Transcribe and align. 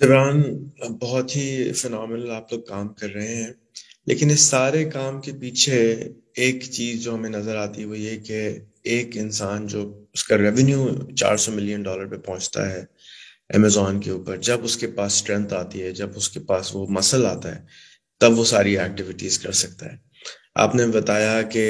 جبران 0.00 0.42
بہت 1.00 1.34
ہی 1.36 1.72
فنامل 1.72 2.30
آپ 2.30 2.52
لوگ 2.52 2.60
کام 2.60 2.88
کر 2.94 3.08
رہے 3.14 3.34
ہیں، 3.34 3.52
لیکن 4.06 4.30
اس 4.30 4.40
سارے 4.40 4.84
کام 4.90 5.20
کے 5.20 5.32
پیچھے 5.40 5.80
ایک 6.42 6.62
چیز 6.72 7.02
جو 7.04 7.14
ہمیں 7.14 7.30
نظر 7.30 7.56
آتی 7.56 7.80
ہے، 7.80 7.86
وہ 7.86 7.98
یہ 7.98 8.18
کہ 8.18 8.38
ایک 8.82 9.16
انسان 9.16 9.66
جو 9.66 9.82
اس 10.12 10.24
کا 10.24 10.38
ریونیو 10.38 10.86
چار 11.20 11.36
سو 11.36 11.52
ملین 11.52 11.82
ڈالر 11.82 12.06
پہ 12.06 12.16
پہنچتا 12.16 12.68
ہے 12.70 12.80
امیزون 13.54 14.00
کے 14.00 14.10
اوپر، 14.10 14.36
جب 14.36 14.64
اس 14.64 14.76
کے 14.76 14.86
پاس 14.86 15.12
اسٹرینتھ 15.12 15.54
آتی 15.54 15.82
ہے، 15.82 15.90
جب 15.90 16.10
اس 16.16 16.28
کے 16.30 16.40
پاس 16.40 16.74
وہ 16.74 16.86
مسل 16.90 17.26
آتا 17.26 17.54
ہے، 17.54 17.60
تب 18.20 18.38
وہ 18.38 18.44
ساری 18.44 18.76
ایکٹیویٹیز 18.78 19.38
کر 19.38 19.52
سکتا 19.52 19.86
ہے۔ 19.86 19.96
آپ 20.54 20.74
نے 20.74 20.86
بتایا 20.86 21.40
کہ 21.42 21.64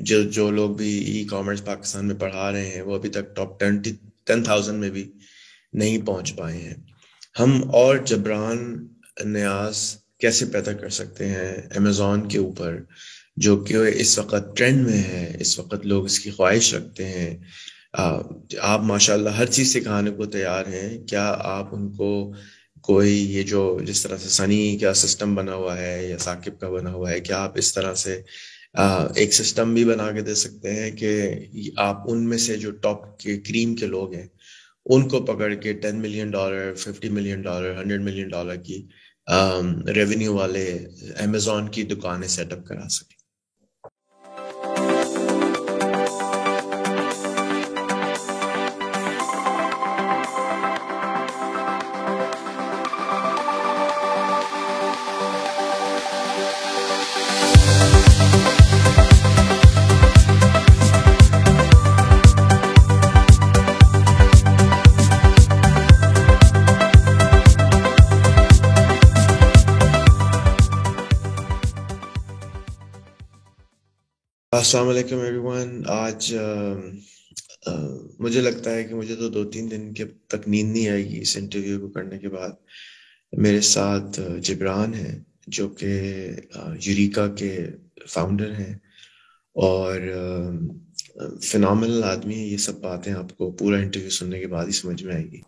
جو 0.00 0.22
جو 0.30 0.50
لوگ 0.50 0.74
بھی 0.76 0.92
ای 1.04 1.24
کامرس 1.24 1.64
پاکستان 1.64 2.06
میں 2.06 2.14
پڑھا 2.14 2.50
رہے 2.52 2.68
ہیں، 2.68 2.82
وہ 2.82 2.94
ابھی 2.94 3.08
تک 3.08 3.34
ٹاپ 3.36 3.58
ٹین 3.60 3.80
ٹین 4.26 4.42
تھاؤزینڈ 4.42 4.78
میں 4.78 4.90
بھی 4.90 5.10
نہیں 5.72 6.06
پہنچ 6.06 6.34
پائے 6.36 6.56
ہیں۔ 6.58 6.74
ہم 7.40 7.70
اور 7.72 7.96
جبران 7.96 8.86
نیاز 9.24 9.96
کیسے 10.20 10.44
پیدا 10.44 10.72
کر 10.72 10.88
سکتے 10.88 11.28
ہیں 11.28 11.56
امیزون 11.76 12.28
کے 12.28 12.38
اوپر، 12.38 12.76
جو 13.36 13.56
کہ 13.56 13.76
اس 13.94 14.18
وقت 14.18 14.56
ٹرینڈ 14.56 14.86
میں 14.86 15.02
ہے، 15.02 15.36
اس 15.40 15.58
وقت 15.58 15.86
لوگ 15.86 16.04
اس 16.04 16.18
کی 16.20 16.30
خواہش 16.30 16.74
رکھتے 16.74 17.04
ہیں۔ 17.04 17.36
آپ 18.60 18.80
ماشاء 18.82 19.14
اللہ 19.14 19.28
ہر 19.28 19.46
چیز 19.46 19.72
سکھانے 19.72 20.10
کو 20.10 20.26
تیار 20.26 20.66
ہیں۔ 20.66 20.98
کیا 21.04 21.26
آپ 21.38 21.74
ان 21.74 21.90
کو 21.92 22.10
کوئی 22.80 23.14
یہ 23.34 23.42
جو 23.42 23.78
جس 23.84 24.02
طرح 24.02 24.16
سے 24.16 24.28
سنی 24.28 24.78
کا 24.78 24.94
سسٹم 24.94 25.34
بنا 25.34 25.54
ہوا 25.54 25.78
ہے 25.78 26.06
یا 26.08 26.18
ثاقب 26.18 26.60
کا 26.60 26.68
بنا 26.70 26.92
ہوا 26.92 27.10
ہے، 27.10 27.20
کیا 27.20 27.38
آپ 27.38 27.58
اس 27.58 27.74
طرح 27.74 27.94
سے 27.94 28.20
ایک 29.14 29.34
سسٹم 29.34 29.74
بھی 29.74 29.84
بنا 29.84 30.10
کے 30.12 30.20
دے 30.20 30.34
سکتے 30.34 30.72
ہیں 30.72 30.90
کہ 30.90 31.12
آپ 31.76 32.10
ان 32.10 32.28
میں 32.28 32.38
سے 32.38 32.56
جو 32.56 32.70
ٹاپ 32.70 33.18
کے 33.18 33.36
کریم 33.40 33.74
کے 33.76 33.86
لوگ 33.86 34.14
ہیں 34.14 34.26
ان 34.86 35.08
کو 35.08 35.24
پکڑ 35.26 35.52
کے 35.54 35.72
ten 35.72 36.00
million 36.00 36.30
dollar, 36.30 36.74
fifty 36.74 37.08
million 37.08 37.42
dollar, 37.42 37.76
hundred 37.78 38.02
million 38.02 38.28
dollar 38.28 38.56
کی 38.56 38.82
ریونیو 39.94 40.34
والے 40.34 40.66
امیزون 41.24 41.68
کی 41.68 41.82
دکانیں 41.82 42.28
سیٹ 42.28 42.52
اپ 42.52 42.64
کرا 42.66 42.88
سکیں۔ 42.88 43.15
السلام 74.56 74.88
علیکم 74.88 75.18
ایوری 75.18 75.38
ون 75.38 75.82
آج 75.86 76.34
مجھے 78.18 78.40
لگتا 78.40 78.74
ہے 78.74 78.84
کہ 78.84 78.94
مجھے 78.94 79.16
تو 79.16 79.28
دو 79.28 79.44
تین 79.44 79.70
دن 79.70 79.94
کے 79.94 80.04
تک 80.04 80.48
نیند 80.48 80.72
نہیں 80.72 80.88
آئے 80.88 81.04
گی 81.04 81.20
اس 81.20 81.36
انٹرویو 81.36 81.80
کو 81.80 81.88
کرنے 81.88 82.18
کے 82.18 82.28
بعد۔ 82.28 82.50
میرے 83.32 83.60
ساتھ 83.60 84.20
جبران 84.42 84.94
ہیں، 84.94 85.18
جو 85.46 85.68
کہ 85.68 85.90
یوریکا 86.82 87.26
کے 87.28 87.66
فاؤنڈر 88.08 88.50
ہیں۔ 88.52 88.74
اور 89.56 90.00
فنامل 91.42 92.04
آدمی 92.04 92.34
ہے 92.34 92.46
یہ 92.46 92.56
سب 92.56 92.80
باتیں 92.80 93.12
آپ 93.12 93.36
کو 93.36 93.50
پورا 93.50 93.78
انٹرویو 93.78 94.10
سننے 94.10 94.40
کے 94.40 94.46
بعد 94.46 94.66
ہی 94.66 94.72
سمجھ 94.72 95.02
میں 95.04 95.14
آئے 95.14 95.24
گی۔ 95.24 95.40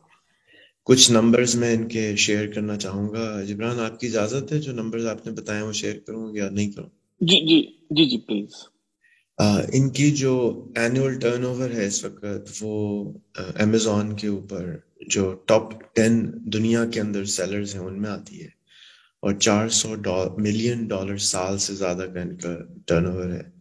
کچھ 0.83 1.11
نمبرز 1.13 1.55
میں 1.55 1.75
ان 1.75 1.89
کے 1.89 2.17
شیئر 2.17 2.47
کرنا 2.53 2.77
چاہوں 2.77 3.13
گا۔ 3.13 3.43
جبران، 3.43 3.81
آپ 3.81 4.01
کی 4.01 4.07
اجازت 4.07 4.53
ہے 4.53 4.59
جو 4.59 4.73
نمبرز 4.73 5.07
آپ 5.07 5.27
نے 5.27 5.33
بتایا 5.33 5.65
وہ 5.65 5.73
شیئر 5.73 5.99
کروں 6.07 6.37
یا 6.37 6.51
نہیں 6.51 6.73
کروں 6.73 6.89
جی 7.21 7.41
جی 7.47 7.63
جی 7.91 8.05
جی 8.05 8.19
پلیز 8.19 8.78
ان 9.73 9.89
کی 9.89 10.11
جو 10.11 10.65
اینوئل 10.77 11.19
ٹرن 11.19 11.45
اوور 11.45 11.71
ہے 11.71 11.87
اس 11.87 12.05
وقت 12.05 12.51
وہ 12.61 13.13
امیزون 13.37 14.17
کے 14.17 14.27
اوپر 14.29 14.77
جو 15.09 15.35
ٹاپ 15.47 15.95
ٹین 15.95 16.31
دنیا 16.35 16.85
کے 16.87 17.01
اندر 17.01 17.25
سیلرز 17.25 17.75
ہیں، 17.75 17.83
ان 17.83 18.03
میں 18.03 18.11
آتی 18.11 18.41
ہے۔ 18.43 18.59
اور 19.21 19.33
چار 19.35 19.69
سو 19.69 19.95
ملین 20.39 20.85
ڈالر 20.85 21.17
سال 21.17 21.59
سے 21.59 21.75
زیادہ 21.75 22.07
کا 22.15 22.21
ان 22.21 22.37
کا 22.37 22.57
ٹرن 22.87 23.07
اوور 23.07 23.31
ہے 23.31 23.59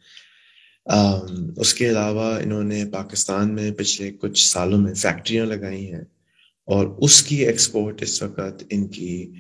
اس 1.58 1.74
کے 1.74 1.90
علاوہ 1.90 2.40
انہوں 2.44 2.64
نے 2.64 2.84
پاکستان 2.94 3.56
میں 3.56 3.72
پچھلے 3.72 4.12
کچھ 4.12 4.50
سالوں 4.50 4.80
میں 4.80 4.94
فیکٹریاں 4.94 5.46
لگائی 5.46 5.94
ہیں۔ 5.94 6.02
اور 6.66 6.88
اس 6.88 7.24
کی 7.24 7.36
ایکسپورٹ 7.36 8.02
اس 8.02 8.24
وقت 8.24 8.64
ان 8.70 8.88
کی 8.88 9.32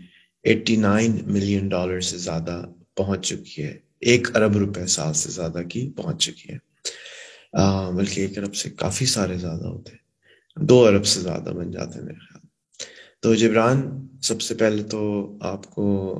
ایٹی 0.43 0.75
نائن 0.75 1.17
ملین 1.25 1.67
ڈالر 1.67 2.01
سے 2.01 2.17
زیادہ 2.17 2.65
پہنچ 2.95 3.27
چکی 3.27 3.63
ہے۔ 3.63 3.86
ایک 3.99 4.35
ارب 4.35 4.57
روپے 4.57 4.87
سال 4.87 5.13
سے 5.13 5.29
زیادہ 5.29 5.59
کی 5.69 5.89
پہنچ 5.95 6.23
چکی 6.23 6.53
ہے 6.53 6.67
بلکہ 7.93 8.21
ایک 8.21 8.37
ارب 8.37 8.55
سے 8.55 8.69
کافی 8.69 9.05
سارے 9.05 9.37
زیادہ 9.37 9.65
ہوتے 9.65 9.91
ہیں۔ 9.91 10.07
دو 10.65 10.85
ارب 10.85 11.05
سے 11.05 11.21
زیادہ 11.21 11.49
بن 11.49 11.71
جاتے 11.71 11.99
ہیں 11.99 12.05
میرے 12.05 12.19
خیال۔ 12.19 12.47
تو 13.19 13.35
جبران، 13.35 14.07
سب 14.21 14.41
سے 14.41 14.55
پہلے 14.55 14.83
تو 14.83 15.31
آپ 15.41 15.71
کو 15.71 16.13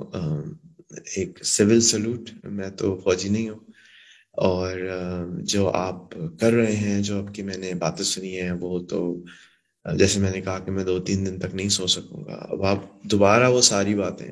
ایک 1.16 1.46
سول 1.46 1.82
سلوٹ، 1.82 2.30
میں 2.44 2.70
تو 2.70 3.02
فوجی 3.04 3.30
نہیں 3.30 3.50
ہوں۔ 3.50 3.60
اور 4.32 4.78
جو 5.40 5.70
آپ 5.70 6.16
کر 6.40 6.52
رہے 6.52 6.76
ہیں، 6.76 7.02
جو 7.02 7.28
آپ 7.28 7.34
کی 7.34 7.42
میں 7.42 7.58
نے 7.58 7.74
باتیں 7.74 8.06
سنی 8.06 8.42
ہیں، 8.42 8.52
وہ 8.52 8.80
تو 8.80 9.24
جیسے 9.96 10.20
میں 10.20 10.32
نے 10.32 10.42
کہا 10.42 10.60
کہ 10.60 10.72
میں 10.72 10.84
دو 10.84 11.00
تین 11.00 11.26
دن 11.26 11.40
تک 11.40 11.56
نہیں 11.56 11.70
سو 11.70 11.88
سکوں 11.88 12.26
گا۔ 12.26 12.46
اب 12.50 12.64
آپ، 12.64 13.04
دوبارہ 13.04 13.50
وہ 13.50 13.62
ساری 13.62 13.96
باتیں 13.96 14.32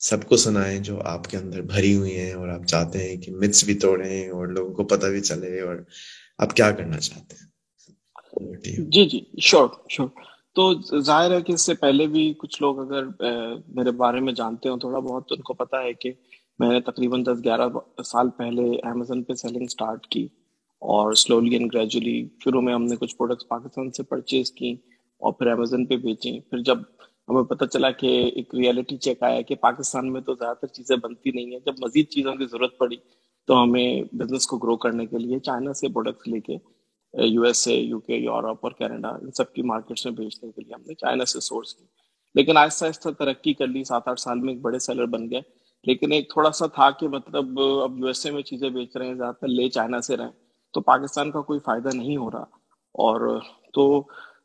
سب 0.00 0.24
کو 0.24 0.36
سنائیں 0.36 0.78
جو 0.78 1.00
آپ 1.04 1.30
کے 1.30 1.36
اندر 1.36 1.62
بھری 1.62 1.94
ہوئی 1.96 2.18
ہیں 2.18 2.32
اور 2.32 2.48
آپ 2.48 2.66
چاہتے 2.66 2.98
ہیں 2.98 3.16
کہ 3.16 3.32
متس 3.32 3.64
بھی 3.64 3.74
توڑیں 3.74 4.28
اور 4.28 4.46
لوگوں 4.48 4.74
کو 4.74 4.84
پتہ 4.84 5.06
بھی 5.06 5.20
چلے 5.20 5.60
اور 5.60 5.76
آپ 6.38 6.56
کیا 6.56 6.70
کرنا 6.70 6.98
چاہتے 6.98 7.34
ہیں؟ 7.34 7.46
جی 8.92 9.04
جی 9.06 9.20
شور 9.40 9.68
شور 9.88 10.08
تو 10.54 10.72
ظاہر 11.00 11.30
ہے 11.30 11.40
کہ 11.40 11.52
اس 11.52 11.60
سے 11.60 11.74
پہلے 11.74 12.06
بھی 12.06 12.32
کچھ 12.38 12.62
لوگ 12.62 12.78
اگر 12.80 13.04
میرے 13.68 13.90
بارے 13.90 14.20
میں 14.20 14.32
جانتے 14.32 14.68
ہوں 14.68 14.78
تھوڑا 14.78 14.98
بہت 14.98 15.32
ان 15.32 15.40
کو 15.40 15.54
پتا 15.54 15.82
ہے 15.82 15.92
کہ 15.92 16.12
میں 16.58 16.68
نے 16.68 16.80
تقریباً 16.80 17.22
دس، 17.24 17.44
گیارہ 17.44 17.68
سال 18.04 18.30
پہلے 18.30 18.62
امیزون 18.88 19.22
پہ 19.22 19.34
سیلنگ 19.34 19.66
سٹارٹ 19.66 20.06
کی 20.06 20.26
اور 20.82 21.12
سلولی 21.14 21.56
اینڈ 21.56 21.74
گریجولی 21.74 22.28
شروع 22.44 22.60
میں 22.60 22.74
ہم 22.74 22.84
نے 22.84 22.96
کچھ 22.96 23.16
پروڈکٹس 23.16 23.48
پاکستان 23.48 23.90
سے 23.90 24.02
پرچیز 24.02 24.50
کی 24.52 24.72
اور 25.22 25.32
پھر 25.32 25.46
امیزون 25.46 25.86
پہ 25.86 25.96
بیچیں۔ 25.96 26.38
پھر 26.40 26.58
جب 26.58 26.78
ہمیں 27.28 27.42
پتہ 27.42 27.64
چلا 27.64 27.90
کہ 27.90 28.06
ایک 28.34 28.54
ریئلٹی 28.54 28.96
چیک 28.96 29.22
آیا 29.22 29.40
کہ 29.40 29.54
پاکستان 29.54 30.12
میں 30.12 30.20
تو 30.20 30.34
زیادہ 30.34 30.56
تر 30.56 30.66
چیزیں 30.66 30.96
بنتی 30.96 31.30
نہیں 31.30 31.44
ہیں۔ 31.44 31.58
جب 31.66 31.74
مزید 31.80 32.08
چیزوں 32.08 32.34
کی 32.34 32.46
ضرورت 32.46 32.78
پڑی 32.78 32.96
تو 33.46 33.62
ہمیں 33.62 34.02
بزنس 34.12 34.46
کو 34.46 34.58
گرو 34.58 34.76
کرنے 34.76 35.06
کے 35.06 35.18
لیے 35.18 35.38
چائنا 35.38 35.72
سے 35.72 35.88
پروڈکٹس 35.88 36.28
لے 36.28 36.40
کے 36.40 36.56
U 37.24 37.42
S 37.42 37.68
A 37.68 37.74
U 37.74 38.00
K 38.00 38.16
Europe 38.16 38.58
اور 38.60 38.72
کینیڈا 38.72 39.08
ان 39.08 39.30
سب 39.30 39.52
کی 39.52 39.62
مارکیٹس 39.62 40.06
میں 40.06 40.12
بھیجنے 40.12 40.50
کے 40.50 40.60
لیے 40.60 40.74
ہم 40.74 40.82
نے 40.86 40.94
چائنا 40.94 41.24
سے 41.24 41.40
سورس 41.40 41.74
کی 41.74 41.84
لیکن 42.34 42.56
آہستہ 42.56 42.84
آہستہ 42.84 43.08
ترقی 43.18 43.52
کر 43.52 43.66
لی، 43.66 43.84
سات 43.84 44.08
آٹھ 44.08 44.20
سال 44.20 44.38
میں 44.38 44.52
ایک 44.52 44.62
بڑے 44.62 44.78
سیلر 44.78 45.06
بن 45.06 45.30
گئے۔ 45.30 45.40
لیکن 45.84 46.12
ایک 46.12 46.32
تھوڑا 46.32 46.50
سا 46.50 46.66
تھا 46.66 46.90
کہ 46.90 47.08
مطلب 47.08 47.60
اب 47.60 47.98
یو 47.98 48.06
ایس 48.06 48.26
اے 48.26 48.32
میں 48.32 48.42
چیزیں 48.42 48.70
بیچ 48.70 48.96
رہے 48.96 49.06
ہیں، 49.06 49.14
زیادہ 49.14 49.34
تر 49.40 49.48
لے 49.48 49.68
چائنا 49.68 50.00
سے 50.00 50.16
رہیں 50.16 50.30
تو 50.72 50.80
پاکستان 50.80 51.30
کا 51.30 51.40
کوئی 51.40 51.60
فائدہ 51.64 51.88
نہیں 51.94 52.16
ہو 52.16 52.30
رہا۔ 52.30 52.44
اور 52.98 53.40
تو 53.72 54.02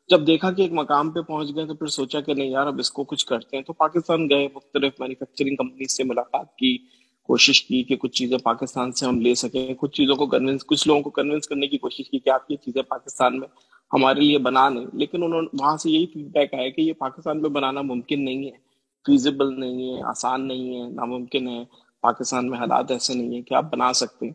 جب 0.08 0.26
دیکھا 0.26 0.52
کہ 0.52 0.62
ایک 0.62 0.72
مقام 0.72 1.10
پہ 1.10 1.20
پہنچ 1.20 1.54
گئے 1.54 1.66
تو 1.66 1.74
پھر 1.74 1.86
سوچا 1.86 2.20
کہ 2.20 2.34
نہیں 2.34 2.50
یار، 2.50 2.66
اب 2.66 2.78
اس 2.78 2.90
کو 2.90 3.04
کچھ 3.04 3.26
کرتے 3.26 3.56
ہیں۔ 3.56 3.64
تو 3.64 3.72
پاکستان 3.72 4.30
گئے، 4.30 4.48
مختلف 4.54 5.00
مینوفیکچرنگ 5.00 5.56
کمپنی 5.56 5.84
سے 5.84 6.04
ملاقات 6.04 6.56
کی، 6.56 6.78
کوشش 7.22 7.62
کی 7.62 7.82
کہ 7.82 7.96
کچھ 7.96 8.12
چیزیں 8.12 8.38
پاکستان 8.38 8.92
سے 8.92 9.06
ہم 9.06 9.20
لے 9.20 9.34
سکیں۔ 9.34 9.74
کچھ 9.74 9.92
چیزوں 9.92 10.16
کو 10.16 10.26
کنونس 10.26 10.66
کچھ 10.66 10.88
لوگوں 10.88 11.02
کو 11.02 11.10
کنونس 11.10 11.48
کرنے 11.48 11.66
کی 11.66 11.78
کوشش 11.78 12.10
کی 12.10 12.18
کہ 12.18 12.30
آپ 12.30 12.50
یہ 12.50 12.56
چیزیں 12.56 12.82
پاکستان 12.82 13.38
میں 13.38 13.48
ہمارے 13.92 14.20
لیے 14.20 14.38
بنا 14.38 14.68
نہیں 14.68 14.86
لیکن 14.92 15.22
انہوں 15.22 15.42
نے، 15.42 15.48
وہاں 15.60 15.76
سے 15.76 15.90
یہی 15.90 16.06
فیڈ 16.06 16.26
بیک 16.26 16.54
آیا 16.54 16.68
کہ 16.68 16.80
یہ 16.80 16.92
پاکستان 16.92 17.42
میں 17.42 17.50
بنانا 17.50 17.82
ممکن 17.82 18.24
نہیں 18.24 18.44
ہے۔ 18.44 18.64
فیزیبل 19.06 19.60
نہیں 19.60 19.94
ہے، 19.94 20.02
آسان 20.02 20.48
نہیں 20.48 20.82
ہے، 20.82 20.88
ناممکن 20.88 21.48
ہے۔ 21.48 21.64
پاکستان 22.00 22.50
میں 22.50 22.58
حالات 22.58 22.90
ایسے 22.90 23.14
نہیں 23.14 23.34
ہیں 23.34 23.42
کہ 23.42 23.54
آپ 23.54 23.72
بنا 23.72 23.92
سکتے 23.92 24.26
ہیں۔ 24.26 24.32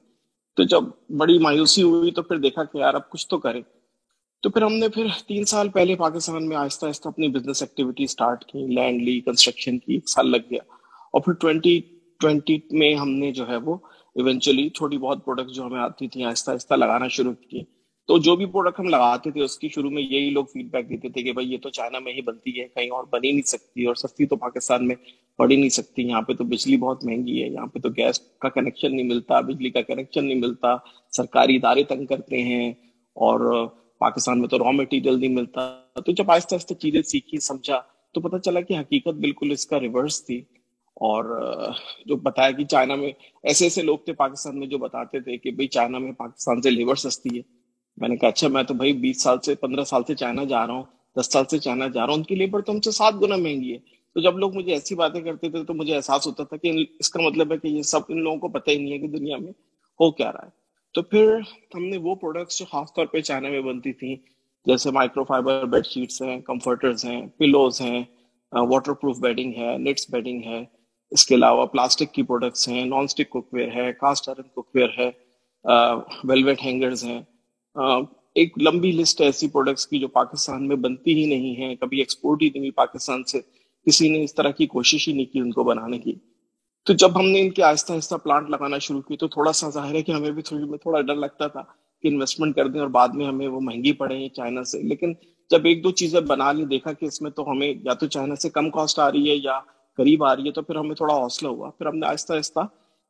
تو 0.55 0.63
جب 0.63 0.81
بڑی 1.17 1.39
مایوسی 1.39 1.83
ہوئی 1.83 2.11
تو 2.11 2.21
پھر 2.21 2.37
دیکھا 2.37 2.63
کہ 2.63 2.77
یار، 2.77 2.93
اب 2.93 3.09
کچھ 3.09 3.27
تو 3.27 3.37
کریں۔ 3.37 3.61
تو 4.43 4.49
پھر 4.49 4.61
ہم 4.61 4.73
نے 4.73 4.89
پھر 4.89 5.07
تین 5.27 5.45
سال 5.45 5.69
پہلے 5.69 5.95
پاکستان 5.95 6.47
میں 6.47 6.57
آہستہ 6.57 6.85
آہستہ 6.85 7.07
اپنی 7.07 7.27
بزنس 7.27 7.61
ایکٹیویٹی 7.61 8.03
اسٹارٹ 8.03 8.45
کی 8.45 8.59
لینڈ 8.59 9.01
لی 9.01 9.19
کنسٹرکشن 9.19 9.79
کی، 9.79 9.93
ایک 9.93 10.09
سال 10.09 10.31
لگ 10.31 10.37
گیا۔ 10.51 10.61
اور 11.13 11.21
پھر 11.21 11.33
ٹوینٹی 11.33 11.79
ٹوینٹی 12.19 12.57
میں 12.71 12.93
ہم 12.95 13.09
نے 13.09 13.31
جو 13.31 13.47
ہے 13.47 13.55
وہ 13.55 13.77
ایونچولی 14.15 14.69
چھوٹی 14.69 14.97
بہت 14.97 15.25
پروڈکٹ 15.25 15.51
جو 15.51 15.65
ہمیں 15.65 15.79
آتی 15.79 16.07
تھیں، 16.07 16.25
آہستہ 16.25 16.51
آہستہ 16.51 16.73
لگانا 16.73 17.07
شروع 17.07 17.33
کی 17.33 17.63
تو 18.07 18.17
جو 18.17 18.35
بھی 18.35 18.45
پروڈکٹ 18.45 18.79
ہم 18.79 18.87
لگاتے 18.87 19.31
تھے، 19.31 19.41
اس 19.41 19.57
کی 19.59 19.69
شروع 19.69 19.89
میں 19.89 20.03
یہی 20.03 20.29
لوگ 20.29 20.45
فیڈ 20.45 20.71
بیک 20.71 20.89
دیتے 20.89 21.09
تھے 21.09 21.23
کہ 21.23 21.31
بھائی 21.31 21.51
یہ 21.51 21.57
تو 21.57 21.69
چائنا 21.69 21.99
میں 21.99 22.13
ہی 22.13 22.21
بنتی 22.21 22.59
ہے، 22.59 22.67
کہیں 22.67 22.89
اور 22.89 23.03
بن 23.03 23.23
ہی 23.23 23.31
نہیں 23.31 23.47
سکتی 23.47 23.85
اور 23.85 23.95
سستی 23.95 24.25
تو 24.25 24.35
پاکستان 24.35 24.87
میں 24.87 24.95
پڑ 25.37 25.51
ہی 25.51 25.55
نہیں 25.55 25.69
سکتی۔ 25.69 26.03
یہاں 26.03 26.21
پہ 26.21 26.33
تو 26.33 26.43
بجلی 26.43 26.77
بہت 26.77 27.05
مہنگی 27.05 27.43
ہے، 27.43 27.47
یہاں 27.47 27.67
پہ 27.67 27.79
تو 27.79 27.89
گیس 27.89 28.19
کا 28.19 28.49
کنیکشن 28.49 28.95
نہیں 28.95 29.07
ملتا، 29.07 29.39
بجلی 29.39 29.69
کا 29.69 29.81
کنیکشن 29.81 30.25
نہیں 30.25 30.39
ملتا۔ 30.39 30.75
سرکاری 31.11 31.55
ادارے 31.55 31.83
تنگ 31.83 32.05
کرتے 32.05 32.43
ہیں 32.43 32.69
اور 33.15 33.67
پاکستان 33.99 34.39
میں 34.39 34.47
تو 34.47 34.59
را 34.59 34.71
مٹیریل 34.71 35.19
نہیں 35.19 35.29
ملتا۔ 35.29 35.81
تو 36.05 36.11
جب 36.11 36.31
آہستہ 36.31 36.55
آہستہ 36.55 36.73
چیزیں 36.73 37.01
سیکھی، 37.01 37.37
سمجھا، 37.39 37.81
تو 38.13 38.21
پتہ 38.21 38.37
چلا 38.37 38.61
کہ 38.61 38.73
حقیقت 38.73 39.13
بالکل 39.13 39.51
اس 39.51 39.67
کا 39.67 39.79
ریورس 39.79 40.25
تھی۔ 40.25 40.41
اور 40.95 41.25
جو 42.05 42.15
بتایا 42.15 42.51
کہ 42.51 42.65
چائنا 42.65 42.95
میں 42.95 43.11
ایسے 43.43 43.65
ایسے 43.65 43.81
لوگ 43.81 43.97
تھے 43.97 44.13
پاکستان 44.13 44.59
میں 44.59 44.67
جو 44.67 44.77
بتاتے 44.77 45.19
تھے 45.19 45.37
کہ 45.37 45.51
بھائی 45.51 45.67
چائنا 45.67 45.97
میں 45.97 46.11
پاکستان 46.11 46.61
سے 46.61 46.69
لیبر 46.69 46.95
سستی 46.95 47.37
ہے۔ 47.37 47.41
میں 47.97 48.09
نے 48.09 48.17
کہا 48.17 48.27
اچھا 48.27 48.47
میں 48.47 48.63
تو 48.63 48.73
بھائی 48.73 48.93
بیس 48.93 49.21
سال 49.21 49.39
سے، 49.39 49.55
پندرہ 49.55 49.83
سال 49.83 50.01
سے 50.07 50.15
چائنا 50.15 50.43
جا 50.43 50.67
رہا 50.67 50.73
ہوں، 50.73 50.83
دس 51.19 51.33
سال 51.33 51.43
سے 51.45 51.57
چائنا 51.57 51.87
جا 51.87 52.01
رہا 52.01 52.07
ہوں، 52.07 52.17
ان 52.17 52.23
کی 52.23 52.35
لیبر 52.35 52.61
تو 52.61 52.71
ہم 52.71 52.81
سے 52.81 52.91
سات 52.91 53.13
گنا 53.21 53.35
مہنگی 53.35 53.73
ہے۔ 53.73 53.77
تو 54.13 54.21
جب 54.21 54.37
لوگ 54.37 54.55
مجھے 54.55 54.73
ایسی 54.73 54.95
باتیں 54.95 55.21
کرتے 55.21 55.49
تھے 55.49 55.63
تو 55.63 55.73
مجھے 55.73 55.95
احساس 55.95 56.27
ہوتا 56.27 56.43
تھا 56.43 56.57
کہ 56.57 56.85
اس 56.99 57.09
کا 57.09 57.21
مطلب 57.21 57.51
ہے 57.51 57.57
کہ 57.57 57.67
یہ 57.67 57.81
سب 57.81 57.99
ان 58.09 58.23
لوگوں 58.23 58.37
کو 58.37 58.47
پتہ 58.47 58.71
ہی 58.71 58.77
نہیں 58.77 58.93
ہے 58.93 58.99
کہ 58.99 59.07
دنیا 59.07 59.37
میں 59.37 59.51
ہو 59.99 60.11
کیا 60.11 60.31
رہا 60.31 60.45
ہے۔ 60.45 60.58
تو 60.95 61.01
پھر 61.03 61.35
ہم 61.75 61.83
نے 61.83 61.97
وہ 61.97 62.15
پروڈکٹس 62.15 62.57
جو 62.59 62.65
خاص 62.65 62.93
طور 62.93 63.05
پہ 63.05 63.21
چائنا 63.21 63.49
میں 63.49 63.61
بنتی 63.61 63.93
تھیں، 63.93 64.15
جیسے 64.65 64.91
مائکرو 64.91 65.23
فائبر 65.23 65.65
بیڈ 65.65 65.85
شیٹس 65.85 66.21
ہیں 66.21 66.39
کمفرٹرز 66.41 67.05
ہیں 67.05 67.21
پلوز 67.37 67.81
ہیں 67.81 68.03
واٹر 68.51 68.93
پروف 68.93 69.19
بیڈنگ 69.19 69.53
ہے 69.57 69.77
نیٹس 69.77 70.09
بیڈنگ 70.11 70.43
ہے، 70.45 70.63
اس 71.11 71.25
کے 71.25 71.35
علاوہ 71.35 71.65
پلاسٹک 71.65 72.13
کی 72.13 72.23
پروڈکٹس 72.23 72.67
ہیں 72.69 72.85
نان 72.85 73.03
اسٹک 73.03 73.29
کوک 73.29 73.53
ویئر 73.53 73.75
ہے 73.75 73.91
کاسٹ 73.93 74.29
آئرن 74.29 74.47
کوک 74.47 74.67
ویئر 74.75 74.89
ہے 74.97 75.09
ویلویٹ 76.23 76.63
ہینگرز 76.63 77.03
ہیں۔ 77.03 77.21
ایک 78.35 78.57
لمبی 78.61 78.91
لسٹ 78.91 79.21
ایسی 79.21 79.47
پروڈکٹس 79.47 79.87
کی 79.87 79.99
جو 79.99 80.07
پاکستان 80.07 80.67
میں 80.67 80.75
بنتی 80.77 81.13
ہی 81.13 81.25
نہیں 81.25 81.61
ہے 81.61 81.75
کبھی 81.75 81.99
ایکسپورٹ 81.99 82.41
ہی 82.41 82.49
نہیں 82.49 82.71
پاکستان 82.71 83.23
سے، 83.23 83.39
کسی 83.87 84.09
نے 84.09 84.23
اس 84.23 84.35
طرح 84.35 84.51
کی 84.51 84.67
کوشش 84.67 85.07
ہی 85.07 85.13
نہیں 85.13 85.25
کی 85.25 85.39
ان 85.39 85.51
کو 85.51 85.63
بنانے 85.63 85.99
کی۔ 85.99 86.13
تو 86.89 86.93
جب 86.93 87.19
ہم 87.19 87.29
نے 87.29 87.41
ان 87.41 87.49
کے 87.49 87.63
آہستہ 87.63 87.93
آہستہ 87.93 88.15
پلانٹ 88.15 88.49
لگانا 88.49 88.77
شروع 88.77 89.01
کی 89.01 89.17
تو 89.17 89.27
تھوڑا 89.27 89.51
سا 89.51 89.69
ظاہر 89.69 89.95
ہے 89.95 90.01
کہ 90.01 90.11
ہمیں 90.11 90.31
بھی 90.31 90.41
تھوڑی 90.41 90.77
تھوڑا 90.77 91.01
ڈر 91.01 91.15
لگتا 91.15 91.47
تھا 91.47 91.61
کہ 92.01 92.07
انویسٹمنٹ 92.07 92.55
کر 92.55 92.67
دیں 92.67 92.79
اور 92.79 92.87
بعد 92.87 93.07
میں 93.07 93.25
ہمیں 93.25 93.47
وہ 93.47 93.59
مہنگی 93.59 93.91
پڑے 93.91 94.29
چائنا 94.29 94.63
سے۔ 94.63 94.81
لیکن 94.81 95.13
جب 95.49 95.65
ایک 95.65 95.83
دو 95.83 95.91
چیزیں 95.91 96.21
بنا 96.21 96.51
لی، 96.51 96.65
دیکھا 96.65 96.93
کہ 96.93 97.05
اس 97.05 97.21
میں 97.21 97.31
تو 97.31 97.51
ہمیں 97.51 97.73
یا 97.83 97.93
تو 97.93 98.07
چائنا 98.07 98.35
سے 98.35 98.49
کم 98.49 98.69
کاسٹ 98.69 98.99
آ 98.99 99.11
رہی 99.11 99.29
ہے 99.29 99.35
یا 99.35 99.59
قریب 99.97 100.23
آ 100.23 100.35
رہی 100.35 100.45
ہے، 100.45 100.51
تو 100.51 100.61
پھر 100.61 100.75
ہمیں 100.75 100.95
تھوڑا 100.95 101.13
حوصلہ 101.13 101.47
ہوا۔ 101.47 101.69
پھر 101.69 101.85
ہم 101.85 101.97
نے 101.97 102.07
آہستہ 102.07 102.33
آہستہ 102.33 102.59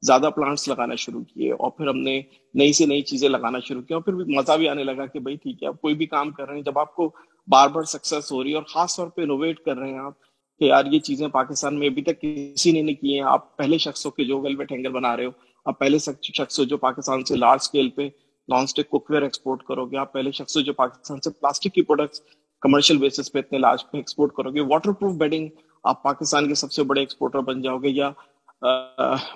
زیادہ 0.02 0.30
پلانٹس 0.36 0.68
لگانا 0.68 0.96
شروع 0.96 1.24
کیے 1.24 1.52
اور 1.52 1.72
پھر 1.72 1.88
ہم 1.88 1.98
نے 1.98 2.22
نئی 2.54 2.74
سے 2.74 2.86
نئی 2.86 3.02
چیزیں 3.02 3.30
لگانا 3.30 3.60
شروع 3.60 3.82
کیا۔ 3.82 3.98
اور 3.98 4.04
پھر 4.04 4.14
بھی 4.14 4.36
مزہ 4.36 4.58
بھی 4.58 4.70
آنے 4.70 4.84
لگا 4.84 5.06
کہ 5.06 5.20
بھائی 5.20 5.36
ٹھیک 5.36 5.64
ہے، 5.64 5.68
اب 5.68 5.82
کوئی 5.82 5.94
بھی 5.94 6.06
کام 6.06 6.32
کر 6.32 6.48
رہے 6.48 6.56
ہیں۔ 6.56 6.64
جب 6.64 6.80
آپ 6.80 6.96
کو 6.96 7.12
بار 7.48 7.70
بار 7.70 7.84
سکسیس 7.84 8.32
ہو 8.32 8.44
رہی 8.44 8.50
ہے 8.50 8.56
اور 8.56 8.64
خاص 8.64 8.96
طور 8.96 9.08
پہ 9.08 9.22
انوویٹ 9.22 9.60
کر 9.60 9.78
رہے 9.78 9.92
ہیں 9.92 10.00
آپ 10.00 10.14
کہ 10.60 10.66
یار 10.66 10.86
یہ 10.86 11.00
چیزیں 11.00 11.28
پاکستان 11.28 11.80
میں 11.80 11.88
ابھی 11.88 12.02
تک 12.02 12.22
کسی 12.22 12.72
نے 12.72 12.82
نہیں 12.82 12.96
کی 12.96 13.14
ہیں۔ 13.14 13.26
آپ 13.26 13.56
پہلے 13.58 13.78
شخص 13.78 14.06
ہو 14.06 14.12
کے 14.12 14.24
جو 14.24 14.40
ویلویٹ 14.42 14.72
ہینگر 14.72 14.90
بنا 14.92 15.16
رہے 15.18 15.26
ہو، 15.26 15.32
آپ 15.66 15.80
پہلے 15.80 15.98
شخص 16.00 16.60
ہو 16.60 16.64
جو 16.64 16.78
پاکستان 16.78 17.24
سے 17.24 17.36
لارج 17.36 17.60
اسکیل 17.62 17.90
پہ 17.90 18.08
non 18.50 18.64
stick 18.64 18.90
coke 18.90 19.10
where 19.12 19.22
export 19.22 19.64
کرو 19.64 19.86
گے 19.86 19.98
آپ 19.98 20.14
پہلے 20.14 20.32
شخص 20.32 20.56
ہو 20.58 20.62
جو 20.62 20.74
پاکستان 20.74 21.20
سے 21.22 21.30
پلاسٹک 21.30 21.74
کی 21.74 21.82
پروڈکٹس 21.82 22.22
کمرشل 22.62 22.98
بیسس 22.98 23.32
پہ 23.32 23.40
اتنے 23.40 23.58
لارج 23.58 23.84
پہ 23.92 23.98
ایکسپورٹ 23.98 24.34
کرو 24.34 24.52
گے 24.52 24.62
واٹر 24.70 24.92
پروف 24.92 25.14
بیڈنگ 25.16 25.48
آپ 25.84 26.02
پاکستان 26.04 26.48
کے 26.48 26.56
سب 26.56 26.72
سے 26.72 26.84
بڑے 26.84 27.02
ایکسپورٹر 27.02 27.40
بن 27.40 27.62
جاؤ 27.62 27.78
گے 27.78 27.90
یا 27.90 28.12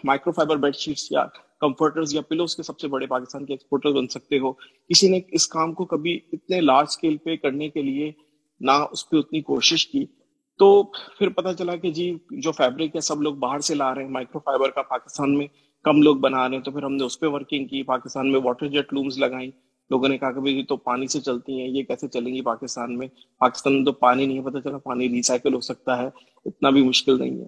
مائکرو 0.04 0.32
فائبر 0.32 0.56
بیڈ 0.56 0.76
شیٹس 0.76 1.12
یا 1.12 1.26
کمفرٹرز 1.62 2.14
یا 2.16 2.22
پلوز 2.22 2.56
کے 2.56 2.64
سب 2.64 2.80
سے 2.80 2.88
بڑے 2.88 3.06
پاکستان 3.06 3.46
کے 3.46 3.54
ایکسپورٹر 3.54 3.92
بن 3.92 4.08
سکتے 4.08 4.40
ہو۔ 4.40 4.52
کسی 4.90 5.10
نے 5.10 5.20
اس 5.32 5.48
کام 5.48 5.74
کو 5.74 5.86
کبھی 5.86 6.20
اتنے 6.34 6.62
لارج 6.62 6.88
اسکیل 6.90 7.18
پہ 7.18 7.36
کرنے 7.36 7.70
کے 7.70 7.82
لیے 7.82 8.12
نہ 8.62 8.72
اس 8.92 9.10
پہ 9.10 9.18
اتنی 9.18 9.42
کوشش 9.42 9.88
کی۔ 9.88 10.06
تو 10.58 10.84
پھر 11.18 11.30
پتا 11.30 11.54
چلا 11.54 11.76
کہ 11.76 11.92
جی 11.92 12.18
جو 12.32 12.52
فیبرک 12.52 12.96
ہے، 12.96 13.02
سب 13.02 13.22
لوگ 13.22 13.36
باہر 13.36 13.60
سے 13.60 13.76
لا 13.76 13.96
رہے 13.96 14.04
ہیں۔ 14.04 14.10
مائکرو 14.10 14.40
فائبر 14.40 14.70
کا 14.70 14.82
پاکستان 14.82 15.38
میں 15.38 15.48
کم 15.84 16.02
لوگ 16.02 16.16
بنا 16.16 16.50
رہے 16.50 16.56
ہیں۔ 16.56 16.64
تو 16.64 16.72
پھر 16.72 16.84
ہم 16.84 16.94
نے 16.94 17.04
اس 17.04 17.20
پہ 17.20 17.28
ورکنگ 17.28 17.68
کی۔ 17.68 17.84
پاکستان 17.84 18.32
میں 18.32 18.40
واٹر 18.44 18.68
جیٹ 18.68 18.94
لومز 18.94 19.18
لگائیں۔ 19.18 19.52
لوگوں 19.90 20.08
نے 20.08 20.18
کہا 20.18 20.32
کہ 20.32 20.40
بھائی 20.40 20.64
تو 20.64 20.78
پانی 20.78 21.08
سے 21.08 21.22
چلتی 21.22 21.62
ہیں۔ 21.62 21.68
یہ 21.68 21.84
کیسے 21.84 22.08
چلیں 22.08 22.36
گی 22.36 22.42
پاکستان 22.42 22.98
میں؟ 22.98 23.08
پاکستان 23.40 23.76
میں 23.76 23.86
تو 23.86 23.92
پانی 23.92 24.26
نہیں 24.26 24.38
ہے۔ 24.38 24.44
پتا 24.44 24.62
چلا 24.62 24.78
پانی 24.78 25.10
ریسائکل 25.10 25.54
ہو 25.54 25.60
سکتا 25.60 25.98
ہے۔ 25.98 26.08
اتنا 26.46 26.70
بھی 26.70 26.84
مشکل 26.84 27.20
نہیں 27.20 27.42
ہے۔ 27.42 27.46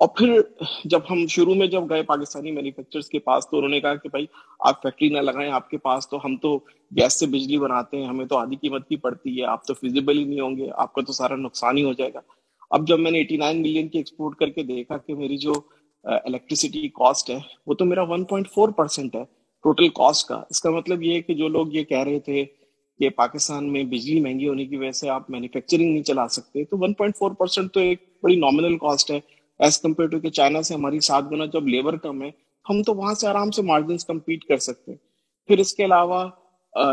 اور 0.00 0.08
پھر 0.16 0.40
جب 0.84 1.00
ہم 1.10 1.26
شروع 1.26 1.54
میں 1.54 1.66
جب 1.66 1.90
گئے 1.90 2.02
پاکستانی 2.02 2.50
مینوفیکچرز 2.50 3.08
کے 3.08 3.18
پاس، 3.18 3.50
تو 3.50 3.56
انہوں 3.56 3.70
نے 3.70 3.80
کہا 3.80 3.94
کہ 3.94 4.08
بھائی، 4.08 4.26
آپ 4.60 4.82
فیکٹری 4.82 5.08
نہ 5.08 5.18
لگائیں 5.18 5.52
آپ 5.52 5.70
کے 5.70 5.78
پاس۔ 5.78 6.08
تو 6.08 6.18
ہم 6.24 6.36
تو 6.36 6.58
گیس 6.96 7.20
سے 7.20 7.26
بجلی 7.26 7.58
بناتے 7.58 7.96
ہیں۔ 7.96 8.06
ہمیں 8.06 8.26
تو 8.26 8.36
آدھی 8.36 8.56
قیمت 8.56 8.88
کی 8.88 8.96
پڑتی 8.96 9.40
ہے۔ 9.40 9.44
آپ 9.44 9.66
تو 9.66 9.74
فیزیبل 9.74 10.18
ہی 10.18 10.24
نہیں 10.24 10.40
ہوں 10.40 10.56
گے۔ 10.56 10.68
آپ 10.74 10.92
کا 10.92 11.02
تو 11.02 11.12
سارا 11.12 11.36
نقصان 11.36 11.78
ہی 11.78 11.84
ہو 11.84 11.92
جائے 11.92 12.14
گا۔ 12.14 12.20
اب 12.70 12.86
جب 12.88 13.00
میں 13.00 13.10
نے 13.10 13.18
ایٹی 13.18 13.36
نائن 13.36 13.62
ملین 13.62 13.88
کی 13.88 13.98
ایکسپورٹ 13.98 14.36
کر 14.36 14.50
کے 14.50 14.62
دیکھا 14.64 14.96
کہ 14.96 15.14
میری 15.14 15.36
جو 15.36 15.52
الیکٹریسٹی 16.04 16.88
کاسٹ 16.88 17.30
ہے، 17.30 17.38
وہ 17.66 17.74
تو 17.74 17.84
میرا 17.84 18.02
ون 18.02 18.24
پوائنٹ 18.24 18.48
فور 18.54 18.68
پرسینٹ 18.68 19.16
ہے 19.16 19.22
ٹوٹل 19.64 19.88
کاسٹ 19.94 20.26
کا۔ 20.28 20.42
اس 20.50 20.60
کا 20.60 20.70
مطلب 20.70 21.02
یہ 21.02 21.14
ہے 21.14 21.22
کہ 21.22 21.34
جو 21.34 21.48
لوگ 21.48 21.72
یہ 21.72 21.84
کہہ 21.84 22.02
رہے 22.04 22.18
تھے 22.20 22.44
کہ 23.00 23.08
پاکستان 23.16 23.72
میں 23.72 23.82
بجلی 23.84 24.20
مہنگی 24.20 24.48
ہونے 24.48 24.64
کی 24.64 24.76
وجہ 24.76 24.90
سے 24.90 25.08
آپ 25.08 25.30
مینوفیکچرنگ 25.30 25.92
نہیں 25.92 26.02
چلا 26.02 26.26
سکتے، 26.28 26.64
تو 26.64 26.76
ون 26.80 26.92
پوائنٹ 26.92 27.16
فور 27.16 27.30
پرسینٹ 27.30 27.72
تو 27.72 27.80
ایک 27.80 28.02
بڑی 28.22 28.36
نامنل 28.36 28.76
کاسٹ 28.78 29.10
ہے۔ 29.10 29.20
ایز 29.60 29.80
کمپیئر 29.80 30.08
ٹو 30.08 30.20
کہ 30.20 30.30
چائنا 30.30 30.62
سے 30.62 30.74
ہماری 30.74 31.00
سات 31.00 31.30
گنا 31.30 31.44
جب 31.52 31.66
لیبر 31.68 31.96
کم 31.96 32.22
ہے، 32.22 32.30
ہم 32.66 32.82
تو 32.82 32.94
وہاں 32.94 33.14
سے 33.14 33.26
آرام 33.28 33.50
سے 33.50 33.62
مارجنس 33.62 34.04
کمپیٹ 34.04 34.44
کر 34.44 34.56
سکتے۔ 34.58 34.90
ہیں 34.92 34.98
پھر 35.48 35.58
اس 35.58 35.74
کے 35.74 35.84
علاوہ 35.84 36.28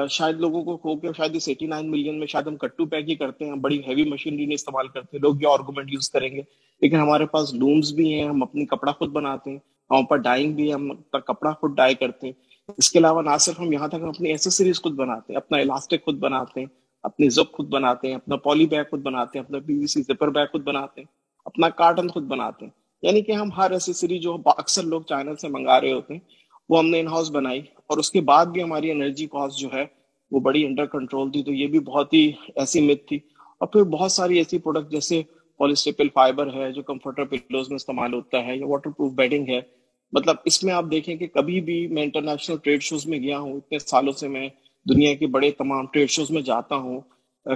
شاید 0.09 0.35
لوگوں 0.35 0.63
کو 0.63 0.77
کھو 0.77 0.95
کے 0.95 1.07
شاید 1.17 1.35
اس 1.35 1.47
ایٹی 1.47 1.65
نائن 1.65 1.91
ملین 1.91 2.19
میں 2.19 2.27
شاید 2.27 2.47
ہم 2.47 2.55
کٹو 2.55 2.85
پیک 2.85 3.09
ہی 3.09 3.15
کرتے 3.15 3.45
ہیں، 3.45 3.55
بڑی 3.55 3.81
ہیوی 3.87 4.03
مشینری 4.03 4.45
نہیں 4.45 4.55
استعمال 4.55 4.87
کرتے 4.87 5.17
لوگ 5.17 5.35
یہ 5.41 5.47
آرگومنٹ 5.47 5.93
یوز 5.93 6.09
کریں 6.09 6.29
گے۔ 6.29 6.41
لیکن 6.81 6.95
ہمارے 6.95 7.25
پاس 7.25 7.53
لومس 7.53 7.91
بھی 7.91 8.13
ہیں، 8.13 8.29
ہم 8.29 8.43
اپنی 8.43 8.65
کپڑا 8.65 8.91
خود 8.91 9.09
بناتے 9.09 9.51
ہیں 9.51 9.57
ہم 9.89 10.05
پر 10.05 10.17
ڈائنگ 10.17 10.53
بھی 10.53 10.69
ہے، 10.69 10.73
ہم 10.73 10.95
کپڑا 11.11 11.51
خود 11.51 11.75
ڈائی 11.75 11.95
کرتے 11.95 12.27
ہیں۔ 12.27 12.33
اس 12.77 12.91
کے 12.91 12.99
علاوہ 12.99 13.21
نہ 13.21 13.37
صرف 13.39 13.59
ہم 13.59 13.73
یہاں 13.73 13.87
تک 13.87 14.03
اپنی 14.03 14.29
ایسیسریز 14.29 14.81
خود 14.81 14.93
بناتے 14.93 15.33
ہیں، 15.33 15.37
اپنا 15.37 15.57
الاسٹک 15.57 16.05
خود 16.05 16.15
بناتے 16.15 16.59
ہیں، 16.59 16.67
اپنی 17.03 17.29
زب 17.29 17.51
خود 17.51 17.67
بناتے 17.67 18.07
ہیں، 18.07 18.15
اپنا 18.15 18.35
پولی 18.35 18.65
بیگ 18.65 18.83
خود 18.89 19.01
بناتے 19.01 19.39
ہیں، 19.39 19.45
اپنا 19.45 19.59
پی 19.65 19.77
وی 19.77 19.87
سی 19.87 20.01
زپر 20.01 20.29
بیگ 20.29 20.45
خود 20.51 20.63
بناتے 20.63 21.01
ہیں، 21.01 21.05
اپنا 21.45 21.69
کارٹن 21.69 22.07
خود 22.07 22.23
بناتے 22.23 22.65
ہیں۔ 22.65 22.71
یعنی 23.01 23.21
کہ 23.21 23.31
ہم 23.31 23.51
ہر 23.51 23.71
ایسیسری 23.71 24.19
جو 24.19 24.37
اکثر 24.45 24.83
لوگ 24.83 25.01
چائنا 25.01 25.35
سے 25.35 25.47
منگا 25.47 25.81
رہے 25.81 25.91
ہوتے 25.91 26.13
ہیں 26.13 26.21
وہ 26.69 26.79
ہم 26.79 26.89
نے 26.89 26.99
ان 26.99 27.07
ہاؤس 27.07 27.31
بنائی 27.31 27.61
اور 27.87 27.97
اس 27.97 28.11
کے 28.11 28.21
بعد 28.21 28.45
بھی 28.45 28.63
ہماری 28.63 28.91
انرجی 28.91 29.25
کاسٹ 29.25 29.59
جو 29.59 29.67
ہے 29.73 29.85
وہ 30.31 30.39
بڑی 30.39 30.65
انڈر 30.65 30.85
کنٹرول 30.85 31.31
تھی، 31.31 31.43
تو 31.43 31.53
یہ 31.53 31.67
بھی 31.67 31.79
بہت 31.79 32.13
ہی 32.13 32.31
ایسی 32.55 32.81
مت 32.81 33.07
تھی۔ 33.07 33.19
اور 33.59 33.67
پھر 33.67 33.83
بہت 33.83 34.11
ساری 34.11 34.37
ایسی 34.37 34.57
پروڈکٹ 34.57 34.91
جیسے 34.91 35.21
پولیسٹیپل 35.59 36.07
فائبر 36.13 36.53
ہے، 36.53 36.71
جو 36.71 36.83
کمفرٹر 36.83 37.25
پلوز 37.25 37.69
میں 37.69 37.75
استعمال 37.75 38.13
ہوتا 38.13 38.45
ہے 38.45 38.57
یا 38.57 38.67
واٹر 38.67 38.89
پروف 38.89 39.11
بیڈنگ 39.13 39.47
ہے۔ 39.49 39.59
مطلب 40.13 40.35
اس 40.45 40.63
میں 40.63 40.73
آپ 40.73 40.85
دیکھیں 40.91 41.15
کہ 41.15 41.27
کبھی 41.27 41.61
بھی 41.61 41.87
میں 41.87 42.03
انٹرنیشنل 42.03 42.57
ٹریڈ 42.57 42.81
شوز 42.81 43.05
میں 43.07 43.19
گیا 43.19 43.39
ہوں، 43.39 43.53
اتنے 43.53 43.79
سالوں 43.79 44.13
سے 44.13 44.27
میں 44.27 44.47
دنیا 44.85 45.13
کے 45.13 45.27
بڑے 45.27 45.51
تمام 45.51 45.85
ٹریڈ 45.85 46.09
شوز 46.09 46.31
میں 46.31 46.41
جاتا 46.41 46.75
ہوں 46.75 46.99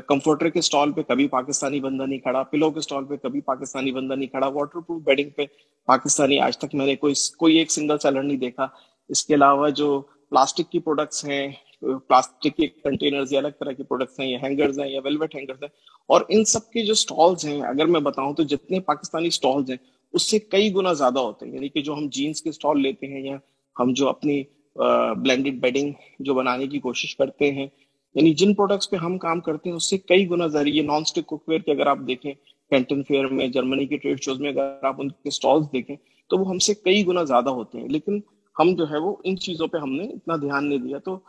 کمفرٹر 0.08 0.50
کے 0.50 0.60
اسٹال 0.60 0.92
پہ 0.92 1.02
کبھی 1.02 1.28
پاکستانی 1.28 1.80
بندہ 1.80 2.04
نہیں 2.04 2.20
کھڑا 2.20 2.44
پلو 2.44 2.70
کے 2.72 2.80
اسٹال 2.80 3.06
پہ 3.06 3.16
کبھی 3.16 3.42
پاکستانی 3.42 3.92
بندہ 3.92 4.14
نہیں 4.14 4.28
کھڑا 4.28 4.48
واٹر 4.48 4.80
پروف 4.80 5.02
بیڈنگ 5.04 5.30
پہ 5.30 5.46
پاکستانی۔ 5.88 6.40
آج 6.40 6.58
تک 6.58 6.76
میں 6.76 6.86
نے 6.86 6.96
کوئی 6.96 7.14
کوئی 7.38 7.58
ایک 7.58 7.72
سنگل 7.72 7.98
سیلر 7.98 8.24
نہیں 8.24 8.38
دیکھا۔ 8.38 8.68
اس 9.10 9.26
کے 9.26 9.34
علاوہ 9.34 9.70
جو 9.70 10.00
پلاسٹک 10.30 10.72
کی 10.72 10.80
پروڈکٹس 10.80 11.24
ہیں، 11.26 11.48
پلاسٹک 11.82 12.56
کے 12.58 12.68
کنٹینرز 12.68 13.34
یا 13.34 13.40
الگ 13.40 13.56
طرح 13.60 13.72
کی 13.72 13.84
پروڈکٹس 13.84 14.20
ہیں، 14.20 14.28
یا 14.28 14.38
ہینگرز 14.44 14.80
ہیں، 14.80 14.90
یا 14.90 15.02
ویلویٹ 15.04 15.36
ہینگرز 15.36 15.64
ہیں، 15.64 15.70
اور 16.10 16.22
ان 16.30 16.44
سب 16.46 16.70
کے 16.72 16.86
جو 16.86 16.94
اسٹالز 16.94 17.46
ہیں، 17.46 17.62
اگر 17.62 17.86
میں 17.86 18.00
بتاؤں 18.00 18.34
تو 18.34 18.44
جتنے 18.44 18.80
پاکستانی 18.80 19.28
اسٹالز 19.28 19.70
ہیں، 19.70 19.78
اس 20.14 20.30
سے 20.30 20.40
کئی 20.40 20.74
گنا 20.76 20.94
زیادہ 20.94 21.20
ہوتے 21.20 21.46
ہیں۔ 21.46 21.54
یعنی 21.54 21.70
کہ 21.70 21.82
جو 21.82 21.94
ہم 21.94 22.08
جینس 22.12 22.42
کے 22.42 22.50
اسٹال 22.50 22.82
لیتے 22.82 23.08
ہیں 23.08 23.22
یا 23.26 23.38
ہم 23.76 23.94
جو 23.94 24.08
اپنی 24.10 24.42
بلینڈیڈ 24.76 25.60
بیڈنگ 25.62 25.92
جو 26.20 26.34
بنانے 26.34 26.68
کی 26.68 26.80
کوشش 26.80 27.16
کرتے 27.16 27.52
ہیں 27.52 27.68
یعنی 28.16 28.34
جن 28.34 28.54
پروڈکٹس 28.54 28.90
پہ 28.90 28.98
ہم 28.98 29.18
کام 29.18 29.40
کرتے 29.42 29.70
ہیں، 29.70 29.76
اس 29.76 29.90
سے 29.90 29.98
کئی 29.98 30.30
گنا 30.30 30.48
زیادہ 30.48 30.68
یہ 30.68 30.82
نان 30.82 31.02
اسٹک 31.02 31.26
کوک 31.26 31.50
ویئر 31.50 31.60
کے 31.60 31.72
اگر 31.72 31.88
آپ 31.88 31.98
دیکھیں 32.08 32.34
کینٹن 32.72 33.04
فیئر 33.04 33.26
میں 33.28 33.48
جرمنی 33.48 33.86
کے 33.86 33.98
ٹریڈ 33.98 34.24
شوز 34.24 34.40
میں 34.40 34.50
اگر 34.52 34.86
آپ 34.86 35.02
ان 35.02 35.10
کے 35.10 35.30
اسٹالس 35.30 35.72
دیکھیں، 35.74 35.96
تو 36.30 36.38
وہ 36.38 36.50
ہم 36.50 36.60
سے 36.60 36.74
کئی 36.74 37.06
گنا 37.08 37.24
زیادہ 37.24 37.50
ہوتے 37.50 37.80
ہیں۔ 37.80 37.88
لیکن 37.90 38.20
ہم 38.60 38.76
جو 38.76 38.90
ہے 38.92 38.98
وہ 38.98 39.16
ان 39.24 39.38
چیزوں 39.38 39.68
پہ 39.68 39.78
ہم 39.78 39.92
نے 39.92 40.04
اتنا 40.04 40.36
دھیان 40.36 40.70
نہیں 40.70 40.80
دیا۔ 40.80 40.98
تو 40.98 41.20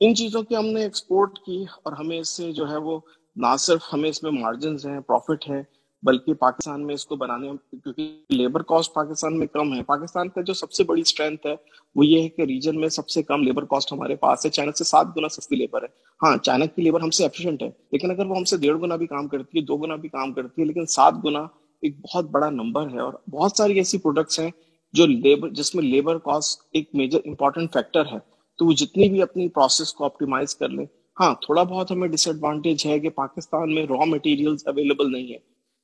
ان 0.00 0.14
چیزوں 0.14 0.42
کی 0.42 0.56
ہم 0.56 0.66
نے 0.66 0.82
ایکسپورٹ 0.82 1.38
کی 1.38 1.64
اور 1.82 1.92
ہمیں 1.92 2.18
اس 2.20 2.28
سے 2.28 2.52
جو 2.52 2.70
ہے 2.70 2.76
وہ 2.76 2.98
نہ 3.36 3.56
صرف 3.58 3.80
ہمیں 3.92 4.10
اس 4.10 4.22
میں 4.22 4.30
مارجنز 4.30 4.86
ہیں 4.86 5.00
پروفٹ 5.00 5.50
ہے 5.50 5.62
بلکہ 6.02 6.34
پاکستان 6.34 6.86
میں 6.86 6.94
اس 6.94 7.06
کو 7.06 7.16
بنانے 7.16 7.50
کیونکہ 7.70 8.22
لیبر 8.28 8.62
کاسٹ 8.62 8.94
پاکستان 8.94 9.38
میں 9.38 9.46
کم 9.46 9.74
ہے۔ 9.74 9.82
پاکستان 9.82 10.28
کا 10.28 10.40
جو 10.40 10.54
سب 10.54 10.72
سے 10.72 10.84
بڑی 10.84 11.00
اسٹرینتھ 11.00 11.46
ہے 11.46 11.54
وہ 11.94 12.06
یہ 12.06 12.22
ہے 12.22 12.28
کہ 12.28 12.42
ریجن 12.42 12.80
میں 12.80 12.88
سب 12.88 13.08
سے 13.08 13.22
کم 13.22 13.42
لیبر 13.42 13.64
کاسٹ 13.64 13.92
ہمارے 13.92 14.16
پاس 14.16 14.44
ہے۔ 14.44 14.50
چائنا 14.50 14.72
سے 14.72 14.84
سات 14.84 15.06
گنا 15.16 15.28
سستی 15.28 15.56
لیبر 15.56 15.82
ہے۔ 15.82 15.88
ہاں 16.22 16.36
چائنا 16.36 16.66
کی 16.66 16.82
لیبر 16.82 17.00
ہم 17.00 17.10
سے 17.10 17.22
ایفیشینٹ 17.22 17.62
ہے، 17.62 17.70
لیکن 17.92 18.10
اگر 18.10 18.26
وہ 18.26 18.36
ہم 18.36 18.44
سے 18.44 18.56
ڈیڑھ 18.56 18.78
گنا 18.78 18.96
بھی 18.96 19.06
کام 19.06 19.28
کرتی 19.28 19.58
ہے، 19.58 19.64
دو 19.64 19.76
گنا 19.76 19.96
بھی 19.96 20.08
کام 20.08 20.32
کرتی 20.32 20.62
ہے، 20.62 20.66
لیکن 20.66 20.86
سات 20.86 21.14
گنا 21.24 21.40
ایک 21.82 22.00
بہت 22.00 22.24
بڑا 22.24 22.50
نمبر 22.50 22.90
ہے۔ 22.90 23.00
اور 23.00 23.12
بہت 23.30 23.52
ساری 23.52 23.76
ایسی 23.76 23.98
پروڈکٹس 23.98 24.40
ہیں 24.40 24.50
جو 24.94 25.06
لیبر 25.06 25.48
جس 25.48 25.74
میں 25.74 25.82
لیبر 25.84 26.18
کاسٹ 26.18 26.60
ایک 26.72 26.88
میجر 26.94 27.18
امپورٹنٹ 27.24 27.72
فیکٹر 27.72 28.06
ہے، 28.06 28.18
تو 28.58 28.66
وہ 28.66 28.72
جتنی 28.72 29.08
بھی 29.08 29.22
اپنی 29.22 29.48
پروسیس 29.48 29.92
کو 29.94 30.04
آپٹیمائز 30.04 30.54
کر 30.56 30.68
لیں 30.68 30.86
ہاں 31.16 31.34
تھوڑا 31.42 31.62
بہت 31.62 31.90
ہمیں 31.90 32.08
ڈس 32.08 32.26
ایڈوانٹیج 32.26 32.86
ہے 32.86 32.98
کہ 33.00 33.10
پاکستان 33.10 33.74
میں 33.74 33.86
را 33.86 34.04
مٹیریل 34.04 34.54
اویلیبل 34.66 35.12
نہیں 35.12 35.32
ہے 35.32 35.38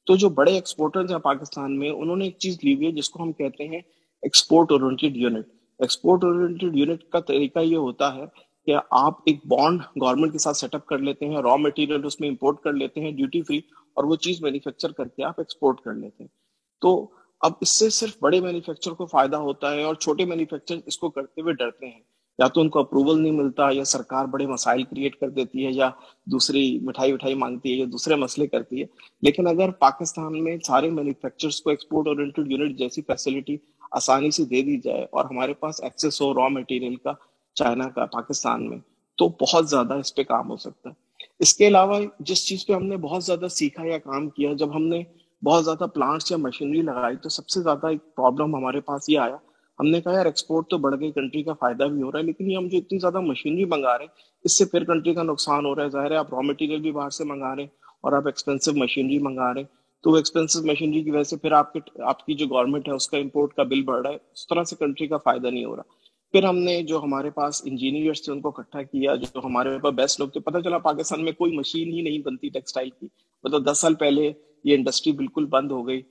تو 0.07 0.17
جو 0.17 0.29
بڑے 0.29 0.53
ایکسپورٹر 0.53 1.11
ہیں 1.11 1.19
پاکستان 1.19 1.79
میں، 1.79 1.91
انہوں 1.91 2.17
نے 2.17 2.25
ایک 2.25 2.39
چیز 2.39 2.59
لی 2.63 2.75
ہوئی 2.75 2.87
ہے 2.87 2.93
جس 2.93 3.09
کو 3.11 3.23
ہم 3.23 3.33
کہتے 3.33 3.65
ہیں 3.65 3.81
export 4.23 4.73
oriented 4.73 5.17
unit 5.17 5.47
export 5.81 6.25
oriented 6.25 6.77
unit 6.77 7.03
کا 7.11 7.21
طریقہ 7.21 7.59
یہ 7.59 7.77
ہوتا 7.77 8.15
ہے 8.15 8.25
کہ 8.67 8.77
آپ 8.91 9.21
ایک 9.27 9.45
بانڈ 9.47 9.81
گورنمنٹ 9.97 10.33
کے 10.33 10.39
ساتھ 10.39 10.57
سیٹ 10.57 10.75
اپ 10.75 10.87
کر 10.87 10.99
لیتے 10.99 11.27
ہیں 11.27 11.43
را 11.43 11.57
مٹیریل 11.57 12.05
اس 12.05 12.21
میں 12.21 12.29
امپورٹ 12.29 12.61
کر 12.61 12.73
لیتے 12.73 13.01
ہیں 13.01 13.11
ڈیوٹی 13.13 13.43
فری 13.43 13.59
اور 13.97 14.05
وہ 14.05 14.17
چیز 14.17 14.43
مینوفیکچر 14.43 14.93
کر 14.93 15.09
کے 15.09 15.25
آپ 15.25 15.41
ایکسپورٹ 15.41 15.81
کر 15.81 15.95
لیتے 15.95 16.23
ہیں۔ 16.23 16.29
تو 16.83 16.97
اب 17.41 17.53
اس 17.61 17.69
سے 17.69 17.91
صرف 17.91 18.17
بڑے 18.23 18.41
مینوفیکچر 18.41 18.91
کو 18.91 19.07
فائدہ 19.07 19.37
ہوتا 19.37 19.75
ہے 19.75 19.83
اور 19.83 19.95
چھوٹے 19.95 20.25
مینوفیکچر 20.25 20.77
اس 20.87 20.99
کو 20.99 21.11
کرتے 21.11 21.41
ہوئے 21.41 21.55
ڈرتے 21.55 21.87
ہیں۔ 21.87 22.01
یا 22.39 22.47
تو 22.47 22.61
ان 22.61 22.69
کو 22.69 22.79
اپروول 22.79 23.23
نہیں 23.23 23.33
ملتا 23.33 23.69
یا 23.73 23.85
سرکار 23.85 24.25
بڑے 24.25 24.47
مسائل 24.47 24.83
کریٹ 24.83 25.17
کر 25.17 25.29
دیتی 25.29 25.67
ہے 25.67 25.73
یا 25.73 25.91
دوسری 26.27 26.79
مٹھائی 26.79 27.13
وٹھائی 27.13 27.35
مانگتی 27.35 27.73
ہے 27.73 27.77
یا 27.77 27.85
دوسرے 27.93 28.15
مسئلے 28.15 28.47
کرتی 28.47 28.81
ہے۔ 28.81 28.87
لیکن 29.23 29.47
اگر 29.47 29.71
پاکستان 29.71 30.45
میں 30.45 30.57
سارے 30.67 30.91
مینوفیکچرز 30.91 31.61
کو 31.61 31.71
ایکسپورٹ 31.71 32.09
اورینٹڈ 32.09 32.53
یونٹ 32.53 32.79
جیسی 32.79 33.03
فیسلٹی 33.03 33.57
آسانی 33.91 34.31
سے 34.31 34.45
دے 34.45 34.63
دی 34.63 34.81
جائے 34.81 35.07
اور 35.11 35.25
ہمارے 35.25 35.55
پاس 35.55 35.83
ایکسیس 35.83 36.21
ہو 36.21 36.35
را 36.35 36.49
مٹیریل 36.49 36.97
کا 36.97 37.13
چائنا 37.55 37.89
کا، 37.89 38.07
پاکستان 38.07 38.71
میں، 38.71 38.79
تو 39.15 39.29
بہت 39.29 39.71
زیادہ 39.71 39.95
اس 39.95 40.15
پہ 40.15 40.23
کام 40.23 40.51
ہو 40.51 40.57
سکتا 40.57 40.91
ہے۔ 40.91 40.95
اس 41.39 41.57
کے 41.57 41.69
علاوہ 41.69 42.01
جس 42.21 42.47
چیز 42.47 42.67
پہ 42.67 42.73
ہم 42.73 42.87
نے 42.87 42.97
بہت 42.97 43.25
زیادہ 43.25 43.49
سیکھا 43.51 43.87
یا 43.87 43.99
کام 43.99 44.29
کیا، 44.29 44.53
جب 44.53 44.77
ہم 44.77 44.83
نے 44.83 45.03
بہت 45.45 45.65
زیادہ 45.65 45.85
پلانٹس 45.85 46.31
یا 46.31 46.37
مشینری 46.37 46.83
لگائی 46.83 47.17
تو 47.17 47.29
سب 47.29 47.49
سے 47.49 47.63
زیادہ 47.63 47.87
ایک 47.87 48.15
پرابلم 48.17 48.57
ہمارے 48.57 48.81
پاس 48.81 49.09
یہ 49.09 49.19
آیا۔ 49.19 49.37
ہم 49.81 49.87
نے 49.87 50.01
کہا 50.01 50.13
یار 50.13 50.27
ایکسپورٹ 50.27 50.69
تو 50.69 50.79
بڑھ 50.79 51.01
گئی 51.01 51.13
کنٹری 51.13 51.43
کا 51.43 51.53
فائدہ 51.53 51.85
بھی 51.85 52.03
ہو 52.03 52.13
رہا 52.13 52.19
ہے، 52.19 52.25
لیکن 52.25 52.51
یہ 52.51 52.57
ہم 52.57 52.69
جو 52.69 52.79
اتنی 52.79 52.99
زیادہ 52.99 53.21
مشینری 53.21 53.65
منگا 53.65 53.99
رہے 53.99 54.05
ہیں، 54.05 54.15
اس 54.45 54.59
سے 54.59 54.65
پھر 54.65 54.85
کنٹری 54.85 55.15
کا 55.15 55.23
نقصان 55.23 55.67
ہو 55.67 55.75
رہا 55.75 55.85
ہے۔ 55.85 55.89
ظاہر 55.89 56.11
ہے 56.11 56.17
آپ 56.17 56.35
را 56.35 56.41
مٹیریل 56.41 56.81
بھی 56.81 56.93
باہر 56.93 57.11
سے 57.11 57.25
منگا 57.25 57.57
رہے 57.57 57.63
ہیں 57.63 57.71
اور 58.01 58.13
آپ 58.13 58.27
ایکسپینسو 58.27 58.73
مشینری 58.73 59.19
منگا 59.19 59.55
رہے 59.55 59.61
ہیں۔ 59.61 59.87
تو 60.03 60.11
وہ 60.11 60.17
ایکسپینسو 60.17 60.63
مشینری 60.63 61.03
کی 61.03 61.11
وجہ 61.11 61.23
سے 61.23 61.37
پھر 61.37 61.53
آپ 61.53 61.73
کے 61.73 61.81
آپ 62.03 62.27
کی 62.27 62.35
جو 62.35 62.47
گورنمنٹ 62.47 62.89
ہے، 62.89 62.95
اس 62.95 63.09
کا 63.09 63.19
امپورٹ 63.19 63.55
کا 63.55 63.63
بل 63.63 63.83
بڑھ 63.83 64.03
رہا 64.03 64.11
ہے۔ 64.11 64.19
اس 64.35 64.47
طرح 64.47 64.65
سے 64.65 64.77
کنٹری 64.77 65.07
کا 65.07 65.17
فائدہ 65.17 65.47
نہیں 65.47 65.65
ہو 65.65 65.77
رہا۔ 65.77 65.83
پھر 66.33 66.45
ہم 66.45 66.57
نے 66.57 66.83
جو 66.83 67.03
ہمارے 67.03 67.31
پاس 67.31 67.63
انجینئرس 67.65 68.25
تھے، 68.25 68.33
ان 68.33 68.41
کو 68.41 68.49
اکٹھا 68.49 68.83
کیا۔ 68.83 69.15
جو 69.15 69.41
ہمارے 69.45 69.79
پاس 69.79 69.95
بیسٹ 69.95 70.21
لوگ 70.21 70.29
تھے، 70.29 70.41
پتہ 70.41 70.59
چلا 70.59 70.79
پاکستان 70.79 71.25
میں 71.25 71.33
کوئی 71.33 71.57
مشین 71.57 71.93
ہی 71.93 72.01
نہیں 72.01 72.19
بنتی 72.19 72.49
ٹیکسٹائل 72.49 72.91
کی۔ 72.91 73.09
مطلب 73.45 73.71
دس 73.71 73.79
سال 73.79 73.95
پہلے 73.95 74.33
یہ 74.67 74.75
انڈسٹری 74.75 75.13
بالکل 75.13 75.47
بند 75.47 75.71
ہو 75.71 75.87
گئی۔ 75.87 76.03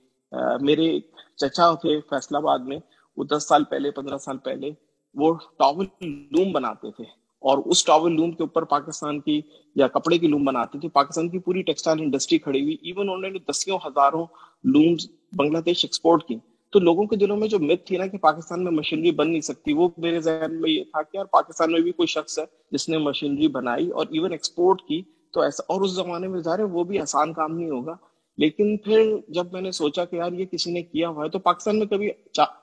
میرے 0.60 1.00
چچا 1.36 1.74
تھے 1.74 2.00
فیصلہ 2.00 2.36
آباد 2.36 2.58
میں، 2.58 2.78
وہ 3.16 3.24
دس 3.24 3.48
سال 3.48 3.64
پہلے، 3.64 3.90
پندرہ 3.90 4.18
سال 4.18 4.38
پہلے 4.38 4.70
وہ 5.14 5.34
ٹاول 5.58 5.86
لوم 6.30 6.52
بناتے 6.52 6.90
تھے۔ 6.90 7.04
اور 7.38 7.58
اس 7.58 7.84
ٹاول 7.84 8.14
لوم 8.14 8.30
کے 8.30 8.42
اوپر 8.42 8.62
پاکستان 8.62 9.20
کی 9.20 9.40
یا 9.74 9.88
کپڑے 9.88 10.18
کی 10.18 10.26
لوم 10.26 10.44
بناتے 10.44 10.78
تھے۔ 10.78 10.88
پاکستان 10.88 11.28
کی 11.28 11.38
پوری 11.38 11.62
ٹیکسٹائل 11.62 12.00
انڈسٹری 12.00 12.38
کھڑی 12.38 12.62
ہوئی۔ 12.62 12.76
ایون 12.82 13.10
انہوں 13.10 13.30
نے 13.30 13.38
دسیوں 13.38 13.78
ہزاروں 13.86 14.24
لومز 14.64 15.06
بنگلہ 15.32 15.58
دیش 15.58 15.84
ایکسپورٹ 15.84 16.24
کی۔ 16.24 16.36
تو 16.72 16.78
لوگوں 16.78 17.06
کے 17.06 17.16
دلوں 17.16 17.36
میں 17.36 17.48
جو 17.48 17.58
مت 17.58 17.86
تھی 17.86 17.96
نا 17.96 18.06
کہ 18.06 18.18
پاکستان 18.18 18.64
میں 18.64 18.72
مشینری 18.72 19.10
بن 19.10 19.30
نہیں 19.30 19.40
سکتی، 19.40 19.72
وہ 19.72 19.88
میرے 19.98 20.20
ذہن 20.20 20.60
میں 20.60 20.70
یہ 20.70 20.84
تھا 20.84 21.02
کہ 21.02 21.16
یار 21.16 21.24
پاکستان 21.24 21.72
میں 21.72 21.80
بھی 21.80 21.92
کوئی 21.92 22.06
شخص 22.06 22.38
ہے 22.38 22.44
جس 22.70 22.88
نے 22.88 22.98
مشینری 22.98 23.48
بنائی 23.48 23.90
اور 23.90 24.06
ایون 24.10 24.32
ایکسپورٹ 24.32 24.82
کی 24.82 25.02
تو 25.32 25.40
ایسا 25.40 25.62
اور 25.68 25.80
اس 25.80 25.90
زمانے 25.90 26.28
میں 26.28 26.40
ظاہر 26.40 26.58
ہے 26.58 26.64
وہ 26.64 26.84
بھی 26.84 26.98
آسان 26.98 27.32
کام 27.32 27.58
نہیں 27.58 27.70
ہوگا۔ 27.70 27.94
لیکن 28.38 28.76
پھر 28.76 29.02
جب 29.28 29.52
میں 29.52 29.60
نے 29.60 29.70
سوچا 29.70 30.04
کہ 30.04 30.16
یار 30.16 30.32
یہ 30.32 30.44
کسی 30.44 30.72
نے 30.72 30.82
کیا 30.82 31.08
ہوا 31.08 31.24
ہے، 31.24 31.30
تو 31.30 31.38
پاکستان 31.38 31.78
میں 31.78 31.86
کبھی 31.86 32.10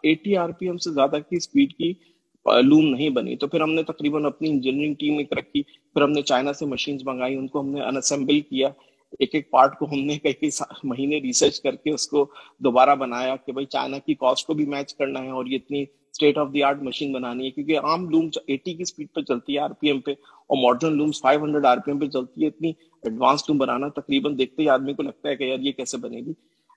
ایٹی 0.03 0.35
آر 0.37 0.49
پی 0.49 0.65
ایم 0.65 0.77
سے 0.77 0.91
زیادہ 0.91 1.17
کی 1.29 1.35
اسپیڈ 1.35 1.73
کی 1.73 1.93
لوم 2.63 2.85
نہیں 2.85 3.09
بنی۔ 3.09 3.35
تو 3.35 3.47
پھر 3.47 3.61
ہم 3.61 3.73
نے 3.73 3.83
تقریباً 3.83 4.25
اپنی 4.25 4.49
انجینئرنگ 4.49 4.93
ٹیم 4.93 5.17
ایک 5.17 5.33
رکھی۔ 5.33 5.61
پھر 5.63 6.01
ہم 6.01 6.11
نے 6.11 6.21
چائنا 6.21 6.53
سے 6.53 6.65
مشینز 6.65 7.03
منگائی، 7.05 7.35
ان 7.35 7.47
کو 7.47 7.59
ہم 7.59 7.69
نے 7.69 7.81
انسمبل 7.81 8.39
کیا۔ 8.39 8.69
ایک 9.19 9.35
ایک 9.35 9.49
پارٹ 9.51 9.77
کو 9.79 9.85
ہم 9.85 9.99
نے 9.99 10.17
کئی 10.19 10.33
کئی 10.33 10.49
مہینے 10.83 11.17
ریسرچ 11.17 11.61
کر 11.61 11.75
کے 11.75 11.91
اس 11.93 12.07
کو 12.07 12.25
دوبارہ 12.59 12.95
بنایا 12.95 13.35
کہ 13.35 13.51
بھائی 13.51 13.65
چائنا 13.65 13.97
کی 13.97 14.13
کاسٹ 14.13 14.47
کو 14.47 14.53
بھی 14.53 14.65
میچ 14.65 14.95
کرنا 14.95 15.23
ہے 15.23 15.29
اور 15.29 15.45
یہ 15.45 15.55
اتنی 15.55 15.83
state 16.13 16.37
of 16.37 16.47
the 16.53 16.61
art 16.63 16.81
machine 16.83 17.11
بنانی 17.11 17.45
ہے 17.45 17.51
کیونکہ 17.51 17.79
عام 17.81 18.09
لوم 18.09 18.27
ایٹی 18.47 18.73
کی 18.73 18.81
اسپیڈ 18.81 19.07
پہ 19.15 19.21
چلتی 19.21 19.53
ہے 19.53 19.59
آر 19.59 19.69
پی 19.79 19.87
ایم 19.87 19.99
پہ 19.99 20.11
اور 20.11 20.57
modern 20.63 20.97
looms 20.97 21.21
five 21.21 21.43
hundred 21.43 21.65
R 21.65 21.77
P 21.77 21.91
M 21.91 21.99
پہ 21.99 22.07
چلتی 22.07 22.41
ہے 22.41 22.47
اتنی 22.47 22.69
ایڈوانس 23.03 23.43
لوم 23.47 23.57
بنانا 23.57 23.87
تقریباً 23.95 24.37
دیکھتے 24.37 24.61
ہی 24.63 24.69
آدمی 24.69 24.93
کو 24.93 25.03
لگتا 25.03 25.29
ہے 25.29 25.35
کہ 25.35 25.43
یار 25.43 25.59
یہ 25.59 25.71
کیسے 25.71 25.97
بنے 25.97 26.19
گی 26.19 26.33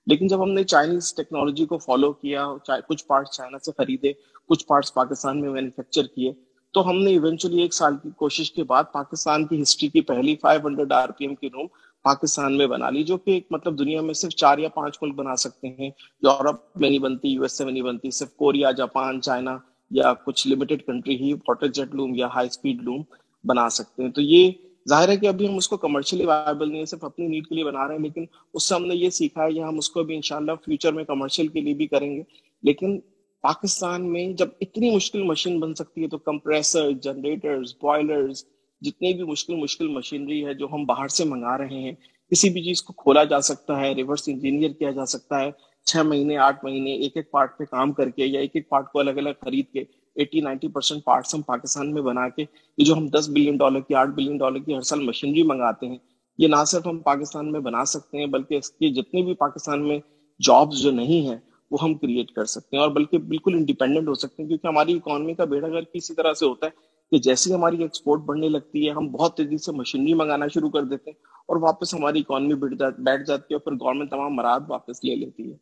لیکن 0.07 0.27
جب 0.27 0.41
ہم 0.43 0.51
نے 0.51 0.63
چائنیز 0.63 1.13
ٹیکنالوجی 1.13 1.65
کو 1.65 1.77
فالو 1.77 2.11
کیا 2.13 2.47
کچھ 2.89 3.05
پارٹس 3.07 3.35
چائنا 3.37 3.57
سے 3.57 3.71
خریدے 3.77 4.11
کچھ 4.49 4.65
پارٹس 4.67 4.93
پاکستان 4.93 5.41
میں 5.41 5.49
مینوفیکچر 5.51 6.07
کیے 6.07 6.31
تو 6.73 6.89
ہم 6.89 6.97
نے 6.97 7.11
ایونچولی 7.11 7.61
ایک 7.61 7.73
سال 7.73 7.95
کی 7.97 8.09
کوشش 8.15 8.51
کے 8.51 8.63
بعد 8.63 8.83
پاکستان 8.91 9.45
کی 9.47 9.61
ہسٹری 9.61 9.87
کی 9.87 10.01
پہلی 10.03 10.35
five 10.41 10.67
hundred 10.67 10.91
R 10.93 11.09
P 11.09 11.25
M 11.25 11.35
کی 11.35 11.49
روم 11.49 11.67
پاکستان 12.07 12.57
میں 12.57 12.67
بنا 12.67 12.89
لی، 12.89 13.03
جو 13.03 13.17
کہ 13.17 13.39
مطلب 13.49 13.79
دنیا 13.79 14.01
میں 14.01 14.13
صرف 14.13 14.31
چار 14.31 14.57
یا 14.57 14.69
پانچ 14.69 14.97
ملک 15.01 15.15
بنا 15.15 15.35
سکتے 15.35 15.67
ہیں۔ 15.67 15.89
یورپ 16.23 16.77
میں 16.77 16.89
نہیں 16.89 16.99
بنتی، 16.99 17.29
یو 17.29 17.41
ایس 17.41 17.61
اے 17.61 17.65
میں 17.65 17.73
نہیں 17.73 17.83
بنتی، 17.83 18.11
صرف 18.11 18.35
کوریا، 18.35 18.71
جاپان، 18.71 19.21
چائنا 19.21 19.57
یا 19.91 20.13
کچھ 20.25 20.47
لمیٹڈ 20.47 20.81
کنٹری 20.87 21.15
ہی 21.15 21.33
واٹر 21.33 21.67
جیٹ 21.67 21.95
لوم 21.95 22.15
یا 22.15 22.27
ہائی 22.35 22.47
اسپیڈ 22.47 22.83
لوم 22.83 23.03
بنا 23.43 23.69
سکتے 23.69 24.03
ہیں۔ 24.03 24.11
تو 24.11 24.21
یہ 24.21 24.51
ظاہر 24.89 25.09
ہے 25.09 25.17
کہ 25.17 25.27
ابھی 25.27 25.47
ہم 25.47 25.55
اس 25.55 25.67
کو 25.67 25.77
کمرشلی 25.77 26.25
وائبل 26.25 26.69
نہیں 26.69 26.79
ہے، 26.79 26.85
صرف 26.85 27.03
اپنی 27.03 27.27
نیڈ 27.27 27.47
کے 27.47 27.55
لیے 27.55 27.63
بنا 27.63 27.87
رہے 27.87 27.95
ہیں، 27.95 28.01
لیکن 28.01 28.25
اس 28.53 28.63
سے 28.63 28.75
ہم 28.75 28.85
نے 28.85 28.95
یہ 28.95 29.09
سیکھا 29.09 29.43
ہے 29.43 29.51
کہ 29.53 29.59
ہم 29.59 29.77
اس 29.77 29.89
کو 29.89 30.03
بھی 30.03 30.15
انشاءاللہ 30.15 30.51
فیوچر 30.65 30.93
میں 30.93 31.03
کمرشل 31.03 31.47
کے 31.47 31.61
لیے 31.61 31.73
بھی 31.73 31.87
کریں 31.87 32.15
گے۔ 32.15 32.23
لیکن 32.63 32.99
پاکستان 33.41 34.13
میں 34.13 34.27
جب 34.33 34.47
اتنی 34.61 34.95
مشکل 34.95 35.23
مشین 35.23 35.59
بن 35.59 35.73
سکتی 35.75 36.03
ہے 36.03 36.07
تو 36.07 36.17
کمپریسر 36.17 36.91
جنریٹرز 36.91 37.73
بوائلرز 37.81 38.45
جتنی 38.81 39.13
بھی 39.13 39.23
مشکل 39.23 39.55
مشکل 39.55 39.87
مشینری 39.87 40.45
ہے 40.45 40.53
جو 40.53 40.67
ہم 40.73 40.85
باہر 40.85 41.07
سے 41.07 41.25
منگا 41.25 41.57
رہے 41.57 41.79
ہیں، 41.81 41.91
کسی 42.31 42.49
بھی 42.49 42.63
چیز 42.63 42.81
کو 42.81 42.93
کھولا 42.93 43.23
جا 43.23 43.39
سکتا 43.41 43.79
ہے 43.79 43.93
ریورس 43.93 44.23
انجینئر 44.27 44.73
کیا 44.79 44.91
جا 44.91 45.05
سکتا 45.05 45.39
ہے، 45.41 45.51
چھ 45.87 46.05
مہینے، 46.05 46.37
آٹھ 46.37 46.65
مہینے، 46.65 46.93
ایک 46.93 47.17
ایک 47.17 47.31
پارٹ 47.31 47.57
پہ 47.57 47.63
کام 47.63 47.93
کر 47.93 48.09
کے 48.09 48.25
یا 48.25 48.39
ایک 48.39 48.51
ایک 48.53 48.69
پارٹ 48.69 48.91
کو 48.91 48.99
الگ 48.99 49.17
الگ 49.17 49.29
خرید 49.41 49.71
کے 49.73 49.83
ایٹی 50.15 50.41
نائنٹی 50.41 50.67
پرسینٹ 50.67 51.03
پارٹس 51.03 51.35
ہم 51.35 51.41
پاکستان 51.41 51.93
میں 51.93 52.01
بنا 52.01 52.27
کے، 52.29 52.45
یہ 52.77 52.85
جو 52.85 52.93
ہم 52.93 53.07
دس 53.07 53.29
بلین 53.29 53.57
ڈالر 53.57 53.79
کی، 53.79 53.95
آٹھ 53.95 54.09
بلین 54.09 54.37
ڈالر 54.37 54.59
کی 54.59 54.75
ہر 54.75 54.81
سال 54.81 55.01
مشینری 55.01 55.43
منگاتے 55.43 55.87
ہیں، 55.87 55.97
یہ 56.39 56.47
نہ 56.47 56.63
صرف 56.67 56.87
ہم 56.87 56.99
پاکستان 56.99 57.51
میں 57.51 57.59
بنا 57.59 57.85
سکتے 57.85 58.17
ہیں، 58.17 58.25
بلکہ 58.25 58.55
اس 58.55 58.69
کے 58.71 58.89
جتنے 58.89 59.21
بھی 59.21 59.33
پاکستان 59.35 59.87
میں 59.87 59.99
جابس 60.39 60.81
جو 60.81 60.91
نہیں 60.91 61.27
ہیں، 61.27 61.37
وہ 61.71 61.77
ہم 61.81 61.93
کریٹ 61.93 62.31
کر 62.31 62.45
سکتے 62.45 62.77
ہیں 62.77 62.83
اور 62.83 62.91
بلکہ 62.91 63.17
بالکل 63.17 63.53
انڈیپینڈنٹ 63.53 64.07
ہو 64.07 64.13
سکتے 64.13 64.41
ہیں، 64.43 64.47
کیونکہ 64.49 64.67
ہماری 64.67 64.95
اکانومی 64.95 65.33
کا 65.33 65.45
بیڑا 65.45 65.67
گھر 65.67 65.83
کسی 65.83 66.15
طرح 66.15 66.33
سے 66.33 66.45
ہوتا 66.45 66.67
ہے 66.67 66.85
کہ 67.11 67.17
جیسے 67.17 67.53
ہماری 67.53 67.81
ایکسپورٹ 67.81 68.21
بڑھنے 68.21 68.49
لگتی 68.49 68.85
ہے، 68.85 68.91
ہم 68.91 69.07
بہت 69.07 69.37
تیزی 69.37 69.57
سے 69.57 69.71
مشینری 69.71 70.13
منگانا 70.13 70.47
شروع 70.47 70.69
کر 70.69 70.83
دیتے 70.83 71.09
ہیں 71.09 71.17
اور 71.47 71.61
واپس 71.61 71.93
ہماری 71.93 72.19
اکانومی 72.19 72.53
بیٹھ 72.53 73.23
جاتی 73.27 73.53
ہے 73.53 73.55
اور 73.55 73.59
پھر 73.59 73.71
گورنمنٹ 73.71 74.09
تمام 74.09 74.35
مراد 74.35 74.59
واپس 74.67 75.03
لے 75.03 75.15
لیتی 75.15 75.51
ہے۔ 75.51 75.57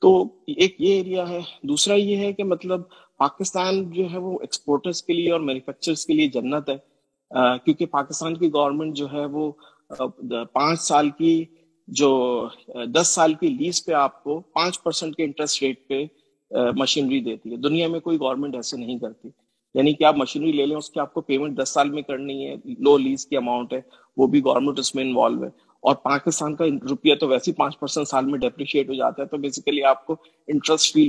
تو 0.00 0.24
ایک 0.46 0.76
یہ 0.78 0.94
ایریا 0.94 1.28
ہے۔ 1.28 1.40
دوسرا 1.62 1.94
یہ 1.94 2.16
ہے 2.16 2.32
کہ 2.32 2.44
مطلب 2.44 2.80
پاکستان 3.18 3.90
جو 3.90 4.04
ہے 4.12 4.18
وہ 4.18 4.38
ایکسپورٹرس 4.40 5.02
کے 5.02 5.12
لیے 5.12 5.32
اور 5.32 5.40
مینوفیکچرس 5.40 6.06
کے 6.06 6.12
لیے 6.12 6.28
جنت 6.28 6.68
ہے۔ 6.68 6.76
کیونکہ 7.64 7.86
پاکستان 7.86 8.36
کی 8.36 8.48
گورنمنٹ 8.48 8.96
جو 8.96 9.12
ہے 9.12 9.24
وہ 9.26 9.52
پانچ 10.52 10.80
سال 10.80 11.10
کی 11.10 11.44
جو 11.88 12.10
دس 12.86 13.06
سال 13.06 13.34
کی 13.34 13.48
لیز 13.48 13.84
پہ 13.84 13.92
آپ 13.92 14.24
کو 14.24 14.40
پانچ 14.40 14.82
پرسینٹ 14.82 15.16
کے 15.16 15.24
انٹرسٹ 15.24 15.62
ریٹ 15.62 15.88
پہ 15.88 16.04
مشینری 16.76 17.20
دیتی 17.20 17.50
ہے۔ 17.52 17.56
دنیا 17.56 17.88
میں 17.88 18.00
کوئی 18.00 18.20
گورنمنٹ 18.20 18.54
ایسے 18.54 18.76
نہیں 18.76 18.98
کرتی۔ 18.98 19.28
یعنی 19.74 19.92
کہ 19.92 20.04
آپ 20.04 20.16
مشینری 20.16 20.52
لے 20.52 20.66
لیں، 20.66 20.76
اس 20.76 20.90
کی 20.90 21.00
آپ 21.00 21.14
کو 21.14 21.20
پیمنٹ 21.20 21.62
دس 21.62 21.68
سال 21.68 21.90
میں 21.90 22.02
کرنی 22.02 22.46
ہے 22.46 22.54
لو 22.78 22.96
لیز 22.98 23.26
کی 23.26 23.36
اماؤنٹ 23.36 23.72
ہے، 23.72 23.80
وہ 24.16 24.26
بھی 24.26 24.40
گورنمنٹ 24.44 24.78
اس 24.78 24.94
میں 24.94 25.04
انوالو 25.04 25.42
ہے۔ 25.42 25.48
اور 25.82 25.94
پاکستان 25.94 26.54
کا 26.56 26.64
روپیہ 26.90 27.14
تو 27.14 27.28
ویسے 27.28 27.52
پانچ 27.52 27.78
پرسینٹ 27.80 28.08
سال 28.08 28.24
میں 28.24 28.38
ڈیپریشیٹ 28.38 28.88
ہو 28.88 28.94
جاتا 28.94 29.22
ہے، 29.22 29.28
تو 29.28 29.36
بیسیکلی 29.36 29.82
آپ 29.84 30.06
کو 30.06 30.16
انٹرسٹ 30.48 30.92
فی 30.92 31.08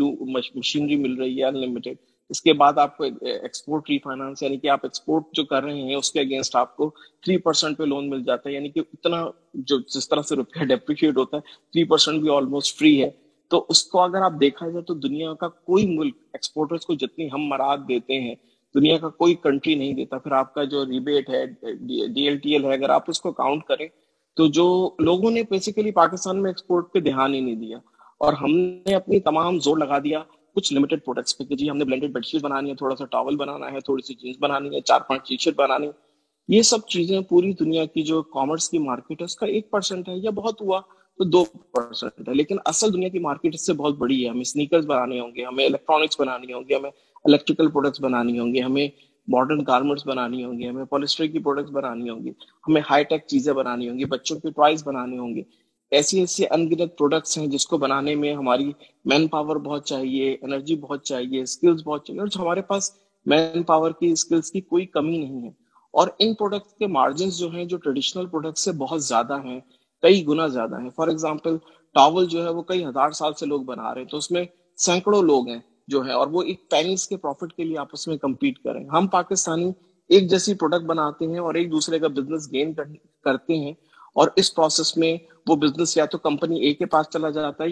مشینری 0.55 0.95
مل 0.95 1.13
رہی 1.13 1.39
ہے 1.39 1.45
انلمیٹیڈ 1.45 1.97
اس 2.29 2.41
کے 2.41 2.53
بعد 2.53 2.77
آپ 2.77 2.97
کو 2.97 3.03
ایکسپورٹ 3.03 3.89
ری 3.89 3.97
فائنانس 3.99 4.43
یعنی 4.43 4.57
کہ 4.57 4.69
آپ 4.69 4.79
ایکسپورٹ 4.83 5.23
جو 5.33 5.45
کر 5.45 5.63
رہے 5.63 5.81
ہیں، 5.81 5.95
اس 5.95 6.11
کے 6.11 6.19
اگینسٹ 6.19 6.55
آپ 6.55 6.75
کو 6.75 6.89
تھری 7.23 7.37
پرسینٹ 7.37 7.77
پہ 7.77 7.83
لون 7.83 8.09
مل 8.09 8.23
جاتا 8.23 8.49
ہے۔ 8.49 8.53
یعنی 8.55 8.69
کہ 8.69 8.79
اتنا 8.79 9.25
جو 9.53 9.79
جس 9.79 10.09
طرح 10.09 10.21
سے 10.21 10.35
روپیہ 10.35 10.63
ڈیپریشیٹ 10.69 11.17
ہوتا 11.17 11.37
ہے 11.37 11.41
تھری 11.41 11.83
پرسینٹ 11.83 12.21
بھی 12.21 12.29
آلموسٹ 12.29 12.79
فری 12.79 13.01
ہے۔ 13.03 13.09
تو 13.51 13.65
اس 13.69 13.83
کو 13.83 14.01
اگر 14.01 14.21
آپ 14.21 14.33
دیکھا 14.41 14.69
جائے 14.69 14.83
تو 14.83 14.93
دنیا 14.93 15.33
کا 15.33 15.47
کوئی 15.47 15.85
ملک 15.97 16.15
ایکسپورٹرس 16.33 16.85
کو 16.85 16.93
جتنی 16.93 17.27
ہم 17.33 17.41
مراد 17.41 17.77
دیتے 17.87 18.21
ہیں 18.21 18.35
دنیا 18.75 18.97
کا 18.97 19.09
کوئی 19.09 19.35
کنٹری 19.35 19.75
نہیں 19.75 19.93
دیتا، 19.93 20.17
پھر 20.17 20.31
آپ 20.31 20.53
کا 20.53 20.63
جو 20.63 20.85
ریبیٹ 20.85 21.29
ہے 21.29 21.45
ڈی 22.07 22.21
ایل 22.21 22.37
ٹی 22.37 22.53
ایل 22.53 22.65
ہے، 22.65 22.73
اگر 22.73 22.89
آپ 22.89 23.03
اس 23.07 23.21
کو 23.21 23.31
کاؤنٹ 23.31 23.63
کریں 23.63 23.87
تو 24.35 24.47
جو 24.47 24.95
لوگوں 24.99 25.31
نے 25.31 25.43
بیسیکلی 25.49 25.91
پاکستان 25.91 26.41
میں 26.41 26.49
ایکسپورٹ 26.49 26.93
پہ 26.93 26.99
دھیان 26.99 27.33
ہی 27.33 27.39
نہیں 27.39 27.55
دیا۔ 27.55 27.77
اور 28.19 28.33
ہم 28.33 28.57
نے 28.57 28.95
اپنی 28.95 29.19
تمام 29.19 29.59
زور 29.59 29.77
لگا 29.77 29.97
دیا 29.99 30.23
کچھ 30.55 30.73
لمیٹڈ 30.73 31.05
پروڈکٹس 31.05 31.37
پہ 31.37 31.43
کہ 31.43 31.55
جی 31.55 31.69
ہم 31.69 31.77
نے 31.77 31.85
بلینڈیڈ 31.85 32.11
بیڈ 32.11 32.25
شیٹ 32.25 32.41
بنانی 32.41 32.69
ہے، 32.69 32.75
تھوڑا 32.75 32.95
سا 32.95 33.05
ٹاول 33.05 33.35
بنانا 33.35 33.71
ہے، 33.71 33.79
تھوڑی 33.79 34.07
سی 34.07 34.13
جینس 34.13 34.35
بنانی 34.39 34.75
ہے، 34.75 34.81
چار 34.81 34.99
پانچ 34.99 35.27
ٹی 35.27 35.37
شرٹ 35.37 35.55
بنانی 35.55 35.87
ہے۔ 35.87 35.91
یہ 36.47 36.61
سب 36.61 36.87
چیزیں 36.87 37.21
پوری 37.21 37.53
دنیا 37.53 37.85
کی 37.85 38.01
جو 38.01 38.21
کامرس 38.21 38.69
کی 38.69 38.77
مارکیٹ 38.77 39.21
ہے، 39.21 39.25
اس 39.25 39.35
کا 39.35 39.45
ایک 39.45 39.71
پرسینٹ 39.71 40.09
ہے 40.09 40.17
یا 40.17 40.29
بہت 40.29 40.61
ہوا 40.61 40.79
تو 41.17 41.23
دو 41.23 41.43
پرسینٹ 41.71 42.29
ہے۔ 42.29 42.33
لیکن 42.33 42.57
اصل 42.65 42.93
دنیا 42.93 43.09
کی 43.09 43.19
مارکیٹ 43.19 43.53
اس 43.53 43.65
سے 43.65 43.73
بہت 43.73 43.95
بڑی 43.97 44.23
ہے۔ 44.23 44.29
ہمیں 44.29 44.41
اسنیکرز 44.41 44.85
بنانے 44.85 45.19
ہوں 45.19 45.35
گے، 45.35 45.45
ہمیں 45.45 45.65
الیکٹرانکس 45.65 46.19
بنانی 46.19 46.53
ہوں 46.53 46.63
گے 46.69 46.75
ہمیں 46.75 46.91
الیکٹریکل 47.25 47.69
پروڈکٹس 47.69 48.01
بنانی 48.01 48.39
ہوں 48.39 48.53
گے 48.53 48.61
ہمیں 48.61 48.87
ماڈرن 49.27 49.63
گارمنٹس 49.67 50.05
بنانی 50.07 50.43
ہوں 50.43 50.57
گی، 50.59 50.67
ہمیں 50.69 50.85
پولیسٹر 50.85 51.25
کی 51.27 51.39
پروڈکٹس 51.39 51.71
بنانی 51.71 52.09
ہوں 52.09 52.23
گی، 52.23 52.29
ہمیں 52.67 52.81
ہائی 52.89 53.03
ٹیک 53.03 53.27
چیزیں 53.27 53.53
بنانی 53.53 53.89
ہوں 53.89 53.99
گی، 53.99 54.05
بچوں 54.05 54.39
کی 54.39 54.49
ٹوائز 54.51 54.83
بنانے 54.87 55.17
ہوں 55.17 55.35
گے 55.35 55.43
ایسی 55.91 56.19
ایسی 56.19 56.45
ان 56.45 56.69
گنت 56.71 56.97
پروڈکٹس 56.97 57.37
ہیں 57.37 57.47
جس 57.47 57.65
کو 57.67 57.77
بنانے 57.77 58.15
میں 58.15 58.33
ہماری 58.35 58.71
مین 59.05 59.27
پاور 59.27 59.55
بہت 59.55 59.85
چاہیے 59.85 60.35
انرجی 60.41 60.75
بہت 60.75 61.03
چاہیے 61.03 61.41
اسکلس 61.41 61.81
بہت 61.85 62.05
چاہیے، 62.05 62.19
اور 62.19 62.27
جو 62.27 62.41
ہمارے 62.41 62.61
پاس 62.61 62.91
مین 63.25 63.63
پاور 63.63 63.91
کی 63.91 64.11
اسکلس 64.11 64.51
کی 64.51 64.61
کوئی 64.61 64.85
کمی 64.85 65.17
نہیں 65.17 65.43
ہے۔ 65.43 65.49
اور 65.93 66.07
ان 66.19 66.33
پروڈکٹ 66.33 66.77
کے 66.79 66.87
مارجنس 66.87 67.37
جو 67.37 67.49
ہیں، 67.51 67.65
جو 67.65 67.77
ٹریڈیشنل 67.77 68.25
پروڈکٹ 68.25 68.57
سے 68.57 68.71
بہت 68.71 69.03
زیادہ 69.03 69.39
ہیں، 69.43 69.59
کئی 70.03 70.25
گنا 70.27 70.47
زیادہ 70.47 70.81
ہیں۔ 70.81 70.89
فار 70.89 71.07
ایگزامپل 71.07 71.57
ٹاول 71.95 72.27
جو 72.27 72.43
ہے 72.45 72.49
وہ 72.49 72.61
کئی 72.61 72.85
ہزار 72.85 73.11
سال 73.11 73.33
سے 73.33 73.45
لوگ 73.45 73.61
بنا 73.61 73.93
رہے 73.93 74.01
ہیں، 74.01 74.07
تو 74.07 74.17
اس 74.17 74.31
میں 74.31 74.43
سینکڑوں 74.77 75.21
لوگ 75.23 75.49
ہیں۔ 75.49 75.59
جو 75.91 76.05
ہے، 76.05 76.11
اور 76.11 76.27
وہ 76.27 76.41
ایک 76.43 76.69
پینس 76.69 77.07
کے 77.07 77.17
پروفٹ 77.17 77.53
کے 77.53 77.63
لیے 77.63 77.77
آپس 77.77 78.07
میں 78.07 78.17
کمپیٹ 78.17 78.59
کریں۔ 78.59 78.83
ہم 78.85 79.07
پاکستانی 79.07 79.71
ایک 80.09 80.29
جیسی 80.29 80.53
پروڈکٹ 80.53 80.85
بناتے 80.85 81.25
ہیں 81.25 81.39
اور 81.39 81.55
ایک 81.55 81.71
دوسرے 81.71 81.99
کا 81.99 82.07
بزنس 82.07 82.51
گین 82.51 82.73
کرتے 82.73 83.57
ہیں 83.57 83.71
اور 84.15 84.27
اس 84.35 84.53
پروسیس 84.55 84.95
میں 84.97 85.15
وہ 85.47 85.55
بزنس 85.55 85.97
یا 85.97 86.05
تو 86.05 86.17
کمپنی 86.17 86.59
اے 86.59 86.73
کے 86.73 86.85
پاس 86.85 87.09
چلا 87.13 87.29
جاتا 87.29 87.63
ہے 87.63 87.69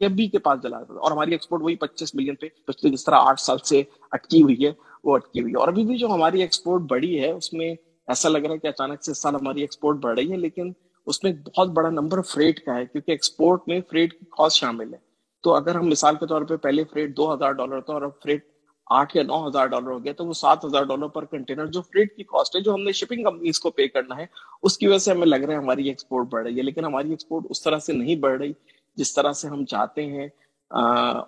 یا 0.00 0.08
بی 0.08 0.26
کے 0.26 0.38
پاس 0.38 0.62
چلا 0.62 0.78
جاتا 0.78 0.94
ہے۔ 0.94 0.98
اور 0.98 1.12
ہماری 1.12 1.32
ایکسپورٹ 1.32 1.62
وہی 1.62 1.76
پچیس 1.76 2.14
ملین 2.14 2.34
پہ 2.34 2.48
پچھلے 2.66 2.90
جس 2.92 3.04
طرح 3.04 3.16
آٹھ 3.20 3.40
سال 3.40 3.58
سے 3.64 3.82
اٹکی 4.10 4.42
ہوئی 4.42 4.66
ہے، 4.66 4.72
وہ 5.04 5.14
اٹکی 5.14 5.40
ہوئی 5.40 5.52
ہے۔ 5.52 5.58
اور 5.58 5.68
ابھی 5.68 5.84
بھی 5.84 5.98
جو 5.98 6.08
ہماری 6.08 6.40
ایکسپورٹ 6.40 6.82
بڑی 6.82 7.18
ہے، 7.20 7.30
اس 7.30 7.52
میں 7.52 7.74
ایسا 8.08 8.28
لگ 8.28 8.38
رہا 8.38 8.52
ہے 8.52 8.58
کہ 8.58 8.66
اچانک 8.66 9.04
سے 9.04 9.12
اس 9.12 9.18
سال 9.18 9.34
ہماری 9.34 9.60
ایکسپورٹ 9.60 9.96
بڑھ 9.96 10.18
رہی 10.18 10.32
ہے، 10.32 10.36
لیکن 10.36 10.72
اس 11.06 11.22
میں 11.24 11.32
بہت 11.32 11.68
بڑا 11.68 11.90
نمبر 11.90 12.22
فریٹ 12.22 12.60
کا 12.60 12.74
ہے، 12.74 12.86
کیونکہ 12.86 13.10
ایکسپورٹ 13.10 13.68
میں 13.68 13.80
فریٹ 13.90 14.12
کی 14.12 14.26
کاسٹ 14.30 14.56
شامل 14.56 14.94
ہے۔ 14.94 15.07
تو 15.48 15.54
اگر 15.54 15.74
ہم 15.74 15.86
مثال 15.88 16.14
کے 16.14 16.26
طور 16.26 16.42
پہ 16.42 16.56
پہلے 16.56 16.82
فریٹ 16.84 17.16
دو 17.16 17.32
ہزار 17.34 17.52
ڈالر 17.52 17.80
تھا 17.80 17.92
اور 17.92 18.02
اب 18.02 18.10
فریٹ 18.22 18.44
آٹھ 18.86 19.16
یا 19.16 19.22
نو 19.22 19.46
ہزار 19.46 19.66
ڈالر 19.66 19.90
ہو 19.90 20.04
گیا 20.04 20.12
تو 20.12 20.24
وہ 20.26 20.32
سات 20.32 20.64
ہزار 20.64 20.84
ڈالر 20.84 21.08
پر 21.08 21.24
کنٹینر 21.24 21.66
جو 21.66 21.82
فریٹ 21.82 22.16
کی 22.16 22.22
کاسٹ 22.22 22.56
ہے، 22.56 22.60
جو 22.60 22.74
ہم 22.74 22.82
نے 22.82 22.92
شپنگ 22.92 23.24
کمپنیز 23.24 23.60
کو 23.60 23.70
پے 23.70 23.86
کرنا 23.88 24.16
ہے، 24.16 24.26
اس 24.62 24.76
کی 24.78 24.86
وجہ 24.86 24.98
سے 24.98 25.10
ہمیں 25.10 25.26
لگ 25.26 25.36
رہا 25.36 25.52
ہے 25.52 25.58
ہماری 25.58 25.88
ایکسپورٹ 25.88 26.26
بڑھ 26.30 26.42
رہی 26.46 26.56
ہے۔ 26.56 26.62
لیکن 26.62 26.84
ہماری 26.84 27.10
ایکسپورٹ 27.10 27.44
اس 27.50 27.62
طرح 27.62 27.78
سے 27.78 27.92
نہیں 27.92 28.16
بڑھ 28.16 28.38
رہی 28.38 28.52
جس 28.96 29.14
طرح 29.14 29.32
سے 29.32 29.48
ہم 29.48 29.64
چاہتے 29.64 30.06
ہیں۔ 30.06 30.28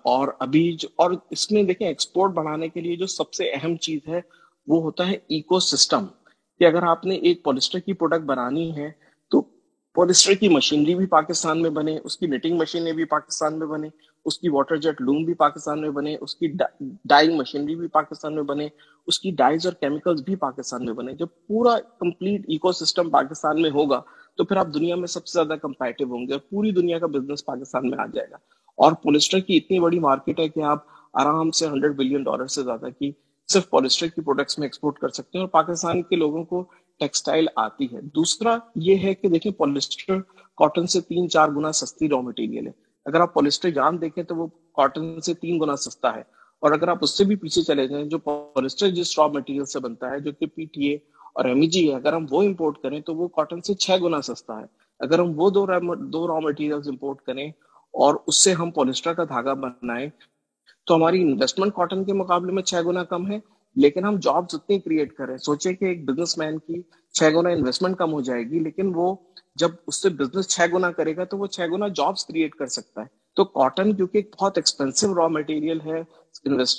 اور 0.03 0.27
ابھی 0.39 0.71
جو، 0.79 0.87
اور 0.95 1.11
اس 1.29 1.51
میں 1.51 1.63
دیکھیں 1.63 1.87
ایکسپورٹ 1.87 2.31
بڑھانے 2.31 2.69
کے 2.69 2.81
لیے 2.81 2.95
جو 2.95 3.07
سب 3.07 3.33
سے 3.33 3.49
اہم 3.51 3.75
چیز 3.77 3.99
ہے، 4.07 4.19
وہ 4.67 4.81
ہوتا 4.81 5.07
ہے 5.07 5.17
ایکو 5.27 5.59
سسٹم 5.59 6.05
کہ 6.59 6.65
اگر 6.65 6.83
آپ 6.83 7.05
نے 7.05 7.15
ایک 7.15 7.43
پولیسٹر 7.43 7.79
کی 7.79 7.93
پروڈکٹ 7.93 8.25
بنانی 8.25 8.75
ہے 8.77 8.89
تو 9.31 9.41
پولیسٹر 9.95 10.33
کی 10.33 10.49
مشینری 10.49 10.95
بھی 10.95 11.05
پاکستان 11.05 11.61
میں 11.61 11.69
بنے، 11.69 11.97
اس 12.03 12.17
کی 12.17 12.27
نیٹنگ 12.27 12.57
مشینیں 12.57 12.91
بھی 12.93 13.05
پاکستان 13.05 13.59
میں 13.59 13.67
بنے۔ 13.67 13.87
اس 14.25 14.39
کی 14.39 14.49
واٹر 14.49 14.75
جیٹ 14.75 15.01
لوم 15.01 15.23
بھی 15.23 15.33
پاکستان 15.33 15.81
میں 15.81 15.89
بنے، 15.89 16.15
اس 16.21 16.35
کی 16.35 16.47
ڈائنگ 17.05 17.37
مشینری 17.37 17.75
بھی 17.75 17.87
پاکستان 17.87 18.35
میں 18.35 18.43
بنے، 18.43 18.67
اس 19.07 19.19
کی 19.19 19.31
ڈائز 19.31 19.65
اور 19.65 19.73
کیمیکلز 19.73 20.23
بھی 20.23 20.35
پاکستان 20.35 20.85
میں 20.85 20.93
بنے۔ 20.93 21.13
جب 21.13 21.27
پورا 21.47 21.75
کمپلیٹ 21.99 22.41
ایکو 22.47 22.71
سسٹم 22.71 23.09
پاکستان 23.09 23.61
میں 23.61 23.69
ہوگا، 23.69 24.01
تو 24.37 24.43
پھر 24.43 24.57
آپ 24.57 24.67
دنیا 24.73 24.95
میں 24.95 25.07
سب 25.07 25.27
سے 25.27 25.43
زیادہ 25.43 25.59
کمپیٹیو 25.59 26.07
ہوں 26.07 26.27
گے 26.27 26.31
اور 26.31 26.39
پوری 26.39 26.71
دنیا 26.71 26.99
کا 26.99 27.07
بزنس 27.07 27.45
پاکستان 27.45 27.89
میں 27.89 27.97
آ 27.99 28.05
جائے 28.05 28.27
گا۔ 28.31 28.35
اور 28.77 28.91
پولیسٹر 28.91 29.39
کی 29.39 29.57
اتنی 29.57 29.79
بڑی 29.79 29.99
مارکیٹ 29.99 30.39
ہے 30.39 30.49
کہ 30.49 30.63
آپ 30.63 30.85
آرام 31.13 31.51
سے 31.51 31.67
ہنڈریڈ 31.67 31.95
بلین 31.95 32.23
ڈالر 32.23 32.47
سے 32.47 32.63
زیادہ 32.63 32.85
کی 32.99 33.11
صرف 33.47 33.69
پولیسٹر 33.69 34.07
کی 34.07 34.21
پروڈکٹس 34.21 34.59
میں 34.59 34.65
ایکسپورٹ 34.65 34.99
کر 34.99 35.09
سکتے 35.09 35.37
ہیں 35.37 35.45
اور 35.45 35.49
پاکستان 35.49 36.01
کے 36.01 36.15
لوگوں 36.15 36.43
کو 36.43 36.65
ٹیکسٹائل 36.99 37.47
آتی 37.55 37.85
ہے۔ 37.85 38.01
دوسرا 38.01 38.57
یہ 38.75 38.95
ہے 39.03 39.13
کہ 39.13 39.27
دیکھیں 39.27 39.51
پولیسٹر 39.51 40.19
کاٹن 40.57 40.87
سے 40.87 41.01
تین 41.01 41.29
چار 41.29 41.49
گنا 41.49 41.71
سستی 41.71 42.09
را 42.09 42.21
مٹیریل 42.21 42.67
ہے۔ 42.67 42.90
اگر 43.05 43.21
آپ 43.21 43.33
پولیسٹر 43.33 43.69
دیکھیں 44.01 44.23
تو 44.23 44.35
وہ 44.35 44.47
کاٹن 44.75 45.19
سے 45.21 45.33
تین 45.33 45.59
گنا 45.61 45.75
سستا 45.77 46.15
ہے 46.15 46.21
اور 46.63 46.71
اگر 46.71 46.87
آپ 46.87 46.97
اس 47.01 47.17
سے 47.17 47.23
بھی 47.23 47.35
پیچھے 47.35 47.61
چلے 47.61 47.87
جائیں 47.87 48.05
جو 48.05 48.17
پولیسٹر 48.19 48.89
جس 48.89 49.17
را 49.19 49.25
مٹیریل 49.27 49.65
سے 49.65 49.79
بنتا 49.79 50.11
ہے 50.11 50.19
جو 50.19 50.31
کہ 50.31 50.45
پی 50.45 50.65
ٹی 50.65 50.87
اے 50.87 50.95
اور 51.35 51.45
ایم 51.45 51.61
جی 51.63 51.89
ہے، 51.89 51.95
اگر 51.95 52.13
ہم 52.13 52.25
وہ 52.31 52.41
امپورٹ 52.43 52.77
کریں 52.77 52.99
تو 53.01 53.15
وہ 53.15 53.27
کاٹن 53.27 53.61
سے 53.61 53.73
چھ 53.75 54.01
گنا 54.03 54.21
سستا 54.21 54.59
ہے۔ 54.59 54.65
اگر 54.99 55.19
ہم 55.19 55.31
وہ 55.35 55.49
دو 55.49 55.65
دو 56.11 56.27
را 56.27 56.39
مٹیریل 56.39 56.73
امپورٹ 56.73 57.21
کریں 57.21 57.47
اور 57.47 58.15
اس 58.27 58.43
سے 58.43 58.53
ہم 58.53 58.71
پولیسٹر 58.71 59.13
کا 59.13 59.23
دھاگا 59.23 59.53
بنائیں 59.53 60.09
تو 60.87 60.95
ہماری 60.95 61.21
انویسٹمنٹ 61.21 61.73
کاٹن 61.75 62.03
کے 62.03 62.13
مقابلے 62.13 62.51
میں 62.51 62.63
چھ 62.63 62.85
گنا 62.85 63.03
کم 63.05 63.31
ہے 63.31 63.39
لیکن 63.75 64.05
ہم 64.05 64.15
جابس 64.15 64.55
اتنی 64.55 64.79
کریٹ 64.79 65.13
کریں، 65.13 65.37
سوچیں 65.37 65.73
کہ 65.73 65.85
ایک 65.85 66.05
بزنس 66.05 66.37
مین 66.37 66.57
کی 66.57 66.81
چھ 67.13 67.35
گنا 67.35 67.49
انویسٹمنٹ 67.49 67.97
کم 67.97 68.13
ہو 68.13 68.21
جائے 68.21 68.43
گی، 68.43 68.59
لیکن 68.59 68.91
وہ 68.95 69.15
جب 69.55 69.69
اس 69.87 70.01
سے 70.01 70.09
بزنس 70.09 70.47
چھ 70.47 70.73
گنا 70.73 70.91
کرے 70.91 71.15
گا 71.15 71.23
تو 71.23 71.37
وہ 71.37 71.47
چھ 71.47 71.61
گنا 71.71 71.87
جابس 71.87 72.25
کریٹ 72.25 72.55
کر 72.55 72.67
سکتا 72.67 73.01
ہے۔ 73.01 73.19
تو 73.37 73.45
کاٹن 73.45 73.95
کیونکہ 73.95 74.17
ایک 74.17 74.35
بہت 74.41 74.57
ایکسپینسو 74.57 75.13
را 75.15 75.27
مٹیریل 75.27 75.79
ہے 75.85 76.01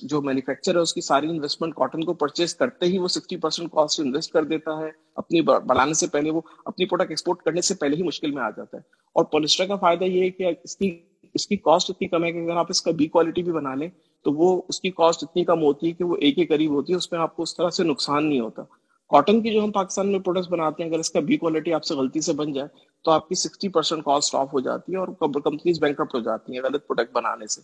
جو 0.02 0.20
مینوفیکچر 0.22 0.74
ہے، 0.76 0.80
اس 0.80 0.92
کی 0.94 1.00
ساری 1.00 1.28
انویسٹمنٹ 1.30 1.74
کاٹن 1.74 2.04
کو 2.04 2.14
پرچیز 2.14 2.54
کرتے 2.54 2.86
ہی 2.86 2.98
وہ 2.98 3.08
سکسٹی 3.08 3.36
پرسینٹ 3.36 3.70
کاسٹ 3.72 4.00
انویسٹ 4.00 4.32
کر 4.32 4.44
دیتا 4.44 4.78
ہے۔ 4.78 4.90
اپنی 5.16 5.40
بڑھانے 5.40 5.94
سے 5.94 6.06
پہلے 6.06 6.30
وہ 6.30 6.40
اپنی 6.64 6.86
پروڈکٹ 6.86 7.10
ایکسپورٹ 7.10 7.42
کرنے 7.42 7.60
سے 7.60 7.74
پہلے 7.74 7.96
ہی 7.96 8.02
مشکل 8.02 8.30
میں 8.30 8.42
آ 8.42 8.50
جاتا 8.50 8.76
ہے۔ 8.76 8.82
اور 9.16 9.24
پولیسٹر 9.24 9.66
کا 9.66 9.76
فائدہ 9.76 10.04
یہ 10.04 10.22
ہے 10.22 10.30
کہ 10.30 10.52
اس 10.64 10.76
کی 10.76 10.90
اس 11.34 11.46
کی 11.46 11.56
کاسٹ 11.56 11.90
اتنی 11.90 12.08
کم 12.08 12.24
ہے 12.24 12.32
کہ 12.32 12.38
اگر 12.38 12.56
آپ 12.56 12.66
اس 12.68 12.82
کا 12.82 12.90
بی 12.90 13.06
کوالٹی 13.06 13.42
بھی 13.42 13.52
بنا 13.52 13.74
لیں، 13.74 13.88
تو 14.24 14.32
وہ 14.32 14.60
اس 14.68 14.80
کی 14.80 14.90
کاسٹ 14.90 15.22
اتنی 15.22 15.44
کم 15.44 15.62
ہوتی 15.62 15.86
ہے 15.86 15.92
کہ 15.92 16.04
وہ 16.04 16.16
ایک 16.16 16.36
کے 16.36 16.46
قریب 16.46 16.70
ہوتی 16.70 16.92
ہے، 16.92 16.96
اس 16.96 17.10
میں 17.12 17.20
آپ 17.20 17.36
کو 17.36 17.42
اس 17.42 17.56
طرح 17.56 17.70
سے 17.70 17.84
نقصان 17.84 18.28
نہیں 18.28 18.40
ہوتا۔ 18.40 18.62
کاٹن 19.10 19.40
کی 19.42 19.50
جو 19.50 19.62
ہم 19.64 19.70
پاکستان 19.72 20.10
میں 20.12 20.18
پروڈکٹس 20.18 20.50
بناتے 20.50 20.82
ہیں، 20.82 20.90
اگر 20.90 20.98
اس 20.98 21.10
کا 21.10 21.20
بی 21.20 21.36
کوالٹی 21.36 21.72
آپ 21.72 21.84
سے 21.84 21.94
غلطی 21.94 22.20
سے 22.20 22.32
بن 22.32 22.52
جائے، 22.52 22.68
تو 23.04 23.10
آپ 23.10 23.28
کی 23.28 23.34
سکسٹی 23.34 23.68
پرسینٹ 23.68 24.04
کاسٹ 24.04 24.34
آف 24.34 24.52
ہو 24.52 24.60
جاتی 24.60 24.92
ہے 24.92 24.98
اور 24.98 25.08
کمپنیز 25.34 25.80
بینک 25.80 26.00
ہو 26.14 26.20
جاتی 26.20 26.52
ہیں 26.52 26.62
غلط 26.62 26.86
پروڈکٹ 26.86 27.12
بنانے 27.14 27.46
سے۔ 27.46 27.60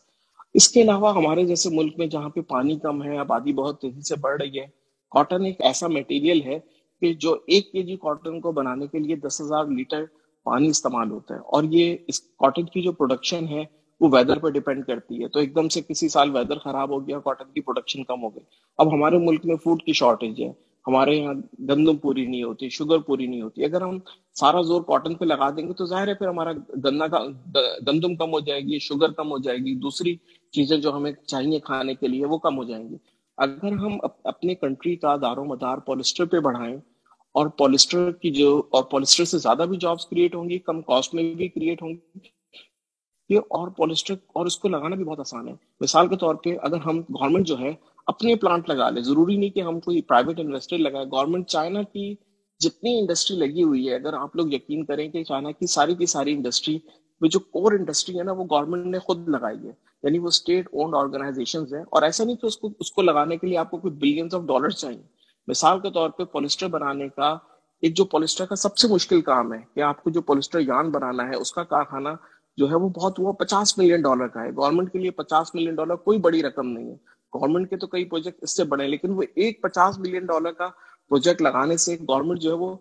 اس 0.55 0.69
کے 0.69 0.83
علاوہ 0.83 1.15
ہمارے 1.15 1.45
جیسے 1.45 1.71
ملک 1.71 1.99
میں 1.99 2.07
جہاں 2.07 2.29
پہ 2.29 2.41
پانی 2.41 2.79
کم 2.79 3.03
ہے، 3.03 3.17
آبادی 3.19 3.53
بہت 3.53 3.81
تیزی 3.81 4.01
سے 4.01 4.17
بڑھ 4.21 4.41
رہی 4.43 4.61
ہے 4.61 4.67
کاٹن 5.13 5.45
ایک 5.45 5.61
ایسا 5.61 5.87
میٹیریل 5.87 6.43
ہے 6.43 6.59
کہ 7.03 7.13
جو 7.15 7.37
ایک 7.47 7.71
کے 7.73 7.83
جی 7.83 7.97
کاٹن 7.97 8.41
کو 8.41 8.53
بنانے 8.53 8.87
کے 8.87 8.99
لیے 8.99 9.17
دس 9.17 9.41
ہزار 9.41 9.65
لیٹر 9.67 10.05
پانی 10.49 10.69
استعمال 10.69 11.11
ہوتا 11.11 11.35
ہے 11.35 11.41
اور 11.47 11.65
یہ 11.71 11.97
اس 12.09 12.21
کاٹن 12.21 12.65
کی 12.65 12.83
جو 12.83 12.93
پروڈکشن 12.93 13.49
ہے 13.49 13.65
وہ 14.01 14.09
ویدر 14.13 14.39
پہ 14.39 14.49
ڈیپینڈ 14.49 14.85
کرتی 14.85 15.23
ہے۔ 15.23 15.29
تو 15.29 15.41
ایک 15.41 15.55
دم 15.55 15.69
سے 15.69 15.81
کسی 15.89 16.09
سال 16.09 16.31
ویدر 16.37 16.59
خراب 16.59 16.91
ہو 16.91 17.07
گیا 17.09 17.19
کاٹن 17.19 17.51
کی 17.55 17.61
پروڈکشن 17.61 18.05
کم 18.05 18.23
ہو 18.23 18.29
گئی۔ 18.29 18.45
اب 18.79 18.93
ہمارے 18.95 19.19
ملک 19.19 19.47
میں 19.47 19.57
فوڈ 19.57 19.83
کی 19.83 19.93
شارٹیج 19.93 20.41
ہے، 20.43 20.49
ہمارے 20.87 21.15
یہاں 21.15 21.35
گندم 21.69 21.97
پوری 21.97 22.27
نہیں 22.27 22.43
ہوتی 22.43 22.69
شوگر 22.69 22.99
پوری 22.99 23.27
نہیں 23.27 23.43
ہوتی۔ 23.43 23.65
اگر 23.65 23.83
ہم 23.83 23.99
سارا 24.35 24.61
زور 24.63 24.83
کاٹن 24.83 25.15
پہ 25.15 25.25
لگا 25.25 25.51
دیں 25.51 25.67
گے 25.69 25.73
تو 25.73 25.87
ظاہر 25.87 26.09
ہے 26.09 26.15
پھر 26.15 26.29
ہمارا 26.29 26.53
گنا 26.85 27.07
کا، 27.07 27.19
گندم 27.87 28.15
کم 28.17 28.33
ہو 28.33 28.41
جائے 28.41 28.61
گی 28.61 28.79
شوگر 28.79 29.11
کم 29.11 29.31
ہو 29.31 29.39
جائے 29.39 29.59
گی، 29.59 29.75
دوسری 29.75 30.17
چیزیں 30.53 30.77
جو 30.77 30.97
ہمیں 30.97 31.13
چاہیے 31.27 31.59
کھانے 31.61 31.95
کے 31.95 32.09
لیے 32.09 32.27
وہ 32.27 32.39
کم 32.39 32.57
ہو 32.59 32.65
جائیں 32.65 32.89
گی۔ 32.89 32.97
اگر 33.39 33.73
ہم 33.77 33.99
اپنے 34.25 34.55
کنٹری 34.55 34.97
کا 34.97 35.17
دار 35.23 35.37
و 35.37 35.45
مدار 35.45 35.79
پولیسٹر 35.79 36.25
پہ 36.25 36.41
بڑھائیں 36.41 36.77
اور 37.39 37.47
پولیسٹر 37.59 38.11
کی 38.13 38.31
جو، 38.33 38.57
اور 38.71 38.85
پولیسٹر 38.91 39.25
سے 39.25 39.39
زیادہ 39.39 39.67
بھی 39.69 39.77
جابس 39.81 40.07
کریٹ 40.07 40.35
ہوں 40.35 40.49
گی، 40.51 40.59
کم 40.61 40.81
کاسٹ 40.83 41.15
میں 41.15 41.23
بھی 41.35 41.49
کریٹ 41.49 41.83
ہوں 41.83 41.91
گی. 41.91 42.29
یہ 43.31 43.39
اور 43.51 43.69
پولیسٹر 43.77 44.15
اور 44.35 44.47
اس 44.47 44.57
کو 44.59 44.69
لگانا 44.69 44.97
بھی 44.97 45.05
بہت 45.05 45.21
آسان 45.21 45.49
ہے. 45.49 45.55
مثال 45.81 46.09
کے 46.09 46.17
طور 46.17 46.35
پہ 46.35 46.57
اگر 46.63 46.81
ہم 46.87 47.01
گورنمنٹ 47.11 47.47
جو 47.47 47.59
ہے 47.59 47.73
اپنے 48.07 48.35
پلانٹ 48.37 48.69
لگا 48.69 48.89
لے 48.91 49.03
ضروری 49.03 49.37
نہیں 49.37 49.51
کہ 49.51 49.61
ہم 49.63 49.81
کوئی 49.81 50.01
پرائیویٹ 50.03 50.41
انویسٹر 50.41 50.79
لگائے 50.79 51.07
گورنمنٹ 51.07 51.47
چائنا 51.49 51.83
کی 51.83 52.15
جتنی 52.61 52.99
انڈسٹری 52.99 53.37
لگی 53.37 53.63
ہوئی 53.63 53.89
ہے، 53.89 53.95
اگر 53.95 54.15
آپ 54.15 54.37
لوگ 54.37 54.53
یقین 54.53 54.85
کریں 54.85 55.09
کہ 55.09 55.25
چائنا 55.25 55.51
کی 55.51 55.67
ساری 55.67 55.95
کی 55.95 56.07
ساری 56.07 56.33
انڈسٹری 56.33 56.79
میں 57.21 57.29
جو 57.31 57.39
کور 57.41 57.73
انڈسٹری 57.73 58.19
ہے 58.19 58.25
نا، 58.25 58.33
وہ 58.33 58.45
گورنمنٹ 58.51 58.87
نے 58.87 58.99
خود 58.99 59.29
لگائی 59.29 59.59
ہے. 59.59 59.73
یعنی 60.05 60.19
وہ 60.19 60.29
اسٹیٹ 60.29 60.69
اونڈ 60.73 60.95
آرگنائزیشن 60.95 61.65
ہیں. 61.73 61.83
اور 61.83 62.03
ایسا 62.03 62.25
نہیں 62.25 62.37
کہ 62.37 62.47
اس 62.47 62.57
کو 62.57 62.71
اس 62.81 62.93
کو 62.93 63.03
لگانے 63.03 63.37
کے 63.37 63.47
لیے 63.47 63.59
آپ 63.59 63.71
کو 63.71 63.79
کوئی 63.79 63.95
بلینس 63.95 64.35
آف 64.35 64.43
ڈالر 64.49 64.71
چاہیے. 64.73 65.03
مثال 65.49 65.81
کے 65.81 65.91
طور 65.91 66.11
پہ 66.11 66.25
پولیسٹر 66.25 66.69
بنانے 66.69 67.09
کا 67.09 67.37
ایک 67.83 67.97
جو 67.97 68.05
پولیسٹر 68.05 68.47
کا 68.47 68.57
سب 68.57 68.77
سے 68.77 68.89
مشکل 68.89 69.21
کام 69.21 69.53
ہے 69.53 69.59
کہ 69.75 69.81
آپ 69.81 70.03
کو 70.03 70.11
جو 70.11 70.21
پولیسٹر 70.23 70.61
یان 70.61 70.91
بنانا 70.91 71.29
ہے، 71.29 71.37
اس 71.37 71.53
کا 71.53 71.65
کارخانہ 71.65 72.09
جو 72.59 72.69
ہے 72.71 72.75
وہ 72.75 72.89
بہت 72.89 73.21
وہ 73.21 73.33
پچاس 73.33 73.77
ملین 73.79 74.03
ڈالر 74.03 74.29
کا 74.29 74.43
ہے۔ 74.43 74.51
گورنمنٹ 74.51 74.93
کے 74.93 74.99
لیے 74.99 75.11
پچاس 75.11 75.55
ملین 75.55 75.75
ڈالر 75.75 75.97
کوئی 75.97 76.19
بڑی 76.19 76.43
رقم 76.43 76.67
نہیں 76.69 76.91
ہے۔ 76.91 76.97
گورنمنٹ 77.33 77.71
کے 77.71 77.77
تو 77.77 77.87
کئی 77.87 78.05
پروجیکٹ 78.05 78.43
اس 78.43 78.57
سے 78.57 78.65
بڑے 78.65 78.83
ہیں، 78.83 78.91
لیکن 78.91 79.11
وہ 79.11 79.23
ایک 79.35 79.63
پچاس 79.63 79.99
ملین 79.99 80.27
ڈالر 80.27 80.53
کا 80.53 80.69
پروجیکٹ 81.11 81.43
لگانے 81.43 81.77
سے 81.77 81.97
گورنمنٹ 82.09 82.41
جو 82.41 82.51
ہے 82.51 82.57
وہ 82.57 82.77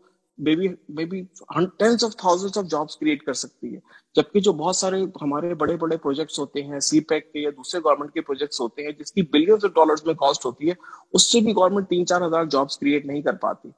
کریٹ 3.00 3.23
کر 3.23 3.34
سکتی 3.34 3.73
ہے۔ 3.73 3.80
جبکہ 4.15 4.39
جو 4.39 4.54
بہت 4.54 4.76
سارے 4.76 5.04
ہمارے 5.21 5.56
بڑے 5.56 5.78
بڑے 5.78 5.97
پروجیکٹس 5.97 6.39
ہوتے 6.39 6.62
ہیں 6.62 6.80
سی 6.80 7.00
پیک 7.00 7.34
کے 7.34 7.39
یا 7.39 7.50
دوسرے 7.50 7.82
گورنمنٹ 7.84 8.13
کے 8.13 8.21
پروجیکٹس 8.21 8.62
ہوتے 8.62 8.84
ہیں، 8.84 8.91
جس 8.91 9.12
کی 9.12 9.21
بلینس 9.21 9.65
آف 9.65 9.71
ڈالرز 9.76 10.06
میں 10.06 10.13
کاسٹ 10.13 10.45
ہوتی 10.45 10.69
ہے، 10.69 10.73
اس 11.13 11.32
سے 11.32 11.39
بھی 11.39 11.52
گورنمنٹ 11.52 11.89
تین 11.89 12.06
چار 12.06 12.21
ہزار 12.21 12.45
جابس 12.45 12.78
کریٹ 12.78 13.06
نہیں 13.06 13.21
کر 13.21 13.34
پاتی۔ 13.34 13.69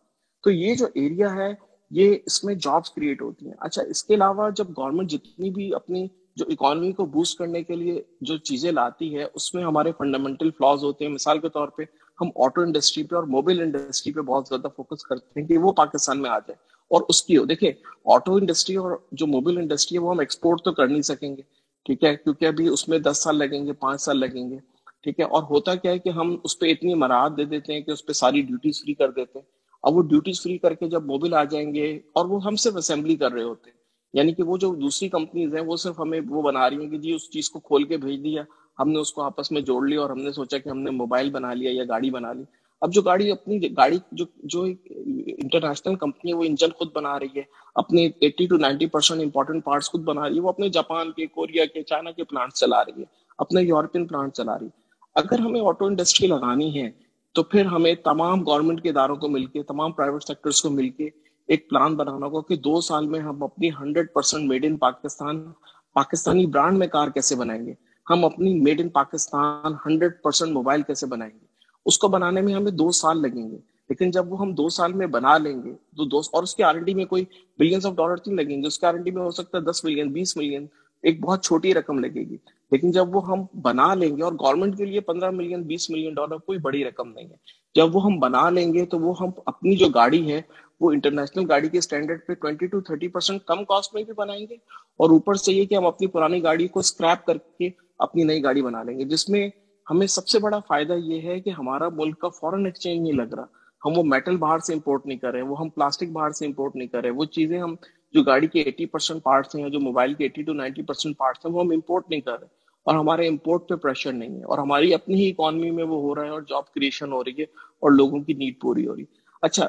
تو 0.43 0.51
یہ 0.51 0.75
جو 0.75 0.85
ایریا 0.95 1.35
ہے، 1.35 1.53
یہ 1.91 2.15
اس 2.25 2.43
میں 2.43 2.55
جابس 2.55 2.91
کریٹ 2.91 3.21
ہوتی 3.21 3.45
ہیں۔ 3.45 3.53
اچھا 3.59 3.83
اس 3.83 4.03
کے 4.03 4.15
علاوہ 4.15 4.49
جب 4.49 4.69
گورنمنٹ 4.69 5.09
جتنی 5.09 5.49
بھی 5.49 5.75
اپنی 5.75 6.07
جو 6.35 6.45
اکانومی 6.49 6.91
کو 6.91 7.05
بوسٹ 7.05 7.37
کرنے 7.37 7.63
کے 7.63 7.75
لیے 7.75 8.01
جو 8.21 8.37
چیزیں 8.37 8.71
لاتی 8.71 9.17
ہے، 9.17 9.25
اس 9.33 9.53
میں 9.53 9.63
ہمارے 9.63 9.91
فنڈامنٹل 9.97 10.49
فلاز 10.51 10.83
ہوتے 10.83 11.05
ہیں۔ 11.05 11.11
مثال 11.11 11.39
کے 11.39 11.49
طور 11.49 11.67
پہ 11.67 11.83
ہم 12.21 12.29
آٹو 12.35 12.61
انڈسٹری 12.61 13.03
پہ 13.03 13.15
اور 13.15 13.23
موبائل 13.23 13.61
انڈسٹری 13.61 14.13
پہ 14.13 14.21
بہت 14.21 14.47
زیادہ 14.47 14.67
فوکس 14.75 15.03
کرتے 15.03 15.39
ہیں 15.39 15.47
کہ 15.47 15.57
وہ 15.57 15.71
پاکستان 15.71 16.21
میں 16.21 16.29
آ 16.29 16.39
جائے 16.39 16.55
اور 16.91 17.01
اس 17.09 17.23
کی 17.23 17.37
ہو۔ 17.37 17.45
دیکھیں، 17.45 17.71
آٹو 18.05 18.35
انڈسٹری 18.35 18.75
اور 18.75 18.97
جو 19.11 19.27
موبائل 19.27 19.57
انڈسٹری 19.57 19.97
ہے 19.97 20.03
وہ 20.03 20.11
ہم 20.11 20.19
ایکسپورٹ 20.19 20.61
تو 20.61 20.71
کر 20.71 20.87
نہیں 20.87 21.01
سکیں 21.01 21.37
گے، 21.37 21.41
ٹھیک 21.85 22.03
ہے؟ 22.03 22.15
کیونکہ 22.15 22.45
ابھی 22.45 22.67
اس 22.67 22.87
میں 22.89 22.99
دس 22.99 23.17
سال 23.17 23.37
لگیں 23.37 23.65
گے، 23.65 23.73
پانچ 23.73 24.01
سال 24.01 24.19
لگیں 24.19 24.49
گے، 24.49 24.57
ٹھیک 25.03 25.19
ہے؟ 25.19 25.25
اور 25.25 25.43
ہوتا 25.43 25.75
کیا 25.75 25.91
ہے 25.91 25.99
کہ 25.99 26.09
ہم 26.09 26.35
اس 26.43 26.59
پہ 26.59 26.71
اتنی 26.71 26.93
مراحت 26.93 27.37
دے 27.37 27.45
دیتے 27.45 27.73
ہیں 27.73 27.81
کہ 27.81 27.91
اس 27.91 28.05
پہ 28.05 28.13
ساری 28.13 28.41
ڈیوٹیز 28.41 28.81
فری 28.81 28.93
کر 28.93 29.11
دیتے 29.11 29.39
ہیں۔ 29.39 29.45
اب 29.83 29.95
وہ 29.95 30.01
ڈیوٹیز 30.01 30.41
فری 30.41 30.57
کر 30.57 30.73
کے 30.73 30.87
جب 30.87 31.05
موبائل 31.05 31.33
آ 31.33 31.43
جائیں 31.43 31.73
گے 31.73 31.99
اور 32.13 32.25
وہ 32.25 32.43
ہم 32.43 32.55
صرف 32.55 32.75
اسمبلی 32.75 33.15
کر 33.15 33.31
رہے 33.31 33.43
ہوتے 33.43 33.69
ہیں 33.69 33.77
یعنی 34.13 34.33
کہ 34.33 34.43
وہ 34.43 34.57
جو 34.57 34.75
دوسری 34.75 35.09
کمپنیز 35.09 35.55
ہیں 35.55 35.61
وہ 35.61 35.75
صرف 35.75 35.99
ہمیں 35.99 36.19
وہ 36.29 36.41
بنا 36.41 36.69
رہی 36.69 36.81
ہیں 36.81 36.89
کہ 36.89 36.97
جی 36.97 37.13
اس 37.13 37.29
چیز 37.29 37.49
کو 37.49 37.59
کھول 37.59 37.83
کے 37.83 37.97
بھیج 37.97 38.23
دیا۔ 38.23 38.43
ہم 38.79 38.89
نے 38.89 38.99
اس 38.99 39.13
کو 39.13 39.21
آپس 39.21 39.51
میں 39.51 39.61
جوڑ 39.61 39.87
لیا 39.87 40.01
اور 40.01 40.09
ہم 40.09 40.17
نے 40.17 40.31
سوچا 40.31 40.57
کہ 40.57 40.69
ہم 40.69 40.79
نے 40.79 40.91
موبائل 40.91 41.29
بنا 41.29 41.53
لیا 41.53 41.71
یا 41.73 41.83
گاڑی 41.83 42.09
بنا 42.09 42.33
لی۔ 42.33 42.43
اب 42.81 42.93
جو 42.93 43.01
گاڑی 43.01 43.31
اپنی 43.31 43.67
گاڑی 43.77 43.97
جو 44.11 44.25
جو 44.37 44.63
انٹرنیشنل 44.63 45.95
کمپنی 45.95 46.31
ہے، 46.31 46.37
وہ 46.37 46.43
انجن 46.43 46.69
خود 46.69 46.87
بنا 46.93 47.19
رہی 47.19 47.37
ہے۔ 47.37 47.41
اپنے 47.75 48.09
eighty 48.19 48.47
to 48.47 48.57
ninety 48.57 48.85
percent 48.85 49.21
important 49.21 49.65
parts 49.65 49.91
خود 49.91 50.01
بنا 50.01 50.29
رہی 50.29 50.35
ہے۔ 50.35 50.41
وہ 50.41 50.49
اپنے 50.49 50.69
جاپان 50.69 51.11
کے، 51.11 51.25
کوریا 51.25 51.65
کے، 51.65 51.83
چائنا 51.83 52.11
کے 52.11 52.23
پلانٹ 52.23 52.53
چلا 52.53 52.85
رہی 52.85 52.99
ہے۔ 52.99 53.05
اپنے 53.37 53.61
یورپین 53.61 54.07
پلانٹ 54.07 54.33
چلا 54.33 54.59
رہی 54.59 54.65
ہے۔ 54.65 54.79
اگر 55.15 55.39
ہمیں 55.39 55.61
آٹو 55.61 55.85
انڈسٹری 55.85 56.27
لگانی 56.27 56.81
ہے، 56.81 56.91
تو 57.33 57.43
پھر 57.43 57.65
ہمیں 57.65 57.93
تمام 57.93 58.41
گورنمنٹ 58.41 58.83
کے 58.83 58.89
اداروں 58.89 59.15
کو 59.15 59.27
مل 59.27 59.45
کے، 59.45 59.63
تمام 59.63 59.91
پرائیویٹ 59.91 60.23
سیکٹرز 60.23 60.61
کو 60.61 60.69
مل 60.69 60.89
کے 60.89 61.09
ایک 61.47 61.69
پلان 61.69 61.95
بنانا 61.95 62.25
ہوگا 62.25 62.47
کہ 62.47 62.55
دو 62.55 62.81
سال 62.81 63.07
میں 63.07 63.19
ہم 63.19 63.43
اپنی 63.43 63.69
hundred 63.69 64.07
percent 64.13 64.49
made 64.49 64.65
in 64.65 64.77
Pakistan, 64.77 65.51
Pakistani 65.93 66.45
brand 66.45 66.77
میں 66.77 66.87
کار 66.87 67.07
کیسے 67.07 67.35
بنائیں 67.35 67.65
گے۔ 67.65 67.73
ہم 68.09 68.25
اپنی 68.25 68.53
made 68.59 68.81
in 68.81 68.89
Pakistan 68.89 69.73
hundred 69.85 70.11
percent 70.23 70.51
mobile 70.51 70.81
کیسے 70.81 71.05
بنائیں 71.05 71.31
گے؟ 71.33 71.45
اس 71.85 71.97
کو 71.97 72.07
بنانے 72.07 72.41
میں 72.41 72.53
ہمیں 72.53 72.71
دو 72.71 72.91
سال 72.91 73.21
لگیں 73.21 73.49
گے، 73.51 73.57
لیکن 73.89 74.11
جب 74.11 74.31
وہ 74.31 74.39
ہم 74.39 74.53
دو 74.53 74.67
سال 74.69 74.93
میں 74.93 75.07
بنا 75.07 75.37
لیں 75.37 75.55
گے، 75.63 75.73
تو 75.97 76.05
دو 76.05 76.19
اور 76.33 76.43
اس 76.43 76.55
کی 76.55 76.63
آر 76.63 76.75
ڈی 76.75 76.93
میں 76.93 77.05
کوئی 77.05 77.25
بلینس 77.59 77.85
آف 77.85 77.95
ڈالر 77.95 78.15
نہیں 78.27 78.35
لگیں 78.35 78.61
گے، 78.61 78.67
اس 78.67 78.79
کی 78.79 78.85
آر 78.85 78.93
ڈی 78.93 79.11
میں 79.11 79.21
ہو 79.21 79.31
سکتا 79.31 79.57
ہے 79.57 79.63
دس 79.63 79.83
ملین 79.83 80.11
بیس 80.13 80.35
ملین 80.37 80.65
ایک 81.03 81.21
بہت 81.21 81.43
چھوٹی 81.43 81.73
رقم 81.73 81.99
لگے 81.99 82.23
گی۔ 82.29 82.37
لیکن 82.71 82.91
جب 82.91 83.15
وہ 83.15 83.27
ہم 83.27 83.43
بنا 83.61 83.93
لیں 83.93 84.15
گے، 84.17 84.23
اور 84.23 84.33
گورنمنٹ 84.33 84.77
کے 84.77 84.85
لیے 84.85 84.99
پندرہ 84.99 85.29
ملین 85.31 85.61
بیس 85.63 85.89
ملین 85.89 86.13
ڈالر 86.13 86.37
کوئی 86.37 86.57
بڑی 86.59 86.83
رقم 86.83 87.11
نہیں 87.11 87.29
ہے۔ 87.29 87.35
جب 87.75 87.95
وہ 87.95 88.03
ہم 88.05 88.19
بنا 88.19 88.49
لیں 88.49 88.73
گے، 88.73 88.85
تو 88.85 88.99
وہ 88.99 89.13
ہم 89.19 89.29
اپنی 89.45 89.75
جو 89.75 89.87
گاڑی 89.89 90.31
ہے 90.31 90.41
وہ 90.81 90.91
انٹرنیشنل 90.91 91.45
گاڑی 91.49 91.69
کے 91.69 91.77
اسٹینڈرڈ 91.77 92.19
پہ 92.27 92.33
ٹوینٹی 92.33 92.67
ٹو 92.67 92.81
تھرٹی 92.81 93.07
پرسینٹ 93.07 93.43
کم 93.47 93.63
کاسٹ 93.63 93.93
میں 93.95 94.03
بھی 94.03 94.13
بنائیں 94.17 94.45
گے 94.49 94.55
اور 94.99 95.09
اوپر 95.09 95.35
سے 95.35 95.53
یہ 95.53 95.65
کہ 95.65 95.75
ہم 95.75 95.85
اپنی 95.85 96.07
پرانی 96.07 96.43
گاڑی 96.43 96.67
کو 96.67 96.79
اسکریپ 96.79 97.25
کر 97.25 97.37
کے 97.37 97.69
اپنی 97.99 98.23
نئی 98.23 98.43
گاڑی 98.43 98.61
بنا 98.61 98.83
لیں 98.83 98.97
گے، 98.99 99.05
جس 99.05 99.29
میں 99.29 99.49
ہمیں 99.87 100.05
سب 100.07 100.27
سے 100.27 100.39
بڑا 100.39 100.59
فائدہ 100.67 100.93
یہ 100.95 101.21
ہے 101.21 101.39
کہ 101.39 101.49
ہمارا 101.49 101.89
ملک 101.93 102.19
کا 102.19 102.29
فورن 102.29 102.65
ایکسچینج 102.65 103.01
نہیں 103.01 103.17
لگ 103.17 103.33
رہا۔ 103.33 103.45
ہم 103.81 103.97
وہ 103.97 104.03
میٹل 104.03 104.37
باہر 104.37 104.59
سے 104.59 104.73
امپورٹ 104.73 105.05
نہیں 105.05 105.17
کر 105.17 105.31
رہے، 105.31 105.41
وہ 105.41 105.59
ہم 105.59 105.69
پلاسٹک 105.69 106.09
باہر 106.11 106.31
سے 106.31 106.45
امپورٹ 106.45 106.75
نہیں 106.75 106.87
کر 106.87 107.01
رہے، 107.01 107.09
وہ 107.09 107.25
چیزیں 107.35 107.59
ہم 107.59 107.75
جو 108.13 108.23
گاڑی 108.23 108.47
کے 108.47 108.61
ایٹی 108.61 108.85
پرسینٹ 108.85 109.23
پارٹس 109.23 109.55
ہیں 109.55 109.69
جو 109.69 109.79
موبائل 109.79 110.13
کے 110.13 110.23
eighty 110.23 110.43
to 110.43 110.53
ninety 110.53 110.81
percent 110.81 111.17
parts 111.17 111.45
ہیں، 111.45 111.53
وہ 111.53 111.61
ہم 111.63 111.71
امپورٹ 111.71 112.09
نہیں 112.09 112.21
کر 112.21 112.39
رہے۔ 112.39 112.47
اور 112.87 112.95
ہمارے 112.95 113.27
امپورٹ 113.27 113.67
پہ 113.69 113.75
پریشر 113.75 114.13
نہیں 114.13 114.37
ہے، 114.37 114.43
اور 114.43 114.57
ہماری 114.57 114.93
اپنی 114.93 115.15
ہی 115.15 115.29
اکانومی 115.29 115.71
میں 115.71 115.83
وہ 115.83 116.01
ہو 116.01 116.15
رہا 116.15 116.23
ہے 116.23 116.29
اور 116.29 116.41
جاب 116.49 116.71
کریشن 116.73 117.11
ہو 117.11 117.23
رہی 117.23 117.39
ہے 117.39 117.43
اور 117.43 117.91
لوگوں 117.91 118.19
کی 118.23 118.33
نیڈ 118.33 118.59
پوری 118.61 118.87
ہو 118.87 118.95
رہی 118.95 119.03
ہے۔ 119.03 119.27
اچھا 119.43 119.67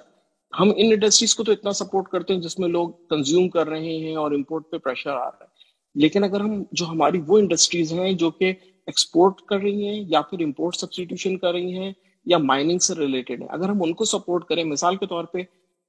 ہم 0.59 0.69
ان 0.77 0.93
انڈسٹریز 0.93 1.35
کو 1.35 1.45
تو 1.45 1.53
اتنا 1.53 1.73
سپورٹ 1.73 2.09
کرتے 2.09 2.35
ہیں 2.35 2.41
جس 2.41 2.59
میں 2.59 2.69
لوگ 2.69 2.91
کنزیوم 2.91 3.49
کر 3.49 3.69
رہے 3.69 3.99
ہیں 3.99 4.17
اور 4.17 4.33
امپورٹ 4.33 4.71
پہ 4.71 4.79
پریشر 4.79 5.11
آ 5.11 5.25
رہا 5.25 5.39
ہے۔ 5.41 5.47
لیکن 5.95 6.25
اگر 6.25 6.41
ہم 6.41 6.63
جو 6.73 6.87
ہماری 6.87 7.21
وہ 7.27 7.39
انڈسٹریز 7.39 7.93
ہیں 7.93 8.13
جو 8.13 8.31
کہ 8.31 8.53
ایکسپورٹ 8.87 9.41
کر 9.41 9.57
رہی 9.57 9.89
ہیں 9.89 10.05
یا 10.09 10.21
پھر 10.21 10.45
امپورٹ 10.45 10.77
سبسٹیٹیوشن 10.77 11.39
کر 11.39 11.53
رہی 11.53 11.79
ہیں 11.79 11.93
یا 12.27 12.39
مائننگ 12.39 12.79
سے 12.79 12.95
ریلیٹڈ 12.95 13.43
ہے 13.43 13.47
اگر 13.51 13.69
ہم 13.69 13.83
ان 13.83 13.93
کو 13.93 14.05
سپورٹ 14.05 14.45
کریں، 14.45 14.65
مثال 14.65 14.97
کے 14.97 15.07
طور 15.07 15.25
پہ 15.25 15.39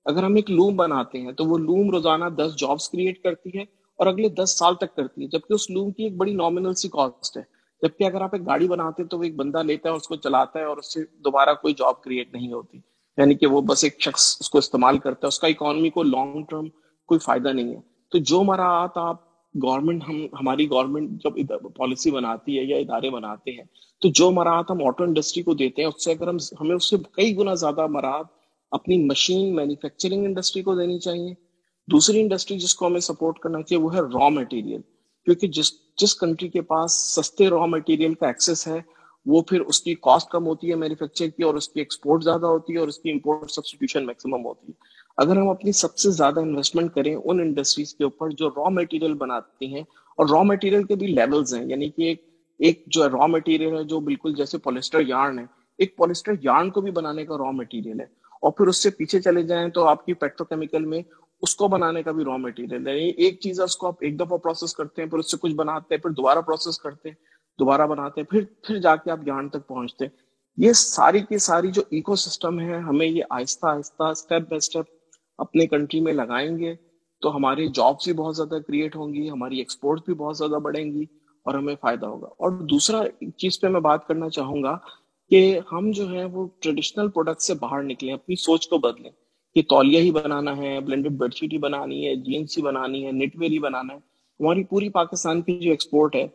اگر 0.06 0.24
ہم 0.24 0.36
ایک 0.36 0.52
لوم 0.52 0.76
بناتے 0.76 1.22
ہیں 1.22 1.32
تو 1.32 1.46
وہ 1.46 1.58
لوم 1.58 1.92
روزانہ 1.92 2.26
دس 2.26 2.56
جابس 2.58 2.90
کریٹ 2.90 3.24
کرتی 3.24 3.50
ہے 3.58 3.62
اور 3.98 4.08
اگلے 4.08 4.30
دس 4.30 4.58
سال 4.60 4.76
تک 4.76 4.96
کرتی 4.96 5.22
ہے، 5.22 5.28
جبکہ 5.28 5.54
اس 5.54 5.70
لوم 5.70 5.92
کی 5.92 6.04
ایک 6.04 6.18
بڑی 6.18 6.34
نامنل 6.34 6.74
سی 6.74 6.90
کاسٹ 6.90 7.38
ہے۔ 7.38 7.44
جبکہ 7.82 8.04
اگر 8.04 8.22
آپ 8.22 8.30
ایک 8.34 8.46
گاڑی 8.46 8.68
بناتے 8.68 9.02
ہیں 9.02 9.10
تو 9.10 9.18
وہ 9.18 9.24
ایک 9.24 9.36
بندہ 9.36 9.64
لیتا 9.64 9.90
ہے 9.90 9.92
اور 9.92 10.00
اس 10.00 10.08
کو 10.08 10.16
چلاتا 10.16 10.60
ہے 10.60 10.64
اور 10.64 10.78
اس 10.78 10.94
سے 10.94 11.00
دوبارہ 11.26 11.54
کوئی 11.54 11.74
جاب 11.74 12.02
کریٹ 12.02 12.34
نہیں 12.34 12.54
ہوتی۔ 12.54 12.80
یعنی 13.22 13.36
کہ 13.36 13.48
وہ 13.48 13.62
بس 13.62 13.84
ایک 13.84 14.00
شخص 14.02 14.38
اس 14.40 14.50
کو 14.50 14.58
استعمال 14.58 14.98
کرتا 14.98 15.20
ہے، 15.24 15.28
اس 15.28 15.40
کا 15.40 15.48
اکانومی 15.48 15.90
کو 15.90 16.04
لانگ 16.04 16.44
ٹرم 16.50 16.70
کوئی 17.10 17.20
فائدہ 17.20 17.50
نہیں 17.50 17.76
ہے۔ 17.76 17.80
تو 18.12 18.18
جو 18.18 18.44
مراعات 18.44 18.98
آپ 18.98 19.30
گورنمنٹ 19.56 20.04
ہم، 20.08 20.26
ہماری 20.34 20.70
گورنمنٹ 20.70 21.24
جب 21.24 21.34
پالیسی 21.78 22.12
بناتی 22.12 22.58
ہے 22.60 22.64
یا 22.64 22.78
ادارے 22.78 23.10
بناتے 23.10 23.52
ہیں، 23.52 23.64
تو 24.02 24.10
جو 24.10 24.30
مراحت 24.32 24.72
ہم 24.72 24.86
آٹو 24.86 25.04
انڈسٹری 25.04 25.44
کو 25.44 25.54
دیتے 25.54 25.82
ہیں، 25.82 25.90
اس 25.90 26.04
سے 26.04 26.12
اگر 26.12 26.28
ہم، 26.28 26.38
ہمیں 26.62 26.76
اس 26.76 26.90
سے 26.90 26.96
کئی 27.12 27.36
گنا 27.38 27.54
زیادہ 27.54 27.88
مراحت 27.88 28.26
اپنی 28.72 28.98
مشین 29.06 29.56
مینوفیکچرنگ 29.56 30.26
انڈسٹری 30.26 30.62
کو 30.62 30.76
دینی 30.76 31.00
چاہیے۔ 31.00 31.34
دوسری 31.88 32.22
انڈسٹری 32.22 32.58
جس 32.60 32.76
کو 32.76 32.88
ہمیں 32.88 33.00
سپورٹ 33.00 33.40
کرنا 33.40 33.62
چاہیے، 33.62 33.84
وہ 33.84 33.94
ہے 33.96 34.00
را 34.00 34.30
مٹیریل 34.30 34.82
کیونکہ 35.28 35.48
جس 35.48 35.72
جس 35.98 36.16
کنٹری 36.16 36.50
کے 36.50 36.62
پاس 36.62 36.92
سستے 37.16 37.50
را 37.50 37.66
مٹیریل 37.66 38.14
کا 38.14 38.28
ایکسیس 38.28 38.68
ہے 38.68 38.80
وہ 39.26 39.42
پھر 39.42 39.62
اس 39.62 39.82
کی 39.82 39.96
کاسٹ 39.96 40.30
کم 40.30 40.48
ہوتی 40.48 40.70
ہے 40.70 40.76
مینوفیکچر 40.76 41.28
کی 41.28 41.44
اور 41.44 41.56
اس 41.56 41.70
کی 41.70 41.80
ایکسپورٹ 41.80 42.24
زیادہ 42.24 42.46
ہوتی 42.46 42.74
ہے 42.74 42.78
اور 42.78 42.88
اس 42.88 43.00
کی 43.00 43.12
امپورٹ 43.12 43.52
سبسٹیوشن 43.52 44.06
میکسیمم 44.06 44.46
ہوتی 44.46 44.68
ہے۔ 44.68 44.90
اگر 45.18 45.38
ہم 45.38 45.50
اپنی 45.50 45.72
سب 45.72 45.98
سے 45.98 46.12
زیادہ 46.12 46.40
انویسٹمنٹ 46.40 46.94
کریں 46.96 47.16
ان 47.16 47.40
انڈسٹریز 47.40 47.96
کے 47.96 48.04
اوپر 48.04 48.30
جو 48.30 48.50
را 48.50 48.70
مٹیریل 48.70 49.14
بناتی 49.14 49.74
ہیں، 49.74 49.82
اور 50.18 50.26
را 50.30 50.42
مٹیریل 50.44 50.84
کے 50.84 50.96
بھی 50.96 51.08
لیولز 51.08 51.54
ہیں 51.54 51.66
یعنی 51.66 51.90
کہ 51.90 52.02
ایک 52.02 52.30
ایک 52.60 52.84
جو 52.88 53.10
را 53.10 53.26
مٹیریل 53.26 53.78
ہے 53.78 53.84
جو 53.84 54.00
بالکل 54.00 54.34
جیسے 54.36 54.58
پولیسٹر 54.58 55.00
یارن 55.08 55.40
ہے، 55.40 55.46
ایک 55.78 55.96
پولیسٹر 55.98 56.32
یارن 56.42 56.70
کو 56.70 56.82
بھی 56.82 56.92
بنانے 56.92 57.26
کا 57.26 57.38
را 57.38 57.52
مٹیریل 57.52 58.00
ہے۔ 58.00 58.06
اور 58.42 58.52
پھر 58.52 58.68
اس 58.68 58.84
سے 58.84 58.90
پیچھے 58.90 59.22
چلے 59.22 59.44
جائیں 59.44 59.70
تو 59.70 59.84
آپ 59.84 60.06
کی 60.06 60.14
پیٹروکیمیکل 60.14 60.86
میں 60.86 61.02
اس 61.42 61.56
کو 61.56 61.68
بنانے 61.68 62.04
کا 62.04 62.12
بھی 62.12 62.24
را 62.26 62.38
مٹیریل 62.38 62.88
ہے۔ 62.88 62.98
یعنی 62.98 63.10
ایک 63.18 63.40
چیز 63.40 63.60
ہے، 63.60 63.66
اس 63.66 63.78
کو 63.78 63.88
آپ 63.88 63.96
ایک 64.00 64.20
دفعہ 64.20 64.38
پروسیس 64.38 64.74
کرتے 64.74 65.02
ہیں، 65.02 65.10
پھر 65.10 65.20
اس 65.20 65.32
سے 65.32 65.38
کچھ 65.42 65.54
بناتے 65.54 65.96
ہیں، 65.96 66.02
پھر 66.02 66.10
دوبارہ 66.10 66.40
پروسیس 66.40 66.78
کرتے 66.78 67.10
ہیں۔ 67.10 67.16
دوبارہ 67.62 67.88
بناتے 67.88 68.22
ہیں، 68.22 68.28
پھر 68.28 68.44
پھر 68.64 68.78
جا 68.78 68.96
کے 68.96 69.12
آپ 69.12 69.20
یارن 69.26 69.50
تک 69.50 69.68
پہنچتے 69.68 70.06
ہیں۔ 70.06 70.12
یہ 70.58 70.74
ساری 70.74 71.20
کی 71.20 71.38
ساری 71.38 71.72
جو 71.72 71.82
ایکو 71.90 72.16
سسٹم 72.16 72.60
ہے، 72.60 72.78
ہمیں 72.78 73.08
یہ 73.08 73.24
آہستہ 73.30 73.66
آہستہ 73.66 74.04
اسٹیپ 74.04 74.42
بائی 74.42 74.58
اسٹیپ 74.58 74.86
اپنے 75.38 75.68
کنٹری 75.68 76.00
میں 76.00 76.14
لگائیں 76.14 76.58
گے۔ 76.58 76.76
تو 77.22 77.36
ہماری 77.36 77.68
جابس 77.68 78.06
بھی 78.06 78.14
بہت 78.14 78.36
زیادہ 78.36 78.56
کریٹ 78.68 78.96
ہوں 78.96 79.14
گی، 79.14 79.30
ہماری 79.30 79.58
ایکسپورٹ 79.58 80.06
بھی 80.06 80.14
بہت 80.14 80.38
زیادہ 80.38 80.60
بڑھیں 80.60 80.86
گی 80.86 81.04
اور 81.46 81.54
ہمیں 81.54 81.76
فائدہ 81.82 82.06
ہوگا۔ 82.06 82.28
اور 82.28 82.52
دوسرا 82.52 83.02
چیز 83.38 83.60
پہ 83.60 83.68
میں 83.68 83.82
بات 83.82 84.08
کرنا 84.08 84.30
چاہوں 84.30 84.64
گا 84.64 84.78
کہ 85.30 85.60
ہم 85.72 85.92
جو 85.92 86.12
ہے 86.12 86.26
وہ 86.26 86.48
ٹریڈیشنل 86.60 87.10
پروڈکٹ 87.10 87.42
سے 87.42 87.54
باہر 87.54 87.84
نکلیں، 87.84 88.14
اپنی 88.14 88.36
سوچ 88.36 88.68
کو 88.68 88.78
بدلیں۔ 88.78 89.12
کہ 89.56 89.62
تولیہ 89.70 90.00
ہی 90.00 90.12
بنانا 90.12 90.58
ہے 90.58 90.80
بلینڈڈ 90.80 91.12
بیڈ 91.12 91.34
شیٹ 91.34 91.54
ہی 91.54 91.58
بنانی 91.58 92.08
ہے 92.08 92.16
جینس 92.16 92.58
ہی 92.58 92.64
بنانی 92.64 93.06
ہے 93.06 93.12
نیٹ 93.12 93.38
ویئر 93.38 93.52
ہی 93.52 93.60
بنانا 93.60 93.94
ہے۔ 93.94 94.00
ہماری 94.40 94.64
پوری 94.64 94.90
پاکستان 94.90 95.42
کی 95.42 95.60
جو 95.60 95.72
ایکسپورٹ 95.72 96.16
ہے 96.16 96.28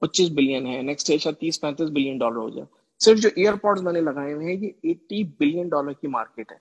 پچیس 0.00 0.30
بلین 0.30 0.66
ہے 0.66 0.82
نیکسٹ 0.82 1.10
ایشیا 1.10 1.32
تیس 1.32 1.60
پینتیس 1.60 1.90
بلین 1.90 2.18
ڈالر 2.18 2.36
ہو 2.36 2.50
جائے۔ 2.50 2.66
صرف 2.98 3.18
جو 3.18 3.28
ایئر 3.36 3.54
پورٹ 3.54 3.80
میں 3.80 3.92
نے 3.92 4.00
لگائے 4.00 4.32
ہوئے 4.32 4.46
ہیں، 4.46 4.64
یہ 4.64 4.70
ایٹی 4.82 5.24
بلین 5.24 5.68
ڈالر 5.68 5.92
کی 5.92 6.06
مارکیٹ 6.06 6.52
ہے۔ 6.52 6.56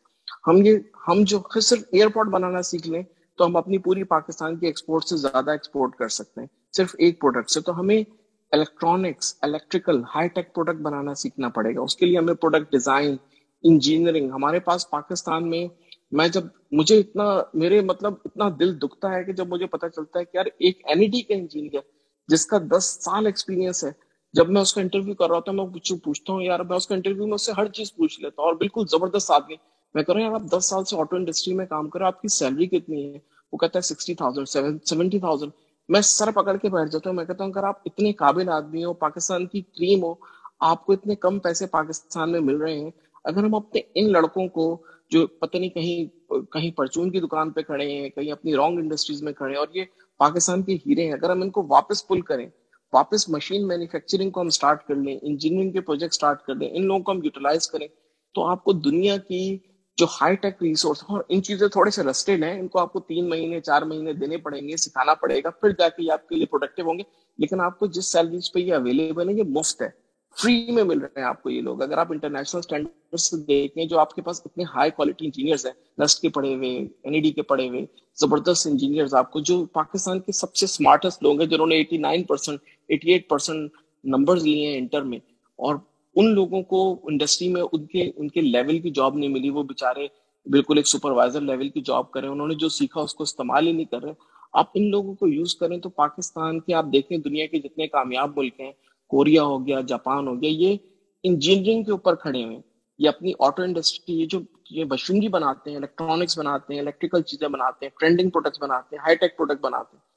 ہم 0.48 0.58
یہ، 0.64 0.78
ہم 1.08 1.24
جو 1.24 1.40
صرف 1.62 1.80
ایئرپورٹ 1.92 2.28
بنانا 2.28 2.62
سیکھ 2.62 2.90
لیں، 2.90 3.04
تو 3.38 3.46
ہم 3.46 3.56
اپنی 3.56 3.78
پوری 3.78 4.04
پاکستان 4.04 4.58
کی 4.58 4.66
ایکسپورٹ 4.66 5.04
سے 5.04 5.18
زیادہ 5.18 5.52
ایکسپورٹ 5.52 5.96
کر 5.96 6.08
سکتے 6.08 6.42
ہیں۔ 6.42 6.48
صرف 6.78 6.96
ایک 6.98 7.22
پروڈکٹ 7.22 7.50
سے۔ 7.50 7.62
تو 7.62 7.80
ہمیں 7.80 8.04
electronics 8.52 9.38
electrical 9.42 10.04
high 10.16 10.28
tech 10.28 10.56
product 10.56 10.80
بنانا 10.80 11.14
سیکھنا 11.14 11.50
پڑے 11.50 11.76
گا۔ 11.76 11.82
اس 11.82 11.96
کے 11.96 12.06
لیے 12.06 12.18
ہمیں 12.18 12.34
پروڈکٹ 12.34 12.72
ڈیزائن 12.72 13.16
انجینئرنگ 13.64 14.32
ہمارے 14.32 14.60
پاس 14.60 14.90
پاکستان 14.90 15.50
میں 15.50 15.68
میں 16.12 16.28
جب، 16.28 16.44
مجھے 16.72 17.00
اتنا، 17.00 17.24
میرے 17.54 17.82
مطلب 17.82 18.14
اتنا 18.26 18.46
دل 18.60 18.78
دکھتا 18.78 19.16
ہے 19.16 19.24
کہ 19.24 19.34
جب 19.34 19.48
مجھے 19.48 19.66
پتا 19.66 19.90
چلتا 19.90 20.20
ہے 20.20 20.26
کہ 20.26 20.38
یار، 20.38 20.46
ایک 20.46 20.82
این 20.86 21.00
ای 21.00 21.08
ڈی 21.08 21.22
کا 21.22 21.34
انجینئر 21.34 21.99
جس 22.30 22.46
کا 22.46 22.58
دس 22.72 22.86
سال 23.02 23.26
ایکسپیرینس 23.26 23.84
ہے۔ 23.84 23.92
جب 24.34 24.50
میں 24.50 24.62
اس 24.62 24.74
کا 24.74 24.82
انٹرویو 24.82 25.14
کر 25.14 25.30
رہا 25.30 25.40
تھا، 25.40 25.52
میں 25.52 25.66
کچھ 25.66 25.94
پوچھتا 26.04 26.34
ہوں، 26.34 26.42
یار، 26.42 26.60
میں 26.60 26.78
اس 26.78 26.88
کا 26.88 26.96
انٹرویو 26.96 27.28
میں 27.28 27.34
اس 27.34 27.46
سے 27.46 27.52
ہر 27.58 27.68
چیز 27.68 27.94
پوچھ 27.96 28.20
لیتا 28.20 28.42
ہوں 28.42 28.48
اور 28.48 28.56
بالکل 28.56 28.86
زبردست 28.88 29.32
آدمی۔ 29.32 29.56
میں 29.96 30.04
کہہ 30.04 30.14
رہا 30.14 30.22
ہوں 30.22 30.30
یار، 30.30 30.40
آپ 30.42 30.52
دس 30.52 30.70
سال 30.70 30.84
سے 30.86 30.98
آٹو 31.00 31.16
انڈسٹری 31.16 31.54
میں 31.54 31.66
کام 31.66 31.90
کرو 31.90 32.06
آپ 32.06 32.22
کی 32.22 32.28
سیلری 32.28 32.68
کتنی 32.68 33.06
ہے؟ 33.06 33.20
وہ 33.54 33.58
کہتا 33.58 33.80
ہے 33.80 33.82
سکسٹی 33.84 34.14
تھاؤزینڈ 34.16 34.48
سیونٹی 34.86 35.20
تھاؤزینڈ 35.20 35.52
میں 35.90 36.02
سر 36.02 36.32
پکڑ 36.32 36.56
کے 36.58 36.70
بیٹھ 36.70 36.92
جاتا 36.92 37.10
ہوں، 37.10 37.16
میں 37.16 37.26
کہتا 37.26 37.44
ہوں، 37.44 37.52
اگر 37.52 37.64
آپ 37.64 37.80
اتنے 37.86 38.12
قابل 38.14 38.50
آدمی 38.50 38.84
ہو، 38.86 38.94
پاکستان 38.94 39.46
کی 39.46 39.62
کریم 39.62 40.04
ہو، 40.04 40.14
آپ 40.60 40.86
کو 40.86 40.94
اتنے 40.94 41.16
کم 41.16 41.40
پیسے 41.40 41.68
پاکستان 41.68 42.32
میں 42.32 42.40
مل 42.40 42.58
رہے 42.58 42.80
ہیں، 42.80 42.92
اگر 43.24 43.44
ہم 43.44 43.56
اپنے 43.56 43.82
ان 43.96 44.12
لڑکوں 44.12 44.48
کو 44.48 44.66
جو 45.12 45.26
پتہ 45.28 45.58
نہیں 45.58 45.70
کہیں 45.70 46.44
کہیں 46.52 46.72
پرچون 46.72 47.12
کی 47.12 47.20
دکان 47.20 47.52
پہ 47.52 47.62
کھڑے 47.62 47.90
ہیں، 47.92 48.10
کہیں 48.10 48.32
اپنی 48.32 48.56
رانگ 48.56 48.80
انڈسٹریز 48.80 49.24
میں 49.24 49.34
کھڑے 49.34 49.52
ہیں، 49.52 49.60
اور 49.60 49.68
یہ 49.74 49.86
پاکستان 50.20 50.64
کے 50.64 50.76
ہیرے 50.76 51.06
ہیں۔ 51.06 51.14
اگر 51.14 51.30
ہم 51.30 51.42
ان 51.42 51.50
کو 51.50 51.66
واپس 51.70 52.08
پل 52.08 52.22
کریں، 52.22 52.48
واپس 52.94 53.30
مشین 53.30 53.68
مینوفیکچرنگ 53.68 54.30
کو 54.30 54.42
ہم 54.42 54.50
سٹارٹ 54.50 54.88
کر 54.88 54.96
لیں 54.96 55.20
انجینئرنگ 55.22 55.72
کے 55.72 55.82
پروجیکٹ 55.82 56.14
سٹارٹ 56.14 56.42
کر 56.44 56.56
لیں، 56.56 56.70
ان 56.72 56.86
لوگوں 56.86 57.00
کو 57.00 57.12
ہم 57.12 57.20
یوٹیلائز 57.24 57.68
کریں، 57.68 57.88
تو 58.34 58.46
آپ 58.46 58.64
کو 58.64 58.72
دنیا 58.72 59.18
کی 59.18 59.58
جو 59.98 60.06
ہائی 60.22 60.36
ٹیک 60.36 60.54
ریسورس 60.62 61.04
اور 61.08 61.22
ان 61.30 61.44
چیزیں 61.44 61.68
تھوڑے 61.68 61.92
سے 61.92 62.04
رسٹیڈ 62.04 62.44
ہیں، 62.44 62.60
ان 62.60 62.68
کو 62.68 62.80
آپ 62.80 62.94
کو 62.94 63.00
تین 63.00 63.30
مہینے، 63.30 63.62
چار 63.62 63.82
مہینے 63.82 64.14
دینے 64.14 64.38
پڑیں 64.38 64.68
گے، 64.68 64.78
سکھانا 64.78 65.14
پڑے 65.14 65.42
گا، 65.44 65.50
پھر 65.50 65.70
جا 65.70 65.90
کے 65.90 66.04
یہ 66.04 66.12
آپ 66.12 66.30
کے 66.30 66.36
لیے 66.36 66.46
پروڈکٹیو 66.46 66.86
ہوں 66.86 66.98
گے۔ 66.98 67.04
لیکن 67.38 67.62
آپ 67.62 67.80
کو 67.80 67.88
جس 67.88 68.12
سیلریز 68.12 68.52
پہ 68.52 68.60
یہ 68.60 68.74
اویلیبل 68.74 69.30
ہے 69.30 69.34
یہ 69.34 69.44
مفت 69.44 69.82
ہے۔ 69.82 70.09
فری 70.38 70.72
میں 70.72 70.84
مل 70.84 71.00
رہے 71.00 71.20
ہیں 71.20 71.28
آپ 71.28 71.44
کو 71.44 71.50
یہ 71.50 71.62
لوگ۔ 71.62 71.82
اگر 71.82 71.98
آپ 71.98 72.12
انٹرنیشنل 72.12 72.60
اسٹینڈرڈ 72.60 73.48
دیکھیں 73.48 73.86
جو 73.86 74.00
آپ 74.00 74.14
کے 74.14 74.22
پاس 74.22 74.42
اتنے 74.46 74.64
ہائی 74.76 74.92
کوالٹی 74.92 75.26
انجینئرز 75.26 75.66
ہیں 75.66 75.74
نسٹ 76.04 76.22
کے 76.22 76.30
پڑھے 76.30 76.56
ہوئے 76.56 76.70
این 77.04 77.14
ای 77.14 77.20
ڈی 77.20 77.32
کے 77.32 77.42
پڑھے 77.42 77.68
ہوئے، 77.70 77.86
زبردست 78.16 78.68
انجینئرز 78.68 79.14
آپ 79.14 79.32
کو 79.32 79.40
جو 79.40 79.66
پاکستان 79.66 80.20
کے 80.20 80.32
سب 80.32 80.56
سے 80.56 80.66
اسمارٹسٹ 80.66 81.24
لوگ 81.24 81.40
ہیں 81.40 81.48
جنہوں 81.48 81.68
نے 81.68 81.76
eighty 81.76 81.98
nine 81.98 82.24
percent 82.24 82.60
eighty 82.88 83.12
eight 83.12 83.30
percent 83.30 83.72
numbers 84.04 84.44
لیے 84.44 84.68
ہیں 84.68 84.78
انٹر 84.78 85.02
میں۔ 85.02 85.20
اور 85.60 85.76
ان 86.16 86.34
لوگوں 86.34 86.62
کو 86.62 87.00
انڈسٹری 87.04 87.48
میں 87.48 87.62
ان 87.72 87.86
کے 87.86 88.12
ان 88.16 88.28
کے 88.28 88.42
لیول 88.42 88.80
کی 88.80 88.92
جاب 88.92 89.18
نہیں 89.18 89.30
ملی۔ 89.30 89.50
وہ 89.50 89.64
بےچارے 89.64 90.08
بالکل 90.46 90.78
ایک 90.78 90.88
سپروائزر 90.88 91.42
لیول 91.42 91.70
کی 91.70 91.82
جاب 91.82 92.12
کریں 92.12 92.30
انہوں 92.30 92.48
نے 92.48 92.56
جو 92.56 92.70
سیکھا 92.70 93.02
اس 93.02 93.14
کو 93.14 93.24
استعمال 93.24 93.68
ہی 93.68 93.72
نہیں 93.72 93.86
کر 93.86 94.02
رہے۔ 94.04 94.14
آپ 94.54 94.66
ان 94.74 94.90
لوگوں 94.90 95.16
کو 95.16 95.28
یوز 95.28 95.56
کریں 95.56 95.78
تو 95.78 95.90
پاکستان 95.90 96.60
کے، 96.60 96.74
آپ 96.74 96.86
دیکھیں 96.94 97.18
دنیا 97.18 97.46
کے 97.46 97.60
جتنے 97.60 97.88
کامیاب 97.88 98.38
ملک 98.38 98.60
ہیں 98.60 98.72
کوریا 99.10 99.44
ہو 99.44 99.68
گیا، 99.68 99.82
جاپان 99.82 100.28
ہو 100.28 100.42
گیا، 100.42 100.50
یہ 100.50 100.78
انجینئرنگ 101.24 101.84
کے 101.84 101.92
اوپر 101.92 102.16
کھڑے 102.16 102.44
ہوئے 102.44 102.60
یہ 103.00 103.10
اپنی 103.10 103.32
آٹو 103.40 103.64
انڈسٹری، 103.64 104.20
یہ 104.20 104.26
جو، 104.26 104.40
یہ 104.72 104.86
مشینری 104.86 105.28
بناتے 105.28 105.70
ہیں 105.70 105.78
الیکٹرانکس 105.78 106.38
بناتے 106.38 106.74
ہیں 106.74 106.82
الیکٹریکل 106.82 107.22
چیزیں 107.22 107.48
بناتے 107.48 107.86
ہیں 107.86 108.00
ٹرینڈنگ 108.00 108.30
پروڈکٹس 108.30 108.62
بناتے 108.62 108.96
ہیں 108.96 109.04
ہائی 109.04 109.16
ٹیک 109.16 109.38
پروڈکٹ 109.38 109.62
بناتے 109.62 109.96
ہیں۔ 109.96 110.08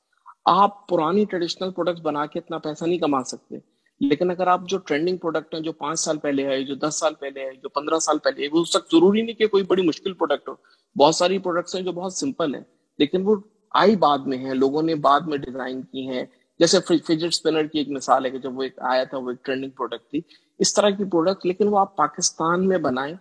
آپ 0.44 0.88
پرانی 0.88 1.24
ٹریڈیشنل 1.24 1.70
پروڈکٹس 1.70 2.02
بنا 2.02 2.26
کے 2.26 2.38
اتنا 2.38 2.58
پیسہ 2.58 2.84
نہیں 2.84 2.98
کما 2.98 3.22
سکتے۔ 3.24 3.56
لیکن 4.00 4.30
اگر 4.30 4.46
آپ 4.46 4.60
جو 4.68 4.78
ٹرینڈنگ 4.78 5.16
پروڈکٹ 5.16 5.54
ہیں، 5.54 5.60
جو 5.60 5.72
پانچ 5.72 6.00
سال 6.00 6.18
پہلے 6.18 6.46
ہے 6.46 6.62
جو 6.62 6.74
دس 6.74 6.94
سال 6.94 7.14
پہلے 7.14 7.40
ہے 7.40 7.50
جو 7.62 7.68
پندرہ 7.68 7.98
سال 7.98 8.18
پہلے 8.18 8.42
ہے 8.42 8.48
وہ 8.52 8.62
اس 8.62 8.76
وقت 8.76 8.90
ضروری 8.92 9.22
نہیں 9.22 9.34
کہ 9.34 9.46
کوئی 9.46 9.64
بڑی 9.64 9.82
مشکل 9.82 10.12
پروڈکٹ 10.12 10.48
ہو۔ 10.48 10.54
بہت 10.96 11.14
ساری 11.14 11.38
پروڈکٹس 11.38 11.74
ہیں 11.74 11.82
جو 11.82 11.92
بہت 11.92 12.12
سمپل 12.12 12.54
ہیں، 12.54 12.62
لیکن 12.98 13.22
وہ 13.24 13.36
آئی 13.74 13.96
بعد 13.96 14.18
میں 14.18 14.38
ہیں، 14.38 14.54
لوگوں 14.54 14.82
نے 14.82 14.94
بعد 14.94 15.20
میں 15.20 15.38
ڈیزائن 15.38 15.82
کی 15.82 16.08
ہیں۔ 16.08 16.24
جیسے 16.62 16.80
فجٹ 16.80 17.24
اسپنر 17.24 17.66
کی 17.66 17.78
ایک 17.78 17.88
مثال 17.88 18.24
ہے 18.24 18.30
کہ 18.30 18.38
جب 18.38 18.58
وہ 18.58 18.62
ایک 18.62 18.78
آیا 18.78 19.04
تھا، 19.04 19.18
وہ 19.18 19.30
ایک 19.30 19.44
ٹرینڈنگ 19.44 19.70
پروڈکٹ 19.70 20.10
تھی۔ 20.10 20.20
اس 20.58 20.74
طرح 20.74 20.90
کی 20.90 21.04
پروڈکٹ 21.04 21.46
لیکن 21.46 21.68
وہ 21.68 21.78
آپ 21.78 21.96
پاکستان 21.96 22.68
میں 22.68 22.78
بنائیں 22.78 23.14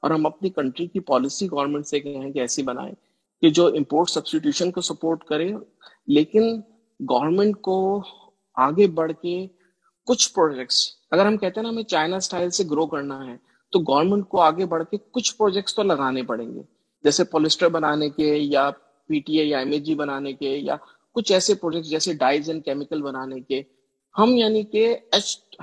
اور 0.00 0.10
ہم 0.10 0.26
اپنی 0.26 0.50
کنٹری 0.50 0.86
کی 0.86 1.00
پالیسی 1.00 1.46
گورنمنٹ 1.46 1.86
سے 1.86 2.00
کہیں 2.00 2.32
کہ 2.32 2.38
ایسی 2.38 2.62
بنائیں 2.62 2.94
کہ 3.40 3.50
جو 3.50 3.66
امپورٹ 3.66 4.10
سبسٹیوشن 4.10 4.70
کو 4.70 4.80
سپورٹ 4.80 5.24
کرے۔ 5.24 5.52
لیکن 6.06 6.60
گورنمنٹ 7.00 7.60
کو 7.60 8.02
آگے 8.54 8.86
بڑھ 8.86 9.12
کے 9.12 9.46
کچھ 10.06 10.34
پروجیکٹس 10.34 10.88
اگر 11.10 11.26
ہم 11.26 11.36
کہتے 11.36 11.60
ہیں 11.60 11.62
نا 11.62 11.68
ہمیں 11.68 11.82
چائنا 11.82 12.16
اسٹائل 12.16 12.50
سے 12.50 12.64
گرو 12.70 12.86
کرنا 12.86 13.26
ہے، 13.26 13.36
تو 13.72 13.80
گورنمنٹ 13.80 14.28
کو 14.28 14.40
آگے 14.40 14.66
بڑھ 14.66 14.84
کے 14.90 14.96
کچھ 15.10 15.36
پروجیکٹس 15.36 15.74
تو 15.74 15.82
لگانے 15.82 16.22
پڑیں 16.22 16.54
گے۔ 16.54 16.62
جیسے 17.04 17.24
پولیسٹر 17.24 17.68
بنانے 17.68 18.10
کے 18.10 18.36
یا 18.36 18.70
پی 19.06 19.20
ٹی 19.20 19.38
اے 19.38 19.44
یا 19.44 19.58
ایم 19.58 19.70
اے 19.72 19.78
جی 19.78 19.94
بنانے 19.94 20.32
کے 20.32 20.56
یا 20.56 20.76
کچھ 21.14 21.32
ایسے 21.32 21.54
پروجیکٹ 21.54 21.86
جیسے 21.86 22.12
ڈائز 22.12 22.50
اینڈ 22.50 22.64
کیمیکل 22.64 23.02
بنانے 23.02 23.40
کے، 23.40 23.62
ہم 24.18 24.30
یعنی 24.30 24.62
کہ 24.62 24.96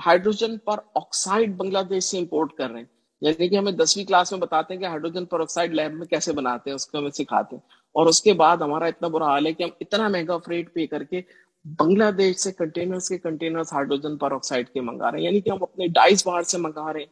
ہائیڈروجن 0.06 0.58
پر 0.58 0.76
آکسائڈ 0.94 1.56
بنگلہ 1.56 1.78
دیش 1.90 2.04
سے 2.04 2.18
امپورٹ 2.18 2.52
کر 2.52 2.70
رہے 2.70 2.78
ہیں۔ 2.78 2.86
یعنی 3.20 3.48
کہ 3.48 3.56
ہمیں 3.56 3.72
دسویں 3.72 4.04
کلاس 4.04 4.32
میں 4.32 4.40
بتاتے 4.40 4.74
ہیں 4.74 4.80
کہ 4.80 4.86
ہائیڈروجن 4.86 5.24
پر 5.24 5.40
آکسائڈ 5.40 5.74
لیب 5.74 5.94
میں 5.94 6.06
کیسے 6.06 6.32
بناتے 6.32 6.70
ہیں، 6.70 6.74
اس 6.74 6.86
کو 6.86 6.98
ہمیں 6.98 7.10
سکھاتے 7.10 7.56
ہیں۔ 7.56 7.62
اور 7.68 8.06
اس 8.06 8.22
کے 8.22 8.32
بعد 8.32 8.56
ہمارا 8.56 8.84
اتنا 8.84 9.08
برا 9.08 9.26
حال 9.26 9.46
ہے 9.46 9.52
کہ 9.52 9.62
ہم 9.62 9.68
اتنا 9.80 10.08
مہنگا 10.08 10.38
فریٹ 10.38 10.72
پے 10.72 10.86
کر 10.86 11.04
کے 11.04 11.20
بنگلہ 11.64 12.10
دیش 12.10 12.36
سے 12.36 12.52
کنٹینرز 12.52 13.08
کے 13.08 13.18
کنٹینرز 13.18 13.72
ہائیڈروجن 13.72 14.16
پر 14.16 14.32
آکسائڈ 14.32 14.68
کے 14.68 14.80
منگا 14.80 15.10
رہے 15.10 15.18
ہیں۔ 15.18 15.24
یعنی 15.24 15.40
کہ 15.40 15.50
ہم 15.50 15.62
اپنے 15.62 15.86
ڈائز 15.86 16.22
باہر 16.26 16.42
سے 16.42 16.58
منگا 16.58 16.92
رہے 16.92 17.00
ہیں 17.00 17.06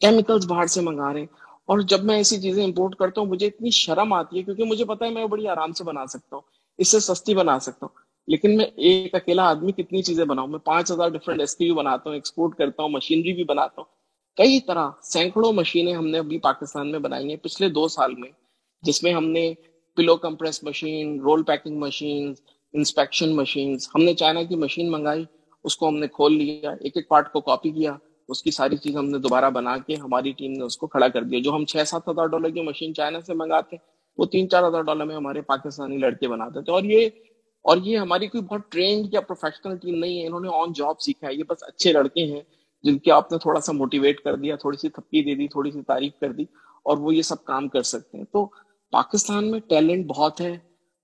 کیمیکلز 0.00 0.46
باہر 0.46 0.66
سے 0.66 0.80
منگا 0.80 1.12
رہے 1.12 1.20
ہیں۔ 1.20 1.26
اور 1.66 1.78
جب 1.78 2.04
میں 2.04 2.16
ایسی 2.16 2.42
چیزیں 2.42 2.64
امپورٹ 2.64 2.96
کرتا 2.96 3.20
ہوں، 3.20 3.28
مجھے 3.28 3.46
اتنی 3.46 3.70
شرم 3.70 4.12
آتی 4.12 4.38
ہے 4.38 4.42
کیونکہ 4.42 4.64
مجھے 4.64 4.84
پتا 4.84 5.04
ہے 5.04 5.10
میں 5.10 5.26
بڑی 5.26 5.48
آرام 5.48 5.72
سے 5.72 5.84
بنا 5.84 6.06
سکتا 6.06 6.36
ہوں۔ 6.36 6.42
اس 6.78 6.88
سے 6.88 7.00
سستی 7.00 7.34
بنا 7.34 7.58
سکتا 7.58 7.86
ہوں۔ 7.86 8.04
لیکن 8.26 8.56
میں 8.56 8.64
ایک 8.64 9.14
اکیلا 9.14 9.48
آدمی 9.48 9.72
کتنی 9.72 10.02
چیزیں 10.02 10.24
بناؤں؟ 10.24 10.48
میں 10.48 10.58
پانچ 10.58 10.92
ہزار 10.92 11.08
ڈفرنٹ 11.08 11.40
ایس 11.40 11.58
پی 11.58 11.72
بناتا 11.72 12.10
ہوں 12.10 12.16
ایکسپورٹ 12.16 12.58
کرتا 12.58 12.82
ہوں 12.82 12.90
مشینری 12.90 13.32
بھی 13.32 13.44
بناتا 13.44 13.80
ہوں۔ 13.80 13.84
کئی 14.36 14.60
طرح 14.60 14.90
سینکڑوں 15.02 15.52
مشینیں 15.52 15.94
ہم 15.94 16.06
نے 16.06 16.18
ابھی 16.18 16.38
پاکستان 16.38 16.90
میں 16.90 16.98
بنائی 16.98 17.28
ہیں 17.28 17.36
پچھلے 17.36 17.68
دو 17.68 17.88
سال 17.88 18.14
میں، 18.14 18.30
جس 18.82 19.02
میں 19.02 19.12
ہم 19.12 19.24
نے 19.24 19.54
پلو 19.96 20.16
compress 20.16 20.64
machine 20.64 21.20
roll 21.20 21.42
packing 21.42 21.78
machine 21.78 22.34
inspection 22.72 23.36
machine 23.36 23.76
ہم 23.94 24.02
نے 24.02 24.14
چائنا 24.14 24.42
کی 24.42 24.56
مشین 24.56 24.90
منگائی، 24.90 25.24
اس 25.64 25.76
کو 25.76 25.88
ہم 25.88 25.96
نے 25.96 26.08
کھول 26.08 26.38
لیا، 26.38 26.70
ایک 26.70 26.96
ایک 26.96 27.08
پارٹ 27.08 27.32
کو 27.32 27.40
کاپی 27.40 27.70
کیا، 27.70 27.96
اس 28.28 28.42
کی 28.42 28.50
ساری 28.50 28.76
چیز 28.76 28.96
ہم 28.96 29.04
نے 29.04 29.18
دوبارہ 29.18 29.50
بنا 29.50 29.78
کے 29.78 29.94
ہماری 29.94 30.32
ٹیم 30.32 30.52
نے 30.52 30.64
اس 30.64 30.76
کو 30.76 30.86
کھڑا 30.86 31.08
کر 31.08 31.22
دیا، 31.22 31.38
جو 31.44 31.54
ہم 31.54 31.64
چھ 31.64 31.76
سات 31.86 32.08
ہزار 32.08 32.26
ڈالر 32.26 32.50
کی 32.50 32.60
مشین 32.60 32.94
چائنا 32.94 33.20
سے 33.20 33.34
منگاتے 33.34 33.76
ہیں۔ 33.76 33.93
وہ 34.18 34.24
تین 34.24 34.48
چار 34.48 34.68
ہزار 34.68 34.82
ڈالر 34.82 35.04
میں 35.04 35.16
ہمارے 35.16 35.40
پاکستانی 35.42 35.96
لڑکے 35.96 36.28
بناتے 36.28 36.62
تھے 36.62 36.72
اور 36.72 36.82
یہ 36.82 37.08
اور 37.62 37.76
یہ 37.76 37.98
ہماری 37.98 38.26
کوئی 38.26 38.42
بہت 38.42 38.60
ٹرینڈ 38.68 39.14
یا 39.14 39.20
پروفیشنل 39.20 39.76
ٹیم 39.76 39.94
نہیں 39.94 40.20
ہے، 40.20 40.26
انہوں 40.26 40.40
نے 40.40 40.48
آن 40.52 40.72
جاب 40.72 41.00
سیکھا 41.00 41.28
ہے۔ 41.28 41.34
یہ 41.34 41.44
بس 41.48 41.62
اچھے 41.62 41.92
لڑکے 41.92 42.24
ہیں 42.24 42.40
جن 42.82 42.98
کے 42.98 43.12
آپ 43.12 43.32
نے 43.32 43.38
تھوڑا 43.38 43.60
سا 43.60 43.72
موٹیویٹ 43.72 44.20
کر 44.20 44.36
دیا، 44.36 44.56
تھوڑی 44.56 44.76
سی 44.76 44.88
تھپکی 44.88 45.22
دے 45.22 45.34
دی، 45.34 45.48
تھوڑی 45.48 45.70
سی 45.70 45.82
تعریف 45.82 46.12
کر 46.20 46.32
دی 46.32 46.42
اور 46.82 46.98
وہ 46.98 47.14
یہ 47.14 47.22
سب 47.22 47.44
کام 47.44 47.68
کر 47.68 47.82
سکتے 47.82 48.18
ہیں۔ 48.18 48.24
تو 48.24 48.48
پاکستان 48.90 49.50
میں 49.50 49.60
ٹیلنٹ 49.60 50.06
بہت 50.06 50.40
ہے۔ 50.40 50.58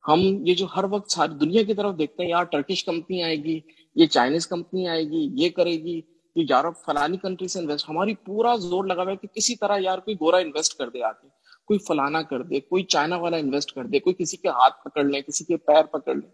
ہم 0.09 0.20
یہ 0.46 0.55
جو 0.55 0.66
ہر 0.77 0.85
وقت 0.90 1.11
ساری 1.11 1.35
دنیا 1.35 1.62
کی 1.62 1.75
طرف 1.75 1.99
دیکھتے 1.99 2.23
ہیں، 2.23 2.31
یار 2.31 2.44
ٹرکش 2.44 2.85
کمپنی 2.85 3.23
آئے 3.23 3.37
گی، 3.37 3.61
یہ 3.94 4.07
چائنیز 4.07 4.46
کمپنی 4.46 4.88
آئے 4.88 5.05
گی، 5.05 5.29
یہ 5.33 5.49
کرے 5.49 5.73
گی، 5.73 6.01
یہ 6.37 6.44
یورپ 6.51 6.85
فلانی 6.87 7.16
کنٹری 7.16 7.49
سے 7.49 7.59
انویسٹ 7.59 7.88
ہماری 7.88 8.14
پورا 8.14 8.57
زور 8.57 8.85
لگا 8.85 9.03
ہوا 9.03 9.11
ہے 9.11 9.16
کہ 9.16 9.29
کسی 9.29 9.57
طرح 9.57 9.79
یار 9.81 9.99
کوئی 9.99 10.16
گورا 10.20 10.37
انویسٹ 10.37 10.79
کر 10.79 10.88
دے 10.88 11.03
آ 11.03 11.12
کے 11.12 11.29
کوئی 11.70 11.78
فلانا 11.87 12.20
کر 12.30 12.42
دے، 12.42 12.61
کوئی 12.61 12.83
چائنا 12.92 13.16
والا 13.16 13.37
انویسٹ 13.37 13.72
کر 13.72 13.85
دے، 13.87 13.98
کوئی 14.04 14.14
کسی 14.18 14.37
کے 14.37 14.48
ہاتھ 14.48 14.83
پکڑ 14.85 15.04
لے، 15.04 15.20
کسی 15.22 15.44
کے 15.44 15.56
پیر 15.56 15.85
پکڑ 15.92 16.14
لے۔ 16.14 16.28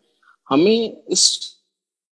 ہمیں 0.51 0.79
اس 1.13 1.23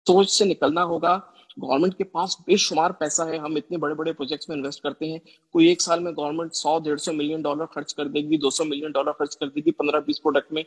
سوچ 0.08 0.30
سے 0.32 0.46
نکلنا 0.46 0.84
ہوگا 0.86 1.16
گورنمنٹ 1.62 1.96
کے 1.98 2.04
پاس 2.04 2.36
بے 2.46 2.56
شمار 2.58 2.92
پیسہ 3.00 3.22
ہے۔ 3.30 3.38
ہم 3.38 3.56
اتنے 3.56 3.78
بڑے 3.78 3.94
بڑے 3.96 4.14
پروجیکٹس 4.14 4.50
میں 4.50 4.58
انویسٹ 4.58 4.82
کرتے 4.84 5.12
ہیں۔ 5.12 5.20
کوئی 5.54 5.68
ایک 5.68 5.82
سال 5.82 6.00
میں 6.04 6.12
گورنمنٹ 6.12 6.56
سو، 6.56 6.78
ڈیڑھ 6.86 7.02
سو 7.02 7.14
ملین 7.14 7.42
ڈالر 7.42 7.66
خرچ 7.74 7.94
کر 7.96 8.08
دے 8.08 8.20
گی، 8.30 8.38
دو 8.38 8.50
سو 8.50 8.64
ملین 8.66 8.92
ڈالر 8.92 9.12
خرچ 9.20 9.38
کر 9.38 9.48
دے 9.50 9.62
گی۔ 9.66 9.72
پندرہ، 9.72 10.00
بیس 10.06 10.22
پروڈکٹ 10.24 10.52
میں 10.54 10.64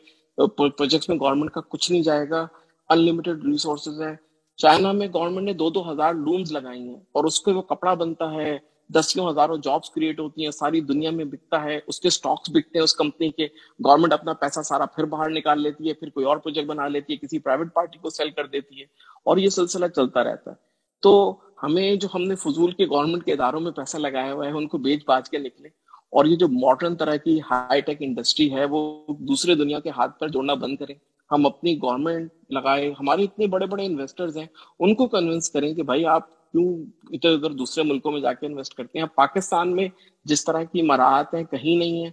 پروجیکٹس 0.57 1.09
میں 1.09 1.17
گورنمنٹ 1.19 1.51
کا 1.51 1.61
کچھ 1.69 1.91
نہیں 1.91 2.03
جائے 2.03 2.29
گا۔ 2.29 2.45
انلمیٹڈ 2.89 3.43
ریسورسز 3.45 4.01
ہے 4.01 4.15
چائنا 4.59 4.91
میں 4.91 5.07
گورنمنٹ 5.13 5.45
نے 5.45 5.53
دو 5.53 5.69
دو 5.69 5.91
ہزار 5.91 6.13
لومز 6.15 6.51
لگائی 6.51 6.81
ہیں 6.81 6.99
اور 7.11 7.23
اس 7.23 7.39
کے 7.41 7.51
وہ 7.51 7.61
کپڑا 7.61 7.93
بنتا 7.93 8.31
ہے۔ 8.33 8.57
دسیوں 8.89 9.29
ہزاروں 9.29 9.57
جابس 9.57 9.89
کریٹ 9.89 10.19
ہوتی 10.19 10.43
ہیں، 10.43 10.51
ساری 10.51 10.81
دنیا 10.81 11.11
میں 11.11 11.25
بکتا 11.25 11.63
ہے، 11.63 11.79
اس 11.87 11.99
کے 11.99 12.09
سٹاکس 12.09 12.49
بکتے 12.49 12.77
ہیں 12.77 12.83
اس 12.83 12.95
کمپنی 12.95 13.29
کے 13.29 13.47
گورنمنٹ 13.79 14.13
اپنا 14.13 14.33
پیسہ 14.33 14.61
سارا 14.61 14.85
پھر 14.85 15.03
باہر 15.03 15.29
نکال 15.29 15.61
لیتی 15.61 15.89
ہے، 15.89 15.93
پھر 15.93 16.09
کوئی 16.09 16.25
اور 16.25 16.37
پروجیکٹ 16.37 16.67
بنا 16.67 16.87
لیتی 16.87 17.13
ہے، 17.13 17.17
کسی 17.17 17.39
پرائیویٹ 17.39 17.73
پارٹی 17.73 17.99
کو 17.99 18.09
سیل 18.09 18.29
کر 18.29 18.47
دیتی 18.47 18.79
ہے، 18.79 18.85
اور 19.25 19.37
یہ 19.37 19.49
سلسلہ 19.49 19.87
چلتا 19.87 20.23
رہتا 20.23 20.51
ہے۔ 20.51 20.55
تو 21.01 21.39
ہمیں 21.63 21.95
جو 21.95 22.07
ہم 22.13 22.23
نے 22.23 22.35
فضول 22.35 22.71
کے 22.71 22.85
گورنمنٹ 22.85 23.25
کے 23.25 23.33
اداروں 23.33 23.59
میں 23.59 23.71
پیسہ 23.71 23.97
لگایا 23.97 24.33
ہوا 24.33 24.45
ہے، 24.45 24.51
ان 24.51 24.67
کو 24.67 24.77
بیچ 24.77 25.03
باچ 25.07 25.29
کے 25.29 25.37
نکلے۔ 25.37 25.69
اور 26.09 26.25
یہ 26.25 26.35
جو 26.35 26.47
ماڈرن 26.47 26.95
طرح 26.95 27.15
کی 27.15 27.39
ہائی 27.51 27.81
ٹیک 27.81 27.97
انڈسٹری 27.99 28.53
ہے، 28.53 28.65
وہ 28.65 29.03
دوسرے 29.19 29.55
دنیا 29.55 29.79
کے 29.79 29.89
ہاتھ 29.89 30.19
پر 30.19 30.27
جوڑنا 30.27 30.53
بند 30.53 30.77
کریں۔ 30.77 30.95
ہم 31.31 31.45
اپنی 31.45 31.75
گورنمنٹ 31.77 32.31
لگائے، 32.49 32.91
ہمارے 32.99 33.23
اتنے 33.23 33.47
بڑے 33.47 33.65
بڑے 33.65 33.85
انویسٹرز 33.85 34.37
ہیں، 34.37 34.45
ان 34.79 34.95
کو 34.95 35.07
کنوینس 35.07 35.49
کریں 35.49 35.73
کہ 35.73 35.83
بھائی 35.83 36.05
آپ 36.05 36.29
کیوں 36.51 36.67
ادھر 37.13 37.29
ادھر 37.29 37.51
دوسرے 37.57 37.83
ملکوں 37.83 38.11
میں 38.11 38.21
جا 38.21 38.33
کے 38.33 38.45
انویسٹ 38.45 38.73
کرتے 38.73 38.99
ہیں؟ 38.99 39.05
پاکستان 39.15 39.75
میں 39.75 39.87
جس 40.25 40.45
طرح 40.45 40.63
کی 40.63 40.81
مراحت 40.81 41.33
ہیں، 41.33 41.43
کہیں 41.43 41.75
نہیں 41.75 42.05
ہے 42.05 42.09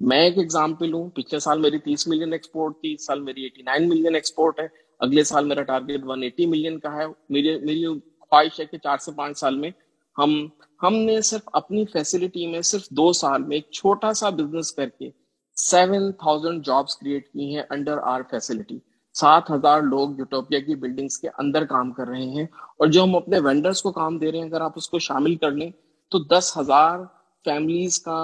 میں 0.00 0.18
ایک 0.20 0.38
ایگزامپل 0.38 0.92
ہوں 0.92 1.08
پچھلے 1.10 1.38
سال 1.40 1.60
میری 1.60 1.78
تیس 1.78 2.06
ملین 2.08 2.32
ایکسپورٹ 2.32 2.80
تھی. 2.80 2.92
اس 2.94 3.06
سال 3.06 3.20
میری 3.20 3.42
ایٹی 3.42 3.62
نائن 3.62 3.88
ملین 3.88 4.14
ایکسپورٹ 4.14 4.60
ہے. 4.60 4.66
اگلے 5.00 5.24
سال 5.24 5.44
میرا 5.44 5.62
ٹارگیٹ 5.62 6.04
ون 6.04 6.22
ایٹی 6.22 6.46
ملین 6.46 6.78
کا 6.78 6.94
ہے. 6.96 7.06
میری 7.28 7.58
میری 7.60 7.84
خواہش 8.20 8.60
ہے 8.60 8.64
کہ 8.64 8.78
چار 8.78 8.98
سے 8.98 9.12
پانچ 9.16 9.38
سال 9.38 9.58
میں 9.58 9.70
ہم 10.16 10.34
ہم 10.82 10.94
نے 10.94 11.20
صرف 11.20 11.48
اپنی 11.52 11.84
فیسلٹی 11.92 12.46
میں 12.46 12.60
صرف 12.62 12.88
دو 12.90 13.12
سال 13.12 13.42
میں 13.42 13.56
ایک 13.56 13.70
چھوٹا 13.70 14.12
سا 14.12 14.28
بزنس 14.30 14.72
کر 14.72 14.88
کے 14.88 15.10
سیون 15.56 16.10
تھاؤزینڈ 16.12 16.64
جابس 16.66 16.96
کریٹ 16.96 17.28
کی 17.28 17.54
ہیں 17.54 17.62
انڈر 17.70 17.98
آر 18.02 18.20
فیسلٹی 18.30 18.78
سات 19.16 19.50
ہزار 19.50 19.82
لوگ 19.82 20.18
یوٹوپیا 20.18 20.60
کی 20.60 20.74
بلڈنگس 20.74 21.18
کے 21.18 21.28
اندر 21.38 21.64
کام 21.66 21.92
کر 21.92 22.08
رہے 22.08 22.24
ہیں 22.26 22.44
اور 22.44 22.86
جو 22.86 23.02
ہم 23.02 23.14
اپنے 23.16 23.38
وینڈرز 23.38 23.82
کو 23.82 23.92
کام 23.92 24.18
دے 24.18 24.30
رہے 24.32 24.38
ہیں، 24.38 24.46
اگر 24.46 24.60
آپ 24.60 24.72
اس 24.76 24.88
کو 24.88 24.98
شامل 24.98 25.34
کر 25.36 25.50
لیں، 25.50 25.70
تو 26.12 26.18
دس 26.26 26.56
ہزار 26.56 26.98
فیملیز 27.44 27.98
کا 28.00 28.20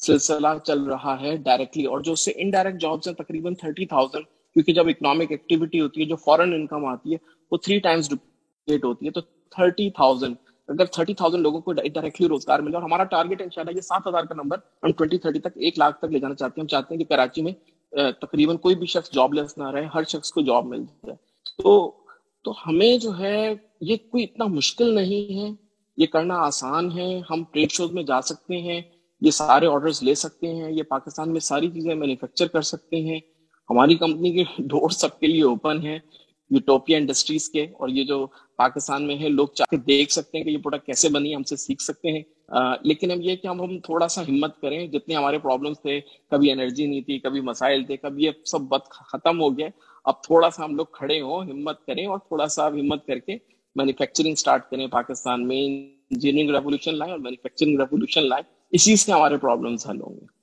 سلسلہ 0.00 0.48
چل 0.64 0.82
رہا 0.84 1.20
ہے 1.20 1.36
ڈائریکٹلی 1.44 1.84
اور 1.86 2.00
جو 2.00 2.12
اس 2.12 2.24
سے 2.24 2.32
انڈائریکٹ 2.36 2.80
جابس 2.80 3.08
ہیں، 3.08 3.14
تقریباً 3.14 3.54
تھرٹی 3.54 3.86
تھاؤزینڈ 3.86 4.24
کیونکہ 4.56 4.72
جب 4.72 4.88
اکنامک 4.88 5.30
ایکٹیویٹی 5.30 5.80
ہوتی 5.80 6.00
ہے، 6.00 6.06
جو 6.06 6.16
فورن 6.16 6.52
انکم 6.52 6.84
آتی 6.86 7.12
ہے، 7.12 7.18
وہ 7.52 7.56
تھری 7.56 7.78
ٹائمس 7.80 8.10
ڈپلیٹ 8.10 8.84
ہوتی 8.84 9.06
ہے، 9.06 9.10
تو 9.10 9.20
تھرٹی 9.20 9.90
تھاؤزینڈ 9.90 10.36
اگر 10.68 10.84
تھرٹی 10.86 11.14
تھاؤزینڈ 11.14 11.42
لوگوں 11.42 11.60
کو 11.60 11.72
ڈائریکٹلی 11.72 12.28
روزگار 12.28 12.58
ملے 12.58 12.76
اور 12.76 12.82
ہمارا 12.82 13.04
ٹارگیٹ 13.04 13.42
ان 13.42 13.48
شاء 13.50 13.62
اللہ 13.62 13.76
یہ 13.76 13.80
سات 13.80 14.06
ہزار 14.06 14.24
کا 14.24 14.34
نمبر 14.34 14.56
ہم 14.82 14.92
ٹوئنٹی 14.92 15.18
تھرٹی 15.18 15.38
تک 15.38 15.56
ایک 15.56 15.78
لاکھ 15.78 15.98
تک 15.98 16.12
لے 16.12 16.18
جانا 16.18 16.34
چاہتے 16.34 16.60
ہیں، 16.60 16.62
ہم 16.62 16.68
چاہتے 16.68 16.94
ہیں 16.94 16.98
کہ 16.98 17.08
کراچی 17.08 17.42
میں 17.42 17.52
تقریباً 17.92 18.56
کوئی 18.56 18.74
بھی 18.74 18.86
شخص 18.86 19.10
جاب 19.12 19.34
لیس 19.34 19.58
نہ 19.58 19.70
رہے، 19.70 19.86
ہر 19.94 20.04
شخص 20.04 20.32
کو 20.32 20.40
جاب 20.40 20.66
مل 20.66 20.84
جائے۔ 20.84 21.16
تو 21.62 21.94
تو 22.44 22.52
ہمیں 22.66 22.98
جو 22.98 23.18
ہے، 23.18 23.54
یہ 23.80 23.96
کوئی 24.10 24.24
اتنا 24.24 24.44
مشکل 24.44 24.94
نہیں 24.94 25.38
ہے۔ 25.38 25.50
یہ 25.96 26.06
کرنا 26.06 26.34
آسان 26.34 26.98
ہے۔ 26.98 27.20
ہم 27.30 27.44
ٹریڈ 27.50 27.70
شوز 27.70 27.92
میں 27.92 28.02
جا 28.02 28.22
سکتے 28.22 28.56
ہیں، 28.56 28.80
یہ 29.20 29.30
سارے 29.30 29.66
آرڈرز 29.66 30.02
لے 30.02 30.14
سکتے 30.14 30.54
ہیں، 30.54 30.72
یہ 30.72 30.82
پاکستان 30.82 31.30
میں 31.30 31.40
ساری 31.40 31.70
چیزیں 31.70 31.94
مینوفیکچر 31.94 32.46
کر 32.46 32.62
سکتے 32.62 32.96
ہیں۔ 32.96 33.20
ہماری 33.70 33.94
کمپنی 33.94 34.32
کے 34.32 34.44
ڈور 34.58 34.90
سب 34.90 35.20
کے 35.20 35.26
لیے 35.26 35.42
اوپن 35.42 35.86
ہے 35.86 35.98
یوٹوپیا 36.50 36.98
انڈسٹریز 36.98 37.50
کے۔ 37.50 37.62
اور 37.62 37.88
یہ 37.88 38.04
جو 38.04 38.26
پاکستان 38.56 39.06
میں 39.06 39.18
ہے 39.18 39.28
لوگ 39.28 39.48
چاہ 39.48 39.70
کے 39.70 39.76
دیکھ 39.76 40.12
سکتے 40.12 40.38
ہیں 40.38 40.44
کہ 40.44 40.50
یہ 40.50 40.58
پروڈکٹ 40.58 40.86
کیسے 40.86 41.08
بنی 41.08 41.36
ہم 41.36 41.42
سے 41.42 41.56
سیکھ 41.56 41.82
سکتے 41.82 42.12
ہیں۔ 42.12 42.22
لیکن 42.82 43.10
اب 43.10 43.18
یہ 43.20 43.36
کہ 43.36 43.46
ہم 43.46 43.60
ہم 43.60 43.80
تھوڑا 43.80 44.08
سا 44.08 44.22
ہمت 44.22 44.60
کریں، 44.60 44.86
جتنے 44.86 45.14
ہمارے 45.14 45.38
پرابلمس 45.38 45.80
تھے، 45.82 46.00
کبھی 46.30 46.52
انرجی 46.52 46.86
نہیں 46.86 47.00
تھی، 47.00 47.18
کبھی 47.18 47.40
مسائل 47.40 47.84
تھے، 47.84 47.96
کبھی 47.96 48.24
یہ 48.24 48.30
سب 48.44 48.60
بت 48.60 48.88
ختم 48.90 49.40
ہو 49.40 49.58
گیا۔ 49.58 49.68
اب 50.04 50.22
تھوڑا 50.22 50.50
سا 50.50 50.64
ہم 50.64 50.76
لوگ 50.76 50.86
کھڑے 50.92 51.20
ہوں، 51.20 51.44
ہمت 51.44 51.86
کریں 51.86 52.06
اور 52.06 52.18
تھوڑا 52.18 52.46
سا 52.46 52.68
ہمت 52.68 53.06
کر 53.06 53.18
کے 53.18 53.36
مینوفیکچرنگ 53.76 54.32
اسٹارٹ 54.32 54.70
کریں۔ 54.70 54.86
پاکستان 54.86 55.48
میں 55.48 55.64
انجینئرنگ 55.64 56.50
ریولیوشن 56.50 56.94
لائیں 56.94 57.12
اور 57.12 57.20
مینوفیکچرنگ 57.20 57.78
ریولیوشن 57.78 58.28
لائیں۔ 58.28 58.54
اسی 58.70 58.96
سے 58.96 59.12
ہمارے 59.12 59.36
پرابلمس 59.36 59.90
حل 59.90 60.00
ہوں 60.00 60.20
گے۔ 60.20 60.42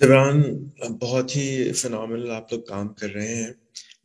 جبران 0.00 0.42
بہت 1.00 1.36
ہی 1.36 1.72
فنامل 1.72 2.30
آپ 2.30 2.52
لوگ 2.52 2.62
کام 2.62 2.88
کر 2.88 3.08
رہے 3.08 3.34
ہیں۔ 3.34 3.52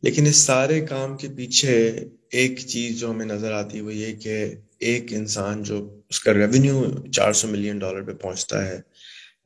لیکن 0.02 0.26
اس 0.26 0.36
سارے 0.36 0.80
کام 0.80 1.16
کے 1.16 1.28
پیچھے 1.36 2.04
ایک 2.32 2.58
چیز 2.58 3.00
جو 3.00 3.10
ہمیں 3.10 3.26
نظر 3.26 3.52
آتی 3.52 3.76
ہے، 3.76 3.82
وہ 3.82 3.94
یہ 3.94 4.16
کہ 4.16 4.54
ایک 4.78 5.12
انسان 5.12 5.62
جو 5.62 6.02
اس 6.08 6.20
کا 6.20 6.34
ریونیو 6.34 6.84
چار 7.12 7.32
سو 7.32 7.48
ملین 7.48 7.78
ڈالر 7.78 8.02
پہ 8.02 8.12
پہنچتا 8.12 8.64
ہے 8.66 8.80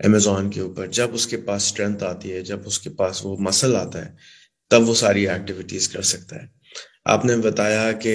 امیزون 0.04 0.50
کے 0.50 0.60
اوپر، 0.60 0.86
جب 0.86 1.08
اس 1.12 1.26
کے 1.26 1.36
پاس 1.36 1.62
اسٹرینتھ 1.62 2.04
آتی 2.04 2.32
ہے، 2.32 2.40
جب 2.40 2.60
اس 2.64 2.78
کے 2.78 2.90
پاس 2.90 3.24
وہ 3.24 3.36
مسل 3.40 3.76
آتا 3.76 4.04
ہے، 4.06 4.10
تب 4.70 4.88
وہ 4.88 4.94
ساری 4.94 5.28
ایکٹیویٹیز 5.28 5.88
کر 5.88 6.02
سکتا 6.02 6.36
ہے۔ 6.36 6.46
آپ 7.04 7.24
نے 7.24 7.36
بتایا 7.36 7.92
کہ 7.92 8.14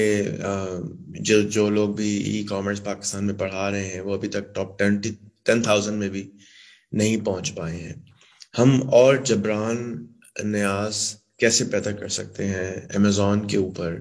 جو 1.20 1.42
جو 1.42 1.70
لوگ 1.70 1.90
بھی 1.90 2.10
ای 2.18 2.44
کامرس 2.44 2.84
پاکستان 2.84 3.26
میں 3.26 3.34
پڑھا 3.34 3.72
رہے 3.72 3.88
ہیں، 3.88 4.02
وہ 4.02 4.14
ابھی 4.14 4.28
تک 4.28 4.54
ٹاپ 4.56 4.80
ٹین 4.80 5.02
ٹین 5.44 5.62
تھاؤزینڈ 5.62 5.98
میں 5.98 6.10
بھی 6.10 6.32
نہیں 6.92 7.26
پہنچ 7.26 7.56
پائے 7.56 7.76
ہیں۔ 7.78 7.94
ہم 8.60 8.90
اور 8.92 9.16
جبران 9.16 10.06
نیاز 10.44 11.16
کیسے 11.40 11.66
پیدا 11.66 11.92
کر 11.92 12.08
سکتے 12.08 12.46
ہیں 12.46 12.72
امیزون 12.96 13.48
کے 13.48 13.58
اوپر؟ 13.58 13.96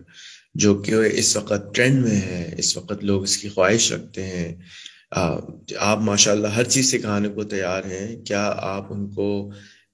جو 0.55 0.75
کہ 0.83 0.95
اس 1.13 1.37
وقت 1.37 1.75
ٹرینڈ 1.75 2.03
میں 2.03 2.21
ہے، 2.21 2.55
اس 2.59 2.77
وقت 2.77 3.05
لوگ 3.05 3.23
اس 3.23 3.37
کی 3.39 3.49
خواہش 3.49 3.91
رکھتے 3.93 4.23
ہیں۔ 4.23 4.55
آپ 5.79 6.01
ماشاء 6.01 6.33
اللہ 6.33 6.49
ہر 6.49 6.65
چیز 6.65 6.91
سکھانے 6.91 7.29
کو 7.29 7.45
تیار 7.45 7.85
ہیں۔ 7.91 8.17
کیا 8.27 8.45
آپ 8.57 8.93
ان 8.93 9.09
کو 9.11 9.29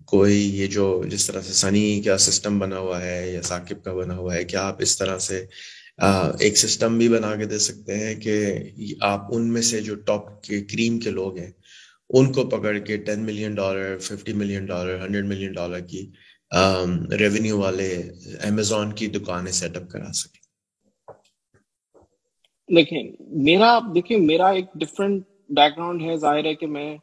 کوئی 0.09 0.39
یہ 0.59 0.67
جو 0.67 0.87
جس 1.09 1.27
طرح 1.27 1.41
سے 1.41 1.53
سنی 1.53 2.03
کا 2.03 2.17
سسٹم 2.19 2.59
بنا 2.59 2.79
ہوا 2.79 3.03
ہے 3.05 3.33
یا 3.33 3.43
ثاقب 3.43 3.83
کا 3.85 3.93
بنا 3.95 4.17
ہوا 4.17 4.35
ہے، 4.35 4.45
کیا 4.45 4.63
آپ 4.63 4.83
اس 4.83 4.97
طرح 4.99 5.19
سے 5.19 5.45
ایک 6.41 6.59
سسٹم 6.59 6.97
بھی 6.99 7.09
بنا 7.09 7.35
کے 7.37 7.45
دے 7.45 7.59
سکتے 7.59 7.97
ہیں 7.99 8.15
کہ 8.15 8.35
آپ 9.01 9.35
ان 9.37 9.53
میں 9.53 9.63
سے 9.63 9.81
جو 9.81 9.95
ٹاپ 10.07 10.43
کے 10.43 10.61
کریم 10.65 10.99
کے 11.01 11.11
لوگ 11.11 11.39
ہیں، 11.39 11.51
ان 12.11 12.33
کو 12.33 12.47
پکڑ 12.49 12.77
کے 12.79 12.97
ten 12.97 13.25
million 13.25 13.55
dollar, 13.55 13.99
fifty 13.99 14.33
million 14.33 14.67
dollar, 14.67 15.05
hundred 15.05 15.27
million 15.27 15.53
dollar 15.53 15.81
کی 15.81 16.11
ریونیو 17.19 17.59
والے 17.59 17.89
امیزون 18.43 18.93
کی 18.93 19.07
دکانیں 19.09 19.53
سیٹ 19.53 19.77
اپ 19.77 19.89
کرا 19.91 20.13
سکیں۔ 20.13 20.40
دیکھیں، 22.71 23.03
میرا 23.45 23.79
دیکھیں، 23.95 24.17
میرا 24.19 24.49
ایک 24.49 24.73
ڈفرینٹ 24.81 25.23
بیک 25.57 25.77
گراؤنڈ 25.77 26.03
ہے، 26.03 26.17
ظاہر 26.17 26.45
ہے 26.45 26.55
کہ 26.55 26.67
میں 26.69 26.97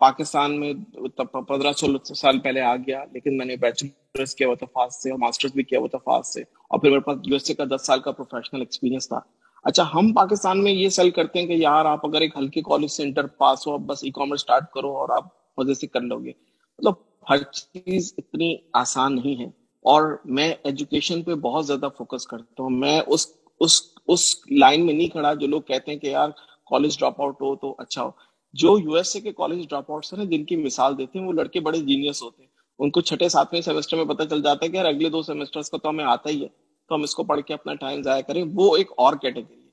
پاکستان 0.00 0.58
میں 0.60 0.72
پندرہ 1.16 1.72
سولہ 1.72 1.98
سال 2.14 2.38
پہلے 2.38 2.60
آ 2.60 2.74
گیا، 2.76 3.04
لیکن 3.12 3.36
میں 3.36 3.46
نے 3.46 3.56
بیچلرس 3.56 4.34
کیا 4.34 4.46
ہوا 4.46 4.54
تھا 4.54 4.88
سے 4.92 5.10
اور 5.10 5.18
ماسٹرز 5.18 5.52
بھی 5.54 5.62
کیا 5.62 5.78
ہوا 5.78 5.88
تھا 5.88 6.20
سے، 6.24 6.40
اور 6.40 6.80
پھر 6.80 6.90
میرے 6.90 7.00
پاس 7.00 7.18
یو 7.24 7.34
ایس 7.34 7.48
اے 7.48 7.54
کا 7.54 7.64
دس 7.70 7.86
سال 7.86 8.00
کا 8.00 8.12
پروفیشنل 8.12 8.60
ایکسپیرینس 8.60 9.08
تھا۔ 9.08 9.20
اچھا 9.64 9.84
ہم 9.94 10.12
پاکستان 10.14 10.62
میں 10.64 10.72
یہ 10.72 10.88
سیل 10.88 11.10
کرتے 11.10 11.38
ہیں 11.38 11.46
کہ 11.46 11.52
یار 11.52 11.84
آپ 11.84 12.06
اگر 12.06 12.20
ایک 12.20 12.36
ہلکے 12.36 12.62
کالج 12.62 12.90
سے 12.90 13.02
انٹر 13.02 13.26
پاس 13.38 13.66
ہو 13.66 13.72
آپ 13.72 13.80
بس 13.86 14.04
ای 14.04 14.10
کامرس 14.10 14.40
اسٹارٹ 14.40 14.70
کرو 14.74 14.96
اور 14.96 15.08
آپ 15.16 15.26
مزے 15.58 15.74
سے 15.74 15.86
کر 15.86 16.00
لو 16.02 16.18
گے۔ 16.18 16.32
مطلب 16.78 16.94
ہر 17.30 17.42
چیز 17.52 18.12
اتنی 18.18 18.54
آسان 18.74 19.14
نہیں 19.14 19.40
ہے، 19.40 19.48
اور 19.84 20.16
میں 20.26 20.52
ایجوکیشن 20.64 21.22
پہ 21.22 21.34
بہت 21.42 21.66
زیادہ 21.66 21.88
فوکس 21.98 22.26
کرتا 22.26 22.62
ہوں۔ 22.62 22.70
میں 22.78 23.00
اس 23.06 23.26
اس 23.60 23.80
اس 24.12 24.36
لائن 24.50 24.86
میں 24.86 24.94
نہیں 24.94 25.06
کھڑا 25.06 25.34
جو 25.34 25.46
لوگ 25.46 25.62
کہتے 25.62 25.92
ہیں 25.92 25.98
کہ 25.98 26.06
یار 26.06 26.28
کالج 26.70 26.98
ڈراپ 26.98 27.20
آؤٹ 27.20 27.42
ہو 27.42 27.56
تو 27.56 27.74
اچھا 27.78 28.04
ہو۔ 28.04 28.10
جو 28.52 28.78
یو 28.78 28.94
ایس 28.94 29.16
اے 29.16 29.22
کے 29.22 29.32
کالج 29.32 29.68
ڈراپ 29.68 29.90
آؤٹ 29.90 30.06
ہیں 30.18 30.24
جن 30.24 30.44
کی 30.44 30.56
مثال 30.56 30.98
دیتے 30.98 31.18
ہیں، 31.18 31.26
وہ 31.26 31.32
لڑکے 31.32 31.60
بڑے 31.60 31.78
جینیس 31.78 32.22
ہوتے 32.22 32.42
ہیں۔ 32.42 32.50
ان 32.78 32.90
کو 32.90 33.00
چھٹے 33.00 33.28
ساتویں 33.28 33.60
سیمسٹر 33.60 33.96
میں 33.96 34.04
پتہ 34.04 34.22
چل 34.30 34.42
جاتا 34.42 34.66
ہے 34.66 34.70
کہ 34.70 34.76
یار 34.76 34.84
اگلے 34.84 35.08
دو 35.08 35.22
سیمسٹر 35.22 35.60
کا 35.60 35.76
تو 35.76 35.88
ہمیں 35.88 36.04
آتا 36.04 36.30
ہی 36.30 36.42
ہے۔ 36.42 36.48
تو 36.88 36.94
ہم 36.94 37.02
اس 37.02 37.14
کو 37.14 37.24
پڑھ 37.24 37.40
کے 37.40 37.54
اپنا 37.54 37.74
ٹائم 37.74 38.02
ضائع 38.02 38.22
کریں۔ 38.22 38.44
وہ 38.54 38.76
ایک 38.76 38.90
اور 38.96 39.14
کیٹیگری 39.22 39.64
ہے۔ 39.64 39.68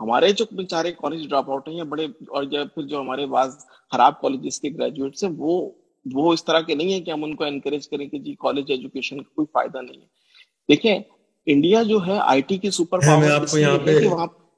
ہمارے 0.00 0.32
جو 0.32 0.44
بیچارے 0.52 0.92
کالج 0.92 1.28
ڈراپ 1.28 1.50
آؤٹ 1.50 1.68
ہیں 1.68 1.76
یا 1.76 1.84
بڑے 1.84 2.04
اور 2.04 2.44
پھر 2.74 2.82
جو 2.82 3.00
ہمارے 3.00 3.26
بعض 3.26 3.56
خراب 3.92 4.20
کالجز 4.20 4.60
کے 4.60 4.68
گریجویٹس 4.78 5.24
ہیں، 5.24 5.30
وہ 5.38 5.70
وہ 6.12 6.32
اس 6.32 6.44
طرح 6.44 6.60
کے 6.60 6.74
نہیں 6.74 6.92
ہے 6.92 7.00
کہ 7.00 7.10
ہم 7.10 7.24
ان 7.24 7.34
کو 7.34 7.44
انکریج 7.44 7.88
کریں 7.88 8.06
کہ 8.06 8.18
جی 8.18 8.34
کالج 8.34 8.64
ایجوکیشن 8.68 9.16
کا 9.16 9.34
کوئی 9.34 9.46
فائدہ 9.52 9.82
نہیں 9.82 10.00
ہے۔ 10.00 10.06
دیکھیں 10.68 10.98
انڈیا 11.46 11.82
جو 11.82 11.98
ہے 12.06 12.18
آئی 12.20 12.40
ٹی 12.40 12.56
کی 12.56 12.70
سپر 12.70 12.98
پاور 12.98 13.18
میں 13.18 13.30
آپ 13.30 13.50
کو 13.50 13.58
یہاں 13.58 13.78
پہ 13.78 14.00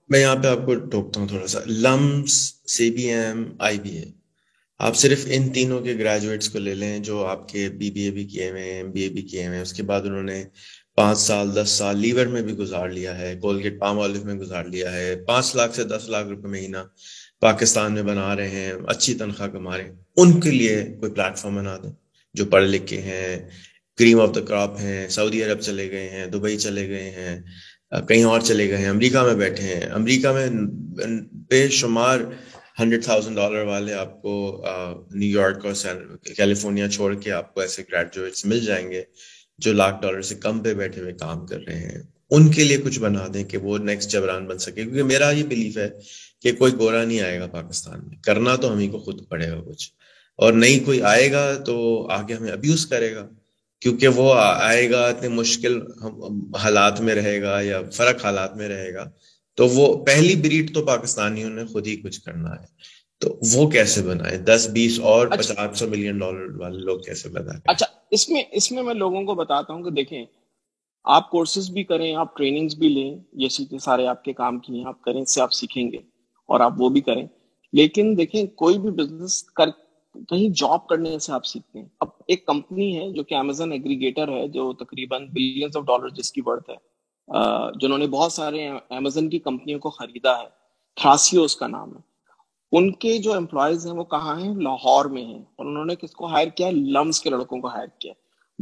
میں 0.08 0.20
یہاں 0.20 0.36
پہ 0.36 0.46
آپ 0.46 0.66
کو 0.66 0.74
ٹوکتا 0.74 1.20
ہوں 1.20 1.28
تھوڑا 1.28 1.46
سا۔ 1.46 1.58
LUMS 1.66 2.54
C 2.66 2.90
B 2.90 3.02
M 3.02 3.44
I 3.58 3.78
B 3.78 3.90
A. 3.90 4.04
آپ 4.78 4.96
صرف 4.96 5.26
ان 5.30 5.48
تینوں 5.48 5.80
کے 5.80 5.94
گریجویٹس 5.94 6.48
کو 6.48 6.58
لے 6.58 6.74
لیں 6.74 6.98
جو 6.98 7.26
آپ 7.26 7.48
کے 7.48 7.68
بی 7.68 7.90
بی 7.90 8.00
اے 8.00 8.10
بھی 8.10 8.24
کیے 8.24 8.50
ہوئے 8.50 8.62
ہیں 8.62 8.70
ایم 8.70 8.90
بی 8.90 9.02
اے 9.02 9.08
بھی 9.08 9.22
کیے 9.22 9.46
ہوئے 9.46 9.56
ہیں۔ 9.56 9.62
اس 9.62 9.72
کے 9.72 9.82
بعد 9.82 10.00
انہوں 10.00 10.22
نے 10.22 10.44
پانچ 10.94 11.18
سال 11.18 11.54
دس 11.54 11.70
سال 11.70 11.98
لیور 11.98 12.26
میں 12.26 12.42
بھی 12.42 12.54
گزار 12.54 12.88
لیا 12.88 13.18
ہے 13.18 13.34
کولگیٹ 13.42 13.80
پام 13.80 14.00
آلو 14.00 14.24
میں 14.24 14.34
گزار 14.34 14.64
لیا 14.64 14.92
ہے۔ 14.92 15.16
پانچ 15.26 15.56
لاکھ 15.56 15.76
سے 15.76 15.84
دس 15.84 16.08
لاکھ 16.08 16.28
روپے 16.28 16.48
مہینہ 16.48 16.76
پاکستان 17.40 17.92
میں 17.92 18.02
بنا 18.02 18.36
رہے 18.36 18.48
ہیں 18.48 18.72
اچھی 18.86 19.14
تنخواہ 19.14 19.48
کما 19.48 19.76
رہے 19.76 19.84
ہیں۔ 19.84 19.92
ان 20.16 20.40
کے 20.40 20.50
لیے 20.50 20.84
کوئی 21.00 21.12
پلیٹ 21.12 21.36
فارم 21.36 21.54
بنا 21.54 21.76
دیں 21.82 21.92
جو 22.34 22.44
پڑھ 22.44 22.64
لکھ 22.64 22.86
کے 22.86 23.00
ہیں 23.00 23.48
کریم 23.98 24.20
آف 24.20 24.34
دا 24.34 24.40
کراپ 24.40 24.78
ہیں 24.80 25.08
سعودی 25.08 25.44
عرب 25.44 25.60
چلے 25.60 25.90
گئے 25.90 26.08
ہیں 26.08 26.26
دبئی 26.26 26.58
چلے 26.58 26.88
گئے 26.88 27.10
ہیں 27.10 27.40
کہیں 28.08 28.24
اور 28.24 28.40
چلے 28.40 28.68
گئے 28.68 28.76
ہیں، 28.76 28.88
امریکہ 28.88 29.22
میں 29.22 29.34
بیٹھے 29.34 29.64
ہیں۔ 29.64 29.80
امریکہ 29.80 30.32
میں 30.32 30.46
بے 31.50 31.68
شمار 31.68 32.18
ہنڈریڈ 32.80 33.04
تھاؤزینڈ 33.04 33.36
ڈالر 33.36 33.62
والے 33.62 33.92
آپ 33.94 34.22
کو 34.22 34.64
نیو 35.14 35.40
یارک 35.40 35.66
اور 35.66 35.74
کیلیفورنیا 36.36 36.88
چھوڑ 36.88 37.14
کے 37.14 37.32
آپ 37.32 37.54
کو 37.54 37.60
ایسے 37.60 37.82
گریجویٹس 37.92 38.46
مل 38.46 38.60
جائیں 38.60 38.90
گے 38.90 39.02
جو 39.58 39.72
لاکھ 39.72 40.02
ڈالر 40.02 40.22
سے 40.22 40.34
کم 40.34 40.58
پہ 40.58 40.74
بیٹھے 40.74 41.00
ہوئے 41.02 41.12
کام 41.12 41.46
کر 41.46 41.58
رہے 41.66 41.78
ہیں۔ 41.78 42.02
ان 42.30 42.50
کے 42.50 42.64
لیے 42.64 42.76
کچھ 42.76 43.00
بنا 43.00 43.26
دیں 43.34 43.44
کہ 43.44 43.58
وہ 43.58 43.78
نیکسٹ 43.78 44.10
جبران 44.10 44.46
بن 44.46 44.58
سکے۔ 44.58 44.82
کیونکہ 44.82 45.02
میرا 45.02 45.30
یہ 45.30 45.44
بلیف 45.44 45.78
ہے 45.78 45.88
کہ 46.42 46.52
کوئی 46.52 46.72
گورا 46.78 47.04
نہیں 47.04 47.20
آئے 47.20 47.40
گا 47.40 47.46
پاکستان 47.46 48.00
میں۔ 48.08 48.16
کرنا 48.22 48.56
تو 48.56 48.72
ہمیں 48.72 48.88
کو 48.88 48.98
خود 48.98 49.28
پڑے 49.28 49.50
گا 49.50 49.60
کچھ۔ 49.66 49.90
اور 50.36 50.52
نہیں 50.52 50.84
کوئی 50.84 51.02
آئے 51.02 51.32
گا 51.32 51.54
تو 51.66 52.06
آگے 52.10 52.34
ہمیں 52.34 52.52
ابیوز 52.52 52.86
کرے 52.86 53.14
گا۔ 53.14 53.28
کیونکہ 53.84 54.08
وہ 54.08 54.34
آئے 54.38 54.90
گا 54.90 55.06
اتنے 55.06 55.28
مشکل 55.28 55.80
حالات 56.62 57.00
میں 57.00 57.14
رہے 57.14 57.42
گا 57.42 57.60
یا 57.60 57.80
فرق 57.92 58.24
حالات 58.24 58.56
میں 58.56 58.68
رہے 58.68 58.94
گا 58.94 59.10
تو 59.56 59.68
وہ 59.68 60.04
پہلی 60.04 60.36
بریڈ 60.36 60.74
تو 60.74 60.86
پاکستانیوں 60.86 61.50
نے 61.50 61.66
خود 61.66 61.86
ہی 61.86 61.96
کچھ 61.96 62.20
کرنا 62.20 62.50
ہے۔ 62.50 62.66
تو 63.18 63.38
وہ 63.52 63.70
کیسے 63.70 64.02
بنائے؟ 64.02 64.36
دس 64.38 64.68
بیس 64.72 65.00
اور 65.00 65.26
اچھا۔ 65.30 65.54
پچاس 65.54 65.78
سو 65.78 65.88
ملین 65.88 66.18
ڈالر 66.18 66.56
والے 66.56 66.78
لوگ 66.78 67.00
کیسے 67.00 67.28
بنائے 67.28 67.60
اچھا 67.64 67.86
اس 68.10 68.30
میں 68.30 68.42
اس 68.52 68.72
میں 68.72 68.82
میں 68.82 68.94
لوگوں 68.94 69.22
کو 69.22 69.34
بتاتا 69.34 69.72
ہوں 69.72 69.82
کہ 69.82 69.90
دیکھیں 69.90 70.24
آپ 71.04 71.30
کورسز 71.30 71.70
بھی 71.70 71.84
کریں 71.84 72.14
آپ 72.14 72.36
ٹریننگز 72.36 72.74
بھی 72.74 72.88
لیں 72.88 73.18
یہ 73.32 73.48
چیزیں 73.48 73.78
سارے 73.78 74.06
آپ 74.06 74.24
کے 74.24 74.32
کام 74.32 74.58
کی 74.58 74.78
ہیں 74.78 74.84
آپ 74.86 75.02
کریں 75.02 75.22
اس 75.22 75.34
سے 75.34 75.40
آپ 75.40 75.52
سیکھیں 75.52 75.92
گے 75.92 75.98
اور 76.48 76.60
آپ 76.60 76.72
وہ 76.78 76.88
بھی 76.88 77.00
کریں۔ 77.00 77.26
لیکن 77.72 78.14
دیکھیں 78.18 78.46
کوئی 78.46 78.78
بھی 78.78 78.90
بزنس 78.90 79.42
کر 79.42 79.66
کہیں 80.28 80.48
جاب 80.48 80.86
کرنے 80.86 81.18
سے 81.18 81.32
آپ 81.32 81.44
سیکھتے 81.44 81.78
ہیں۔ 81.78 81.88
اب 82.00 82.08
ایک 82.26 82.46
کمپنی 82.46 82.98
ہے 82.98 83.10
جو 83.10 83.24
کہ 83.24 83.34
امیزون 83.34 83.72
ایگریگیٹر 83.72 84.28
ہے، 84.28 84.48
جو 84.48 84.72
تقریباً 84.72 85.26
بلینس 85.26 85.76
آف 85.76 85.84
ڈالر 85.84 86.08
جس 86.08 86.32
کی 86.32 86.42
برتھ 86.42 86.70
ہے 86.70 86.94
جنہوں 87.80 87.98
نے 87.98 88.06
بہت 88.06 88.32
سارے 88.32 88.68
امیزون 88.68 89.30
کی 89.30 89.38
کمپنیوں 89.38 89.78
کو 89.78 89.90
خریدا 89.90 90.38
ہے۔ 90.38 90.48
تھراسیو 90.96 91.42
اس 91.42 91.56
کا 91.56 91.66
نام 91.66 91.96
ہے۔ 91.96 92.00
ان 92.72 92.92
کے 92.92 93.18
جو 93.18 93.32
امپلائیز 93.32 93.86
ہیں، 93.86 93.94
وہ 93.94 94.04
کہاں 94.04 94.40
ہیں؟ 94.40 94.54
لاہور 94.54 95.04
میں 95.04 95.24
ہیں۔ 95.24 95.38
اور 95.38 95.66
انہوں 95.66 95.84
نے 95.84 95.94
کس 95.94 96.10
کو 96.10 96.26
ہائر 96.26 96.48
کیا؟ 96.48 96.70
لمس 96.70 97.20
کے 97.20 97.30
لڑکوں 97.30 97.60
کو 97.60 97.66
ہائر 97.68 97.86
کیا۔ 97.98 98.12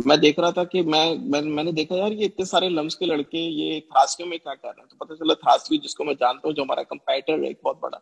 میں 0.07 0.17
دیکھ 0.17 0.41
رہا 0.41 0.51
تھا 0.51 0.65
کہ 0.65 0.83
میں 0.83 1.15
میں 1.31 1.65
نے 1.65 1.73
دیکھا 1.73 1.97
یار، 1.97 2.13
یہ 2.13 2.25
اتنے 2.25 2.45
سارے 2.45 2.69
لمس 2.69 2.97
کے 2.97 3.07
لڑکے، 3.07 3.39
یہ 3.39 3.81
تھراسیو 3.81 4.27
میں 4.27 4.39
کیا 4.39 4.55
کر 4.55 4.69
رہے 4.69 4.83
ہیں؟ 4.83 4.89
تو 4.89 5.05
پتہ 5.05 5.15
چلا 5.15 5.35
تھراسیو 5.35 5.81
جس 5.85 5.95
کو 5.95 6.05
میں 6.05 6.15
جانتا 6.15 6.49
ہوں، 6.49 6.55
جو 6.55 6.63
ہمارا 6.63 6.83
کمپیٹر 6.83 7.39
ہے، 7.39 7.47
ایک 7.47 7.61
بہت 7.65 7.77
بڑا۔ 7.81 7.99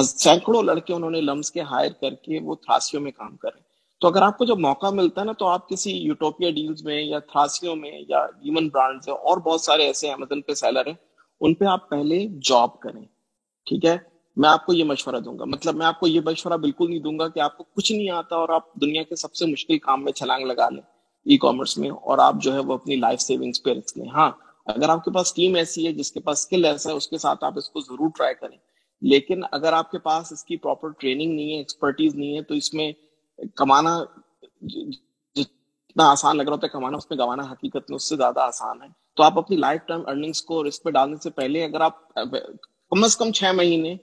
سینکڑوں 0.00 0.62
لڑکے 0.62 0.92
انہوں 0.94 1.10
نے 1.10 1.20
لمس 1.20 1.50
کے 1.50 1.60
ہائر 1.60 1.92
کر 2.00 2.14
کے 2.14 2.40
وہ 2.42 2.54
تھراسیوں 2.54 3.02
میں 3.02 3.12
کام 3.12 3.36
کرے 3.36 3.60
تو 4.00 4.08
اگر 4.08 4.22
آپ 4.22 4.38
کو 4.38 4.44
جب 4.44 4.58
موقع 4.58 4.86
ملتا 4.86 5.20
ہے 5.20 5.26
نا 5.26 5.32
تو 5.32 5.46
آپ 5.46 5.68
کسی 5.68 5.90
یوٹوپیا 5.90 6.50
ڈیلز 6.50 6.84
میں 6.84 7.02
یا 7.02 7.18
تھراسیوں 7.18 7.76
میں 7.76 8.00
یا 8.08 8.18
ایون 8.18 8.68
برانڈز 8.68 9.08
اور 9.08 9.38
بہت 9.38 9.60
سارے 9.60 9.86
ایسے 9.86 10.10
امیزن 10.10 10.42
پہ 10.42 10.54
سیلر 10.54 10.86
ہیں، 10.86 10.94
ان 11.40 11.54
پہ 11.54 11.64
آپ 11.64 11.88
پہلے 11.90 12.26
جاب 12.42 12.80
کریں۔ 12.80 13.04
ٹھیک 13.66 13.84
ہے؟ 13.84 13.98
میں 14.36 14.50
آپ 14.50 14.66
کو 14.66 14.72
یہ 14.72 14.84
مشورہ 14.84 15.16
دوں 15.16 15.38
گا۔ 15.38 15.44
مطلب 15.44 15.76
میں 15.76 15.86
آپ 15.86 16.00
کو 16.00 16.06
یہ 16.06 16.20
مشورہ 16.24 16.56
بالکل 16.56 16.90
نہیں 16.90 16.98
دوں 16.98 17.18
گا 17.18 17.28
کہ 17.28 17.40
آپ 17.40 17.56
کو 17.56 17.64
کچھ 17.64 17.92
نہیں 17.92 18.10
آتا 18.10 18.36
اور 18.36 18.48
آپ 18.48 18.74
دنیا 18.74 19.02
کے 19.02 19.16
سب 19.16 19.34
سے 19.34 19.46
مشکل 19.46 19.78
کام 19.78 20.04
میں 20.04 20.12
چھلانگ 20.12 20.46
لگا 20.46 20.68
لیں 20.68 20.82
ای 21.24 21.38
کامرس 21.38 21.78
میں 21.78 21.90
اور 21.90 22.18
آپ 22.18 22.34
جو 22.40 22.52
ہے 22.52 22.58
وہ 22.58 22.74
اپنی 22.74 22.96
لائف 22.96 23.20
سیونگس 23.20 23.62
پہ 23.62 23.70
رکھ 23.70 23.98
لیں۔ 23.98 24.08
ہاں 24.08 24.30
اگر 24.66 24.88
آپ 24.88 25.04
کے 25.04 25.10
پاس 25.10 25.34
ٹیم 25.34 25.54
ایسی 25.54 25.86
ہے 25.86 25.92
جس 25.92 26.12
کے 26.12 26.20
پاس 26.20 26.38
اسکل 26.38 26.64
ایسا 26.64 26.90
ہے، 26.90 26.94
اس 26.94 27.08
کے 27.08 27.18
ساتھ 27.18 27.44
آپ 27.44 27.52
اس 27.56 27.70
کو 27.70 27.80
ضرور 27.80 28.10
ٹرائی 28.18 28.34
کریں۔ 28.34 28.56
لیکن 29.02 29.42
اگر 29.52 29.72
آپ 29.72 29.90
کے 29.90 29.98
پاس 29.98 30.32
اس 30.32 30.44
کی 30.44 30.56
پراپر 30.56 30.88
ٹریننگ 30.90 31.34
نہیں 31.34 31.52
ہے 31.52 31.56
ایکسپرٹیز 31.58 32.14
نہیں 32.14 32.36
ہے، 32.36 32.42
تو 32.42 32.54
اس 32.54 32.72
میں 32.74 32.90
کمانا 33.56 33.98
جتنا 34.62 36.10
آسان 36.10 36.36
لگ 36.36 36.42
رہا 36.42 36.52
ہوتا 36.52 36.66
ہے 36.66 36.72
کمانا، 36.72 36.96
اس 36.96 37.10
میں 37.10 37.18
گوانا 37.18 37.42
حقیقت 37.42 37.90
میں 37.90 37.96
اس 37.96 38.08
سے 38.08 38.16
زیادہ 38.16 38.40
آسان 38.40 38.82
ہے۔ 38.82 38.88
تو 39.16 39.22
آپ 39.22 39.38
اپنی 39.38 39.56
لائف 39.56 39.80
ٹائم 39.86 40.00
ارننگس 40.06 40.42
کو 40.42 40.62
رسک 40.68 40.82
پہ 40.84 40.90
ڈالنے 40.90 41.16
سے 41.22 41.30
پہلے 41.30 41.64
اگر 41.64 41.80
آپ 41.80 42.14
کم 42.14 43.04
از 43.04 43.16
کم 43.16 43.32
چھ 43.32 43.54
مہینے 43.56 43.94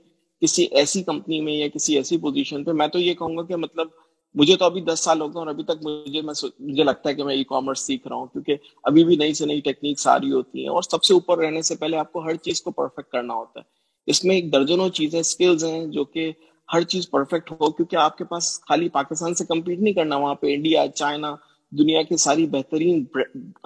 کسی 0.42 0.64
ایسی 0.72 1.04
کمپنی 1.04 1.40
میں 1.42 1.54
یا 1.54 1.68
کسی 1.68 1.96
ایسی 1.98 2.18
پوزیشن 2.18 2.64
پہ، 2.64 2.72
میں 2.72 2.88
تو 2.88 3.00
یہ 3.00 3.14
کہوں 3.14 3.38
گا 3.38 3.44
کہ 3.44 3.56
مطلب 3.56 3.88
مجھے 4.36 4.56
تو 4.58 4.66
ابھی 4.66 4.82
دس 4.82 5.00
سال 5.00 5.22
ہو 5.22 5.28
گئے 5.28 5.40
اور 5.40 5.48
ابھی 5.48 5.64
تک 5.64 5.84
مجھے 5.84 6.22
مجھے 6.22 6.84
لگتا 6.84 7.10
ہے 7.10 7.16
کہ 7.16 7.24
میں 7.24 7.36
ای 7.36 7.44
کامرس 7.44 7.80
سیکھ 7.80 8.08
رہا 8.08 8.16
ہوں، 8.16 8.28
کیونکہ 8.28 8.58
ابھی 8.84 9.04
بھی 9.04 9.16
نئی 9.16 9.34
سے 9.34 9.46
نئی 9.46 9.62
ٹیکنیک 9.62 10.00
ساری 10.00 10.32
ہوتی 10.32 10.62
ہیں 10.62 10.70
اور 10.70 10.82
سب 10.82 11.04
سے 11.04 11.14
اوپر 11.14 11.38
رہنے 11.38 11.62
سے 11.62 11.76
پہلے 11.76 11.98
آپ 11.98 12.12
کو 12.12 12.24
ہر 12.26 12.36
چیز 12.38 12.62
کو 12.62 12.72
پرفیکٹ 12.72 13.12
کرنا 13.12 13.34
ہوتا 13.34 13.60
ہے۔ 13.60 13.79
اس 14.08 14.26
میں 14.26 14.36
ایک 14.36 14.54
درجنوں 14.54 14.90
چیزیں 14.90 15.20
اسکلز 15.20 15.66
ہیں 15.66 15.86
جو 15.86 16.04
کہ 16.04 16.32
ہر 16.74 16.82
چیز 16.82 17.10
پرفیکٹ 17.10 17.52
ہو، 17.52 17.72
کیونکہ 17.72 17.96
آپ 17.96 18.18
کے 18.18 18.24
پاس 18.24 18.62
خالی 18.62 18.90
پاکستان 18.90 19.34
سے 19.34 19.46
کمپیٹ 19.46 19.80
نہیں 19.80 19.94
کرنا، 19.94 20.18
وہاں 20.18 20.36
پہ 20.36 20.54
انڈیا 20.54 20.88
چائنا 20.88 21.36
دنیا 21.72 22.02
کے 22.02 22.18
ساری 22.18 22.46
بہترین 22.46 23.06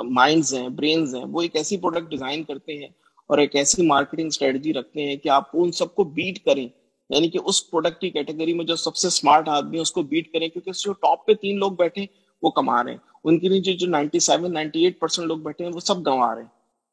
مائنڈز 0.03 0.53
ہیں 0.53 0.69
برینز 0.69 1.15
ہیں، 1.15 1.25
وہ 1.25 1.41
ایک 1.41 1.55
ایسی 1.55 1.77
پروڈکٹ 1.77 2.09
ڈیزائن 2.09 2.43
کرتے 2.43 2.73
ہیں 2.73 2.87
اور 3.27 3.37
ایک 3.37 3.55
ایسی 3.55 3.85
مارکیٹنگ 3.85 4.27
اسٹریٹجی 4.27 4.73
رکھتے 4.73 5.03
ہیں 5.03 5.15
کہ 5.15 5.29
آپ 5.29 5.43
ان 5.53 5.71
سب 5.71 5.95
کو 5.95 6.03
بیٹ 6.03 6.45
کریں۔ 6.45 6.67
یعنی 7.09 7.29
کہ 7.29 7.39
اس 7.45 7.69
پروڈکٹ 7.71 8.01
کی 8.01 8.09
کیٹیگری 8.09 8.53
میں 8.53 8.65
جو 8.65 8.75
سب 8.75 8.95
سے 8.95 9.07
اسمارٹ 9.07 9.49
آدمی 9.49 9.77
ہے 9.77 9.81
اس 9.81 9.91
کو 9.91 10.01
بیٹ 10.01 10.33
کریں، 10.33 10.47
کیونکہ 10.47 10.69
اس 10.69 10.83
جو 10.83 10.93
ٹاپ 10.93 11.25
پہ 11.25 11.33
تین 11.33 11.59
لوگ 11.59 11.71
بیٹھے، 11.71 12.05
وہ 12.41 12.49
کما 12.49 12.83
رہے 12.83 12.91
ہیں۔ 12.91 12.97
ان 13.23 13.39
کے 13.39 13.49
نیچے 13.49 13.73
جو 13.73 13.87
ninety 13.87 14.19
seven 14.19 14.53
ninety 14.53 14.83
eight 14.83 14.99
percent 14.99 15.27
لوگ 15.27 15.37
بیٹھے 15.37 15.65
ہیں، 15.65 15.71
وہ 15.75 15.79
سب 15.79 16.07
گنوا 16.07 16.35
رہے 16.35 16.41
ہیں۔ 16.41 16.49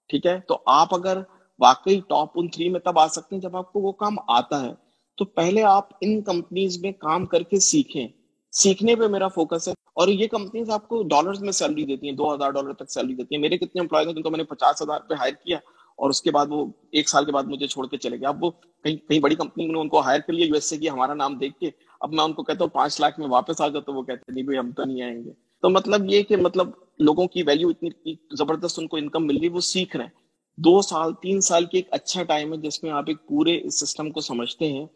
ٹھیک 0.09 0.27
ہے؟ 0.27 0.41
تو 0.49 0.59
آپ 0.67 0.95
اگر 0.95 1.19
واقعی 1.61 2.01
ٹاپ 2.09 2.29
ان 2.35 2.49
تھری 2.49 2.69
میں 2.69 2.81
تب 2.81 2.99
آ 2.99 3.09
سکتے 3.09 3.35
ہیں 3.37 3.43
جب 3.43 3.57
آپ 3.57 3.73
کو 3.73 3.81
وہ 3.81 3.93
کام 3.93 4.17
آتا 4.29 4.63
ہے۔ 4.63 4.73
تو 5.17 5.25
پہلے 5.25 5.63
آپ 5.63 5.89
ان 6.01 6.23
کمپنیز 6.23 6.79
میں 6.79 6.93
کام 6.93 7.27
کر 7.27 7.43
کے 7.43 7.61
سیکھیں۔ 7.61 8.09
سیکھنے 8.53 8.97
پہ 8.97 9.07
میرا 9.07 9.29
فوکس 9.29 9.69
ہے 9.69 9.73
اور 9.95 10.09
یہ 10.09 10.27
کمپنیز 10.27 10.71
آپ 10.71 10.89
کو 10.89 11.03
ڈالرز 11.03 11.43
میں 11.43 11.53
سیلری 11.53 11.85
دیتی 11.85 12.09
ہیں، 12.09 12.17
دو 12.17 12.35
ہزار 12.35 12.51
ڈالر 12.51 12.73
تک 12.73 12.91
سیلری 12.91 13.15
دیتی 13.15 13.35
ہیں۔ 13.35 13.43
میرے 13.43 13.59
کتنے 13.59 13.81
امپلائز 13.81 14.07
ہیں 14.07 14.15
جن 14.15 14.23
کو 14.23 14.31
میں 14.31 14.39
نے 14.39 14.45
پچاس 14.45 14.83
ہزار 14.83 15.01
پہ 15.01 15.15
ہائر 15.15 15.33
کیا 15.33 15.59
اور 15.97 16.11
اس 16.11 16.23
کے 16.23 16.31
بعد 16.31 16.47
وہ 16.49 16.67
ایک 16.93 17.09
سال 17.09 17.25
کے 17.25 17.33
بعد 17.33 17.43
مجھے 17.43 17.67
چھوڑ 17.67 17.87
کے 17.87 17.97
چلے 17.97 18.17
گئے۔ 18.17 18.27
اب 18.27 18.45
وہ 18.45 18.51
کہیں 18.85 18.97
کہیں 18.97 19.19
بڑی 19.19 19.35
کمپنی 19.35 19.67
نے 19.67 19.81
ان 19.81 19.89
کو 19.89 20.01
ہائر 20.01 20.21
کر 20.21 20.33
لیا 20.33 20.47
یو 20.47 20.55
ایس 20.55 20.65
سے 20.65 20.77
کی، 20.77 20.91
ہمارا 20.91 21.15
نام 21.15 21.35
دیکھ 21.35 21.59
کے۔ 21.59 21.71
اب 22.01 22.13
میں 22.13 22.25
ان 22.25 22.33
کو 22.33 22.43
کہتا 22.43 22.65
ہوں 22.65 22.71
پانچ 22.71 23.01
لاکھ 23.01 23.21
میں 23.21 23.29
واپس 23.29 23.61
آ 23.61 23.69
جاؤ 23.69 23.83
تو 23.83 23.93
وہ 23.93 24.03
کہتے 24.03 24.23
ہیں، 24.29 24.35
نہیں 24.35 24.45
بھائی 24.45 24.59
ہم 24.59 24.73
تو 24.73 24.85
نہیں 24.85 25.03
آئیں 25.03 25.25
گے۔ 25.25 25.31
تو 25.63 25.71
مطلب 25.71 26.11
یہ 26.11 26.23
کہ 26.23 26.37
مطلب 26.37 26.71
لوگوں 26.99 27.27
کی 27.27 27.43
ویلیو 27.43 27.69
اتنی 27.69 28.15
زبردست 28.39 28.79
ان 28.79 28.87
کو 28.87 28.97
انکم 28.97 29.27
مل 29.27 29.37
رہی 29.37 29.49
وہ 29.49 29.61
سیکھ 29.61 29.97
رہے 29.97 30.05
ہیں۔ 30.05 30.20
دو 30.65 30.83
سال، 30.83 31.13
تین 31.13 31.41
سال 31.41 31.65
کی 31.65 31.79
ایک 31.79 31.89
اچھا 31.91 32.23
ٹائم 32.23 32.53
ہے 32.53 32.59
جس 32.59 32.83
میں 32.83 32.91
آپ 32.91 33.05
ایک 33.07 33.27
پورے 33.27 33.71
سسٹم 33.71 34.11
کو 34.11 34.21
سمجھتے 34.21 34.73
ہیں۔ 34.73 34.87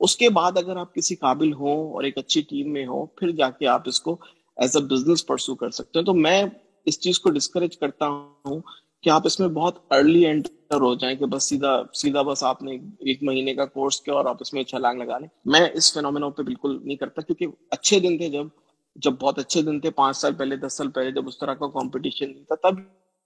اس 0.00 0.16
کے 0.16 0.30
بعد 0.30 0.52
اگر 0.56 0.76
آپ 0.76 0.94
کسی 0.94 1.14
قابل 1.14 1.52
ہوں 1.52 1.92
اور 1.92 2.04
ایک 2.04 2.18
اچھی 2.18 2.40
ٹیم 2.42 2.72
میں 2.72 2.86
ہوں، 2.86 3.06
پھر 3.06 3.30
جا 3.30 3.50
کے 3.50 3.66
آپ 3.66 3.82
اس 3.86 4.00
کو 4.00 4.16
ایز 4.56 4.76
اے 4.76 4.82
بزنس 4.82 5.26
پرسو 5.26 5.54
کر 5.54 5.70
سکتے 5.70 5.98
ہیں۔ 5.98 6.06
تو 6.06 6.14
میں 6.14 6.44
اس 6.86 7.00
چیز 7.00 7.20
کو 7.20 7.30
ڈسکریج 7.30 7.78
کرتا 7.78 8.06
ہوں 8.08 8.60
کہ 9.02 9.10
آپ 9.10 9.22
اس 9.24 9.40
میں 9.40 9.48
بہت 9.48 9.78
ارلی 9.90 10.26
انٹر 10.26 10.80
ہو 10.80 10.94
جائیں 10.94 11.16
کہ 11.16 11.26
بس 11.26 11.44
سیدھا 11.44 11.82
سیدھا 11.94 12.22
بس 12.22 12.44
آپ 12.44 12.62
نے 12.62 12.72
ایک 12.98 13.22
مہینے 13.22 13.54
کا 13.54 13.64
کورس 13.64 14.00
کیا 14.00 14.14
اور 14.14 14.24
آپ 14.24 14.36
اس 14.40 14.52
میں 14.52 14.62
اچھا 14.62 14.78
چھلانگ 14.78 15.02
لگا 15.02 15.18
لیں۔ 15.18 15.28
میں 15.44 15.68
اس 15.74 15.94
فینومینو 15.94 16.30
پہ 16.30 16.42
بالکل 16.42 16.78
نہیں 16.84 16.96
کرتا 16.96 17.22
کیونکہ 17.22 17.46
اچھے 17.70 18.00
دن 18.00 18.18
تھے 18.18 18.28
جب 18.28 18.46
جب 18.96 19.12
بہت 19.20 19.38
اچھے 19.38 19.62
دن 19.62 19.80
تھے، 19.80 19.90
پانچ 19.90 20.16
سال 20.16 20.34
پہلے، 20.34 20.56
دس 20.56 20.76
سال 20.76 20.90
پہلے 20.90 21.10
جب 21.10 21.28
اس 21.28 21.38
طرح 21.38 21.54
کا 21.54 21.66
کمپٹیشن 21.66 22.32
نہیں 22.32 22.44
تھا، 22.44 22.54
تب 22.54 22.78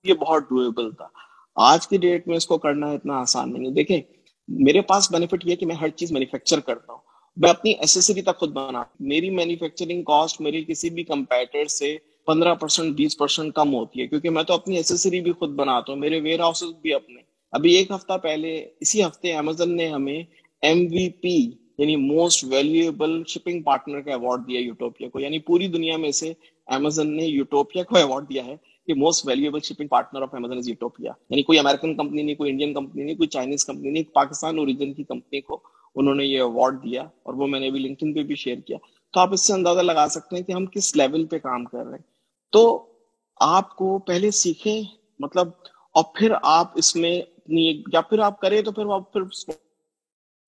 یہ 0.05 0.14
بہت 0.14 0.42
ڈویبل 0.42 0.90
تھا۔ 0.90 1.25
آج 1.57 1.88
کی 1.88 1.96
ڈیٹ 1.96 2.28
میں 2.28 2.36
اس 2.36 2.46
کو 2.46 2.59
کرنا 2.59 2.90
اتنا 2.90 3.20
آسان 3.20 3.52
نہیں 3.52 3.66
ہے۔ 3.66 3.70
دیکھیں، 3.70 4.00
میرے 4.48 4.80
پاس 4.80 5.12
بینیفٹ 5.12 5.46
یہ 5.46 5.57
کہ 5.57 5.66
میں 5.66 5.74
ہر 5.74 5.88
چیز 5.88 6.12
مینوفیکچر 6.12 6.61
کرتا 6.61 6.92
ہوں۔ 6.92 7.00
میں 7.36 7.50
اپنی 7.50 7.70
ایسیسری 7.70 8.22
تک 8.22 8.36
خود 8.36 8.52
بنا 8.52 8.82
میری 9.00 9.30
مینوفیکچرنگ 9.30 10.02
کاسٹ 10.02 10.40
میری 10.40 10.64
کسی 10.64 10.90
بھی 10.90 11.04
کمپیٹر 11.04 11.64
سے 11.64 11.96
پندرہ 12.26 12.54
پرسینٹ 12.54 12.96
بیس 12.96 13.18
پرسینٹ 13.18 13.54
کم 13.54 13.74
ہوتی 13.74 14.00
ہے۔ 14.00 14.07
کیونکہ 14.07 14.30
میں 14.30 14.42
تو 14.42 14.54
اپنی 14.54 14.76
ایسیسری 14.76 15.20
بھی 15.20 15.32
خود 15.32 15.50
بناتا 15.50 15.92
ہوں، 15.92 16.00
میرے 16.00 16.20
ویئر 16.20 16.40
ہاؤس 16.40 16.64
بھی 16.82 16.94
اپنے۔ 16.94 17.20
ابھی 17.52 17.74
ایک 17.74 17.90
ہفتہ 17.90 18.12
پہلے، 18.22 18.66
اسی 18.80 19.04
ہفتے 19.04 19.32
امیزون 19.32 19.76
نے 19.76 19.88
ہمیں 19.88 20.22
ایم 20.62 20.78
وی 20.78 21.09
پی 21.09 21.50
یعنی 21.78 21.96
موسٹ 21.96 22.44
ویلیویبل 22.44 23.22
شپنگ 23.28 23.62
پارٹنر 23.62 24.00
کا 24.00 24.14
اوارڈ 24.14 24.40
دیا 24.48 24.61
یوٹوپیا 24.61 25.09
کو۔ 25.09 25.20
یعنی 25.20 25.38
پوری 25.38 25.68
دنیا 25.68 25.96
میں 25.96 26.11
سے 26.11 26.32
امیزون 26.66 27.16
نے 27.16 27.24
یوٹوپیا 27.24 27.82
کو 27.82 27.96
اوارڈ 27.96 28.28
دیا 28.28 28.44
ہے۔ 28.44 28.57
کہ 28.87 28.95
most 28.95 29.26
valuable 29.26 29.61
shipping 29.61 29.89
partner 29.89 30.22
of 30.22 30.34
Amazon 30.34 30.59
is 30.59 30.68
Utopia 30.68 31.12
یعنی 31.30 31.43
کوئی 31.43 31.59
امریکن 31.59 31.95
کمپنی 31.95 32.22
نہیں 32.22 32.34
کوئی 32.34 32.51
انڈین 32.51 32.74
کمپنی 32.74 33.03
نہیں 33.03 33.16
کوئی 33.16 33.28
چائنیز 33.28 33.64
کمپنی 33.64 33.91
نہیں 33.91 34.03
پاکستان 34.14 34.59
اوریجن 34.59 34.93
کی 34.95 35.05
کمپنی 35.05 35.41
کو 35.41 35.61
انہوں 35.97 36.14
نے 36.14 36.24
یہ 36.24 36.41
اوارڈ 36.41 36.82
دیا 36.84 37.03
اور 37.03 37.34
وہ 37.34 37.47
میں 37.47 37.61
نے 37.61 37.70
بھی 37.70 37.80
لنکن 37.80 38.14
پہ 38.14 38.22
بھی 38.22 38.34
شیئر 38.34 38.61
کیا 38.61 38.76
تو 39.14 39.20
آپ 39.20 39.32
اس 39.32 39.47
سے 39.47 39.53
اندازہ 39.53 39.80
لگا 39.80 40.07
سکتے 40.11 40.37
ہیں 40.37 40.43
کہ 40.43 40.53
ہم 40.53 40.66
کس 40.66 40.97
لیول 40.97 41.24
پہ 41.26 41.39
کام 41.39 41.64
کر 41.64 41.78
رہے 41.78 41.93
ہیں۔ 41.93 42.05
تو 42.53 42.93
آپ 43.41 43.76
کو 43.76 43.99
پہلے 43.99 44.30
سیکھیں 44.30 44.82
مطلب 45.20 45.49
اور 45.95 46.05
پھر 46.14 46.32
آپ 46.43 46.72
اس 46.74 46.97
میں 46.97 47.20
اپنی 47.20 47.82
یا 47.93 48.01
پھر 48.01 48.18
آپ 48.18 48.41
کریں 48.41 48.62
تو 48.62 48.72
پھر 48.72 48.93
آپ 48.93 49.12
پھر 49.12 49.22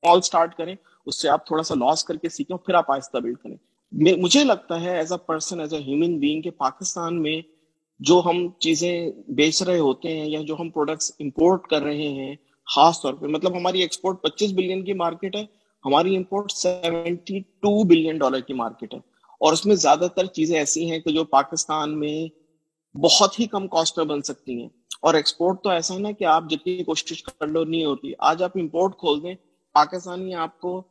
اسٹارٹ 0.02 0.54
کریں، 0.54 0.74
اس 1.06 1.20
سے 1.22 1.28
آپ 1.28 1.46
تھوڑا 1.46 1.62
سا 1.62 1.74
لاس 1.74 2.04
کر 2.04 2.16
کے 2.16 2.28
سیکھیں 2.28 2.56
پھر 2.56 2.74
آپ 2.74 2.90
آہستہ 2.90 3.18
بلڈ 3.18 3.38
کریں۔ 3.38 3.56
مجھے 4.16 4.44
لگتا 4.44 4.80
ہے 4.80 4.96
as 4.96 5.12
a 5.12 5.18
person 5.18 5.60
as 5.60 5.74
a 5.74 5.80
human 5.80 6.18
being 6.18 6.42
کہ 6.42 6.50
پاکستان 6.50 7.22
میں 7.22 7.40
جو 7.98 8.22
ہم 8.24 8.48
چیزیں 8.58 9.10
بیچ 9.28 9.62
رہے 9.62 9.78
ہوتے 9.78 10.20
ہیں 10.20 10.26
یا 10.30 10.40
جو 10.42 10.56
ہم 10.60 10.70
پروڈکٹس 10.70 11.12
امپورٹ 11.20 11.66
کر 11.66 11.82
رہے 11.82 12.08
ہیں، 12.08 12.36
خاص 12.74 13.02
طور 13.02 13.14
پہ 13.14 13.26
مطلب 13.26 13.56
ہماری 13.56 13.80
ایکسپورٹ 13.80 14.22
پچیس 14.22 14.52
بلین 14.52 14.84
کی 14.84 14.92
مارکیٹ 14.92 15.36
ہے، 15.36 15.44
ہماری 15.84 16.16
import 16.16 16.52
seventy 16.52 17.40
two 17.40 17.84
billion 17.84 18.18
dollar 18.18 18.40
کی 18.40 18.54
مارکیٹ 18.54 18.94
ہے۔ 18.94 18.98
اور 19.40 19.52
اس 19.52 19.66
میں 19.66 19.76
زیادہ 19.76 20.06
تر 20.16 20.24
چیزیں 20.24 20.58
ایسی 20.58 20.90
ہیں 20.90 20.98
کہ 20.98 21.10
جو 21.10 21.24
پاکستان 21.24 22.00
میں 22.00 22.28
بہت 22.96 23.40
ہی 23.40 23.46
کم 23.46 23.68
کاسٹ 23.68 23.98
میں 23.98 24.06
بن 24.06 24.22
سکتی 24.22 24.60
ہیں۔ 24.60 24.68
اور 25.02 25.14
ایکسپورٹ 25.14 25.62
تو 25.62 25.70
ایسا 25.70 25.94
ہے 25.94 25.98
نا 25.98 26.10
کہ 26.10 26.24
آپ 26.24 26.44
جتنی 26.50 26.84
کوشش 26.84 27.22
کر 27.22 27.46
لو، 27.46 27.64
نہیں 27.64 27.84
ہوتی۔ 27.84 28.12
آج 28.18 28.42
آپ 28.42 28.50
امپورٹ 28.54 28.98
کھول 28.98 29.22
دیں، 29.22 29.34
پاکستانی 29.74 30.34
آپ 30.34 30.60
کو 30.60 30.82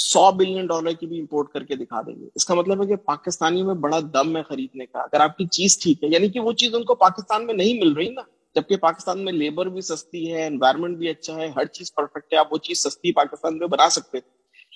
سو 0.00 0.30
بلین 0.30 0.66
ڈالر 0.66 0.92
کی 0.92 1.06
بھی 1.06 1.20
امپورٹ 1.20 1.48
کر 1.52 1.64
کے 1.64 1.76
دکھا 1.76 2.00
دیں 2.00 2.20
گے۔ 2.20 2.28
اس 2.34 2.44
کا 2.44 2.54
مطلب 2.54 2.82
ہے 2.82 2.86
کہ 2.86 2.96
پاکستانی 2.96 3.62
میں 3.62 3.74
بڑا 3.74 4.00
دم 4.00 4.36
ہے 4.36 4.42
خریدنے 4.42 4.86
کا۔ 4.86 4.98
اگر 4.98 5.20
آپ 5.20 5.36
کی 5.36 5.46
چیز 5.46 5.78
ٹھیک 5.78 6.04
ہے 6.04 6.08
یعنی 6.08 6.28
کہ 6.28 6.40
وہ 6.40 6.52
چیز 6.52 6.74
ان 6.74 6.84
کو 6.84 6.94
پاکستان 6.94 7.46
میں 7.46 7.54
نہیں 7.54 7.80
مل 7.80 7.92
رہی 7.92 8.08
نا، 8.08 8.20
جبکہ 8.54 8.76
پاکستان 8.76 9.24
میں 9.24 9.32
لیبر 9.32 9.66
بھی 9.66 9.80
سستی 9.80 10.32
ہے 10.32 10.46
انوائرمنٹ 10.46 10.98
بھی 10.98 11.08
اچھا 11.08 11.36
ہے، 11.36 11.52
ہر 11.56 11.64
چیز 11.64 11.94
پرفیکٹ 11.94 12.32
ہے، 12.32 12.38
آپ 12.38 12.52
وہ 12.52 12.58
چیز 12.58 12.78
سستی 12.78 13.12
پاکستان 13.12 13.58
میں 13.58 13.66
بنا 13.66 13.88
سکتے 13.88 14.18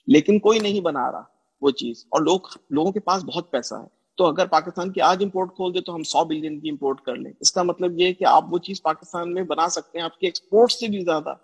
لیکن 0.07 0.39
کوئی 0.39 0.59
نہیں 0.59 0.81
بنا 0.81 1.13
رہا 1.13 1.23
وہ 1.61 1.71
چیز۔ 1.71 2.05
اور 2.09 2.21
لوگ، 2.21 2.41
لوگوں 2.71 2.93
کے 2.93 3.01
پاس 3.01 3.25
بہت 3.25 3.51
پیسہ 3.51 3.75
ہے۔ 3.75 4.03
تو 4.17 4.25
اگر 4.25 4.47
پاکستان 4.47 4.93
کی 4.93 5.01
آج 5.01 5.25
امپورٹ 5.25 5.55
کھول 5.57 5.75
دے 5.75 5.81
تو 5.81 5.95
ہم 5.95 6.03
سو 6.03 6.25
بلین 6.25 6.61
کی 6.61 6.71
امپورٹ 6.71 7.01
کر 7.01 7.17
لیں۔ 7.17 7.33
اس 7.41 7.53
کا 7.53 7.63
مطلب 7.63 8.01
یہ 8.01 8.13
کہ 8.13 8.25
آپ 8.25 8.45
وہ 8.51 8.59
چیز 8.59 8.83
پاکستان 8.83 9.35
میں 9.35 9.43
بنا 9.43 9.69
سکتے 9.69 9.99
ہیں، 9.99 10.05
آپ 10.05 10.19
کی 10.19 10.27
ایکسپورٹ 10.27 10.73
سے 10.73 10.87
بھی 10.87 11.01
زیادہ۔ 11.01 11.35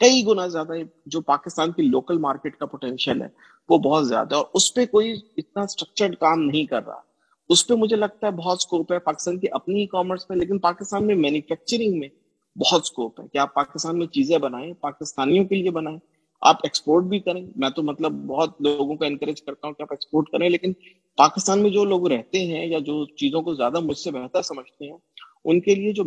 کئی 0.00 0.24
گنا 0.26 0.46
زیادہ 0.46 0.72
جو 1.06 1.20
پاکستان 1.20 1.72
کی 1.72 1.82
لوکل 1.82 2.18
مارکیٹ 2.18 2.56
کا 2.56 2.66
پوٹینشیل 2.66 3.22
ہے، 3.22 3.28
وہ 3.68 3.78
بہت 3.78 4.08
زیادہ 4.08 4.34
ہے 4.34 4.36
اور 4.36 4.46
اس 4.54 4.74
پہ 4.74 4.86
کوئی 4.86 5.14
اتنا 5.36 5.62
اسٹرکچرڈ 5.62 6.16
کام 6.16 6.40
نہیں 6.40 6.64
کر 6.64 6.86
رہا۔ 6.86 7.00
اس 7.48 7.66
پہ 7.66 7.74
مجھے 7.74 7.96
لگتا 7.96 8.26
ہے 8.26 8.32
بہت 8.32 8.56
اسکوپ 8.60 8.92
ہے 8.92 8.98
پاکستان 8.98 9.38
کی 9.38 9.46
اپنی 9.52 9.80
ای 9.80 9.86
کامرس 9.86 10.30
میں، 10.30 10.38
لیکن 10.38 10.58
پاکستان 10.58 11.06
میں 11.06 11.14
مینوفیکچرنگ 11.14 11.98
میں 11.98 12.08
بہت 12.56 12.80
اسکوپ 12.82 13.20
ہے 13.20 13.28
کہ 13.28 13.38
آپ 13.38 13.54
پاکستان 13.54 13.98
میں 13.98 14.06
چیزیں 14.06 14.38
بنائیں، 14.38 14.72
پاکستانیوں 14.72 15.44
کے 15.44 15.54
لیے 15.54 15.70
بنائیں۔ 15.70 15.98
آپ 16.40 16.56
ایکسپورٹ 16.62 17.04
بھی 17.04 17.18
کریں۔ 17.18 17.46
میں 17.56 17.70
تو 17.70 17.82
مطلب 17.82 18.12
بہت 18.12 18.62
لوگوں 18.62 18.96
کو 18.96 19.04
انکریج 19.04 19.42
کرتا 19.42 19.66
ہوں 19.66 19.74
کہ 19.74 19.82
آپ 19.82 19.92
ایکسپورٹ 19.92 20.28
کریں، 20.28 20.48
لیکن 20.48 20.72
پاکستان 21.16 21.62
میں 21.62 21.70
جو 21.70 21.84
لوگ 21.84 22.08
رہتے 22.08 22.38
ہیں 22.38 22.66
یا 22.66 22.78
جو 22.78 23.06
چیزوں 23.06 23.42
کو 23.42 23.54
زیادہ 23.54 23.80
مجھ 23.80 23.98
سے 23.98 24.10
بہتر 24.10 24.42
سمجھتے 24.42 24.90
ہیں 24.90 24.98
ان 25.44 25.60
کے 25.60 25.74
لیے 25.74 25.92
جو 25.92 26.04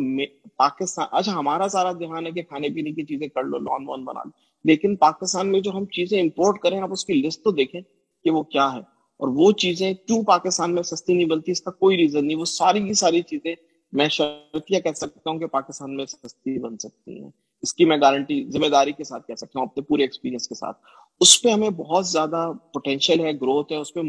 پاکستان 0.57 1.07
اچھا 1.11 1.33
ہمارا 1.33 1.67
سارا 1.67 1.91
دھیان 1.91 2.25
ہے 2.25 2.31
کہ 2.31 2.41
کھانے 2.41 2.69
پینے 2.69 2.91
کی 2.91 3.05
چیزیں 3.05 3.27
کر 3.27 3.43
لو 3.43 3.57
لون 3.57 3.83
وون 3.87 4.03
بنا 4.03 4.19
لو۔ 4.25 4.31
لیکن 4.63 4.95
پاکستان 4.95 5.51
میں 5.51 5.59
جو 5.59 5.71
ہم 5.71 5.85
چیزیں 5.85 6.21
امپورٹ 6.21 6.59
کریں، 6.59 6.79
آپ 6.79 6.89
اس 6.91 7.05
کی 7.05 7.13
لسٹ 7.13 7.43
تو 7.43 7.51
دیکھیں 7.51 7.81
کہ 8.23 8.29
وہ 8.29 8.43
کیا 8.43 8.73
ہے۔ 8.73 8.97
اور 9.17 9.27
وہ 9.27 9.51
چیزیں 9.51 9.93
کیوں 9.93 10.23
پاکستان 10.23 10.75
میں 10.75 10.83
سستی 10.83 11.13
نہیں 11.13 11.25
بنتی 11.25 11.51
اس 11.51 11.61
کا 11.61 11.71
کوئی 11.71 11.97
ریزن 11.97 12.27
نہیں۔ 12.27 12.37
وہ 12.37 12.45
ساری 12.45 12.87
کی 12.87 12.93
ساری 12.93 13.21
چیزیں 13.21 13.55
میں 13.91 14.09
شرطیہ 14.09 14.79
کہہ 14.79 14.91
سکتا 14.91 15.29
ہوں 15.29 15.39
کہ 15.39 15.45
پاکستان 15.45 15.95
میں 15.95 16.05
سستی 16.05 16.59
بن 16.59 16.77
سکتی 16.77 17.23
ہیں۔ 17.23 17.29
اس 17.61 17.73
کی 17.73 17.85
میں 17.85 17.97
گارنٹی 18.01 18.45
ذمہ 18.51 18.67
داری 18.67 18.91
کے 18.91 19.03
ساتھ 19.03 19.27
کہہ 19.27 19.35
سکتا 19.35 19.59
ہوں، 19.59 19.67
اپنے 19.67 19.83
پورے 19.83 20.01
ایکسپیرینس 20.01 20.47
کے 20.47 20.55
ساتھ۔ 20.55 20.77
اس 21.19 21.41
پہ 21.41 21.49
ہمیں 21.49 21.69
بہت 21.69 22.07
زیادہ 22.07 22.51
پوٹینشیل 22.73 23.19
ہے 23.19 23.31
گروتھ 23.33 23.71
ہے۔ 23.71 23.77
اس 23.77 23.93
پہ 23.93 23.99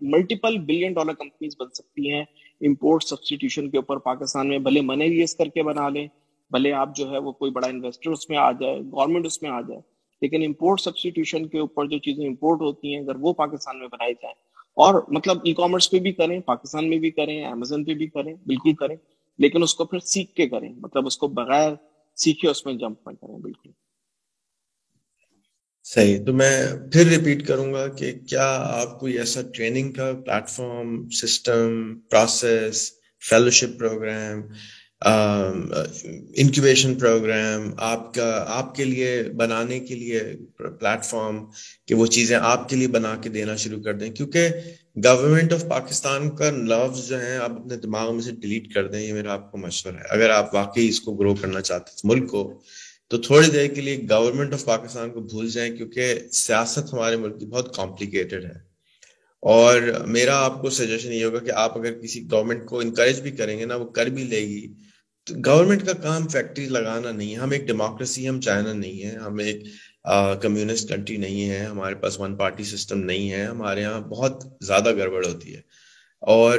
ملٹیپل 0.00 0.58
بلین 0.58 0.92
ڈالر 0.92 1.12
کمپنیز 1.12 1.56
بن 1.58 1.66
سکتی 1.74 2.12
ہیں۔ 2.12 2.24
امپورٹ 2.66 3.04
سبسٹیٹیوشن 3.04 3.70
کے 3.70 3.76
اوپر 3.76 3.96
پاکستان 3.98 4.48
میں 4.48 4.58
بھلے 4.58 4.80
منی 4.80 5.08
ریز 5.10 5.34
کر 5.36 5.48
کے 5.48 5.62
بنا 5.62 5.88
لیں، 5.88 6.06
بھلے 6.50 6.72
آپ 6.72 6.96
جو 6.96 7.10
ہے 7.10 7.18
وہ 7.18 7.32
کوئی 7.32 7.50
بڑا 7.50 7.68
انویسٹر 7.68 8.10
اس 8.10 8.28
میں 8.30 8.38
آ 8.38 8.52
جائے 8.52 8.80
گورنمنٹ 8.80 9.26
اس 9.26 9.42
میں 9.42 9.50
آ 9.50 9.60
جائے۔ 9.60 9.80
لیکن 10.22 10.42
امپورٹ 10.42 10.80
سبسٹیٹیوشن 10.80 11.46
کے 11.46 11.58
اوپر 11.58 11.86
جو 11.86 11.98
چیزیں 11.98 12.26
امپورٹ 12.26 12.60
ہوتی 12.60 12.94
ہیں، 12.94 13.02
اگر 13.02 13.16
وہ 13.20 13.32
پاکستان 13.32 13.78
میں 13.78 13.88
بنائی 13.88 14.14
جائیں، 14.22 14.34
اور 14.76 15.02
مطلب 15.08 15.38
ای 15.44 15.52
کامرس 15.52 15.90
پہ 15.90 15.98
بھی 15.98 16.12
کریں، 16.12 16.40
پاکستان 16.40 16.88
میں 16.90 16.98
بھی 16.98 17.10
کریں 17.10 17.44
امیزون 17.44 17.84
پہ 17.84 17.94
بھی 17.94 18.06
کریں، 18.06 18.34
بالکل 18.46 18.74
کریں، 18.74 18.96
لیکن 19.38 19.62
اس 19.62 19.74
کو 19.74 19.84
پھر 19.84 19.98
سیکھ 19.98 20.32
کے 20.34 20.48
کریں۔ 20.48 20.68
مطلب 20.76 21.06
اس 21.06 21.18
کو 21.18 21.28
بغیر 21.28 21.72
سیکھے 22.16 22.48
اس 22.48 22.66
میں 22.66 22.74
جمپ 22.74 23.08
نہ 23.08 23.14
کریں، 23.20 23.38
بالکل۔ 23.38 23.70
صحیح 25.94 26.18
تو 26.26 26.32
میں 26.32 26.66
پھر 26.92 27.06
ریپیٹ 27.06 27.46
کروں 27.46 27.72
گا 27.72 27.86
کہ 27.88 28.12
کیا 28.28 28.56
آپ 28.60 29.00
کوئی 29.00 29.18
ایسا 29.18 29.40
ٹریننگ 29.54 29.92
کا 29.92 30.12
platform 30.50 31.08
system 31.10 31.98
process 32.10 32.92
fellowship 33.28 33.78
program 33.78 34.40
incubation 36.34 36.94
program 36.94 37.70
آپ 37.78 38.14
کا 38.14 38.44
آپ 38.48 38.74
کے 38.74 38.84
لیے 38.84 39.22
بنانے 39.36 39.80
کے 39.80 39.94
لیے 39.94 40.20
پلیٹ 40.56 41.04
فارم 41.04 41.44
کہ 41.86 41.94
وہ 41.94 42.06
چیزیں 42.06 42.36
آپ 42.42 42.68
کے 42.68 42.76
لیے 42.76 42.88
بنا 42.88 43.14
کے 43.22 43.28
دینا 43.28 43.56
شروع 43.56 43.82
کر 43.82 43.94
دیں۔ 43.94 44.10
کیونکہ 44.10 44.48
گورنمنٹ 45.04 45.52
آف 45.52 45.68
پاکستان 45.68 46.30
کا 46.30 46.50
لفظ 46.50 47.08
جو 47.08 47.22
ہے 47.22 47.36
آپ 47.36 47.50
اپنے 47.50 47.76
دماغ 47.76 48.14
میں 48.14 48.22
سے 48.22 48.30
ڈیلیٹ 48.30 48.74
کر 48.74 48.88
دیں، 48.88 49.00
یہ 49.00 49.12
میرا 49.12 49.32
آپ 49.32 49.50
کو 49.52 49.58
مشورہ 49.58 49.96
ہے۔ 49.96 50.06
اگر 50.10 50.30
آپ 50.30 50.54
واقعی 50.54 50.88
اس 50.88 51.00
کو 51.00 51.14
گرو 51.14 51.34
کرنا 51.34 51.60
چاہتے 51.60 51.90
ہیں، 51.90 52.10
ملک 52.10 52.30
کو 52.30 52.62
تو 53.12 53.18
تھوڑی 53.18 53.50
دیر 53.50 53.66
کے 53.66 53.80
لیے 53.80 53.96
گورنمنٹ 54.10 54.52
آف 54.52 54.64
پاکستان 54.64 55.10
کو 55.10 55.20
بھول 55.20 55.50
جائیں 55.50 55.76
کیونکہ 55.76 56.14
سیاست 56.32 56.92
ہمارے 56.92 57.16
ملک 57.16 57.40
کی 57.40 57.46
بہت 57.46 57.76
کمپلیکیٹڈ 57.76 58.44
ہے۔ 58.44 58.58
اور 59.40 59.80
میرا 60.06 60.36
آپ 60.36 60.62
کو 60.62 60.70
سجیشن 60.70 61.12
یہ 61.12 61.24
ہوگا 61.24 61.38
کہ 61.38 61.50
آپ 61.50 61.78
اگر 61.78 61.92
کسی 61.92 62.30
گورنمنٹ 62.30 62.66
کو 62.66 62.80
انکریج 62.80 63.20
بھی 63.20 63.30
کریں 63.30 63.58
گے 63.58 63.64
نا، 63.64 63.76
وہ 63.76 63.84
کر 63.84 64.06
بھی 64.06 64.24
لے 64.24 64.40
گی۔ 64.40 64.74
تو 65.24 65.34
گورنمنٹ 65.46 65.86
کا 65.86 65.92
کام 65.92 66.28
فیکٹری 66.28 66.68
لگانا 66.68 67.12
نہیں 67.12 67.30
ہے۔ 67.30 67.36
ہم 67.36 67.50
ایک 67.50 67.66
ڈیموکریسی 67.66 68.28
ہم 68.28 68.40
چائنا 68.40 68.72
نہیں 68.72 69.02
ہے 69.02 69.16
ہم 69.16 69.38
ایک 69.38 69.62
کمیونسٹ 70.42 70.88
کنٹری 70.88 71.16
نہیں 71.16 71.50
ہے 71.50 71.58
ہمارے 71.58 71.94
پاس 71.94 72.20
ون 72.20 72.36
پارٹی 72.36 72.64
سسٹم 72.64 72.98
نہیں 72.98 73.30
ہے۔ 73.30 73.44
ہمارے 73.44 73.80
یہاں 73.80 74.00
بہت 74.00 74.44
زیادہ 74.60 74.92
گڑبڑ 74.96 75.26
ہوتی 75.26 75.56
ہے۔ 75.56 75.60
اور 76.22 76.58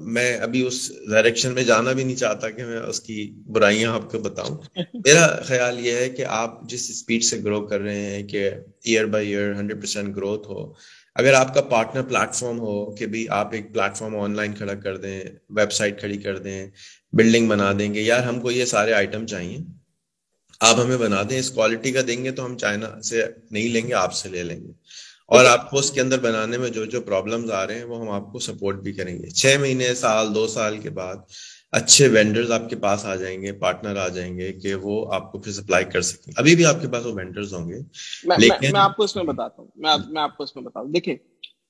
میں 0.00 0.38
ابھی 0.38 0.66
اس 0.66 0.92
ڈائریکشن 1.10 1.52
میں 1.52 1.62
جانا 1.62 1.92
بھی 1.92 2.04
نہیں 2.04 2.16
چاہتا 2.16 2.50
کہ 2.50 2.64
میں 2.64 2.78
اس 2.78 3.00
کی 3.00 3.32
برائیاں 3.46 3.92
آپ 3.92 4.10
کو 4.10 4.18
بتاؤں۔ 4.18 4.56
میرا 4.94 5.42
خیال 5.44 5.86
یہ 5.86 5.92
ہے 5.92 6.08
کہ 6.10 6.24
آپ 6.28 6.68
جس 6.68 6.90
اسپیڈ 6.90 7.24
سے 7.24 7.38
گرو 7.44 7.66
کر 7.66 7.80
رہے 7.80 8.00
ہیں 8.00 8.22
کہ 8.22 8.50
year 8.84 9.06
by 9.06 9.34
year 9.34 9.54
hundred 9.54 9.80
percent 9.80 10.16
growth 10.16 10.48
ہو 10.48 10.72
اگر 11.14 11.32
آپ 11.32 11.54
کا 11.54 11.60
پارٹنر 11.60 12.02
پلیٹ 12.02 12.34
فارم 12.34 12.60
ہو 12.60 12.94
کہ 12.94 13.06
بھی 13.06 13.28
آپ 13.28 13.52
ایک 13.52 13.72
پلیٹ 13.74 13.96
فارم 13.96 14.16
آن 14.16 14.36
لائن 14.36 14.54
کھڑا 14.54 14.74
کر 14.74 14.96
دیں 14.96 15.20
ویب 15.50 15.72
سائٹ 15.72 16.00
کھڑی 16.00 16.18
کر 16.18 16.38
دیں 16.38 16.66
بلڈنگ 17.12 17.48
بنا 17.48 17.72
دیں 17.78 17.94
گے 17.94 18.02
یار 18.02 18.20
ہم 18.20 18.40
کو 18.40 18.50
یہ 18.50 18.64
سارے 18.64 18.92
آئٹم 18.92 19.26
چاہیے۔ 19.26 19.58
آپ 20.60 20.80
ہمیں 20.80 20.96
بنا 20.96 21.22
دیں 21.30 21.38
اس 21.38 21.50
کوالٹی 21.50 21.92
کا 21.92 22.00
دیں 22.06 22.24
گے 22.24 22.30
تو 22.30 22.46
ہم 22.46 22.58
چائنا 22.58 23.00
سے 23.02 23.24
نہیں 23.50 23.68
لیں 23.68 23.86
گے 23.88 23.94
آپ 23.94 24.14
سے 24.14 24.28
لے 24.28 24.42
لیں 24.42 24.60
گے۔ 24.60 24.72
اور 25.26 25.44
آپ 25.44 25.70
کو 25.70 25.78
اس 25.78 25.90
کے 25.90 26.00
اندر 26.00 26.20
بنانے 26.20 26.58
میں 26.58 26.70
جو 26.70 26.84
جو 26.84 27.00
پرابلمز 27.00 27.50
آ 27.50 27.66
رہے 27.66 27.74
ہیں 27.74 27.84
وہ 27.84 28.00
ہم 28.00 28.08
آپ 28.10 28.32
کو 28.32 28.38
سپورٹ 28.38 28.76
بھی 28.76 28.92
کریں 28.92 29.18
گے۔ 29.18 29.30
چھ 29.30 29.56
مہینے 29.60 29.94
سال 29.94 30.34
دو 30.34 30.46
سال 30.46 30.78
کے 30.78 30.90
بعد 30.90 31.14
اچھے 31.72 32.08
وینڈرز 32.08 32.50
آپ 32.50 32.70
کے 32.70 32.76
پاس 32.76 33.04
آ 33.04 33.14
جائیں 33.16 33.42
گے 33.42 33.52
پارٹنر 33.52 33.96
آ 33.96 34.08
جائیں 34.08 34.38
گے 34.38 34.52
کہ 34.52 34.74
وہ 34.74 35.14
آپ 35.14 35.32
کو 35.32 35.38
پھر 35.38 35.52
سپلائی 35.52 35.84
کر 35.84 36.00
سکیں۔ 36.00 36.32
ابھی 36.36 36.56
بھی 36.56 36.64
آپ 36.64 36.82
کے 36.82 36.88
پاس 36.88 37.06
وہ 37.06 37.12
وینڈرز 37.14 37.54
ہوں 37.54 37.68
گے 37.68 37.78
لیکن 38.38 38.72
میں 38.72 38.80
آپ 38.80 38.96
کو 38.96 39.04
اس 39.04 39.16
میں 39.16 39.24
بتاتا 39.24 39.62
ہوں۔ 39.62 39.68
میں 40.10 40.22
آپ 40.22 40.36
کو 40.36 40.44
اس 40.44 40.56
میں 40.56 40.64
بتاؤں۔ 40.64 40.88
دیکھیں 40.88 41.16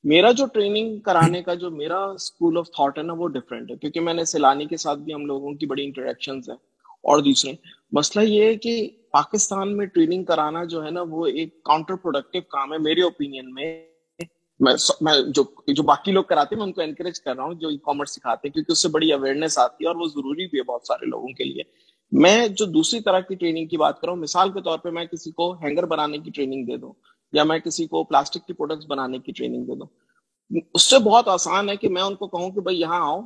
میرا 0.05 0.31
جو 0.31 0.47
ٹریننگ 0.47 1.01
کرانے 1.01 1.43
کا 1.43 1.55
جو 1.55 1.71
میرا 1.71 2.05
اسکول 2.05 2.59
آف 2.59 2.67
تھاٹ 2.67 2.99
ہے 2.99 3.03
نا 3.03 3.13
وہ 3.13 3.29
ڈفرینٹ 3.29 3.71
ہے۔ 3.71 3.77
کیونکہ 3.77 4.01
میں 4.01 4.15
نے 4.15 4.25
سیلانی 4.25 4.67
کے 4.67 4.77
ساتھ 4.77 4.99
بھی 4.99 5.15
ہم 5.15 5.27
لوگوں 5.27 5.53
کی 5.53 5.67
بڑی 5.67 5.85
انٹریکشن 5.85 6.35
ہیں 6.35 6.55
اور 6.85 7.19
دوسرے۔ 7.19 7.53
مسئلہ 7.93 8.25
یہ 8.25 8.45
ہے 8.45 8.55
کہ 8.55 8.91
پاکستان 9.13 9.77
میں 9.77 9.87
ٹریننگ 9.87 10.25
کرانا 10.25 10.65
جو 10.65 10.85
ہے 10.85 10.91
نا 10.91 11.03
وہ 11.09 11.27
ایک 11.27 11.63
کاؤنٹر 11.63 11.95
پروڈکٹیو 11.95 12.43
کام 12.43 12.73
ہے 12.73 12.79
میرے 12.79 13.03
اوپینین 13.03 13.55
میں۔ 13.55 13.87
میں 14.61 15.15
جو 15.35 15.43
جو 15.69 15.83
باقی 15.83 16.13
لوگ 16.13 16.25
کراتے 16.25 16.55
ہیں 16.55 16.61
میں 16.61 16.67
ان 16.67 16.73
کو 16.73 16.81
انکریج 16.81 17.21
کر 17.21 17.37
رہا 17.37 17.45
ہوں 17.45 17.55
جو 17.55 17.69
ای 17.69 17.77
کامرس 17.77 18.11
سکھاتے 18.11 18.49
ہیں 18.49 18.53
کیونکہ 18.53 18.73
اس 18.73 18.83
سے 18.83 18.89
بڑی 18.89 19.13
اویئرنیس 19.13 19.59
آتی 19.59 19.85
ہے 19.85 19.89
اور 19.89 19.97
وہ 19.97 20.07
ضروری 20.07 20.47
بھی 20.47 20.59
ہے 20.59 20.63
بہت 20.63 20.87
سارے 20.87 21.07
لوگوں 21.07 21.29
کے 21.29 21.45
لیے۔ 21.45 21.63
میں 22.13 22.49
جو 22.49 22.65
دوسری 22.65 23.01
طرح 23.01 23.21
کی 23.21 23.35
ٹریننگ 23.35 23.67
کی 23.67 23.77
بات 23.77 24.01
کروں، 24.01 24.17
مثال 24.17 24.51
کے 24.53 24.61
طور 24.61 24.79
پہ 24.79 24.91
میں 24.91 25.05
کسی 25.05 25.31
کو 25.31 25.53
ہینگر 25.53 25.87
بنانے 25.87 26.19
کی 26.19 26.31
ٹریننگ 26.31 26.65
دے 26.65 26.77
دوں 26.77 26.93
یا 27.33 27.45
میں 27.45 27.59
کسی 27.59 27.87
کو 27.87 28.05
پلاسٹک 28.05 28.47
کی 28.47 28.53
پروڈکٹس 28.53 28.87
بنانے 28.89 29.19
کی 29.19 29.33
ٹریننگ 29.33 29.65
دے 29.65 29.75
دوں۔ 29.75 29.87
اس 30.75 30.83
سے 30.83 30.99
بہت 30.99 31.29
آسان 31.29 31.69
ہے 31.69 31.77
کہ 31.77 31.89
میں 31.89 32.03
ان 32.03 32.15
کو 32.15 32.27
کہوں 32.27 32.51
کہ 32.51 32.61
بھائی 32.61 32.81
یہاں 32.81 33.01
آؤ، 33.01 33.21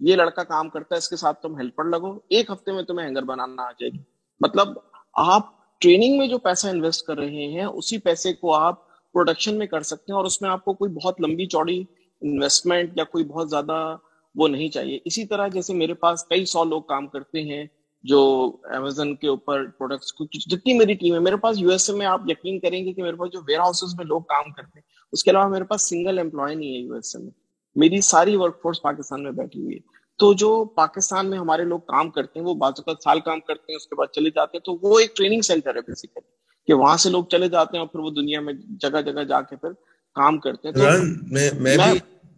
یہ 0.00 0.16
لڑکا 0.16 0.42
کام 0.42 0.68
کرتا 0.68 0.94
ہے، 0.94 0.98
اس 0.98 1.08
کے 1.08 1.16
ساتھ 1.16 1.42
تم 1.42 1.56
ہیلپر 1.56 1.84
لگو، 1.84 2.18
ایک 2.28 2.50
ہفتے 2.50 2.72
میں 2.72 2.82
تمہیں 2.82 3.06
ہینگر 3.06 3.22
بنانا 3.22 3.62
آ 3.62 3.70
جائے 3.70 3.90
گی۔ 3.90 4.02
مطلب 4.40 4.68
آپ 5.16 5.42
ٹریننگ 5.80 6.18
میں 6.18 6.28
جو 6.28 6.38
پیسہ 6.38 6.66
انویسٹ 6.66 7.06
کر 7.06 7.16
رہے 7.16 7.46
ہیں، 7.46 7.64
اسی 7.64 7.98
پیسے 7.98 8.32
کو 8.32 8.54
آپ 8.54 8.86
پروڈکشن 9.12 9.58
میں 9.58 9.66
کر 9.66 9.80
سکتے 9.80 10.12
ہیں 10.12 10.16
اور 10.16 10.24
اس 10.24 10.42
میں 10.42 10.50
آپ 10.50 10.64
کو 10.64 10.72
کوئی 10.72 10.90
بہت 10.90 11.20
لمبی 11.20 11.46
چوڑی 11.46 11.84
انویسٹمنٹ 12.20 12.92
یا 12.96 13.04
کوئی 13.04 13.24
بہت 13.24 13.50
زیادہ 13.50 13.96
وہ 14.34 14.48
نہیں 14.48 14.68
چاہیے۔ 14.68 14.98
اسی 15.04 15.24
طرح 15.24 15.48
جیسے 15.48 15.74
میرے 15.74 15.94
پاس 15.94 16.24
کئی 16.24 16.44
سو 16.44 16.64
لوگ 16.64 16.82
کام 16.82 17.06
کرتے 17.06 17.42
ہیں 17.42 17.66
جو 18.02 18.52
امیزون 18.64 19.16
کے 19.16 19.28
اوپر 19.28 19.66
پروڈکٹس 19.66 20.12
جتنی 20.46 20.72
میری 20.72 20.94
ٹیم 20.94 21.14
ہے، 21.14 21.18
میرے 21.18 21.36
پاس 21.36 21.58
یو 21.58 21.70
ایس 21.70 21.90
اے 21.90 21.96
میں 21.96 22.06
آپ 22.06 22.20
یقین 22.28 22.60
کریں 22.60 22.84
گے 22.84 22.92
کہ 22.92 23.02
میرے 23.02 23.16
پاس 23.16 23.32
جو 23.32 23.40
ویئر 23.48 23.58
ہاؤسز 23.58 23.94
میں 23.98 24.06
لوگ 24.06 24.20
کام 24.20 24.52
کرتے 24.52 24.78
ہیں، 24.78 24.82
اس 25.12 25.24
کے 25.24 25.30
علاوہ 25.30 25.48
میرے 25.48 25.64
پاس 25.64 25.88
سنگل 25.88 26.18
امپلائی 26.18 26.56
نہیں 26.56 26.74
ہے 26.74 26.78
یو 26.78 26.94
ایس 26.94 27.16
اے 27.16 27.22
میں۔ 27.22 27.30
میری 27.76 28.00
ساری 28.00 28.36
ورک 28.36 28.62
فورس 28.62 28.82
پاکستان 28.82 29.22
میں 29.22 29.32
بیٹھی 29.32 29.62
ہوئی 29.62 29.76
ہے۔ 29.76 30.05
تو 30.18 30.32
جو 30.34 30.64
پاکستان 30.76 31.30
میں 31.30 31.38
ہمارے 31.38 31.64
لوگ 31.64 31.80
کام 31.86 32.10
کرتے 32.10 32.38
ہیں 32.38 32.46
وہ 32.46 32.54
بعض 32.54 32.72
اوقات 32.76 33.02
سال 33.02 33.20
کام 33.20 33.40
کرتے 33.40 33.72
ہیں 33.72 33.76
اس 33.76 33.86
کے 33.86 33.94
بعد 33.94 34.12
چلے 34.12 34.30
جاتے 34.30 34.56
ہیں 34.56 34.64
تو 34.64 34.76
وہ 34.82 34.98
ایک 34.98 35.16
ٹریننگ 35.16 35.40
سینٹر 35.40 35.76
ہے 35.76 35.80
بیسیکلی 35.80 36.28
کہ 36.68 36.74
وہاں 36.74 36.96
سے 36.96 37.10
لوگ 37.10 37.24
چلے 37.24 37.48
جاتے 37.48 37.76
ہیں 37.76 37.80
اور 37.80 37.88
پھر 37.88 38.00
وہ 38.00 38.10
دنیا 38.10 38.40
میں 38.40 38.52
جگہ 38.80 39.00
جگہ 39.00 39.24
جا 39.24 39.40
کے 39.40 39.56
پھر 39.56 39.72
کام 40.16 40.38
کرتے 40.38 40.68
ہیں۔ 40.68 40.98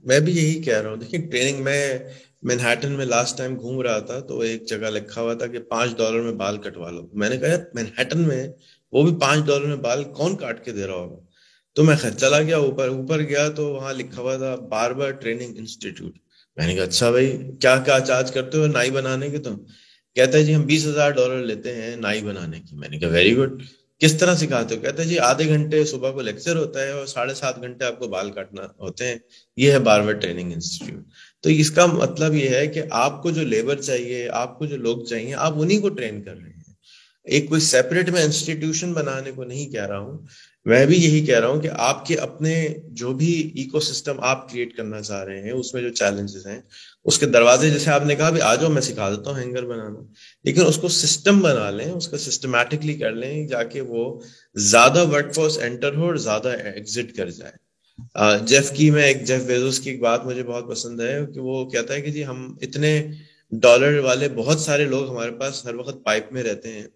میں 0.05 0.20
بھی 0.20 0.37
یہی 0.37 0.62
کہہ 0.62 0.81
رہا 0.81 0.91
ہوں۔ 0.91 0.97
دیکھیں 0.97 1.31
ٹریننگ 1.31 1.62
میں 1.64 1.99
مینہٹن 2.43 2.93
میں 2.93 3.05
لاسٹ 3.05 3.39
ٹائم 3.39 3.59
گھوم 3.61 3.81
رہا 3.81 3.99
تھا 3.99 4.18
تو 4.20 4.39
ایک 4.41 4.66
جگہ 4.68 4.91
لکھا 4.91 5.20
ہوا 5.22 5.35
تھا 5.35 5.47
کہ 5.47 5.59
پانچ 5.68 5.97
ڈالر 5.97 6.20
میں 6.20 6.33
بال 6.33 6.57
کٹوا 6.57 6.91
لو۔ 6.91 7.07
میں 7.12 7.29
نے 7.29 7.37
کہا 7.37 7.57
مینہٹن 7.74 8.20
میں 8.29 8.49
وہ 8.93 9.03
بھی 9.03 9.16
پانچ 9.20 9.47
ڈالر 9.47 9.66
میں 9.66 9.76
بال 9.76 10.05
کون 10.16 10.37
کاٹ 10.37 10.64
کے 10.64 10.72
دے 10.72 10.87
رہا 10.87 10.95
ہوگا؟ 10.95 11.20
تو 11.76 11.85
میں 11.85 11.97
چلا 12.18 12.43
گیا 12.43 12.57
اوپر 12.57 12.89
اوپر 12.89 13.20
گیا 13.20 13.49
تو 13.49 13.66
وہاں 13.68 13.93
لکھا 13.93 14.22
ہوا 14.22 14.37
تھا 14.37 14.55
بار 14.68 14.91
بار 14.91 15.11
ٹریننگ 15.11 15.57
انسٹیٹیوٹ۔ 15.57 16.14
میں 16.59 16.67
نے 16.67 16.75
کہا 16.75 16.85
اچھا 16.85 17.11
بھائی، 17.11 17.27
کیا 17.61 17.77
کیا 17.85 17.99
چارج 18.01 18.31
کرتے 18.33 18.59
ہو 18.59 18.67
نائی 18.67 18.91
بنانے 18.91 19.29
کے 19.31 19.39
تو 19.39 19.51
کہتا 20.17 20.39
ہے 20.39 20.45
جی 20.45 20.55
ہم 20.55 20.63
بیس 20.63 20.87
ہزار 20.87 21.11
ڈالر 21.11 21.43
لیتے 21.43 21.75
ہیں 21.75 21.97
نائی 21.97 22.21
بنانے 22.21 22.61
کی. 22.61 22.77
میں 22.77 22.89
نے 22.89 22.99
کہا 22.99 23.09
ویری 23.09 23.37
گڈ 23.37 23.63
کس 24.01 24.17
طرح 24.19 24.35
سکھاتے 24.35 24.75
ہو؟ 24.75 24.81
کہتے 24.81 25.05
جی 25.05 25.19
آدھے 25.19 25.47
گھنٹے 25.49 25.85
صبح 25.85 26.11
کو 26.11 26.21
لیکچر 26.21 26.57
ہوتا 26.57 26.83
ہے 26.83 26.91
اور 26.91 27.07
ساڑھے 27.07 27.35
سات 27.35 27.61
گھنٹے 27.61 27.85
آپ 27.85 27.99
کو 27.99 28.09
بال 28.09 28.31
کاٹنا 28.31 28.63
ہوتے 28.79 29.07
ہیں. 29.07 29.17
یہ 29.57 29.73
ہے 29.73 29.79
باربر 29.79 30.13
ٹریننگ 30.13 30.53
انسٹیٹیوٹ 30.53 31.03
تو 31.45 31.51
اس 31.51 31.71
کا 31.71 31.87
مطلب 31.87 32.35
یہ 32.35 32.49
ہے 32.49 32.67
کہ 32.67 32.83
آپ 32.91 33.23
کو 33.23 33.31
جو 33.31 33.43
لیبر 33.43 33.81
چاہیے، 33.81 34.29
آپ 34.29 34.59
کو 34.59 34.67
جو 34.67 34.77
لوگ 34.77 35.05
چاہیے، 35.05 35.35
آپ 35.35 35.53
انہیں 35.57 35.81
کو 35.81 35.89
ٹرین 35.89 36.23
کر 36.23 36.35
رہے 36.35 36.49
ہیں۔ 36.49 36.57
ایک 37.27 37.49
کوئی 37.49 37.61
سیپریٹ 37.61 38.11
میں 38.11 38.23
انسٹیٹیوشن 38.23 38.93
بنانے 38.93 39.31
کو 39.31 39.45
نہیں 39.45 39.71
کہہ 39.71 39.87
رہا 39.87 39.99
ہوں 39.99 40.19
میں 40.69 40.85
بھی 40.87 40.97
یہی 40.97 41.25
کہہ 41.27 41.39
رہا 41.41 41.49
ہوں 41.49 41.61
کہ 41.61 41.69
آپ 41.81 42.05
کے 42.07 42.16
اپنے 42.19 42.53
جو 43.01 43.12
بھی 43.14 43.31
ایکو 43.57 43.81
سسٹم 43.81 44.21
آپ 44.31 44.49
کریٹ 44.51 44.77
کرنا 44.77 45.01
چاہ 45.03 45.23
رہے 45.25 45.43
ہیں، 45.43 45.53
اس 45.53 45.73
میں 45.75 45.83
جو 45.83 45.93
چیلنجز 45.93 46.47
ہیں، 46.47 46.61
اس 47.05 47.19
کے 47.19 47.27
دروازے، 47.27 47.71
جیسے 47.71 47.91
آپ 47.91 48.07
نے 48.07 48.14
کہا 48.14 48.31
بھی 48.31 48.41
آ 48.41 48.55
جاؤ 48.55 48.71
میں 48.71 48.83
سکھا 48.83 49.09
دیتا 49.11 49.31
ہوں 49.31 49.39
ہینگر 49.39 49.66
بنانا۔ 49.66 50.01
لیکن 50.45 50.66
اس 50.66 50.77
کو 50.77 50.89
سسٹم 50.89 51.41
بنا 51.41 51.71
لیں، 51.71 51.91
اس 51.93 52.09
کا 52.09 52.19
سسٹمیٹکلی 52.19 52.95
کر 52.95 53.12
لیں 53.12 53.47
جا 53.49 53.62
کے 53.62 53.81
وہ 53.81 54.05
زیادہ 54.71 55.07
ورک 55.09 55.35
فورس 55.35 55.59
انٹر 55.62 55.95
ہو 55.97 56.05
اور 56.05 56.16
زیادہ 56.27 56.49
ایگزٹ 56.64 57.16
کر 57.16 57.31
جائے۔ 57.31 57.57
جیف 58.47 58.71
کی 58.73 58.91
میں 58.91 59.03
ایک 59.03 59.25
جیف 59.27 59.41
ویزوس 59.47 59.81
کی 59.81 59.91
ایک 59.91 60.01
بات 60.01 60.25
مجھے 60.27 60.43
بہت 60.43 60.69
پسند 60.71 61.01
ہے، 61.01 61.19
کہ 61.35 61.41
وہ 61.41 61.64
کہتا 61.71 61.95
ہے 61.95 62.01
کہ 62.03 62.11
جی 62.11 62.27
ہم 62.27 62.57
اتنے 62.62 62.93
ڈالر 63.53 63.99
والے 63.99 64.29
بہت 64.29 64.61
سارے 64.61 64.85
لوگ 64.85 65.11
ہمارے 65.11 65.31
پاس 65.31 65.64
ہر 65.64 65.75
وقت 65.75 66.05
پائپ 66.05 66.33
میں 66.33 66.43
رہتے 66.43 66.73
ہیں۔ 66.73 66.87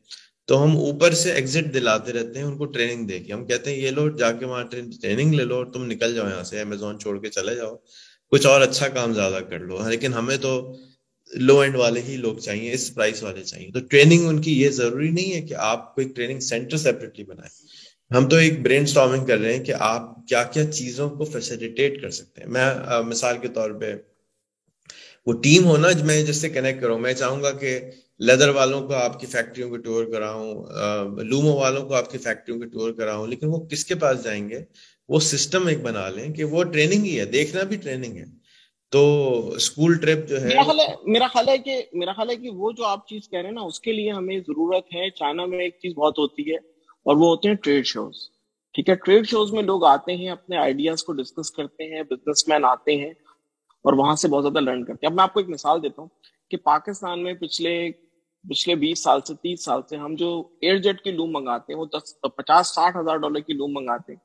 تو 0.44 0.64
ہم 0.64 0.76
اوپر 0.76 1.10
سے 1.10 1.32
ایگزٹ 1.32 1.74
دلاتے 1.74 2.12
رہتے 2.12 2.38
ہیں، 2.38 2.46
ان 2.46 2.56
کو 2.56 2.64
ٹریننگ 2.64 3.06
دے 3.06 3.18
کے۔ 3.18 3.32
ہم 3.32 3.46
کہتے 3.46 3.70
ہیں، 3.70 3.78
یہ 3.78 3.90
لو، 3.90 4.08
جا 4.08 4.32
کے 4.32 4.46
وہاں 4.46 4.64
ٹریننگ 5.02 5.34
لے 5.34 5.44
لو 5.44 5.54
اور 5.54 5.66
تم 5.66 5.84
نکل 5.84 6.14
جاؤ 6.14 6.28
یہاں 6.28 6.44
سے 6.44 6.60
امیزون 6.60 6.98
چھوڑ 6.98 7.20
کے 7.20 7.28
چلے 7.28 7.56
جاؤ۔ 7.56 7.76
کچھ 8.30 8.46
اور 8.46 8.60
اچھا 8.60 8.88
کام 8.88 9.12
زیادہ 9.12 9.38
کر 9.50 9.58
لو۔ 9.58 9.88
لیکن 9.88 10.14
ہمیں 10.14 10.36
تو 10.36 10.76
لو 11.34 11.60
اینڈ 11.60 11.76
والے 11.76 12.00
ہی 12.08 12.16
لوگ 12.16 12.36
چاہیے، 12.36 12.72
اس 12.72 12.94
پرائز 12.94 13.22
والے 13.22 13.44
چاہیے۔ 13.44 13.70
تو 13.70 13.80
ٹریننگ 13.80 14.28
ان 14.28 14.42
کی 14.42 14.62
یہ 14.62 14.70
ضروری 14.70 15.10
نہیں 15.10 15.32
ہے 15.32 15.40
کہ 15.40 15.54
آپ 15.54 15.94
کو 15.94 16.00
ایک 16.00 16.16
ٹریننگ 16.16 16.40
سینٹر 16.40 16.76
سیپریٹلی 16.76 17.24
بنائیں۔ 17.24 17.66
ہم 18.16 18.28
تو 18.28 18.36
ایک 18.36 18.62
برین 18.62 18.82
اسٹارمنگ 18.82 19.26
کر 19.26 19.38
رہے 19.38 19.56
ہیں 19.56 19.64
کہ 19.64 19.74
آپ 19.78 20.26
کیا 20.28 20.42
کیا 20.42 20.72
چیزوں 20.72 21.10
کو 21.10 21.24
فیسلٹیٹ 21.24 22.02
کر 22.02 22.10
سکتے 22.10 22.42
ہیں۔ 22.42 22.48
میں 22.48 22.74
مثال 23.06 23.38
کے 23.42 23.48
طور 23.48 23.70
پہ 23.70 23.94
وہ 25.26 25.32
ٹیم 25.32 25.64
ہونا 25.64 25.88
میں 26.04 26.24
جس 26.24 26.36
سے 26.36 26.48
کنیکٹ 26.48 26.80
کروں، 26.80 26.98
میں 26.98 27.12
چاہوں 27.12 27.42
گا 27.42 27.50
کہ 27.50 27.80
لیدر 28.20 28.48
والوں 28.48 28.86
کو 28.88 28.94
آپ 28.94 29.20
کی 29.20 29.26
فیکٹریوں 29.26 29.70
کے 29.70 29.78
ٹور 29.78 30.04
کراؤں 30.04 30.54
لومو 31.24 31.52
والوں 31.52 31.86
کو 31.86 31.94
آپ 31.94 32.10
کی 32.10 32.18
فیکٹریوں 32.18 32.58
کے 32.60 32.66
ٹور 32.66 32.92
کراؤں، 32.92 33.26
لیکن 33.26 33.46
وہ 33.46 33.58
کس 33.66 33.84
کے 33.84 33.94
پاس 33.94 34.22
جائیں 34.24 34.48
گے؟ 34.50 34.60
وہ 35.08 35.20
سسٹم 35.20 35.66
ایک 35.66 35.82
بنا 35.82 36.08
لیں 36.08 36.32
کہ 36.34 36.44
وہ 36.44 36.64
ٹریننگ 36.64 37.04
ہی 37.04 37.18
ہے، 37.20 37.24
دیکھنا 37.24 37.62
بھی 37.62 37.76
ٹریننگ 37.76 38.16
ہے۔ 38.16 38.24
تو 38.92 39.02
اسکول 39.56 39.94
ٹرپ 39.94 40.28
جو 40.28 40.40
ہے 40.42 40.48
میرا 41.04 41.26
خیال 41.26 41.48
ہے 41.48 41.58
کہ، 41.58 41.82
میرا 41.92 42.12
خیال 42.12 42.30
ہے 42.30 42.36
کہ 42.36 42.50
وہ 42.50 42.72
جو 42.72 42.84
آپ 42.84 43.06
چیز 43.08 43.28
کہہ 43.28 43.38
رہے 43.38 43.48
ہیں 43.48 43.54
نا، 43.54 43.60
اس 43.60 43.80
کے 43.80 43.92
لیے 43.92 44.10
ہمیں 44.10 44.38
ضرورت 44.38 44.94
ہے، 44.94 45.10
چائنا 45.10 45.44
میں 45.44 45.58
ایک 45.58 45.78
چیز 45.82 45.94
بہت 45.94 46.18
ہوتی 46.18 46.50
ہے 46.50 46.56
اور 47.06 47.16
وہ 47.16 47.26
ہوتے 47.26 47.48
ہیں 47.48 47.54
ٹریڈ 47.54 47.86
شوز 47.86 48.14
ٹھیک 48.74 48.88
ہے 48.88 48.94
ٹریڈ 48.94 49.26
شوز 49.28 49.52
میں 49.52 49.62
لوگ 49.62 49.84
آتے 49.84 50.16
ہیں، 50.16 50.28
اپنے 50.28 50.56
آئیڈیاز 50.56 51.02
کو 51.04 51.12
ڈسکس 51.12 51.50
کرتے 51.50 51.94
ہیں 51.94 52.02
بزنس 52.02 52.48
مین 52.48 52.64
آتے 52.64 52.96
ہیں 52.96 53.10
اور 53.84 53.92
وہاں 53.92 54.14
سے 54.16 54.28
بہت 54.28 54.42
زیادہ 54.42 54.60
لرن 54.60 54.84
کرتے 54.84 55.06
ہیں۔ 55.06 55.10
اب 55.10 55.16
میں 55.16 55.22
آپ 55.22 55.32
کو 55.34 55.40
ایک 55.40 55.48
مثال 55.48 55.82
دیتا 55.82 56.02
ہوں۔ 56.02 56.08
کہ 56.52 56.56
پاکستان 56.56 57.22
میں 57.22 57.34
پچھلے 57.34 57.90
پچھلے 58.48 58.74
بیس 58.74 59.02
سال 59.02 59.20
سے، 59.20 59.34
تیس 59.34 59.64
سال 59.64 59.80
سے 59.90 59.96
ہم 59.96 60.14
جو 60.14 60.48
ایئر 60.60 60.78
جیٹ 60.78 61.00
کی 61.02 61.10
لوم 61.10 61.30
منگاتے 61.32 61.72
ہیں، 61.72 61.80
وہ 61.80 61.86
دس، 61.86 62.20
پچاس، 62.20 62.74
ساٹھ 62.74 62.96
ہزار 62.96 63.16
ڈالر 63.16 63.40
کی 63.40 63.52
لوم 63.52 63.70
منگاتے 63.72 64.12
ہیں 64.12 64.18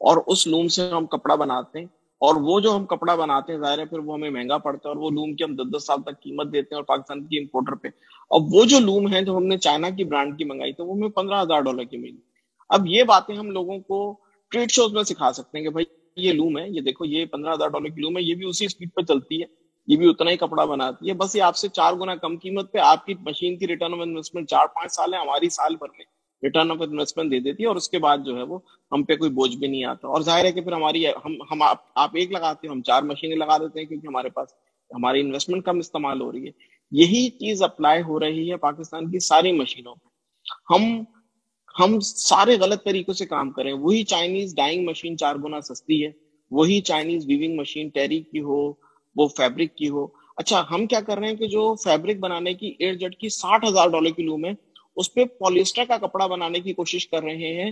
اور 0.00 0.16
اس 0.26 0.46
لوم 0.46 0.68
سے 0.68 0.88
ہم 0.90 1.06
کپڑا 1.06 1.34
بناتے 1.34 1.78
ہیں 1.78 1.86
اور 2.20 2.34
وہ 2.40 2.60
جو 2.60 2.76
ہم 2.76 2.86
کپڑا 2.86 3.14
بناتے 3.14 3.52
ہیں، 3.52 3.60
ظاہر 3.60 3.78
ہے 3.78 3.84
پھر 3.84 3.98
وہ 3.98 4.14
ہمیں 4.14 4.30
مہنگا 4.30 4.58
پڑتا 4.58 4.88
ہے 4.88 4.94
اور 4.94 5.02
وہ 5.02 5.10
لوم 5.10 5.34
کی 5.34 5.44
ہم 5.44 5.54
دس 5.54 5.76
دس 5.76 5.86
سال 5.86 6.02
تک 6.02 6.22
قیمت 6.22 6.46
دیتے 6.46 6.74
ہیں 6.74 6.76
اور 6.76 6.84
پاکستان 6.84 7.24
کی 7.26 7.38
امپورٹر 7.38 7.74
پہ۔ 7.74 7.88
اور 8.30 8.40
وہ 8.52 8.64
جو 8.64 8.78
لوم 8.80 9.12
ہے 9.12 9.24
جو 9.24 9.36
ہم 9.36 9.44
نے 9.44 9.58
چائنا 9.58 9.90
کی 9.90 10.04
برانڈ 10.04 10.38
کی 10.38 10.44
منگائی 10.44 10.72
تھی 10.72 10.84
وہ 10.84 10.94
ہمیں 10.94 11.08
پندرہ 11.08 11.42
ہزار 11.42 11.60
ڈالر 11.60 11.84
کی 11.84 11.96
ملی۔ 11.96 12.20
اب 12.68 12.86
یہ 12.86 13.02
باتیں 13.02 13.36
ہم 13.36 13.50
لوگوں 13.50 13.78
کو 13.78 14.16
ٹریڈ 14.50 14.70
شوز 14.70 14.92
میں 14.92 15.02
سکھا 15.02 15.32
سکتے 15.32 15.58
ہیں 15.58 15.64
کہ 15.64 15.70
بھائی 15.70 15.84
یہ 16.16 16.32
لوم 16.32 16.58
ہے، 16.58 16.70
یہ 16.70 16.80
دیکھو 16.80 17.04
یہ 17.04 17.24
پندرہ 17.24 17.52
ہزار 17.52 17.68
ڈالر 17.68 17.88
کی 17.88 18.00
لوم 18.00 18.16
ہے، 18.16 18.22
یہ 18.22 18.34
بھی 18.34 18.48
اسی 18.48 18.64
اسپیڈ 18.64 18.88
پہ 18.94 19.00
چلتی 19.00 19.42
ہے۔ 19.42 19.61
یہ 19.86 19.96
بھی 19.96 20.08
اتنا 20.08 20.30
ہی 20.30 20.36
کپڑا 20.36 20.64
بناتی 20.64 21.08
ہے۔ 21.08 21.14
بس 21.14 21.36
یہ 21.36 21.42
آپ 21.42 21.56
سے 21.56 21.68
چار 21.68 21.92
گنا 21.92 22.14
کم 22.16 22.36
قیمت 22.36 22.72
پہ 22.72 22.78
آپ 22.78 23.06
کی 23.06 23.14
مشین 23.14 23.58
کی 23.58 23.66
ریٹرن 23.66 23.94
آف 23.94 24.00
انویسٹمنٹ 24.02 24.48
چار 24.48 24.66
پانچ 24.66 24.92
سال 24.92 25.14
ہے، 25.14 25.18
ہماری 25.18 25.48
سال 25.48 25.76
بھر 25.76 25.88
میں 25.88 26.04
ریٹرن 26.42 26.70
آف 26.70 26.76
انویسٹمنٹ 26.80 27.30
دے 27.30 27.40
دیتی 27.40 27.62
ہے 27.62 27.68
اور 27.68 27.76
اس 27.76 27.88
کے 27.88 27.98
بعد 27.98 28.18
جو 28.26 28.36
ہے 28.36 28.42
وہ 28.42 28.58
ہم 28.92 29.02
پہ 29.02 29.16
کوئی 29.16 29.30
بوجھ 29.30 29.56
بھی 29.56 29.66
نہیں 29.66 29.84
آتا۔ 29.84 30.08
اور 30.08 30.20
ظاہر 30.20 30.44
ہے 30.44 30.52
کہ 30.52 30.60
پھر 30.60 30.72
ہماری 30.72 31.06
ہم 31.06 31.32
ہم 31.50 31.62
آپ 31.94 32.10
ایک 32.14 32.32
لگاتے 32.32 32.66
ہیں، 32.66 32.74
ہم 32.74 32.82
چار 32.82 33.02
مشینیں 33.02 33.36
لگا 33.36 33.58
دیتے 33.58 33.80
ہیں 33.80 33.86
کیونکہ 33.86 34.06
ہمارے 34.06 34.28
پاس، 34.28 34.48
ہماری 34.94 35.20
انویسٹمنٹ 35.20 35.64
کم 35.64 35.78
استعمال 35.78 36.20
ہو 36.20 36.32
رہی 36.32 36.46
ہے۔ 36.46 36.50
یہی 36.90 37.30
چیز 37.30 37.62
اپلائی 37.62 38.02
ہو 38.02 38.20
رہی 38.20 38.50
ہے 38.50 38.56
پاکستان 38.56 39.10
کی 39.10 39.18
ساری 39.18 39.52
مشینوں 39.52 39.94
پہ۔ 39.94 40.08
ہم 40.74 41.04
ہم 41.80 42.00
سارے 42.00 42.56
غلط 42.60 42.84
طریقوں 42.84 43.14
سے 43.14 43.26
کام 43.26 43.50
کریں 43.50 43.72
وہی 43.72 44.04
چائنیز 44.04 44.56
ڈائنگ 44.56 44.84
مشین 44.86 45.16
چار 45.16 45.36
گنا 45.36 45.60
سستی 45.60 46.06
ہے۔ 46.06 46.10
وہی 46.50 46.80
چائنیز 46.80 47.24
ویونگ 47.26 47.56
مشین 47.56 47.88
ٹیری 47.88 48.20
کی 48.20 48.40
ہو 48.40 48.72
وہ 49.16 49.28
فیبرک 49.28 49.74
کی 49.76 49.88
ہو۔ 49.88 50.06
اچھا 50.36 50.62
ہم 50.70 50.86
کیا 50.86 51.00
کر 51.00 51.18
رہے 51.18 51.28
ہیں 51.28 51.36
کہ 51.36 51.46
جو 51.46 51.74
فیبرک 51.74 52.18
بنانے 52.18 52.54
کی 52.54 52.74
ایئر 52.78 52.94
جٹ 52.94 53.16
کی 53.16 53.28
ساٹھ 53.28 53.64
ہزار 53.68 53.88
ڈالر 53.88 54.10
کی 54.10 54.22
لوم 54.22 54.44
ہے 54.44 54.52
اس 54.96 55.12
پہ 55.14 55.24
پولیسٹر 55.38 55.84
کا 55.88 55.96
کپڑا 55.96 56.26
بنانے 56.26 56.60
کی 56.60 56.72
کوشش 56.72 57.08
کر 57.08 57.22
رہے 57.22 57.52
ہیں، 57.54 57.70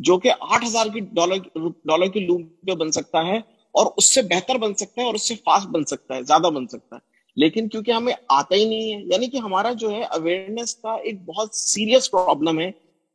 جو 0.00 0.18
کہ 0.18 0.30
آٹھ 0.40 0.64
ہزار 0.64 0.86
کی 0.86 1.00
ڈالر 1.00 1.68
ڈالر 1.84 2.06
کی 2.06 2.20
لوم 2.20 2.42
پہ 2.66 2.74
بن 2.74 2.90
سکتا 2.92 3.26
ہے، 3.26 3.36
اور 3.74 3.86
اس 3.96 4.04
سے 4.04 4.22
بہتر 4.22 4.58
بن 4.58 4.74
سکتا 4.74 5.00
ہے 5.00 5.06
اور 5.06 5.14
اس 5.14 5.28
سے 5.28 5.34
فاسٹ 5.34 5.68
بن 5.68 5.84
سکتا 5.84 6.16
ہے، 6.16 6.22
زیادہ 6.22 6.50
بن 6.54 6.66
سکتا 6.66 6.96
ہے۔ 6.96 7.00
لیکن 7.36 7.68
کیونکہ 7.68 7.90
ہمیں 7.90 8.12
آتا 8.28 8.54
ہی 8.54 8.64
نہیں 8.64 8.94
ہے 8.94 9.00
یعنی 9.04 9.26
کہ 9.26 9.36
ہمارا 9.36 9.72
جو 9.72 9.90
ہے 9.90 10.02
اویئرنیس 10.02 10.74
کا 10.74 10.94
ایک 10.94 11.24
بہت 11.24 11.54
سیریس 11.54 12.10
پرابلم 12.10 12.60
ہے 12.60 12.70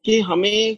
کہ 0.05 0.19
ہمیں 0.21 0.73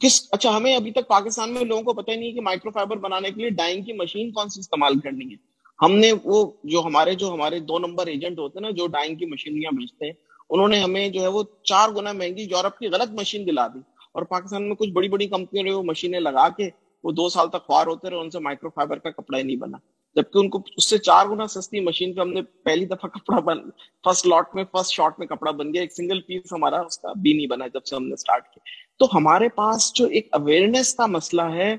کس 0.00 0.20
اچھا 0.32 0.56
ہمیں 0.56 0.74
ابھی 0.76 0.90
تک 0.90 1.08
پاکستان 1.08 1.52
میں 1.54 1.64
لوگوں 1.64 1.82
کو 1.82 1.92
پتہ 1.92 2.10
ہی 2.10 2.16
نہیں 2.16 2.32
کہ 2.32 2.40
مائکرو 2.40 2.70
فائبر 2.70 2.96
بنانے 2.96 3.30
کے 3.30 3.40
لیے 3.40 3.50
ڈائنگ 3.50 3.82
کی 3.82 3.92
مشین 3.92 4.30
کون 4.32 4.48
سی 4.48 4.60
استعمال 4.60 4.98
کرنی 5.00 5.30
ہے۔ 5.30 5.47
ہم 5.82 5.92
نے 5.92 6.12
وہ 6.24 6.52
جو 6.64 6.80
ہمارے 6.80 7.14
جو 7.14 7.32
ہمارے 7.32 7.58
دو 7.60 7.78
نمبر 7.78 8.06
ایجنٹ 8.06 8.38
ہوتے 8.38 8.58
ہیں 8.58 8.62
نا 8.62 8.70
جو 8.70 8.86
ڈائنگ 8.86 9.16
کی 9.16 9.26
مشینیاں 9.26 9.70
بھیجتے 9.76 10.04
ہیں، 10.04 10.12
انہوں 10.50 10.68
نے 10.68 10.80
ہمیں 10.80 11.08
جو 11.08 11.20
ہے 11.20 11.26
وہ 11.26 11.42
چار 11.62 11.88
گنا 11.88 12.12
مہنگی 12.12 12.42
یورپ 12.42 12.78
کی 12.78 12.86
غلط 12.86 13.10
مشین 13.10 13.46
دلا 13.46 13.66
دی۔ 13.66 13.78
اور 14.12 14.22
پاکستان 14.22 14.68
میں 14.68 14.76
کچھ 14.76 14.90
بڑی 14.90 15.08
بڑی 15.08 15.26
کمپنیوں 15.26 15.64
نے 15.64 15.72
وہ 15.72 15.82
مشینیں 15.82 16.20
لگا 16.20 16.48
کے 16.48 16.70
وہ 17.04 17.12
دو 17.12 17.28
سال 17.28 17.48
تک 17.48 17.66
خوار 17.66 17.86
ہوتے 17.86 18.10
رہے، 18.10 18.16
ان 18.16 18.30
سے 18.30 18.38
مائکرو 18.38 18.70
فائبر 18.70 18.98
کا 18.98 19.10
کپڑا 19.10 19.38
ہی 19.38 19.42
نہیں 19.42 19.56
بنا۔ 19.56 19.78
جبکہ 20.16 20.38
ان 20.38 20.48
کو 20.50 20.62
اس 20.76 20.90
سے 20.90 20.98
چار 20.98 21.26
گنا 21.26 21.46
سستی 21.46 21.80
مشین 21.80 22.14
پہ 22.14 22.20
ہم 22.20 22.32
نے 22.32 22.42
پہلی 22.42 22.86
دفعہ 22.86 23.08
کپڑا 23.08 23.40
بن 23.40 23.58
فرسٹ 24.04 24.26
لاٹ 24.26 24.54
میں 24.54 24.64
فرسٹ 24.72 24.92
شارٹ 24.92 25.18
میں 25.18 25.26
کپڑا 25.26 25.50
بن 25.50 25.74
گیا۔ 25.74 25.80
ایک 25.80 25.92
سنگل 25.92 26.20
پیس 26.20 26.52
ہمارا 26.52 26.80
اس 26.80 26.98
کا 26.98 27.12
بھی 27.22 27.32
نہیں 27.32 27.46
بنا 27.46 27.66
جب 27.66 27.84
سے 27.84 27.96
ہم 27.96 28.06
نے 28.06 28.14
اسٹارٹ 28.14 28.44
کیا۔ 28.44 28.60
تو 28.98 29.16
ہمارے 29.16 29.48
پاس 29.48 29.92
جو 29.94 30.06
ایک 30.06 30.28
اویئرنیس 30.32 30.94
کا 30.94 31.06
مسئلہ 31.06 31.42
ہے 31.42 31.76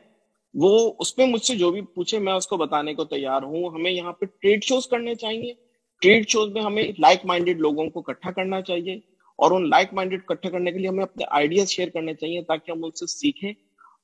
وہ 0.53 0.93
اس 0.99 1.17
میں 1.17 1.25
مجھ 1.25 1.41
سے 1.41 1.55
جو 1.55 1.71
بھی 1.71 1.81
پوچھے، 1.81 2.19
میں 2.19 2.33
اس 2.33 2.47
کو 2.47 2.57
بتانے 2.57 2.93
کو 2.93 3.05
تیار 3.05 3.41
ہوں۔ 3.41 3.69
ہمیں 3.73 3.91
یہاں 3.91 4.13
پہ 4.13 4.25
ٹریڈ 4.25 4.63
شوز 4.63 4.87
کرنے 4.87 5.15
چاہیے۔ 5.15 5.53
ٹریڈ 6.01 6.27
شوز 6.29 6.51
میں 6.51 6.61
ہمیں 6.61 6.83
لائک 6.99 7.25
مائنڈیڈ 7.25 7.59
لوگوں 7.59 7.89
کو 7.89 7.99
اکٹھا 7.99 8.31
کرنا 8.31 8.61
چاہیے 8.61 8.93
اور 9.39 9.51
ان 9.51 9.69
لائک 9.69 9.93
مائنڈیڈ 9.93 10.21
اکٹھا 10.27 10.49
کرنے 10.49 10.71
کے 10.71 10.77
لیے 10.77 10.87
ہمیں 10.87 11.03
اپنے 11.03 11.25
آئیڈیاز 11.29 11.69
شیئر 11.69 11.89
کرنے 11.89 12.13
چاہیے 12.13 12.41
تاکہ 12.41 12.71
ہم 12.71 12.85
ان 12.85 12.91
سے 12.91 13.05
سیکھیں 13.05 13.51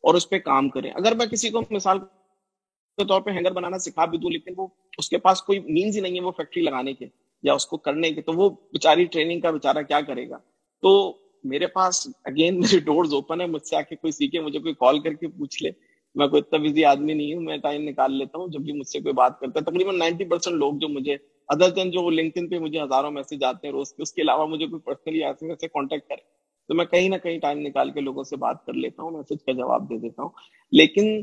اور 0.02 0.14
اس 0.14 0.30
پہ 0.30 0.40
کام 0.40 0.70
کریں۔ 0.70 0.92
اگر 0.92 1.16
میں 1.16 1.26
کسی 1.26 1.50
کو 1.50 1.62
مثال 1.72 2.00
کے 2.00 3.06
طور 3.06 3.22
پہ 3.22 3.32
ہینگر 3.32 3.52
بنانا 3.52 3.78
سکھا 3.78 4.06
بھی 4.06 4.18
دوں، 4.18 4.32
لیکن 4.32 4.54
وہ 4.58 4.68
اس 4.98 5.10
کے 5.10 5.18
پاس 5.18 5.42
کوئی 5.42 5.60
مینز 5.60 5.96
ہی 5.96 6.02
نہیں 6.02 6.16
ہے 6.16 6.22
وہ 6.22 6.32
فیکٹری 6.32 6.64
لگانے 6.64 6.94
کے 6.94 7.06
یا 7.44 7.54
اس 7.54 7.66
کو 7.66 7.78
کرنے 7.78 8.12
کے، 8.12 8.22
تو 8.22 8.34
وہ 8.34 8.50
بیچاری 8.50 9.06
ٹریننگ 9.06 9.40
کا 9.40 9.52
بیچارہ 9.52 9.82
کیا 9.82 10.02
کرے 10.02 10.30
گا؟ 10.30 10.38
تو 10.82 11.18
میرے 11.44 11.68
پاس 11.68 12.08
اگین 12.24 12.60
میرے 12.60 12.80
ڈورز 12.80 13.14
اوپن 13.14 13.42
ہے 13.42 13.46
مجھ 13.46 13.64
سے 13.64 13.76
آ 13.76 13.82
کے 13.82 13.96
کوئی 13.96 14.12
سیکھے، 14.12 14.40
مجھے 14.40 14.60
کوئی 14.60 14.74
کال 14.74 15.00
کر 15.00 15.14
کے 15.14 15.28
پوچھ 15.28 15.64
لے۔ 15.64 15.72
میں 16.16 16.28
کوئی 16.28 16.42
اتنا 16.42 16.90
آدمی 16.90 17.14
نہیں 17.14 17.34
ہوں، 17.34 17.42
میں 17.42 17.58
ٹائم 17.58 17.82
نکال 17.84 18.18
لیتا 18.18 18.38
ہوں 18.38 18.48
جب 18.48 18.62
بھی 18.62 18.74
مجھ 18.74 18.88
سے 18.88 19.00
کوئی 19.00 19.14
بات 19.14 19.40
کرتا 19.40 19.60
ہے۔ 19.60 19.64
تقریباً 19.66 19.98
نائنٹی 19.98 20.26
پرسینٹ 20.26 20.58
لوگ 20.58 20.74
جو 20.82 20.90
مجھے 20.90 21.14
ادر 21.50 21.70
دین 21.70 21.92
جو 21.92 22.10
لنکن 22.10 22.48
پہ 22.50 22.60
مجھے 22.60 22.82
ہزاروں 22.82 23.12
میسج 23.12 23.44
آتے 23.44 23.68
ہیں 23.68 23.74
روز 23.74 23.94
کے، 23.94 24.02
اس 24.02 24.14
کے 24.14 24.22
علاوہ 24.22 24.46
مجھے 24.48 24.68
کوئی 24.68 24.82
پرسنلی 24.82 25.24
ایسے 25.24 25.48
ویسے 25.48 25.68
کانٹیکٹ 25.68 26.08
کرے۔ 26.10 26.22
تو 26.70 26.76
میں 26.76 26.86
کہیں 26.86 27.10
نہ 27.10 27.16
کہیں 27.24 27.38
ٹائم 27.40 27.60
نکال 27.60 27.92
کے 27.92 28.02
لوگوں 28.02 28.24
سے 28.24 28.36
بات 28.38 28.66
کر 28.66 28.74
لیتا 28.74 29.04
ہوں 29.04 29.12
میسج 29.12 29.44
کا 29.46 29.52
جواب 29.52 29.90
دے 29.90 29.98
دیتا 30.00 30.22
ہوں۔ 30.22 30.30
لیکن 30.72 31.22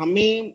ہمیں 0.00 0.50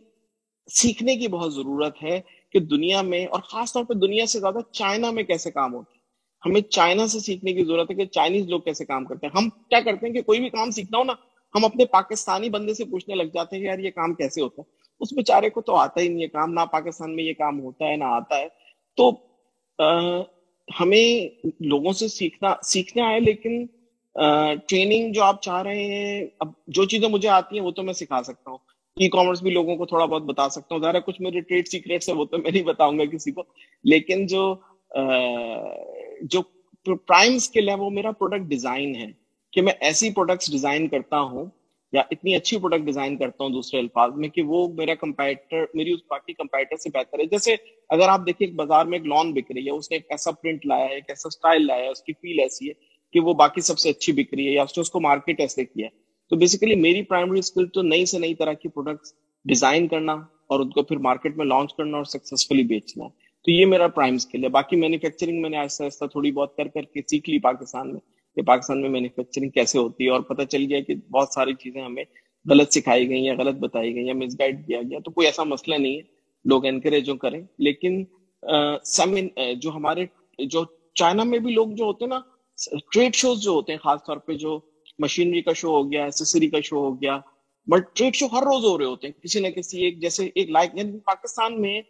سیکھنے 0.70 1.16
کی 1.16 1.28
بہت 1.28 1.54
ضرورت 1.54 2.02
ہے 2.04 2.20
کہ 2.54 2.60
دنیا 2.60 3.02
میں، 3.02 3.26
اور 3.26 3.40
خاص 3.42 3.74
طور 3.74 3.84
پہ 3.84 3.94
دنیا 4.00 4.26
سے 4.26 4.40
زیادہ 4.40 4.60
چائنا 4.72 5.12
میں 5.12 5.24
کیسے 5.24 5.52
کام 5.52 5.74
ہوتا 5.74 5.92
ہے۔ 5.92 6.04
ہمیں 6.44 6.62
چائنا 6.62 7.06
سے 7.08 7.20
سیکھنے 7.20 7.54
کی 7.54 7.64
ضرورت 7.66 7.92
ہے 7.92 7.96
کہ 7.96 8.06
چائنیز 8.08 8.50
لوگ 8.50 8.62
کیسے 8.62 8.86
کام 8.86 9.06
کرتے 9.06 9.28
ہیں۔ 9.28 9.38
ہم 9.38 9.50
کیا 9.70 9.80
کرتے 9.86 10.08
ہیں 10.08 10.14
کہ 10.14 10.22
کوئی 10.22 10.40
بھی 10.40 10.50
کام 10.50 10.72
سیکھنا 10.72 10.98
ہو 10.98 11.04
نا 11.04 11.14
ہم 11.56 11.66
اپنے 11.66 11.86
پاکستانی 11.86 12.50
بندے 12.50 12.74
سے 12.74 12.86
پوچھنے 12.86 13.16
لگ 13.16 13.24
جاتے 13.24 13.56
ہیں 13.56 13.64
کہ 13.64 13.68
یار 13.70 13.80
یہ 13.80 13.90
کام 13.90 14.14
کیسے 14.14 14.42
ہوتا 14.42 14.62
ہے؟ 14.62 14.72
اس 15.00 15.14
بیچارے 15.14 15.50
کو 15.50 15.62
تو 15.62 15.76
آتا 15.76 16.02
ہی 16.02 16.08
نہیں 16.08 16.24
ہے 16.24 16.28
کام، 16.28 16.54
نہ 16.54 16.60
پاکستان 16.72 17.16
میں 17.16 17.24
یہ 17.24 17.34
کام 17.34 17.60
ہوتا 17.60 17.86
ہے، 17.86 17.96
نہ 17.96 18.04
آتا 18.04 18.38
ہے۔ 18.38 18.48
تو 18.98 19.10
ہمیں 20.80 21.46
لوگوں 21.60 21.94
سے 21.94 22.08
سیکھنا، 22.08 22.54
سیکھنے 22.64 23.04
آئے، 23.04 23.20
لیکن 23.20 23.66
ٹریننگ 24.68 25.14
جو 25.14 25.24
آپ 25.24 25.42
چاہ 25.42 25.62
رہے 25.62 25.84
ہیں، 25.84 26.26
اب 26.40 26.52
جو 26.68 26.86
چیزیں 26.86 27.10
مجھے 27.10 27.30
آتی 27.30 27.60
ہیں 27.60 27.66
وہ 27.66 27.72
تو 27.72 27.84
میں 27.84 27.94
سکھا 27.94 28.24
سکتا 28.24 28.52
ہوں۔ 28.52 28.58
ای 28.96 29.10
کامرس 29.10 29.42
بھی 29.42 29.52
لوگوں 29.52 29.76
کو 29.76 29.86
تھوڑا 29.86 30.06
بہت 30.06 30.24
بتا 30.24 30.50
سکتا 30.50 30.76
ہوں۔ 30.76 30.82
ظاہر 30.82 31.00
کچھ 31.00 31.22
میرے 31.22 31.40
ٹریڈ 31.40 31.68
سیکریٹس 31.68 32.10
ہیں، 32.10 32.16
وہ 32.16 32.26
تو 32.26 32.38
میں 32.38 32.52
نہیں 32.52 32.64
بتاؤں 32.64 33.00
گا 33.00 33.06
کسی 33.06 33.32
کو۔ 33.32 33.44
لیکن 33.84 34.26
جو 34.28 34.56
جو 36.22 36.42
پرائم 36.96 37.36
اسکل 37.36 37.70
ہے 37.70 37.76
وہ 37.76 37.90
میرا 37.90 38.12
پروڈکٹ 38.12 38.44
ڈیزائن 38.44 38.96
ہے۔ 38.96 39.25
کہ 39.56 39.62
میں 39.62 39.74
ایسی 39.80 40.10
پروڈکٹس 40.14 40.52
ڈیزائن 40.52 40.88
کرتا 40.88 41.20
ہوں 41.20 41.46
یا 41.92 42.02
اتنی 42.12 42.36
اچھی 42.36 42.58
پروڈکٹ 42.58 42.82
ڈیزائن 42.82 43.18
کرتا 43.18 43.44
ہوں 43.44 43.52
دوسرے 43.52 43.80
الفاظ 43.80 44.12
میں 44.16 44.30
کہ 44.30 44.42
وہ 44.42 44.68
میرا 44.74 44.96
کمپیٹر 44.96 45.66
میری 45.74 45.92
اس 45.92 46.00
باقی 46.10 46.34
کمپیٹر 46.34 46.76
سے 46.76 46.90
بہتر 46.90 47.20
ہے۔ 47.20 47.26
جیسے 47.26 47.56
اگر 47.90 48.08
آپ 48.08 48.22
دیکھیں 48.28 48.48
بازار 48.48 48.86
میں 48.86 49.00
ایک 49.00 49.08
لان 49.08 49.34
بک 49.34 49.52
رہی 49.52 49.66
ہے، 49.66 49.72
اس 49.72 49.92
نے 49.92 49.98
ایک 49.98 50.06
ایسا 50.10 50.32
پرنٹ 50.32 50.66
لایا 50.66 50.86
ہے، 50.86 50.96
ایک 50.96 51.04
ایسا 51.08 51.28
اسٹائل 51.28 51.68
لایا 51.68 51.84
ہے، 51.84 51.90
اس 51.90 52.02
کی 52.02 52.14
فیل 52.14 52.40
ایسی 52.40 52.68
ہے 52.68 52.74
کہ 53.14 53.20
وہ 53.20 53.34
باقی 53.34 53.62
سب 53.62 53.80
سے 53.80 53.90
اچھی 53.90 54.14
بک 54.14 54.34
رہی 54.34 54.48
ہے 54.48 54.52
یا 54.52 54.64
اس 54.64 54.78
نے 54.78 54.82
اس 54.82 54.92
کو 54.92 55.00
مارکیٹ 55.00 55.40
ایسے 55.40 55.66
کیا 55.66 55.86
ہے۔ 55.86 55.98
تو 56.30 56.36
بیسیکلی 56.36 56.76
میری 56.76 57.02
پرائمری 57.02 57.40
اسکل 57.40 57.68
تو 57.68 57.82
نئی 57.82 58.06
سے 58.06 58.20
نئی 58.20 58.34
طرح 58.34 58.54
کی 58.54 58.70
پروڈکٹس 58.70 59.14
ڈیزائن 59.46 59.88
کرنا 59.88 60.14
اور 60.48 60.60
ان 60.60 60.70
کو 60.70 60.84
پھر 60.84 60.98
مارکیٹ 60.98 61.38
میں 61.38 61.46
لانچ 61.46 61.74
کرنا 61.74 61.98
اور 61.98 62.06
سکسیسفلی 62.06 62.64
بیچنا۔ 62.64 63.08
تو 63.44 63.52
یہ 63.52 63.66
میرا 63.66 63.88
پرائم 63.88 64.16
اسکل 64.16 64.44
ہے۔ 64.44 64.50
باقی 64.50 64.76
مینوفیکچرنگ 64.76 65.42
میں 65.42 65.50
نے 65.50 65.58
آہستہ 65.58 65.84
آہستہ 65.84 66.06
تھوڑی 66.06 66.32
بہت 66.32 66.58
کر 66.58 66.68
کر 66.68 66.82
کے 66.82 67.02
سیکھ 67.02 67.30
لی 67.30 67.40
پاکستان 67.40 67.94
میں۔ 67.94 68.15
کہ 68.36 68.42
پاکستان 68.42 68.82
میں 68.82 68.90
مینوفیکچرنگ 68.90 69.50
کیسے 69.50 69.78
ہوتی 69.80 70.06
ہے 70.06 70.10
اور 70.10 70.22
پتہ 70.30 70.44
چل 70.52 70.66
گیا 70.70 70.80
کہ 70.88 70.96
بہت 71.12 71.34
ساری 71.34 71.54
چیزیں 71.60 71.82
ہمیں 71.82 72.04
غلط 72.46 72.72
سکھائی 72.74 73.10
گئی 73.10 73.24
یا 73.26 73.34
غلط 73.38 73.56
بتائی 73.60 73.94
گئی 73.96 74.06
یا 74.08 74.14
مس 74.14 74.40
گائڈ 74.40 74.66
کیا 74.68 74.82
گیا، 74.82 75.00
تو 75.00 75.12
کوئی 75.12 75.28
ایسا 75.28 75.44
مسئلہ 75.44 75.76
نہیں 75.76 75.96
ہے۔ 75.96 76.02
لوگ 76.46 76.66
انکریج 76.66 77.10
کریں، 77.22 77.42
لیکن 77.58 78.04
جو 79.62 79.70
ہمارے، 79.76 80.06
جو 80.40 80.64
چائنا 80.96 81.24
میں 81.24 81.40
بھی 81.40 81.54
لوگ 81.54 81.70
جو 81.78 81.86
ہوتے 81.86 82.06
ہیں 82.06 82.10
نا 82.10 82.20
ٹریڈ 82.94 83.16
شوز 83.16 83.42
جو 83.44 83.52
ہوتے 83.52 83.72
ہیں، 83.72 83.80
خاص 83.80 84.00
طور 84.08 84.18
پہ 84.18 84.34
جو 84.44 84.60
مشینری 85.00 85.42
کا 85.42 85.54
شو 85.54 85.70
ہو 85.70 85.92
گیا 85.92 86.04
ایسری 86.06 86.50
کا 86.50 86.60
شو 86.64 86.78
ہو 86.80 86.94
گیا 87.02 87.18
بٹ 87.68 87.96
ٹریڈ 87.96 88.16
شو 88.16 88.26
ہر 88.32 88.44
روز 88.44 88.66
ہو 88.66 88.78
رہے 88.78 88.86
ہوتے 88.86 89.08
ہیں۔ 89.08 89.22
کسی 89.22 89.40
نہ 89.40 89.48
کسی 89.48 89.84
ایک، 89.84 90.02
جیسے 90.02 90.30
ایک 90.36 90.50
لائک 90.50 90.76
یعنی 90.76 91.00
پاکستان 91.06 91.62
میں 91.62 91.82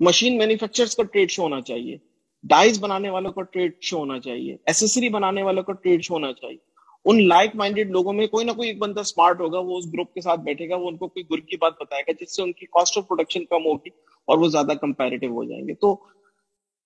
مشین 0.00 0.38
مینوفیکچرز 0.38 0.96
کا 0.96 1.02
ٹریڈ 1.02 1.30
شو 1.30 1.42
ہونا 1.42 1.60
چاہیے۔ 1.60 1.96
ڈائز 2.42 2.80
بنانے 2.80 3.10
والوں 3.10 3.32
کا 3.32 3.42
ٹریڈ 3.42 3.72
شو 3.80 3.98
ہونا 3.98 4.20
چاہیے 4.20 4.56
ایسری 4.66 5.08
بنانے 5.08 5.42
والوں 5.42 5.62
کا 5.62 5.72
ٹریڈ 5.72 6.04
شو 6.04 6.14
ہونا 6.14 6.32
چاہیے۔ 6.32 6.58
ان 7.04 7.28
لائک 7.28 7.50
مائنڈیڈ 7.54 7.90
لوگوں 7.90 8.12
میں 8.12 8.26
کوئی 8.26 8.46
نہ 8.46 8.52
کوئی 8.52 8.68
ایک 8.68 8.78
بندہ 8.78 9.00
اسمارٹ 9.00 9.40
ہوگا، 9.40 9.58
وہ 9.58 9.78
اس 9.78 9.86
گروپ 9.86 10.14
کے 10.14 10.20
ساتھ 10.20 10.40
بیٹھے 10.40 10.68
گا، 10.68 10.76
وہ 10.76 10.88
ان 10.88 10.96
کو 10.96 11.08
کوئی 11.08 11.24
گر 11.30 11.36
کی 11.36 11.56
بات 11.56 11.72
بتائے 11.80 12.02
گا، 12.08 12.24
جس 12.24 12.36
سے 12.36 12.42
ان 12.42 12.52
کی 12.52 12.66
کاسٹ 12.66 12.98
آف 12.98 13.08
پروڈکشن 13.08 13.44
کم 13.44 13.66
ہوگی 13.66 13.88
اور 14.24 14.38
وہ 14.38 14.48
زیادہ 14.48 14.72
کمپیریٹو 14.80 15.26
ہو 15.26 15.44
جائیں 15.44 15.68
گے۔ 15.68 15.74
تو 15.74 15.96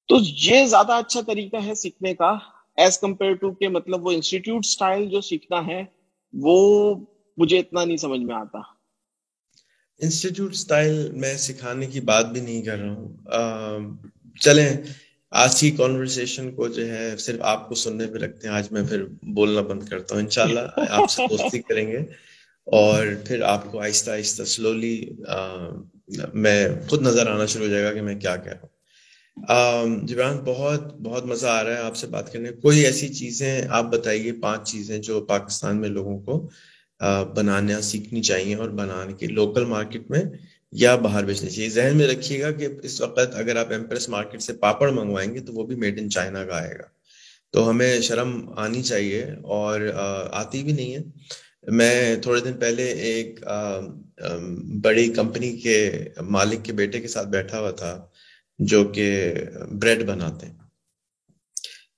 تو 0.08 0.16
یہ 0.36 0.66
زیادہ 0.66 0.92
اچھا 0.92 1.20
طریقہ 1.26 1.56
ہے 1.66 1.74
سیکھنے 1.74 2.14
کا۔ 2.14 2.38
ایز 2.76 2.98
کمپیئر 2.98 3.34
ٹو 3.34 3.50
کہ 3.50 3.68
مطلب 3.68 4.06
وہ 4.06 4.12
انسٹیٹیوٹ 4.12 4.60
اسٹائل 4.64 5.08
جو 5.08 5.20
سیکھنا 5.20 5.66
ہے، 5.66 5.84
وہ 6.32 6.94
مجھے 7.36 7.58
اتنا 7.58 7.84
نہیں 7.84 7.96
سمجھ 7.96 8.20
میں 8.20 8.34
آتا۔ 8.34 8.58
انسٹیٹیوٹ 9.98 10.50
اسٹائل 10.50 11.10
میں 11.12 11.34
سکھانے 11.34 11.86
کی 11.86 12.00
بات 12.00 12.26
بھی 12.26 12.40
نہیں 12.40 12.62
کر 12.62 12.78
رہا 12.78 12.94
ہوں۔ 12.94 13.08
چلیں۔ 14.40 14.76
آج 15.32 15.60
کی 15.60 15.70
کانورسیشن 15.70 16.50
کو 16.50 16.68
جو 16.68 16.88
ہے 16.88 17.16
صرف 17.18 17.40
آپ 17.40 17.68
کو 17.68 17.74
سننے 17.74 18.06
پہ 18.06 18.18
رکھتے 18.18 18.48
ہیں، 18.48 18.54
آج 18.54 18.72
میں 18.72 18.82
پھر 18.88 19.04
بولنا 19.22 19.60
بند 19.60 19.82
کرتا 19.82 20.14
ہوں، 20.14 20.22
انشاءاللہ 20.22 20.60
آپ 20.90 21.10
سے 21.10 21.22
دوستی 21.30 21.62
کریں 21.62 21.92
گے۔ 21.92 21.98
اور 22.64 23.06
پھر 23.24 23.42
آپ 23.42 23.72
کو 23.72 23.82
آہستہ 23.82 24.10
آہستہ 24.10 24.42
سلولی 24.42 25.10
میں 26.34 26.68
خود 26.88 27.02
نظر 27.02 27.26
آنا 27.26 27.46
شروع 27.46 27.66
ہو 27.66 27.70
جائے 27.70 27.84
گا 27.84 27.92
کہ 27.92 28.02
میں 28.02 28.14
کیا 28.14 28.36
کہہ 28.36 28.52
رہا 28.52 28.60
ہوں۔ 28.62 30.06
جبران، 30.06 30.38
بہت 30.44 31.00
بہت 31.00 31.26
مزہ 31.26 31.46
آ 31.46 31.64
رہا 31.64 31.74
ہے 31.74 31.80
آپ 31.80 31.96
سے 31.96 32.06
بات 32.06 32.32
کرنے۔ 32.32 32.50
کوئی 32.50 32.84
ایسی 32.84 33.08
چیزیں 33.08 33.62
آپ 33.70 33.84
بتائیے، 33.84 34.32
پانچ 34.32 34.72
چیزیں 34.72 34.98
جو 34.98 35.20
پاکستان 35.20 35.80
میں 35.80 35.88
لوگوں 35.88 36.18
کو 36.20 36.50
بنانا 37.36 37.80
سیکھنی 37.80 38.22
چاہیے 38.22 38.54
اور 38.54 38.68
بنانے 38.68 39.12
کی 39.12 39.26
لوکل 39.26 39.64
مارکیٹ 39.64 40.10
میں 40.10 40.22
یا 40.72 40.94
باہر 40.96 41.24
بیچنی 41.24 41.50
چاہیے۔ 41.50 41.68
ذہن 41.70 41.96
میں 41.96 42.06
رکھیے 42.08 42.40
گا 42.40 42.50
کہ 42.50 42.68
اس 42.82 43.00
وقت 43.00 43.18
اگر 43.34 43.56
آپ 43.56 43.70
ایمپریس 43.72 44.08
مارکیٹ 44.08 44.42
سے 44.42 44.52
پاپڑ 44.52 44.90
منگوائیں 44.90 45.34
گے 45.34 45.40
تو 45.40 45.52
وہ 45.52 45.66
بھی 45.66 45.76
میڈ 45.76 45.98
ان 46.00 46.10
چائنا 46.10 46.44
کا 46.44 46.56
آئے 46.56 46.74
گا۔ 46.78 46.86
تو 47.52 47.68
ہمیں 47.70 48.00
شرم 48.00 48.30
آنی 48.56 48.82
چاہیے 48.82 49.24
اور 49.56 49.80
آتی 50.32 50.62
بھی 50.62 50.72
نہیں 50.72 50.94
ہے۔ 50.94 51.02
میں 51.72 52.16
تھوڑے 52.16 52.40
دن 52.40 52.52
پہلے 52.52 52.84
ایک 53.08 53.40
بڑی 54.82 55.08
کمپنی 55.12 55.56
کے 55.56 55.76
مالک 56.20 56.64
کے 56.64 56.72
بیٹے 56.72 57.00
کے 57.00 57.08
ساتھ 57.08 57.28
بیٹھا 57.28 57.60
ہوا 57.60 57.70
تھا 57.70 58.06
جو 58.58 58.84
کہ 58.84 59.34
بریڈ 59.80 60.02
بناتے 60.02 60.46
ہیں۔ 60.46 60.58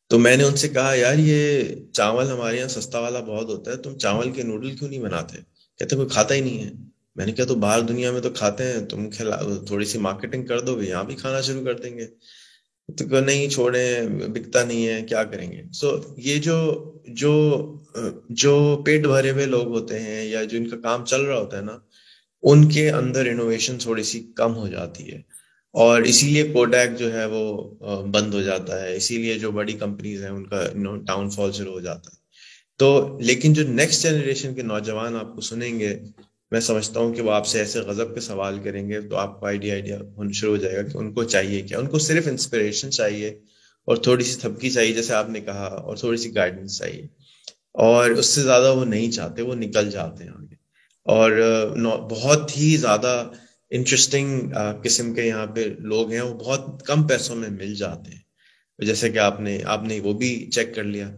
تو 0.08 0.18
میں 0.18 0.36
نے 0.36 0.44
ان 0.44 0.56
سے 0.56 0.68
کہا، 0.68 0.94
یار 0.94 1.18
یہ 1.18 1.64
چاول 1.92 2.30
ہمارے 2.30 2.56
یہاں 2.56 2.68
سستا 2.68 2.98
والا 2.98 3.20
بہت 3.20 3.48
ہوتا 3.48 3.70
ہے، 3.70 3.76
تم 3.76 3.98
چاول 3.98 4.30
کے 4.30 4.42
نوڈل 4.42 4.76
کیوں 4.76 4.90
نہیں 4.90 5.00
بناتے؟ 5.00 5.38
کہتے 5.78 5.96
کوئی 5.96 6.08
کھاتا 6.08 6.34
ہی 6.34 6.40
نہیں 6.40 6.64
ہے۔ 6.64 6.70
میں 7.14 7.26
نے 7.26 7.32
کہا 7.32 7.44
تو 7.44 7.54
باہر 7.54 7.80
دنیا 7.80 8.12
میں 8.12 8.20
تو 8.20 8.30
کھاتے 8.30 8.64
ہیں، 8.64 8.86
تم 8.86 9.10
کھلا، 9.10 9.40
تھوڑی 9.66 9.84
سی 9.84 9.98
مارکیٹنگ 9.98 10.46
کر 10.46 10.60
دو 10.60 10.80
گے 10.80 10.88
یہاں 10.88 11.04
بھی 11.04 11.14
کھانا 11.14 11.40
شروع 11.40 11.64
کر 11.64 11.74
دیں 11.74 11.98
گے۔ 11.98 12.06
تو 12.98 13.20
نہیں 13.20 13.48
چھوڑے 13.48 14.00
بکتا 14.28 14.64
نہیں 14.64 14.88
ہے، 14.88 15.02
کیا 15.08 15.24
کریں 15.24 15.52
گے؟ 15.52 15.62
سو 15.72 15.98
یہ 16.16 16.36
جو 16.36 16.90
جو 17.08 17.34
جو 18.30 18.82
پیٹ 18.86 19.06
بھرے 19.06 19.30
ہوئے 19.30 19.46
لوگ 19.46 19.66
ہوتے 19.66 20.00
ہیں 20.00 20.24
یا 20.24 20.44
جو 20.44 20.58
ان 20.58 20.68
کا 20.68 20.76
کام 20.82 21.04
چل 21.04 21.20
رہا 21.20 21.38
ہوتا 21.38 21.56
ہے 21.56 21.62
نا، 21.62 21.78
ان 22.42 22.68
کے 22.68 22.90
اندر 22.90 23.26
انوویشن 23.26 23.78
تھوڑی 23.78 24.02
سی 24.02 24.32
کم 24.36 24.56
ہو 24.56 24.68
جاتی 24.68 25.12
ہے۔ 25.12 25.18
اور 25.72 26.02
اسی 26.02 26.26
لیے 26.26 26.42
کوڈیک 26.52 26.98
جو 26.98 27.12
ہے 27.12 27.26
وہ 27.26 27.70
بند 28.06 28.34
ہو 28.34 28.42
جاتا 28.42 28.82
ہے۔ 28.82 28.96
اسی 28.96 29.18
لیے 29.18 29.38
جو 29.38 29.50
بڑی 29.50 29.72
کمپنیز 29.72 30.22
ہیں، 30.22 30.30
ان 30.30 30.46
کا 30.46 30.68
ڈاؤن 31.04 31.30
فال 31.30 31.52
شروع 31.52 31.72
ہو 31.72 31.80
جاتا 31.80 32.10
ہے۔ 32.10 32.16
تو 32.76 33.18
لیکن 33.20 33.52
جو 33.52 33.62
نیکسٹ 33.68 34.02
جنریشن 34.02 34.54
کے 34.54 34.62
نوجوان 34.62 35.16
آپ 35.16 35.34
کو 35.34 35.40
سنیں 35.40 35.78
گے 35.78 35.98
میں 36.54 36.60
سمجھتا 36.60 37.00
ہوں 37.00 37.14
کہ 37.14 37.22
وہ 37.22 37.30
آپ 37.30 37.46
سے 37.46 37.58
ایسے 37.58 37.80
غضب 37.80 38.14
کے 38.14 38.20
سوال 38.20 38.58
کریں 38.64 38.88
گے 38.88 39.00
تو 39.00 39.16
آپ 39.16 39.40
کو 39.40 39.46
آئیڈیا 39.46 39.72
آئیڈیا 39.72 39.98
ہونا 40.16 40.30
شروع 40.32 40.50
ہو 40.50 40.56
جائے 40.56 40.76
گا 40.76 40.82
کہ 40.82 40.98
ان 40.98 41.12
کو 41.12 41.24
چاہیے 41.24 41.62
کیا؟ 41.62 41.78
ان 41.78 41.86
کو 41.86 41.98
صرف 41.98 42.28
انسپریشن 42.28 42.90
چاہیے 42.90 43.28
اور 43.84 43.96
تھوڑی 43.96 44.24
سی 44.24 44.40
تھپکی 44.40 44.70
چاہیے، 44.70 44.92
جیسے 44.92 45.14
آپ 45.14 45.30
نے 45.30 45.40
کہا، 45.40 45.64
اور 45.64 45.96
تھوڑی 45.96 46.16
سی 46.16 46.34
گائیڈنس 46.34 46.78
چاہیے۔ 46.78 47.02
اور 47.72 48.10
اس 48.10 48.26
سے 48.26 48.42
زیادہ 48.42 48.74
وہ 48.74 48.84
نہیں 48.84 49.10
چاہتے، 49.10 49.42
وہ 49.42 49.54
نکل 49.54 49.90
جاتے 49.90 50.24
ہیں 50.24 50.30
آگے۔ 50.30 50.54
اور 51.04 51.30
بہت 52.10 52.56
ہی 52.56 52.76
زیادہ 52.76 53.30
انٹرسٹنگ 53.70 54.50
قسم 54.82 55.14
کے 55.14 55.22
یہاں 55.22 55.46
پہ 55.46 55.64
لوگ 55.78 56.10
ہیں، 56.10 56.20
وہ 56.20 56.34
بہت 56.34 56.86
کم 56.86 57.06
پیسوں 57.06 57.36
میں 57.36 57.48
مل 57.48 57.74
جاتے 57.74 58.10
ہیں۔ 58.10 58.20
جیسے 58.78 59.10
کہ 59.10 59.18
آپ 59.18 59.40
نے 59.40 59.62
آپ 59.64 59.84
نے 59.84 60.00
وہ 60.00 60.12
بھی 60.12 60.50
چیک 60.50 60.74
کر 60.74 60.84
لیا۔ 60.84 61.10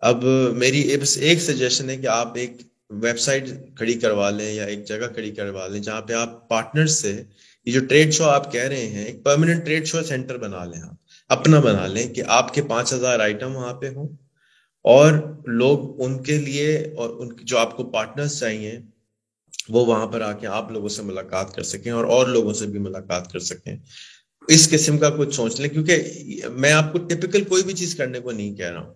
اب 0.00 0.24
میری 0.56 0.96
بس 0.96 1.18
ایک 1.18 1.38
سجیشن 1.38 1.90
ہے 1.90 1.96
کہ 1.96 2.06
آپ 2.06 2.36
ایک 2.36 2.52
ویب 2.92 3.18
سائٹ 3.18 3.48
کھڑی 3.76 3.94
کروا 3.94 4.30
لیں 4.30 4.52
یا 4.54 4.64
ایک 4.64 4.84
جگہ 4.86 5.06
کھڑی 5.14 5.30
کروا 5.30 5.66
لیں 5.66 5.80
جہاں 5.80 6.00
پہ 6.00 6.12
آپ 6.12 6.48
پارٹنر 6.48 6.86
سے 6.86 7.22
یہ 7.66 7.72
جو 7.72 7.80
ٹریڈ 7.86 8.12
شو 8.12 8.24
آپ 8.24 8.52
کہہ 8.52 8.64
رہے 8.64 8.86
ہیں، 8.86 9.04
ایک 9.04 9.22
پرماننٹ 9.24 9.64
ٹریڈ 9.64 9.86
شو 9.86 10.02
سینٹر 10.02 10.38
بنا 10.38 10.64
لیں 10.64 10.82
آپ، 10.82 10.94
اپنا 11.30 11.60
بنا 11.60 11.86
لیں 11.86 12.08
کہ 12.14 12.22
آپ 12.26 12.54
کے 12.54 12.62
پانچ 12.62 12.92
ہزار 12.92 13.20
آئٹم 13.20 13.56
وہاں 13.56 13.74
پہ 13.74 13.88
ہوں 13.88 14.08
اور 14.84 15.12
لوگ 15.46 16.02
ان 16.02 16.22
کے 16.22 16.38
لیے 16.38 16.76
اور 16.96 17.10
ان 17.10 17.28
جو 17.42 17.58
آپ 17.58 17.76
کو 17.76 17.84
پارٹنرز 17.90 18.38
چاہیے، 18.40 18.78
وہ 19.68 19.84
وہاں 19.86 20.06
پر 20.06 20.20
آ 20.20 20.32
کے 20.32 20.46
آپ 20.46 20.72
لوگوں 20.72 20.88
سے 20.88 21.02
ملاقات 21.02 21.54
کر 21.54 21.62
سکیں 21.62 21.92
اور 21.92 22.04
اور 22.04 22.26
لوگوں 22.26 22.52
سے 22.52 22.66
بھی 22.66 22.78
ملاقات 22.78 23.32
کر 23.32 23.38
سکیں۔ 23.38 23.76
اس 24.48 24.70
قسم 24.70 24.98
کا 24.98 25.10
کچھ 25.10 25.34
سوچ 25.34 25.60
لیں، 25.60 25.68
کیونکہ 25.70 26.02
میں 26.50 26.72
آپ 26.72 26.92
کو 26.92 26.98
ٹپکل 26.98 27.44
کوئی 27.44 27.62
بھی 27.62 27.74
چیز 27.74 27.94
کرنے 27.94 28.20
کو 28.20 28.30
نہیں 28.30 28.54
کہہ 28.54 28.70
رہا 28.70 28.80
ہوں۔ 28.80 28.94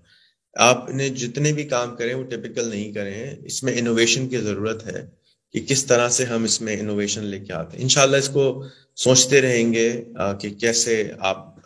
آپ 0.58 0.90
نے 0.90 1.08
جتنے 1.08 1.52
بھی 1.52 1.64
کام 1.64 1.96
کریں 1.96 2.14
وہ 2.14 2.24
ٹپکل 2.24 2.68
نہیں 2.68 2.92
کریں۔ 2.92 3.34
اس 3.44 3.62
میں 3.62 3.72
انوویشن 3.78 4.28
کی 4.28 4.38
ضرورت 4.38 4.86
ہے 4.86 5.04
کہ 5.52 5.60
کس 5.68 5.84
طرح 5.86 6.08
سے 6.08 6.24
ہم 6.24 6.44
اس 6.44 6.60
میں 6.60 6.76
انوویشن 6.80 7.24
لے 7.24 7.40
کے 7.40 7.52
آتے 7.52 7.76
ہیں۔ 7.76 7.82
انشاءاللہ 7.82 8.16
اس 8.16 8.28
کو 8.28 8.64
سوچتے 8.96 9.40
رہیں 9.40 9.72
گے 9.74 10.04
کہ 10.40 10.48
کیسے 10.50 11.12
آپ 11.18 11.56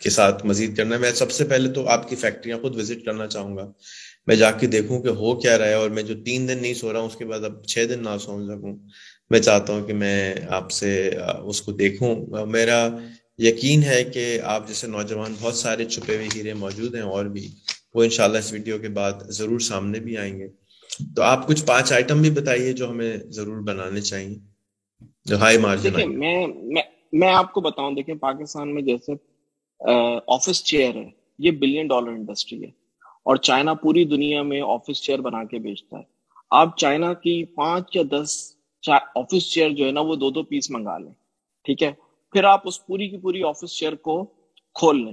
کے 0.00 0.10
ساتھ 0.10 0.46
مزید 0.46 0.76
کرنا 0.76 0.94
ہے۔ 0.94 1.00
میں 1.00 1.12
سب 1.12 1.30
سے 1.30 1.44
پہلے 1.44 1.72
تو 1.72 1.88
آپ 1.88 2.08
کی 2.08 2.16
فیکٹریاں 2.16 2.58
خود 2.58 2.76
وزٹ 2.76 3.04
کرنا 3.04 3.26
چاہوں 3.26 3.56
گا۔ 3.56 3.70
میں 4.26 4.36
جا 4.36 4.50
کے 4.50 4.66
دیکھوں 4.66 5.00
کہ 5.02 5.08
ہو 5.08 5.40
کیا 5.40 5.58
رہا 5.58 5.66
ہے 5.66 5.74
اور 5.74 5.90
میں 5.90 6.02
جو 6.02 6.14
تین 6.24 6.48
دن 6.48 6.58
نہیں 6.62 6.74
سو 6.74 6.92
رہا 6.92 7.00
ہوں، 7.00 7.06
اس 7.06 7.16
کے 7.16 7.24
بعد 7.24 7.44
اب 7.44 7.64
چھ 7.66 7.84
دن 7.88 8.02
نہ 8.02 8.16
سو 8.20 8.44
سکوں۔ 8.46 8.76
میں 9.30 9.40
چاہتا 9.40 9.72
ہوں 9.72 9.86
کہ 9.86 9.92
میں 9.92 10.34
آپ 10.48 10.70
سے 10.70 11.10
اس 11.42 11.62
کو 11.62 11.72
دیکھوں۔ 11.72 12.46
میرا 12.46 12.88
یقین 13.38 13.82
ہے 13.82 14.04
کہ 14.04 14.40
آپ 14.44 14.68
جیسے 14.68 14.86
نوجوان 14.86 15.34
بہت 15.40 15.54
سارے 15.54 15.84
چھپے 15.84 16.16
ہوئے 16.16 16.28
ہیرے 16.34 16.54
موجود 16.54 16.94
ہیں 16.94 17.02
اور 17.02 17.24
بھی 17.24 17.48
وہ 17.94 18.02
انشاءاللہ 18.02 18.38
اس 18.38 18.52
ویڈیو 18.52 18.78
کے 18.78 18.88
بعد 18.88 19.12
ضرور 19.28 19.58
سامنے 19.58 20.00
بھی 20.00 20.16
آئیں 20.16 20.38
گے۔ 20.38 20.48
تو 21.16 21.22
آپ 21.22 21.46
کچھ 21.46 21.64
پانچ 21.64 21.92
آئٹم 21.92 22.22
بھی 22.22 22.30
بتائیے 22.30 22.72
جو 22.72 22.90
ہمیں 22.90 23.16
ضرور 23.16 23.60
بنانے 23.60 24.00
چاہیے۔ 24.00 24.38
جو 25.24 25.36
ہائی 25.36 25.58
مارجن 25.58 26.18
میں 26.18 26.46
میں 27.12 27.34
آپ 27.34 27.52
کو 27.52 27.60
بتاؤں 27.60 27.92
دیکھیں 27.92 28.14
پاکستان 28.14 28.74
میں 28.74 28.82
جیسے 28.82 29.12
آفس 30.26 30.64
چیئر 30.64 30.94
ہے 30.94 31.10
یہ 31.38 31.50
بلین 31.50 31.86
ڈالر 31.86 32.08
انڈسٹری 32.08 32.62
ہے۔ 32.62 32.70
اور 33.24 33.36
چائنا 33.36 33.74
پوری 33.74 34.04
دنیا 34.04 34.42
میں 34.42 34.60
آفس 34.60 35.02
چیئر 35.02 35.18
بنا 35.18 35.44
کے 35.44 35.58
بیچتا 35.58 35.98
ہے۔ 35.98 36.02
آپ 36.50 36.78
چائنا 36.78 37.14
کی 37.14 37.44
پانچ 37.44 37.96
یا 37.96 38.02
دس 38.10 38.52
آفس 39.14 39.50
چیئر 39.50 39.70
جو 39.70 39.86
ہے 39.86 39.90
نا 39.90 40.00
وہ 40.00 40.16
دو 40.16 40.30
دو 40.30 40.42
پیس 40.42 40.70
منگا 40.70 40.98
لیں 40.98 41.12
ٹھیک 41.64 41.82
ہے؟ 41.82 42.07
پھر 42.32 42.44
آپ 42.44 42.60
اس 42.64 42.86
پوری 42.86 43.08
کی 43.08 43.18
پوری 43.18 43.42
آفس 43.42 43.78
چیئر 43.78 43.94
کو 43.94 44.24
کھول 44.74 45.04
لیں، 45.04 45.12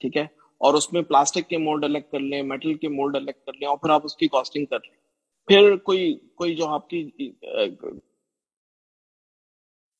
ٹھیک 0.00 0.16
ہے؟ 0.16 0.22
اور 0.60 0.74
اس 0.74 0.92
میں 0.92 1.02
پلاسٹک 1.02 1.48
کے 1.48 1.58
مولڈ 1.58 1.84
الگ 1.84 1.98
کر 2.12 2.20
لیں 2.20 2.42
میٹل 2.42 2.74
کے 2.74 2.88
مولڈ 2.88 3.16
الگ 3.16 3.30
کر 3.46 3.52
لیں 3.52 3.68
اور 3.68 3.78
پھر 3.78 3.90
آپ 3.90 4.00
اس 4.04 4.16
کی 4.16 4.28
کاسٹنگ 4.28 4.66
کر 4.66 4.76
لیں۔ 4.76 4.96
پھر 5.48 5.76
کوئی 5.76 6.14
کوئی 6.34 6.54
جو 6.54 6.66
آپ 6.66 6.88
کی، 6.88 7.30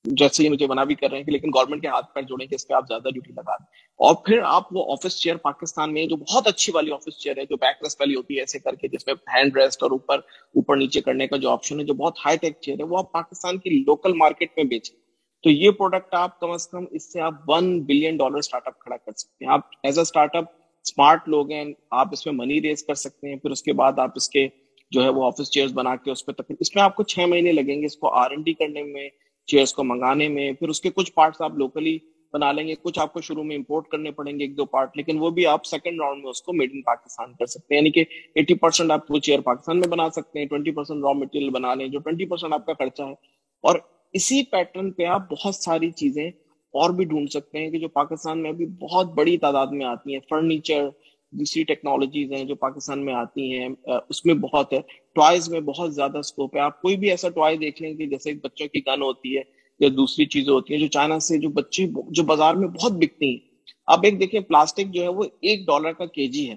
جیسے 0.04 0.48
مجھے 0.48 0.66
بنا 0.66 0.84
بھی 0.84 0.94
کر 0.94 1.10
رہے 1.10 1.18
ہیں 1.18 1.24
لیکن 1.28 1.48
گورنمنٹ 1.48 1.82
کے 1.82 1.88
ہاتھ 1.88 2.14
پیر 2.14 2.22
جوڑیں 2.22 2.46
کہ 2.46 2.54
اس 2.54 2.68
پہ 2.68 2.74
آپ 2.74 2.84
زیادہ 2.88 3.02
ڈیوٹی 3.02 3.32
لگا 3.32 3.56
دیں۔ 3.56 3.66
اور 4.00 4.14
پھر 4.26 4.38
آپ 4.44 4.62
وہ 4.70 4.92
آفس 4.92 5.20
چیئر 5.20 5.36
پاکستان 5.36 5.92
میں 5.92 6.06
جو 6.06 6.16
بہت 6.16 6.46
اچھی 6.46 6.72
والی 6.72 6.92
آفس 6.92 7.18
چیئر 7.18 7.36
ہے، 7.36 7.44
جو 7.44 7.56
بیک 7.56 7.76
ریسٹ 7.82 8.00
والی 8.00 8.14
ہوتی 8.14 8.34
ہے، 8.34 8.40
ایسے 8.40 8.58
کر 8.58 8.74
کے 8.74 8.88
جس 8.88 9.06
میں 9.06 9.14
ہینڈ 9.14 9.56
ریسٹ 9.56 9.82
اور 9.82 9.90
اوپر 9.90 10.18
اوپر 10.54 10.76
نیچے 10.76 11.00
کرنے 11.00 11.26
کا 11.26 11.36
جو 11.36 11.50
آپشن 11.50 11.80
ہے، 11.80 11.84
جو 11.84 11.94
بہت 11.94 12.18
ہائی 12.26 12.38
ٹیک 12.38 12.60
چیئر 12.60 12.76
ہے، 12.78 12.84
وہ 12.84 12.98
آپ 12.98 13.12
پاکستان 13.12 13.58
کی 13.58 13.70
لوکل 13.70 14.12
مارکیٹ 14.12 14.50
میں 14.56 14.64
بیچیں۔ 14.64 15.09
تو 15.44 15.50
یہ 15.50 15.70
پروڈکٹ 15.70 16.14
آپ 16.14 16.40
کم 16.40 16.50
از 16.50 16.68
کم 16.68 16.84
اس 16.90 17.12
سے 17.12 17.20
آپ 17.20 17.34
one 17.48 17.80
billion 17.80 18.16
dollar 18.16 18.36
start 18.36 18.66
up 18.66 18.78
کھڑا 18.78 18.96
کر 18.96 19.12
سکتے 19.12 19.44
ہیں۔ 19.44 19.52
آپ 19.52 19.60
as 19.82 19.98
a 19.98 20.02
start 20.02 20.36
up 20.36 20.44
smart 20.84 21.28
لوگ 21.28 21.52
ہیں، 21.52 21.64
آپ 21.90 22.08
اس 22.12 22.26
میں 22.26 22.34
منی 22.34 22.60
ریز 22.62 22.84
کر 22.84 22.94
سکتے 22.94 23.28
ہیں، 23.28 23.36
پھر 23.36 23.50
اس 23.50 23.62
کے 23.62 23.72
بعد 23.72 23.98
آپ 23.98 24.10
اس 24.14 24.28
کے 24.28 24.48
جو 24.90 25.02
ہے 25.02 25.08
وہ 25.08 25.24
آفس 25.24 25.50
چیئر 25.50 25.68
بنا 25.68 25.96
کے 25.96 26.10
اس 26.10 26.26
پہ 26.26 26.32
تک 26.32 26.52
اس 26.60 26.74
میں 26.74 26.82
آپ 26.82 26.96
کو 26.96 27.02
چھ 27.02 27.18
مہینے 27.28 27.52
لگیں 27.52 27.80
گے 27.80 27.86
اس 27.86 27.96
کو 27.96 28.08
آر 28.08 28.30
این 28.30 28.42
ڈی 28.42 28.52
کرنے 28.52 28.82
میں 28.82 29.08
چیئرس 29.46 29.74
کو 29.74 29.84
منگانے 29.84 30.28
میں، 30.28 30.52
پھر 30.52 30.68
اس 30.68 30.80
کے 30.80 30.90
کچھ 30.90 31.12
پارٹس 31.12 31.40
آپ 31.40 31.52
لوکلی 31.54 31.98
بنا 32.32 32.52
لیں 32.52 32.68
گے، 32.68 32.74
کچھ 32.82 32.98
آپ 32.98 33.12
کو 33.12 33.20
شروع 33.20 33.42
میں 33.42 33.56
امپورٹ 33.56 33.88
کرنے 33.88 34.10
پڑیں 34.10 34.38
گے 34.38 34.44
ایک 34.44 34.56
دو 34.56 34.64
پارٹ 34.64 34.96
لیکن 34.96 35.18
وہ 35.18 35.30
بھی 35.30 35.46
آپ 35.46 35.64
سیکنڈ 35.64 36.00
راؤنڈ 36.00 36.22
میں 36.22 36.30
اس 36.30 36.42
کو 36.42 36.52
میڈ 36.52 36.70
ان 36.72 36.82
پاکستان 36.82 37.32
کر 37.32 37.46
سکتے 37.46 37.74
ہیں۔ 37.74 37.80
یعنی 37.80 37.90
کہ 37.90 38.04
ایٹی 38.34 38.54
پرسینٹ 38.54 38.90
آپ 38.90 39.10
وہ 39.12 39.18
چیئر 39.18 39.40
پاکستان 39.40 39.80
میں 39.80 39.88
بنا 39.88 40.10
سکتے 40.10 40.38
ہیں 40.38 40.46
ٹوینٹی 40.46 40.70
پرسینٹ 40.70 41.04
را 41.04 41.12
مٹیریل 41.12 41.50
بنا 41.50 41.74
لیں، 41.74 41.88
جو 41.88 41.98
ٹوینٹی 41.98 42.24
پرسینٹ 42.24 42.52
آپ 42.52 42.66
کا 42.66 42.72
خرچہ 42.72 43.02
ہے۔ 43.02 43.12
اور 43.64 43.78
اسی 44.14 44.42
پیٹرن 44.42 44.90
پہ 44.90 45.04
آپ 45.04 45.30
بہت 45.30 45.54
ساری 45.54 45.90
چیزیں 45.90 46.28
اور 46.74 46.90
بھی 46.90 47.04
ڈھونڈ 47.04 47.30
سکتے 47.30 47.58
ہیں 47.58 47.70
کہ 47.70 47.78
جو 47.78 47.88
پاکستان 47.88 48.42
میں 48.42 48.50
ابھی 48.50 48.66
بہت 48.66 49.06
بڑی 49.14 49.36
تعداد 49.38 49.66
میں 49.66 49.86
آتی 49.86 50.12
ہیں۔ 50.12 50.20
فرنیچر، 50.28 50.88
دوسری 51.32 51.62
ٹیکنالوجیز 51.64 52.32
ہیں 52.32 52.44
جو 52.44 52.54
پاکستان 52.54 53.04
میں 53.04 53.14
آتی 53.14 53.52
ہیں۔ 53.52 53.68
اس 54.08 54.24
میں 54.26 54.34
بہت 54.34 54.72
ہے۔ 54.72 54.80
ٹوائز 55.14 55.48
میں 55.48 55.60
بہت 55.60 55.94
زیادہ 55.94 56.18
اسکوپ 56.18 56.56
ہے۔ 56.56 56.60
آپ 56.60 56.82
کوئی 56.82 56.96
بھی 56.96 57.10
ایسا 57.10 57.28
ٹوائے 57.28 57.56
دیکھ 57.56 57.82
لیں 57.82 57.94
کہ 57.94 58.06
جیسے 58.06 58.32
بچوں 58.32 58.66
کی 58.68 58.80
گن 58.86 59.02
ہوتی 59.02 59.36
ہے 59.36 59.42
یا 59.80 59.88
دوسری 59.96 60.26
چیزیں 60.26 60.52
ہوتی 60.52 60.74
ہیں 60.74 60.80
جو 60.80 60.86
چائنا 60.86 61.18
سے 61.18 61.38
جو 61.38 61.48
بچی 61.48 61.86
جو 62.10 62.22
بازار 62.22 62.54
میں 62.54 62.68
بہت 62.68 62.92
بکتی 62.92 63.30
ہیں۔ 63.30 63.38
اب 63.86 64.00
ایک 64.02 64.20
دیکھیں، 64.20 64.40
پلاسٹک 64.40 64.92
جو 64.94 65.02
ہے 65.02 65.08
وہ 65.08 65.24
ایک 65.40 65.66
ڈالر 65.66 65.92
کا 65.92 66.06
کے 66.06 66.26
جی 66.26 66.50
ہے۔ 66.50 66.56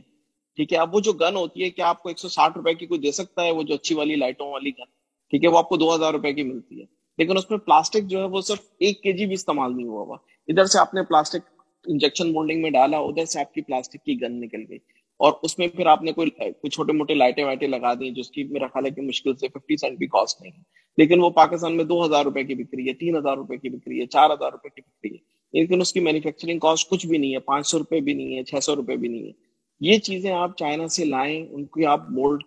ٹھیک 0.58 0.74
ہے؟ 0.74 0.78
اب 0.78 0.96
وہ 0.96 1.00
جو 1.00 1.14
گن 1.14 1.36
ہوتی 1.36 1.64
ہے 1.64 1.70
کہ 1.70 1.82
آپ 1.82 2.04
کو 2.04 2.10
ایک 2.10 2.20
سو 2.20 2.28
ساٹھ 2.30 2.58
روپے 2.58 2.74
کی 2.74 2.86
کوئی 2.86 3.00
دے 3.00 3.12
سکتا 3.12 3.44
ہے 3.44 3.52
وہ 3.52 3.64
جو 3.64 3.74
اچھی 3.74 3.96
والی 3.96 4.16
لائٹوں 4.16 4.52
والی 4.52 4.70
گن 4.70 4.92
ٹھیک 5.30 5.44
ہے؟ 5.44 5.50
وہ 5.50 5.58
آپ 5.58 5.70
کو 5.70 5.78
دو 5.78 5.96
ہزار 5.96 6.14
روپے 6.14 6.34
کی 6.34 6.44
ملتی 6.44 6.82
ہے۔ 6.82 7.03
لیکن 7.18 7.38
اس 7.38 7.50
میں 7.50 7.60
پلاسٹک 7.60 8.04
جو 8.04 8.20
ہے 8.20 8.24
وہ 8.24 8.42
صرف 8.42 8.60
ایک 8.80 9.02
کے 9.02 9.12
جی 9.12 9.26
بھی 9.26 9.34
استعمال 9.34 9.78
نہیں 9.78 9.88
ہوا 9.88 10.02
ہوا۔ 10.02 10.18
ادھر 10.48 10.66
سے 10.66 10.80
آپ 10.80 10.94
نے 10.94 11.04
پلاسٹک 11.04 11.62
انجیکشن 11.88 12.34
مولڈنگ 12.34 12.62
میں 12.62 12.70
ڈالا، 12.70 12.98
ادھر 12.98 13.26
سے 13.26 13.40
آپ 13.40 13.54
کی 13.54 13.62
پلاسٹک 13.62 14.06
کی 14.06 14.22
گن 14.22 14.42
نکل 14.42 14.62
گئی۔ 14.70 14.78
اور 15.14 15.34
اس 15.44 15.60
میں 15.60 15.68
پھر 15.68 15.86
آپ 15.86 16.04
نے 16.04 16.12
کوئی 16.12 16.30
کوئی 16.30 16.70
چھوٹے 16.70 16.94
موٹے 16.94 17.14
لائٹیں 17.14 17.44
وائٹیں 17.44 17.68
لگا 17.68 17.94
دی 17.94 18.12
جس 18.12 18.30
کی 18.30 18.44
میرا 18.44 18.68
خیال 18.68 18.86
ہے 18.86 18.92
کہ 18.92 19.02
مشکل 19.02 19.36
سے 19.36 19.48
ففٹی 19.48 19.78
سینٹ 19.78 19.98
بھی 19.98 20.08
کاسٹ 20.08 20.42
نہیں۔ 20.42 20.52
ہے 20.52 20.84
لیکن 20.98 21.22
وہ 21.22 21.30
پاکستان 21.30 21.78
میں 21.78 21.84
دو 21.84 22.06
ہزار 22.06 22.24
روپے 22.24 22.44
کی 22.44 22.56
بک 22.56 22.76
رہی 22.76 22.88
ہے، 22.88 22.94
تین 22.94 23.18
ہزار 23.18 23.38
روپے 23.38 23.58
کی 23.58 23.70
بک 23.70 23.88
رہی 23.88 24.02
ہے، 24.02 24.06
چار 24.06 24.30
ہزار 24.30 24.52
روپے 24.52 24.70
کی 24.70 24.82
بک 24.82 25.06
رہی 25.06 25.12
ہے۔ 25.12 25.34
لیکن 25.54 25.82
اس 25.82 25.94
کی 25.94 26.00
مینوفیکچرنگ 26.00 26.60
کاسٹ 26.60 26.90
کچھ 26.90 27.08
بھی 27.08 27.18
نہیں 27.18 27.34
ہے، 27.34 27.40
پانچ 27.40 27.68
سو 27.68 27.80
روپے 27.80 28.00
بھی 28.00 28.14
نہیں 28.14 28.38
ہے، 28.38 28.44
چھ 28.44 28.56
سو 28.64 28.76
روپے 28.76 28.96
بھی 28.96 29.08
نہیں 29.08 29.24
ہے۔ 29.24 29.32
یہ 29.80 29.98
چیزیں 29.98 30.32
آپ 30.32 30.58
چائنا 30.58 30.88
سے 30.88 31.06
لائیں، 31.06 31.46
ان 31.50 31.66
کی 31.66 31.86
آپ 31.86 32.12
مولڈ 32.12 32.44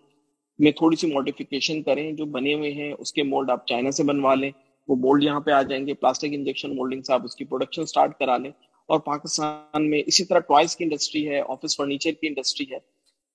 میں 0.59 0.71
تھوڑی 0.71 0.95
سی 0.95 1.13
ماڈیفکیشن 1.13 1.83
کریں 1.83 2.11
جو 2.11 2.25
بنے 2.25 2.53
ہوئے 2.53 2.71
ہیں، 2.71 2.93
اس 2.99 3.13
کے 3.13 3.23
مولڈ 3.23 3.49
آپ 3.49 3.67
چائنا 3.67 3.91
سے 3.91 4.03
بنوا 4.03 4.35
لیں۔ 4.35 4.51
وہ 4.87 4.95
مولڈ 4.95 5.23
یہاں 5.23 5.39
پہ 5.39 5.51
آ 5.51 5.61
جائیں 5.61 5.87
گے 5.87 5.93
پلاسٹک 5.93 6.27
انجیکشن 6.31 6.75
مولڈنگ 6.75 7.01
سے 7.01 7.13
آپ 7.13 7.21
اس 7.23 7.35
کی 7.35 7.45
پروڈکشن 7.45 7.85
سٹارٹ 7.85 8.19
کرا 8.19 8.37
لیں۔ 8.37 8.51
اور 8.87 8.99
پاکستان 8.99 9.89
میں 9.89 10.03
اسی 10.05 10.25
طرح 10.25 10.39
ٹوائز 10.39 10.75
کی 10.75 10.83
انڈسٹری 10.83 11.29
ہے 11.29 11.41
آفس 11.47 11.77
فرنیچر 11.77 12.11
کی 12.11 12.27
انڈسٹری 12.27 12.65
ہے۔ 12.71 12.77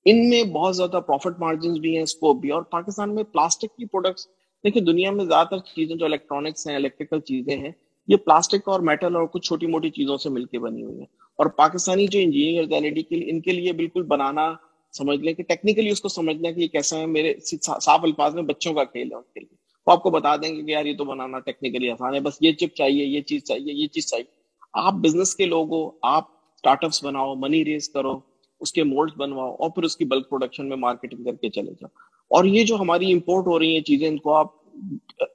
ان 0.05 0.29
میں 0.29 0.43
بہت 0.43 0.77
زیادہ 0.77 1.01
پروفٹ 1.07 1.41
مارجن 1.41 1.73
بھی 1.73 1.97
ہیں 1.97 2.03
اسکوپ 2.03 2.41
بھی۔ 2.41 2.51
اور 2.51 2.63
پاکستان 2.63 3.15
میں 3.15 3.25
پلاسٹک 3.25 3.77
کی 3.77 3.85
پروڈکٹس 3.85 4.27
دیکھیے 4.65 4.85
دنیا 4.85 5.11
میں 5.11 5.25
زیادہ 5.25 5.49
تر 5.49 5.59
چیزیں 5.59 5.97
جو 5.97 6.05
الیکٹرانکس 6.05 6.69
ہیں 6.69 6.77
الیکٹریکل 6.77 7.21
چیزیں 7.21 7.57
ہیں، 7.57 7.71
یہ 8.09 8.17
پلاسٹک 8.17 8.69
اور 8.69 8.81
میٹل 8.81 9.17
اور 9.17 9.25
کچھ 9.25 9.47
چھوٹی 9.47 9.67
موٹی 9.67 9.91
چیزوں 9.91 10.17
سے 10.17 10.29
مل 10.29 10.45
کے 10.45 10.59
بنی 10.59 10.83
ہوئی 10.83 10.99
ہیں۔ 10.99 11.07
اور 11.39 11.47
پاکستانی 11.47 12.07
جو 12.07 12.19
انجینئر 12.19 12.65
ان 13.11 13.41
کے 13.41 13.53
لیے 13.53 13.73
بالکل 13.73 14.03
بنانا 14.03 14.55
سمجھ 14.93 15.21
لیں 15.21 15.33
کہ 15.35 15.43
ٹیکنیکلی 15.43 15.91
اس 15.91 16.01
کو 16.01 16.09
سمجھنا 16.09 16.51
کہ 16.51 16.61
یہ 16.61 16.67
کیسا 16.67 16.99
ہے 16.99 17.07
میرے 17.07 17.35
صاف 17.63 18.01
الفاظ 18.03 18.35
میں 18.35 18.43
بچوں 18.43 18.75
کا 18.75 18.85
کھیل 18.85 19.11
ہے 19.11 19.17
ان 19.17 19.23
کے 19.35 19.41
لیے۔ 19.41 19.57
وہ 19.87 19.93
آپ 19.93 20.03
کو 20.03 20.11
بتا 20.11 20.37
دیں 20.37 20.57
گے 20.57 20.63
کہ 20.63 20.71
یار 20.71 20.85
یہ 20.85 20.97
تو 20.97 21.05
بنانا 21.05 21.39
ٹیکنیکلی 21.39 21.91
آسان 21.91 22.15
ہے، 22.15 22.21
بس 22.21 22.39
یہ 22.41 22.53
چپ 22.53 22.75
چاہیے، 22.75 23.05
یہ 23.05 23.21
چیز 23.21 23.45
چاہیے، 23.45 23.73
یہ 23.73 23.87
چیز 23.87 24.07
چاہیے۔ 24.07 24.25
آپ 24.73 24.93
بزنس 24.93 25.37
کے 25.37 25.47
لوگ 25.47 25.71
ہو، 25.71 25.91
آپ 26.03 26.25
اسٹارٹ 26.55 26.85
اپس 26.85 27.05
بناؤ 27.05 27.35
منی 27.35 27.65
ریز 27.65 27.89
کرو، 27.89 28.21
اس 28.61 28.73
کے 28.73 28.85
مولڈ 28.85 29.13
بنواؤ 29.17 29.53
اور 29.55 29.71
پھر 29.71 29.83
اس 29.83 29.97
کی 29.97 30.05
بلک 30.05 30.29
پروڈکشن 30.29 30.69
میں 30.69 30.77
مارکیٹنگ 30.77 31.25
کر 31.25 31.35
کے 31.35 31.51
چلے 31.51 31.71
جاؤ۔ 31.71 31.89
اور 32.31 32.45
یہ 32.45 32.65
جو 32.65 32.77
ہماری 32.77 33.13
امپورٹ 33.13 33.47
ہو 33.47 33.59
رہی 33.59 33.75
ہیں 33.75 33.81
چیزیں، 33.81 34.09
ان 34.09 34.19
کو 34.19 34.35
آپ 34.35 34.47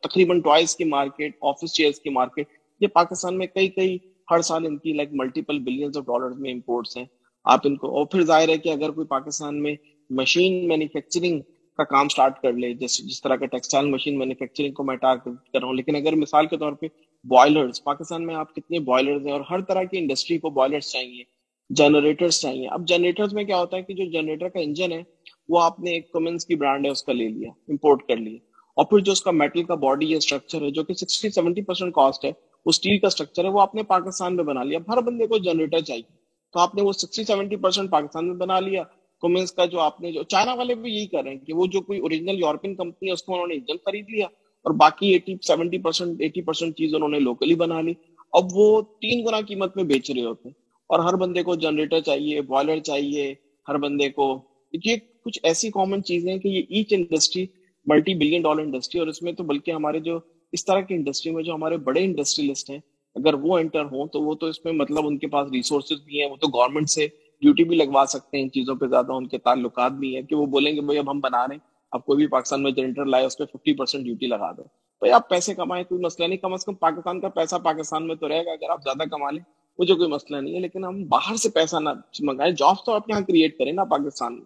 تقریباً 0.01 0.41
ٹوائز 0.41 0.76
کی 0.76 0.84
مارکیٹ 0.84 1.38
آفس 1.41 1.74
چیئرس 1.74 1.99
کی 1.99 2.10
مارکیٹ 2.10 2.47
یہ 2.82 2.88
پاکستان 2.88 3.38
میں 3.38 3.47
کئی 3.47 3.68
کئی 3.68 3.97
ہر 4.32 4.41
سال 4.41 4.66
ان 4.66 4.78
کی 4.78 4.93
like 4.93 5.10
multiple 5.12 5.60
billions 5.60 5.97
of 5.97 6.03
dollar 6.03 6.30
میں 6.30 6.53
امپورٹس 6.53 6.97
ہیں۔ 6.97 7.05
آپ 7.48 7.60
ان 7.64 7.76
کو، 7.76 7.98
اور 7.98 8.06
پھر 8.06 8.22
ظاہر 8.22 8.50
ہے 8.50 8.58
کہ 8.58 8.70
اگر 8.70 8.91
کوئی 8.91 9.08
پاکستان 9.08 9.62
میں 9.64 9.76
مشین 10.10 10.68
مینوفیکچرنگ 10.68 11.41
کا 11.80 11.84
کام 11.84 12.08
سٹارٹ 12.08 12.41
کر 12.41 12.54
لے، 12.54 12.74
جس 12.74 12.98
جس 13.08 13.22
طرح 13.22 13.36
کا 13.36 13.45
ٹیکسٹائل 13.45 13.86
مشین 13.86 14.18
مینوفیکچرنگ 14.20 14.74
کو 14.74 14.84
میں 14.84 14.95
ٹارگیٹ 14.95 15.52
کر 15.54 15.60
رہا 15.60 15.68
ہوں، 15.68 15.76
لیکن 15.76 15.95
اگر 15.95 16.16
مثال 16.16 16.45
کے 16.45 16.58
طور 16.58 16.74
پہ 16.74 16.88
بوائلرز 17.26 17.84
پاکستان 17.84 18.26
میں 18.26 18.36
آپ 18.36 18.56
کتنے 18.56 18.80
بوائلرز 18.80 19.26
ہیں 19.26 19.34
اور 19.34 19.41
ہر 19.50 19.62
طرح 19.62 19.84
کی 19.84 19.98
انڈسٹری 19.98 20.38
کو 20.38 20.50
بوائلرز 20.50 20.84
چاہیے 20.84 21.24
جنریٹرز 21.70 22.39
چاہیے۔ 22.39 22.68
اب 22.68 22.88
جنریٹرز 22.88 23.34
میں 23.34 23.43
کیا 23.43 23.58
ہوتا 23.58 23.78
ہے 23.78 23.82
کہ 23.82 23.93
جو 23.93 24.06
جنریٹر 24.12 24.50
کا 24.50 24.60
انجن 24.60 24.91
ہے، 24.91 25.02
وہ 25.50 25.62
آپ 25.62 25.80
نے 25.80 25.91
ایک 25.91 26.12
کومنس 26.12 26.45
کی 26.45 26.56
برانڈ 26.56 26.86
ہے، 26.86 26.91
اس 26.91 27.04
کا 27.04 27.14
لے 27.14 27.28
لیا 27.28 27.50
امپورٹ 27.68 28.08
کر 28.08 28.18
لیا۔ 28.18 28.38
اور 28.78 28.86
پھر 28.86 29.00
جو 29.00 29.12
اس 29.12 29.22
کا 29.22 29.32
میٹل 29.32 29.64
کا 29.64 29.76
باڈی 29.76 30.10
یا 30.12 30.18
اسٹرکچر 30.18 30.62
ہے، 30.62 30.72
جو 30.72 30.84
کہ 30.84 30.93
سکسٹی 30.93 31.30
سیونٹی 31.30 31.62
پرسینٹ 31.62 31.93
کاسٹ 31.93 32.26
ہے، 32.26 32.30
وہ 32.66 32.70
اسٹیل 32.70 33.00
کا 33.00 33.08
اسٹرکچر 33.08 33.45
ہے، 33.45 33.50
وہ 33.50 33.62
آپ 33.62 33.76
نے 33.76 33.84
پاکستان 33.84 34.36
میں 34.36 34.43
بنا 34.43 34.64
لیا۔ 34.64 34.80
ہر 34.88 35.02
بندے 35.02 35.28
کو 35.28 35.38
جنریٹر 35.38 35.80
چاہیے۔ 35.80 36.16
تو 36.58 36.62
آپ 36.62 36.76
نے 36.76 36.82
وہ 36.82 36.91
سکسٹی 36.91 37.24
سیونٹی 37.24 37.55
پرسینٹ 37.55 37.89
پاکستان 37.91 38.28
میں 38.28 38.36
بنا 38.36 38.60
لیا۔ 38.60 38.84
کومنس 39.24 39.51
کا 39.51 39.66
جو 39.66 39.80
آپ 39.80 39.99
نے 40.01 40.12
جو 40.12 40.24
چائنا 40.24 40.53
والے 40.53 40.76
بھی 40.76 40.91
یہی 40.91 41.05
کر 41.08 41.24
رہے 41.24 41.32
ہیں 41.32 41.39
کہ 41.39 41.53
وہ 41.53 41.66
جو 41.68 41.82
کوئی 41.82 41.99
اوریجنل 41.99 42.39
یورپین 42.39 42.74
کمپنی 42.76 43.08
ہے، 43.08 43.14
اس 43.14 43.24
کو 43.24 43.34
انہوں 43.34 43.47
نے 43.47 43.55
انجن 43.55 43.78
خرید 43.86 44.10
لیا 44.10 44.26
اور 44.66 44.74
باقی 44.74 45.12
eighty 45.14 45.36
seventy 45.47 45.78
percent 45.78 46.22
eighty 46.22 46.41
percent 46.41 46.78
چیز 46.78 46.95
انہوں 46.95 47.10
نے 47.10 47.20
لوکلی 47.20 47.55
بنا 47.55 47.82
لی۔ 47.82 47.93
اب 48.34 48.45
وہ 48.53 48.82
تین 49.01 49.26
گنا 49.26 49.41
قیمت 49.47 49.76
میں 49.76 49.84
بیچ 49.84 50.12
رہے 50.12 50.24
ہوتے 50.24 50.49
ہیں 50.49 50.55
اور 50.89 50.99
ہر 50.99 51.16
بندے 51.18 51.43
کو 51.43 51.55
جنریٹر 51.58 51.99
چاہیے 51.99 52.41
بوائلر 52.41 52.80
چاہیے، 52.80 53.34
ہر 53.68 53.78
بندے 53.78 54.10
کو 54.10 54.28
یہ 54.74 54.95
کچھ 55.26 55.39
ایسی 55.43 55.72
کامن 55.72 56.03
چیزیں 56.03 56.32
ہیں 56.32 56.39
کہ 56.39 56.47
یہ 56.47 56.62
H 56.70 56.93
industry 56.93 57.45
multi 57.88 58.14
billion 58.16 58.41
dollar 58.41 58.62
industry 58.62 58.99
اور 58.99 59.08
اس 59.08 59.22
میں 59.22 59.32
تو 59.32 59.43
بلکہ 59.43 59.72
ہمارے 59.72 59.99
جو 59.99 60.20
اس 60.53 60.66
طرح 60.66 60.82
کی 60.82 60.93
انڈسٹری 60.93 61.34
میں 61.34 61.43
جو 61.43 61.53
ہمارے 61.55 61.78
بڑے 61.78 62.03
انڈسٹریلسٹ 62.03 62.70
ہیں 62.70 62.80
اگر 63.18 63.34
وہ 63.34 63.57
انٹر 63.57 63.84
ہوں 63.84 64.07
تو 64.07 64.22
وہ 64.22 64.36
تو 64.36 64.45
اس 64.45 64.65
میں 64.65 64.74
مطلب 64.74 65.07
ان 65.07 65.18
کے 65.18 65.28
پاس 65.28 65.51
ریسورسز 65.51 66.01
بھی 66.05 66.22
ہیں، 66.22 66.30
وہ 66.30 66.36
تو 66.36 66.47
گورنمنٹ 66.47 66.89
سے 66.89 67.07
ڈیوٹی 67.41 67.63
بھی 67.63 67.76
لگوا 67.76 68.05
سکتے 68.09 68.38
ہیں 68.38 68.43
ان 68.43 68.51
چیزوں 68.51 68.76
پہ 68.76 68.88
زیادہ، 68.88 69.13
ان 69.13 69.28
کے 69.28 69.38
تعلقات 69.38 69.91
بھی 69.91 70.15
ہیں 70.15 70.22
کہ 70.22 70.36
وہ 70.36 70.45
بولیں 70.45 70.76
گے 70.76 70.82
بھائی 70.82 70.99
اب 70.99 71.11
ہم 71.11 71.20
بنا 71.20 71.47
رہے 71.47 71.55
ہیں، 71.55 71.59
اب 71.91 72.05
کوئی 72.05 72.18
بھی 72.18 72.28
پاکستان 72.28 72.63
میں 72.63 72.72
جنریٹر 72.72 73.05
لائے 73.05 73.26
اس 73.26 73.38
پہ 73.38 73.45
ففٹی 73.45 73.74
پرسینٹ 73.74 74.05
ڈیوٹی 74.05 74.28
لگا 74.28 74.51
دو۔ 74.51 74.63
بھائی 75.01 75.11
آپ 75.11 75.30
پیسے 75.30 75.53
کمائیں، 75.55 75.84
کوئی 75.84 76.01
مسئلہ 76.01 76.28
نہیں، 76.28 76.38
کم 76.38 76.53
از 76.53 76.65
کم 76.65 76.76
پاکستان 76.76 77.20
کا 77.20 77.30
پیسہ 77.30 77.55
پاکستان 77.55 78.07
میں 78.07 78.15
تو 78.15 78.28
رہے 78.28 78.45
گا، 78.45 78.51
اگر 78.51 78.70
آپ 78.70 78.84
زیادہ 78.84 79.09
کما 79.09 79.32
لیں 79.32 79.43
مجھے 79.80 79.95
کوئی 79.95 80.09
مسئلہ 80.09 80.38
نہیں 80.38 80.55
ہے، 80.55 80.59
لیکن 80.59 80.86
ہم 80.86 81.03
باہر 81.03 81.36
سے 81.36 81.49
پیسہ 81.49 81.76
نہ 81.76 81.89
منگائیں 82.20 82.53
جابس 82.53 82.86
تو 82.86 82.91
آپ 82.91 83.09
یہاں 83.09 83.22
کریٹ 83.22 83.57
کریں 83.57 83.72
نا 83.72 83.84
پاکستان 83.84 84.34
میں۔ 84.34 84.45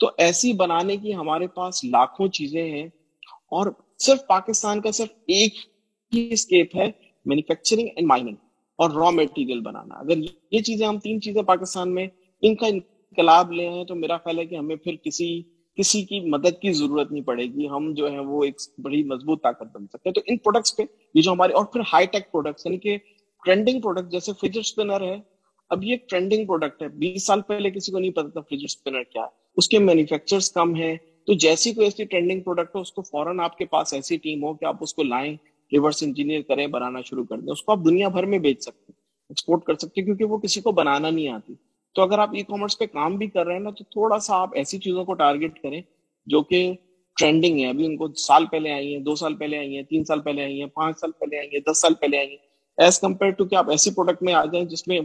تو 0.00 0.10
ایسی 0.18 0.52
بنانے 0.52 0.96
کی 0.96 1.14
ہمارے 1.14 1.46
پاس 1.46 1.84
لاکھوں 1.84 2.28
چیزیں 2.28 2.70
ہیں 2.70 2.86
اور 3.50 3.66
صرف 3.98 4.26
پاکستان 4.26 4.80
کا 4.80 4.90
صرف 4.90 5.08
ایک 5.26 5.54
ہی 6.14 6.28
اسکیپ 6.32 6.76
ہے 6.76 6.90
مینوفیکچرنگ 7.28 7.88
اینڈ 7.96 8.08
مائننگ 8.08 8.34
اور 8.78 8.90
را 8.90 9.10
میٹیریل 9.10 9.60
بنانا۔ 9.60 9.94
اگر 9.94 10.14
یہ 10.50 10.58
چیزیں 10.58 10.86
ہم 10.86 10.98
تین 10.98 11.20
چیزیں 11.20 11.42
پاکستان 11.42 11.94
میں 11.94 12.06
ان 12.42 12.54
کا 12.54 12.66
انقلاب 12.66 13.52
لے 13.52 13.68
ہیں 13.68 13.84
تو 13.84 13.94
میرا 13.94 14.16
خیال 14.16 14.38
ہے 14.38 14.46
کہ 14.46 14.54
ہمیں 14.54 14.76
پھر 14.76 14.96
کسی 14.96 15.42
کسی 15.76 16.02
کی 16.02 16.20
مدد 16.20 16.60
کی 16.62 16.72
ضرورت 16.72 17.12
نہیں 17.12 17.24
پڑے 17.24 17.44
گی۔ 17.44 17.68
ہم 17.68 17.94
جو 17.94 18.12
ہے 18.12 18.18
وہ 18.18 18.44
ایک 18.44 18.54
بڑی 18.78 19.02
مضبوط 19.02 19.42
طاقت 19.42 19.74
بن 19.74 19.86
سکتے 19.86 20.08
ہیں۔ 20.08 20.14
تو 20.14 20.20
ان 20.26 20.36
پروڈکٹس 20.36 20.76
پہ، 20.76 20.82
یہ 21.14 21.22
جو 21.22 21.32
ہمارے، 21.32 21.52
اور 21.52 21.64
پھر 21.64 21.80
ہائی 21.92 22.06
ٹیک 22.06 22.32
پروڈکٹس 22.32 22.66
یعنی 22.66 22.78
کہ 22.78 22.98
ٹرینڈنگ 23.44 23.80
پروڈکٹ 23.80 24.12
جیسے 24.12 24.32
فریج 24.40 24.58
اسپنر 24.58 25.00
ہے۔ 25.00 25.16
اب 25.70 25.84
یہ 25.84 25.96
ٹرینڈنگ 26.08 26.46
پروڈکٹ 26.46 26.82
ہے۔ 26.82 26.88
بیس 26.88 27.26
سال 27.26 27.40
پہلے 27.40 27.70
کسی 27.70 27.92
کو 27.92 27.98
نہیں 27.98 28.10
پتا 28.10 28.28
تھا 28.28 28.40
فریج 28.40 28.60
اسپنر 28.64 29.02
کیا 29.02 29.22
ہے۔ 29.22 29.28
اس 29.56 29.68
کے 29.68 29.78
مینوفیکچرز 29.78 30.52
کم 30.52 30.74
ہیں۔ 30.74 30.96
تو 31.26 31.32
جیسی 31.32 31.72
کوئی 31.72 31.86
ایسی 31.86 32.04
ٹرینڈنگ 32.04 32.40
پروڈکٹ 32.40 32.74
ہو، 32.74 32.80
اس 32.80 32.92
کو 32.92 33.02
فوراً 33.02 33.40
آپ 33.40 33.58
کے 33.58 33.64
پاس 33.64 33.94
ایسی 33.94 34.16
ٹیم 34.16 34.44
ہو 34.44 34.54
کہ 34.54 34.64
آپ 34.64 34.76
اس 34.80 34.94
کو 34.94 35.02
لائیں۔ 35.02 35.36
ریورس 35.72 36.02
انجینئر 36.02 36.42
کریں، 36.42 36.66
بنانا 36.66 37.00
شروع 37.00 37.24
کر 37.24 37.38
دیں، 37.38 37.52
اس 37.52 37.62
کو 37.62 37.72
آپ 37.72 37.78
دنیا 37.84 38.08
بھر 38.08 38.26
میں 38.26 38.38
بیچ 38.38 38.62
سکتے 38.62 38.92
ہیں 38.92 38.98
ایکسپورٹ 39.30 39.64
کر 39.64 39.74
سکتے 39.74 40.00
ہیں، 40.00 40.04
کیونکہ 40.06 40.24
وہ 40.24 40.38
کسی 40.38 40.60
کو 40.60 40.72
بنانا 40.72 41.10
نہیں 41.10 41.28
آتی۔ 41.28 41.54
تو 41.94 42.02
اگر 42.02 42.18
آپ 42.18 42.30
ای 42.32 42.42
کامرس 42.42 42.78
پہ 42.78 42.86
کام 42.86 43.16
بھی 43.16 43.26
کر 43.26 43.46
رہے 43.46 43.52
ہیں 43.52 43.60
نا، 43.60 43.70
تو 43.70 43.84
تھوڑا 43.84 44.18
سا 44.18 44.36
آپ 44.36 44.50
ایسی 44.54 44.78
چیزوں 44.78 45.04
کو 45.04 45.14
ٹارگیٹ 45.14 45.62
کریں 45.62 45.80
جو 46.26 46.42
کہ 46.42 46.74
ٹرینڈنگ 47.16 47.60
ہے۔ 47.60 47.68
ابھی 47.68 47.86
ان 47.86 47.96
کو 47.96 48.12
سال 48.14 48.46
پہلے 48.46 48.72
آئی 48.72 48.92
ہیں، 48.92 49.00
دو 49.00 49.14
سال 49.14 49.34
پہلے 49.34 49.58
آئی 49.58 49.76
ہیں، 49.76 49.82
تین 49.82 50.04
سال 50.04 50.20
پہلے 50.20 50.42
آئی 50.42 50.60
ہیں، 50.60 50.68
پانچ 50.68 51.00
سال 51.00 51.12
پہلے 51.12 51.38
آئی 51.38 51.48
ہیں، 51.48 51.60
دس 51.72 51.80
سال 51.80 51.94
پہلے 51.94 52.18
آئی 52.18 52.28
ہیں۔ 52.28 52.36
ایز 52.78 53.00
کمپیئر 53.00 53.30
ٹو 53.30 53.44
کہ 53.44 53.54
آپ 53.54 53.70
ایسی 53.70 53.90
پروڈکٹ 53.90 54.22
میں 54.22 54.34
آ 54.34 54.44
جائیں 54.44 54.66
جس 54.66 54.88
میں 54.88 55.00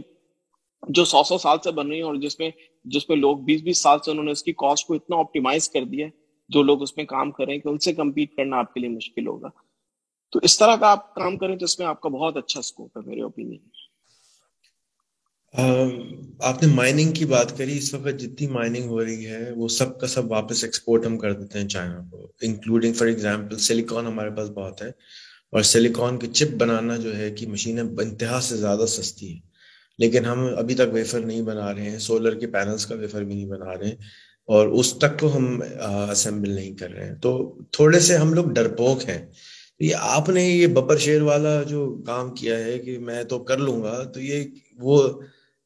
جو 0.88 1.04
سو 1.04 1.22
سو 1.22 1.38
سال 1.38 1.56
سے 1.64 1.70
بن 1.70 1.88
رہی 1.88 1.96
ہیں 1.96 2.02
اور 2.02 2.14
جس 2.14 2.38
میں 2.38 2.50
جس 2.84 3.08
میں 3.08 3.16
لوگ 3.16 3.38
بیس 3.38 3.62
بیس 3.62 3.78
سال 3.78 3.98
سے 4.04 4.10
انہوں 4.10 4.24
نے 4.24 4.30
اس 4.30 4.42
کی 4.42 4.52
کاسٹ 4.52 4.86
کو 4.86 4.94
اتنا 4.94 5.16
آپٹیمائز 5.16 5.70
کر 5.70 5.84
دیا 5.84 6.06
جو 6.48 6.62
لوگ 6.62 6.82
اس 6.82 6.96
میں 6.96 7.04
کام 7.04 7.30
کریں 7.30 7.58
کہ 7.58 7.68
ان 7.68 7.78
سے 7.78 7.92
کمپیٹ 7.92 8.34
کرنا 8.36 8.58
آپ 8.58 8.74
کے 8.74 8.80
لیے 8.80 8.88
مشکل 8.88 9.26
ہوگا۔ 9.26 9.48
تو 10.32 10.40
اس 10.42 10.58
طرح 10.58 10.76
کا 10.76 10.90
آپ 10.90 11.14
کام 11.14 11.36
کریں 11.38 11.56
تو 11.56 11.64
اس 11.64 11.78
میں 11.78 11.86
آپ 11.86 12.00
کا 12.00 12.08
بہت 12.10 12.36
اچھا 12.36 12.60
اسکوپ 12.60 12.96
ہے 12.96 13.02
میرے 13.06 13.22
اوپینین 13.22 13.58
آپ 16.42 16.62
نے 16.62 16.68
مائننگ 16.68 17.12
کی 17.12 17.24
بات 17.24 17.56
کری، 17.58 17.76
اس 17.78 17.92
وقت 17.94 18.18
جتنی 18.20 18.46
مائننگ 18.48 18.88
ہو 18.90 19.04
رہی 19.04 19.26
ہے، 19.26 19.50
وہ 19.56 19.68
سب 19.70 19.98
کا 20.00 20.06
سب 20.06 20.30
واپس 20.30 20.64
ایکسپورٹ 20.64 21.06
ہم 21.06 21.18
کر 21.18 21.32
دیتے 21.32 21.58
ہیں 21.58 21.68
چائنا 21.68 22.00
کو 22.10 22.26
انکلوڈنگ 22.42 22.92
فار 22.92 23.06
ایگزامپل 23.06 23.58
سلیکان 23.58 24.06
ہمارے 24.06 24.30
پاس 24.36 24.48
بہت 24.50 24.82
ہے، 24.82 24.88
اور 25.52 25.62
سلیکان 25.64 26.18
کی 26.18 26.26
چپ 26.28 26.56
بنانا 26.60 26.96
جو 26.96 27.16
ہے 27.16 27.30
کہ 27.30 27.46
مشینیں 27.46 27.82
انتہا 27.82 28.40
سے 28.42 28.56
زیادہ 28.56 28.86
سستی 28.88 29.32
ہے۔ 29.34 29.40
لیکن 29.98 30.24
ہم 30.24 30.46
ابھی 30.58 30.74
تک 30.74 30.92
ویفر 30.92 31.20
نہیں 31.20 31.42
بنا 31.42 31.72
رہے 31.74 31.90
ہیں 31.90 31.98
سولر 32.00 32.38
کے 32.40 32.46
پینلز 32.46 32.86
کا 32.86 32.94
ویفر 32.94 33.24
بھی 33.24 33.34
نہیں 33.34 33.48
بنا 33.48 33.78
رہے 33.78 33.88
ہیں، 33.88 33.96
اور 34.48 34.68
اس 34.80 34.92
تک 34.94 35.18
کو 35.20 35.34
ہم 35.36 35.60
اسمبل 36.10 36.50
نہیں 36.50 36.74
کر 36.76 36.90
رہے 36.90 37.06
ہیں۔ 37.08 37.14
تو 37.16 37.30
تھوڑے 37.72 38.00
سے 38.00 38.16
ہم 38.16 38.34
لوگ 38.34 38.46
ڈرپوک 38.54 39.08
ہیں۔ 39.08 39.26
یہ 39.80 39.94
آپ 40.00 40.28
نے 40.28 40.44
یہ 40.44 40.66
ببر 40.66 40.96
شیر 40.96 41.22
والا 41.22 41.62
جو 41.62 41.96
کام 42.06 42.34
کیا 42.34 42.58
ہے 42.58 42.78
کہ 42.78 42.98
میں 42.98 43.24
تو 43.24 43.38
کر 43.38 43.58
لوں 43.58 43.82
گا، 43.82 44.04
تو 44.04 44.20
یہ 44.20 44.44
وہ 44.80 45.08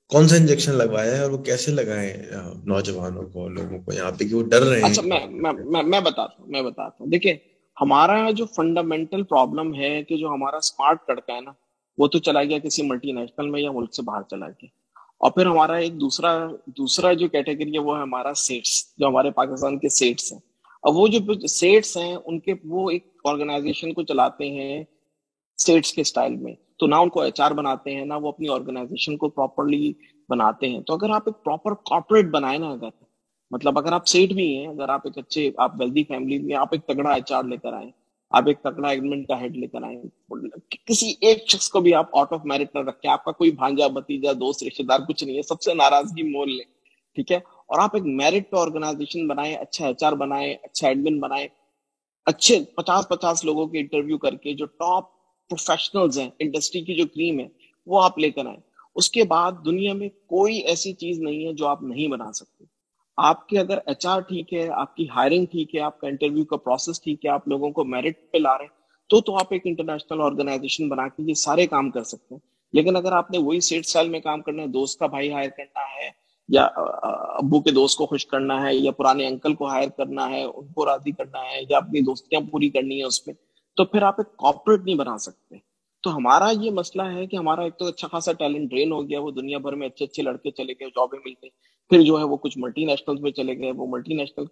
کون 0.08 0.28
سا 0.28 0.36
انجیکشن 0.36 0.74
لگوایا 0.74 1.16
ہے 1.16 1.22
اور 1.22 1.30
وہ 1.30 1.38
کیسے 1.38 1.70
لگائے 1.70 2.30
نوجوانوں 2.64 3.22
کو، 3.22 3.48
لوگوں 3.48 3.78
کو؟ 3.78 3.92
یہاں 3.92 4.10
پہ 4.10 4.24
کہ 4.24 4.34
وہ 4.34 4.42
ڈر 4.42 4.60
رہے 4.60 4.80
ہیں۔ 4.80 4.90
اچھا، 4.90 5.02
میں 5.02 5.52
میں 5.82 6.00
بتاتا 6.00 6.42
ہوں، 6.42 6.46
میں 6.46 6.62
بتاتا 6.62 6.96
ہوں۔ 7.00 7.06
دیکھیں، 7.06 7.34
ہمارا 7.80 8.30
جو 8.30 8.46
فنڈامنٹل 8.46 9.22
پرابلم 9.22 9.74
ہے 9.74 10.02
کہ 10.02 10.16
جو 10.16 10.28
ہمارا 10.28 10.56
اسمارٹ 10.56 11.06
کڑکا 11.06 11.34
ہے 11.34 11.40
نا، 11.40 11.50
وہ 11.98 12.06
تو 12.06 12.18
چلا 12.18 12.44
گیا 12.44 12.58
کسی 12.58 12.82
ملٹی 12.82 13.12
نیشنل 13.12 13.50
میں 13.50 13.60
یا 13.60 13.72
ملک 13.72 13.94
سے 13.94 14.02
باہر 14.02 14.22
چلا 14.30 14.48
گیا۔ 14.48 14.66
اور 15.18 15.30
پھر 15.30 15.46
ہمارا 15.46 15.72
ایک 15.72 16.00
دوسرا 16.00 16.48
دوسرا 16.66 17.12
جو 17.12 17.28
کیٹیگری 17.28 17.74
ہے، 17.74 17.78
وہ 17.78 17.96
ہے 17.96 18.02
ہمارا 18.02 18.34
سیٹس 18.34 18.94
جو 18.98 19.06
ہمارے 19.06 19.30
پاکستان 19.30 19.78
کے 19.78 19.88
سیٹس 19.88 20.32
ہیں۔ 20.32 20.47
اب 20.82 20.96
وہ 20.96 21.08
جو 21.08 21.46
سیٹس 21.46 21.96
ہیں، 21.96 22.16
ان 22.24 22.40
کے 22.40 22.54
وہ 22.64 22.90
ایک 22.90 23.06
آرگنائزیشن 23.24 23.92
کو 23.92 24.02
چلاتے 24.02 24.50
ہیں 24.50 24.84
سیٹس 25.58 25.92
کے 25.92 26.00
اسٹائل 26.00 26.36
میں۔ 26.36 26.54
تو 26.78 26.86
نہ 26.86 26.94
ان 26.94 27.08
کو 27.08 27.20
ایچ 27.20 27.40
آر 27.40 27.50
بناتے 27.50 27.94
ہیں، 27.94 28.04
نہ 28.04 28.14
وہ 28.14 28.28
اپنی 28.28 28.48
آرگنائزیشن 28.48 29.16
کو 29.16 29.28
پراپرلی 29.28 29.92
بناتے 30.28 30.68
ہیں۔ 30.68 30.80
تو 30.80 30.94
اگر 30.94 31.10
آپ 31.10 31.22
ایک 31.26 31.44
پراپر 31.44 31.74
کارپوریٹ 31.74 32.26
بنائے 32.26 32.58
نا 32.58 32.70
اگر 32.70 32.88
مطلب 33.50 33.78
اگر 33.78 33.92
آپ 33.92 34.06
سیٹ 34.06 34.32
بھی 34.32 34.56
ہیں، 34.56 34.66
اگر 34.66 34.88
آپ 34.88 35.00
ایک 35.04 35.18
اچھے، 35.18 35.50
آپ 35.56 35.72
ویلدی 35.80 36.04
فیملی 36.04 36.38
میں 36.38 36.56
آپ 36.56 36.68
ایک 36.72 36.86
تگڑا 36.86 37.12
ایچ 37.12 37.32
آر 37.32 37.44
لے 37.44 37.56
کر 37.56 37.72
آئے 37.72 37.90
آپ 38.30 38.42
ایک 38.46 38.58
تکڑا 38.60 38.88
ایگمنٹ 38.88 39.28
کا 39.28 39.40
ہیڈ 39.40 39.56
لے 39.56 39.66
کر 39.66 39.82
آئے 39.82 40.02
کسی 40.86 41.14
ایک 41.20 41.48
شخص 41.48 41.68
کو 41.68 41.80
بھی 41.80 41.94
آپ 41.94 42.16
آؤٹ 42.18 42.32
آف 42.32 42.40
میرٹ 42.44 42.74
نہ 42.74 42.80
رکھیں۔ 42.80 43.10
آپ 43.10 43.24
کا 43.24 43.32
کوئی 43.32 43.50
بھانجا 43.50 43.86
بتیجا 43.86 44.32
دوست 44.32 44.62
رشتے 44.62 44.82
دار 44.82 44.98
کچھ 45.08 45.24
نہیں 45.24 45.36
ہے، 45.36 45.42
سب 45.42 45.62
سے 45.62 45.74
ناراضگی 45.74 46.22
مول 46.22 46.50
لیں، 46.52 46.64
ٹھیک 47.14 47.32
ہے؟ 47.32 47.38
اور 47.70 47.78
آپ 47.78 47.90
ایک 47.94 48.04
میرٹ 48.04 48.50
پہ 48.50 48.56
آرگنائزیشن 48.56 49.26
بنائے 49.26 49.54
اچھا 49.54 49.86
ایچ 49.86 50.04
آر 50.04 50.12
بنائے 50.12 50.52
اچھا 50.52 50.88
ایڈمن 50.88 51.20
بنائے 51.20 51.48
اچھے 52.26 52.64
پچاس 52.76 53.08
پچاس 53.08 53.44
لوگوں 53.44 53.66
کے 53.66 53.78
انٹرویو 53.78 54.18
کر 54.18 54.34
کے 54.34 54.52
جو 54.52 54.66
ٹاپ 54.66 55.04
پروفیشنلز 55.50 56.18
ہیں 56.18 56.30
انڈسٹری 56.38 56.80
کی 56.80 56.94
جو 56.94 57.06
کریم 57.06 57.40
ہے، 57.40 57.46
وہ 57.86 58.02
آپ 58.02 58.18
لے 58.18 58.30
کر 58.30 58.46
آئے 58.46 58.56
اس 58.94 59.10
کے 59.10 59.24
بعد 59.24 59.52
دنیا 59.64 59.92
میں 59.92 60.08
کوئی 60.26 60.58
ایسی 60.58 60.92
چیز 60.92 61.20
نہیں 61.20 61.46
ہے 61.46 61.52
جو 61.52 61.66
آپ 61.66 61.82
نہیں 61.82 62.08
بنا 62.08 62.32
سکتے۔ 62.32 62.64
آپ 63.16 63.48
کے 63.48 63.58
اگر 63.58 63.78
ایچ 63.86 64.06
آر 64.06 64.20
ٹھیک 64.20 64.54
ہے، 64.54 64.68
آپ 64.68 64.96
کی 64.96 65.06
ہائرنگ 65.08 65.46
ٹھیک 65.46 65.74
ہے، 65.74 65.80
آپ 65.80 66.00
کا 66.00 66.08
انٹرویو 66.08 66.44
کا 66.44 66.56
پروسیس 66.56 67.02
ٹھیک 67.02 67.24
ہے، 67.24 67.30
آپ 67.30 67.48
لوگوں 67.48 67.70
کو 67.70 67.84
میرٹ 67.84 68.32
پہ 68.32 68.38
لا 68.38 68.58
رہے 68.58 68.64
ہیں، 68.64 68.76
تو 69.10 69.20
تو 69.20 69.36
آپ 69.36 69.46
ایک 69.50 69.62
انٹرنیشنل 69.64 70.20
آرگنائزیشن 70.20 70.88
بنا 70.88 71.08
کے 71.08 71.22
یہ 71.22 71.34
سارے 71.34 71.66
کام 71.66 71.90
کر 71.90 72.02
سکتے 72.02 72.34
ہیں۔ 72.34 72.40
لیکن 72.72 72.96
اگر 72.96 73.12
آپ 73.12 73.30
نے 73.30 73.38
وہی 73.38 73.60
سیٹ 73.60 73.84
اسٹائل 73.86 74.08
میں 74.08 74.20
کام 74.20 74.42
کرنا 74.42 74.62
ہے، 74.62 74.66
دوست 74.68 74.98
کا 74.98 75.06
بھائی 75.06 75.32
ہائر 75.32 75.50
کرنا 75.50 75.80
ہے 75.80 76.27
یا 76.48 76.62
ابو 76.72 77.60
کے 77.60 77.70
دوست 77.70 77.98
کو 77.98 78.06
خوش 78.06 78.26
کرنا 78.26 78.62
ہے 78.62 78.74
یا 78.74 78.90
پرانے 78.90 79.26
انکل 79.26 79.54
کو 79.54 79.66
ہائر 79.66 79.88
کرنا 79.88 80.28
ہے، 80.30 80.42
ان 80.44 80.66
کو 80.66 80.86
راضی 80.86 81.12
کرنا 81.12 81.40
ہے 81.40 81.60
یا 81.70 81.76
اپنی 81.76 82.00
دوستیاں 82.00 82.40
پوری 82.50 82.70
کرنی 82.70 82.98
ہے 82.98 83.04
اس 83.04 83.26
میں، 83.26 83.34
تو 83.76 83.84
پھر 83.84 84.02
آپ 84.02 84.14
ایک 84.18 84.36
کارپوریٹ 84.36 84.84
نہیں 84.84 84.94
بنا 84.94 85.18
سکتے۔ 85.18 85.56
تو 86.02 86.16
ہمارا 86.16 86.50
یہ 86.60 86.70
مسئلہ 86.70 87.02
ہے 87.02 87.26
کہ 87.26 87.36
ہمارا 87.36 87.62
ایک 87.62 87.78
تو 87.78 87.84
اچھا 87.84 88.08
خاصا 88.08 88.32
ٹیلنٹ 88.32 88.70
ڈرین 88.70 88.92
ہو 88.92 89.08
گیا، 89.08 89.20
وہ 89.20 89.30
دنیا 89.30 89.58
بھر 89.58 89.72
میں 89.72 89.86
اچھے 89.86 90.04
اچھے 90.04 90.22
لڑکے 90.22 90.50
چلے 90.50 90.72
گئے 90.72 90.88
جابیں 90.88 91.18
مل 91.24 91.32
گئی 91.42 91.50
پھر 91.90 92.02
جو 92.02 92.18
ہے 92.18 92.24
وہ 92.24 92.36
کچھ 92.36 92.58
ملٹی 92.58 92.84
نیشنل 92.84 93.20
میں 93.20 93.30
چلے 93.30 93.58
گئے، 93.58 93.72
وہ 93.72 93.86
ملٹی 93.88 94.14
نیشنل 94.14 94.44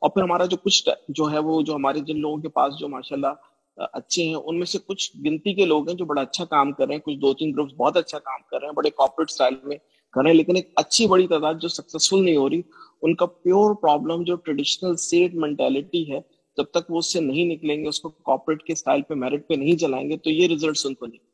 اور 0.00 0.10
پھر 0.10 0.22
ہمارا 0.22 0.44
جو 0.44 0.56
کچھ 0.56 0.88
جو 1.08 1.30
ہے 1.32 1.38
وہ 1.38 1.60
جو 1.62 1.74
ہمارے 1.74 2.00
جن 2.00 2.20
لوگوں 2.20 2.36
کے 2.36 2.48
پاس 2.48 2.78
جو 2.78 2.88
ماشاء 2.88 3.16
اللہ 3.16 3.82
اچھے 3.92 4.22
ہیں، 4.22 4.34
ان 4.34 4.58
میں 4.58 4.66
سے 4.66 4.78
کچھ 4.86 5.10
گنتی 5.24 5.54
کے 5.54 5.64
لوگ 5.64 5.88
ہیں 5.88 5.96
جو 5.96 6.04
بڑا 6.04 6.22
اچھا 6.22 6.44
کام 6.44 6.72
کر 6.72 6.86
رہے 6.86 6.94
ہیں۔ 6.94 7.00
کچھ 7.00 7.16
دو 7.16 7.34
تین 7.34 7.52
گروپس 7.52 7.72
بہت 7.72 7.96
اچھا 7.96 8.18
کام 8.18 8.40
کر 8.50 8.60
رہے 8.60 8.66
ہیں، 8.66 8.74
بڑے 8.74 8.90
کارپوریٹ 8.90 9.30
اسٹائل 9.30 9.54
میں۔ 9.64 9.76
کر 10.18 10.22
رہے 10.22 10.30
ہیں 10.30 10.36
لیکن 10.36 10.56
ایک 10.56 10.70
اچھی 10.76 11.06
بڑی 11.06 11.26
تعداد 11.26 11.54
جو 11.62 11.68
سکسیسفل 11.68 12.24
نہیں 12.24 12.36
ہو 12.36 12.48
رہی، 12.50 12.60
ان 13.02 13.14
کا 13.14 13.26
پیور 13.26 13.74
پرابلم 13.82 14.22
جو 14.22 14.36
ٹریڈیشنل 14.36 14.96
سیٹ 14.96 15.34
مینٹیلٹی 15.34 16.10
ہے، 16.12 16.20
جب 16.58 16.64
تک 16.64 16.90
وہ 16.90 16.98
اس 16.98 17.12
سے 17.12 17.20
نہیں 17.20 17.44
نکلیں 17.44 17.76
گے، 17.76 17.88
اس 17.88 18.00
کو 18.00 18.08
کارپوریٹ 18.08 18.62
کے 18.62 18.72
اسٹائل 18.72 19.02
پہ 19.02 19.14
میرٹ 19.14 19.46
پہ 19.48 19.54
نہیں 19.54 19.76
چلائیں 19.76 20.08
گے، 20.10 20.16
تو 20.16 20.30
یہ 20.30 20.48
ریزلٹس 20.48 20.86
ان 20.86 20.94
کو 20.94 21.06
نہیں 21.06 21.26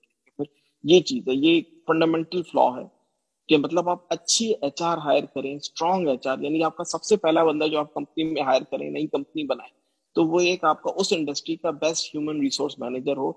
یہ 0.85 1.01
چیز 1.01 1.28
ہے، 1.28 1.35
یہ 1.35 1.61
فنڈامنٹل 1.87 2.43
فلا 2.43 2.66
ہے 2.76 2.82
کہ 3.49 3.57
مطلب 3.59 3.89
آپ 3.89 3.99
اچھی 4.11 4.53
ایچ 4.62 4.82
آر 4.82 4.99
ہائر 4.99 5.24
کریں 5.35 5.55
اسٹرانگ 5.55 6.09
ایچ 6.09 6.26
آر 6.26 6.39
یعنی 6.39 6.62
آپ 6.64 6.76
کا 6.76 6.85
سب 6.85 7.03
سے 7.03 7.16
پہلا 7.16 7.45
بندہ 7.45 7.66
جو 7.66 7.78
آپ 7.78 7.95
کمپنی 7.95 8.24
میں 8.24 8.43
ہائر 8.43 8.62
کریں، 8.70 8.91
نئی 8.91 9.07
کمپنی 9.07 9.45
بنائیں، 9.45 9.72
تو 10.16 10.24
وہ 10.24 10.41
ایک 10.41 10.64
آپ 10.64 10.82
کا 10.82 10.91
اس 10.97 11.12
انڈسٹری 11.12 11.57
کا 11.57 11.70
بیسٹ 11.70 12.14
ہیومن 12.14 12.41
ریسورس 12.41 12.78
مینیجر 12.78 13.16
ہو، 13.16 13.32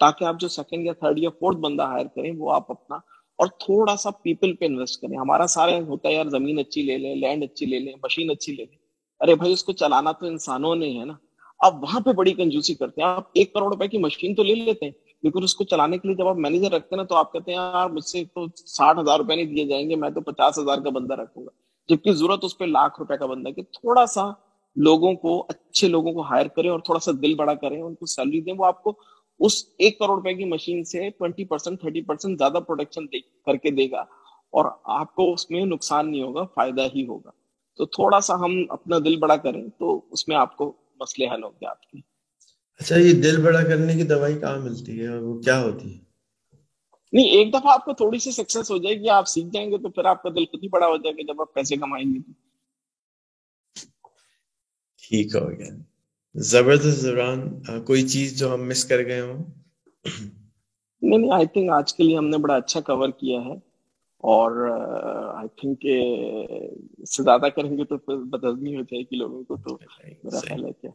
تاکہ 0.00 0.24
آپ 0.24 0.40
جو 0.40 0.48
سیکنڈ 0.48 0.86
یا 0.86 0.92
تھرڈ 0.92 1.18
یا 1.18 1.30
فورتھ 1.30 1.58
بندہ 1.58 1.82
ہائر 1.82 2.06
کریں، 2.14 2.30
وہ 2.38 2.52
آپ 2.52 2.70
اپنا 2.70 2.98
اور 3.42 3.50
تھوڑا 3.58 3.96
سا 3.96 4.10
پیپل 4.10 4.54
پہ 4.54 4.64
انویسٹ 4.64 5.00
کریں۔ 5.00 5.18
ہمارا 5.18 5.46
سارا 5.46 5.78
ہوتا 5.86 6.08
ہے 6.08 6.14
یار، 6.14 6.26
زمین 6.26 6.58
اچھی 6.58 6.82
لے 6.82 6.98
لیں، 6.98 7.14
لینڈ 7.14 7.44
اچھی 7.44 7.66
لے 7.66 7.78
لیں، 7.78 7.92
مشین 8.02 8.30
اچھی 8.30 8.52
لے 8.52 8.64
لیں۔ 8.64 8.78
ارے 9.20 9.34
بھائی، 9.34 9.52
اس 9.52 9.64
کو 9.64 9.72
چلانا 9.72 10.12
تو 10.12 10.26
انسانوں 10.26 10.74
نے 10.74 11.00
ہے 11.00 11.04
نا۔ 11.04 11.12
آپ 11.58 11.74
وہاں 11.82 12.00
پہ 12.00 12.12
بڑی 12.12 12.32
کنجوسی 12.32 12.74
کرتے 12.74 13.02
ہیں۔ 13.02 13.08
آپ 13.08 13.24
ایک 13.32 13.52
کروڑ 13.52 13.72
روپے 13.72 13.88
کی 13.88 13.98
مشین 13.98 14.34
تو 14.34 14.42
لے 14.42 14.54
لیتے 14.54 14.84
ہیں، 14.84 14.92
لیکن 15.22 15.42
اس 15.42 15.54
کو 15.54 15.64
چلانے 15.64 15.98
کے 15.98 16.08
لیے 16.08 16.16
جب 16.16 16.28
آپ 16.28 16.36
مینیجر 16.36 16.72
رکھتے 16.72 16.94
ہیں 16.94 17.02
نا 17.02 17.02
تو 17.02 17.14
آپ 17.14 17.32
کہتے 17.32 17.50
ہیں، 17.50 17.58
یار، 17.58 17.90
مجھ 17.90 18.04
سے 18.04 18.24
تو 18.24 18.46
ساٹھ 18.56 18.98
ہزار 18.98 19.18
روپے 19.18 19.36
نہیں 19.36 19.46
دیے 19.46 19.64
جائیں 19.64 19.90
گے، 19.90 19.96
میں 19.96 20.10
تو 20.10 20.20
پچاس 20.20 20.58
ہزار 20.58 20.78
کا 20.78 20.90
بندہ 20.90 21.14
رکھوں 21.14 21.44
گا۔ 21.44 21.50
جبکہ 21.88 22.12
ضرورت 22.12 22.44
اس 22.44 22.58
پہ 22.58 22.64
لاکھ 22.64 23.00
روپے 23.00 23.16
کا 23.16 23.26
بندہ 23.26 23.48
کہ 23.48 23.62
تھوڑا 23.62 24.06
سا 24.06 24.30
لوگوں 24.76 25.14
کو، 25.14 25.46
اچھے 25.48 25.88
لوگوں 25.88 26.12
کو 26.12 26.20
ہائر 26.20 26.46
کریں 26.46 26.70
اور 26.70 26.80
تھوڑا 26.80 27.00
سا 27.00 27.12
دل 27.22 27.34
بڑا 27.34 27.54
کریں، 27.54 27.82
ان 27.82 27.94
کو 27.94 28.06
سیلری 28.06 28.40
دیں، 28.40 28.54
وہ 28.58 28.64
آپ 28.64 28.82
کو 28.82 28.92
اس 29.40 29.64
ایک 29.78 29.98
کروڑ 29.98 30.16
روپے 30.16 30.34
کی 30.34 30.44
مشین 30.44 30.84
سے 30.84 31.10
ٹوینٹی 31.10 31.44
پرسینٹ 31.44 31.80
تھرٹی 31.80 32.02
پرسینٹ 32.02 32.38
زیادہ 32.38 32.58
پروڈکشن 32.66 33.06
کر 33.46 33.56
کے 33.56 33.70
دے 33.70 33.90
گا 33.90 34.00
اور 34.50 34.64
آپ 34.84 35.14
کو 35.14 35.32
اس 35.32 35.50
میں 35.50 35.64
نقصان 35.64 36.10
نہیں 36.10 36.22
ہوگا 36.22 36.44
فائدہ 36.44 36.82
ہی 36.94 37.06
ہوگا۔ 37.06 37.30
تو 37.76 37.86
تھوڑا 37.86 38.20
سا 38.20 38.34
ہم 38.34 38.64
اپنا 38.68 38.98
دل 38.98 39.16
بڑا 39.16 39.36
کریں 39.36 39.68
تو 39.78 40.00
اس 40.10 40.28
میں 40.28 40.36
آپ 40.36 40.56
کو 40.56 40.72
مسئلے 41.00 41.28
حل 41.28 41.42
ہوں 41.44 41.50
گے 41.50 41.66
آپ 41.66 41.82
کے۔ 41.82 41.98
اچھا 42.80 42.96
یہ 42.96 43.12
دل 43.12 43.42
بڑا 43.42 43.62
کرنے 43.62 43.94
کی 43.94 44.02
دوائی 44.02 44.38
کہاں 44.38 44.58
ملتی 44.58 45.00
ہے؟ 45.00 45.06
اور 45.06 45.20
وہ 45.20 45.40
کیا 45.40 45.62
ہوتی 45.62 45.94
ہے؟ 45.94 45.98
نہیں 47.12 47.30
ایک 47.30 47.48
دفعہ 47.54 47.72
آپ 47.72 47.84
کو 47.84 47.92
تھوڑی 47.92 48.18
سی 48.18 48.30
سکسیس 48.30 48.70
ہو 48.70 48.78
جائے 48.78 49.00
گی 49.00 49.08
آپ 49.08 49.28
سیکھ 49.28 49.46
جائیں 49.52 49.70
گے 49.70 49.78
تو 49.78 49.88
پھر 49.88 50.04
آپ 50.04 50.22
کا 50.22 50.28
دل 50.28 50.44
خود 50.44 50.62
ہی 50.62 50.68
بڑا 50.68 50.86
ہو 50.86 50.96
جائے 50.96 51.14
گا 51.14 51.32
جب 51.32 51.40
آپ 51.40 51.54
پیسے 51.54 51.76
کمائیں 51.76 52.14
گے۔ 52.14 52.18
ٹھیک 55.02 55.34
ہو 55.34 55.50
گیا۔ 55.50 55.91
زبردست 56.34 57.02
دوران 57.02 57.40
کوئی 57.84 58.08
چیز 58.08 58.38
جو 58.38 58.54
ہم 58.54 58.68
مس 58.68 58.84
کر 58.84 59.04
گئے 59.06 59.20
ہوں۔ 59.20 59.44
نہیں 61.02 61.18
نہیں 61.18 61.30
آئی 61.32 61.46
تھنک 61.46 61.70
آج 61.70 61.94
کے 61.94 62.02
لیے 62.02 62.16
ہم 62.16 62.28
نے 62.28 62.38
بڑا 62.38 62.54
اچھا 62.56 62.80
کور 62.80 63.08
کیا 63.08 63.40
ہے۔ 63.40 63.54
اور 64.18 64.68
آئی 65.34 65.48
تھنک 65.48 65.80
کہ 65.80 66.02
اس 66.98 67.16
سے 67.16 67.22
زیادہ 67.22 67.46
کریں 67.56 67.78
گے 67.78 67.84
تو 67.84 67.98
پھر 67.98 68.16
بدہضمی 68.16 68.76
ہو 68.76 68.80
جائے 68.80 69.02
گی 69.02 69.16
لوگوں 69.16 69.44
کو 69.44 69.56
تو 69.56 69.78
میرا 70.24 70.38
خیال 70.40 70.64
ہے 70.64 70.72
کیا 70.72 70.90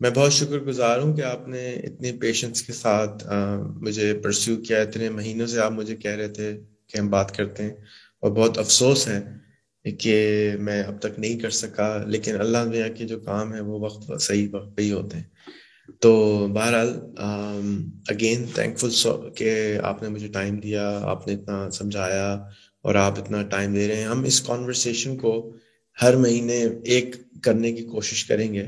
میں 0.00 0.10
بہت 0.10 0.32
شکر 0.32 0.58
گزار 0.58 0.98
ہوں 0.98 1.16
کہ 1.16 1.22
آپ 1.22 1.48
نے 1.48 1.72
اتنے 1.74 2.12
پیشنس 2.20 2.62
کے 2.62 2.72
ساتھ 2.72 3.26
مجھے 3.76 4.20
پرسیو 4.22 4.56
کیا۔ 4.56 4.82
اتنے 4.82 5.10
مہینوں 5.10 5.46
سے 5.46 5.60
آپ 5.60 5.72
مجھے 5.72 5.96
کہہ 5.96 6.10
رہے 6.10 6.28
تھے 6.28 6.60
کہ 6.86 6.98
ہم 6.98 7.10
بات 7.10 7.36
کرتے 7.36 7.62
ہیں۔ 7.62 7.74
اور 8.20 8.30
بہت 8.30 8.58
افسوس 8.58 9.08
ہے 9.08 9.43
کہ 9.90 10.50
میں 10.60 10.82
اب 10.82 10.98
تک 10.98 11.18
نہیں 11.18 11.38
کر 11.38 11.50
سکا، 11.50 12.04
لیکن 12.06 12.40
اللہ 12.40 12.58
دیا 12.72 12.88
کے 12.88 13.04
جو 13.04 13.20
کام 13.20 13.54
ہے 13.54 13.60
وہ 13.60 13.80
وقت 13.80 14.22
صحیح 14.22 14.48
وقت 14.52 14.76
پہ 14.76 14.82
ہی 14.82 14.92
ہوتے 14.92 15.16
ہیں۔ 15.16 15.24
تو 16.00 16.46
بہرحال 16.54 17.00
اگین 18.08 18.44
تھینک 18.54 18.78
فل 18.78 18.90
کہ 19.36 19.78
آپ 19.82 20.02
نے 20.02 20.08
مجھے 20.08 20.28
ٹائم 20.28 20.56
دیا، 20.56 20.98
آپ 21.02 21.28
نے 21.28 21.34
اتنا 21.34 21.70
سمجھایا 21.70 22.34
اور 22.82 22.94
آپ 22.94 23.18
اتنا 23.18 23.42
ٹائم 23.42 23.74
دے 23.74 23.88
رہے 23.88 23.96
ہیں۔ 23.96 24.04
ہم 24.04 24.24
اس 24.24 24.40
کانورسیشن 24.40 25.16
کو 25.16 25.56
ہر 26.02 26.16
مہینے 26.16 26.64
ایک 26.84 27.16
کرنے 27.42 27.72
کی 27.72 27.82
کوشش 27.82 28.24
کریں 28.24 28.54
گے۔ 28.54 28.66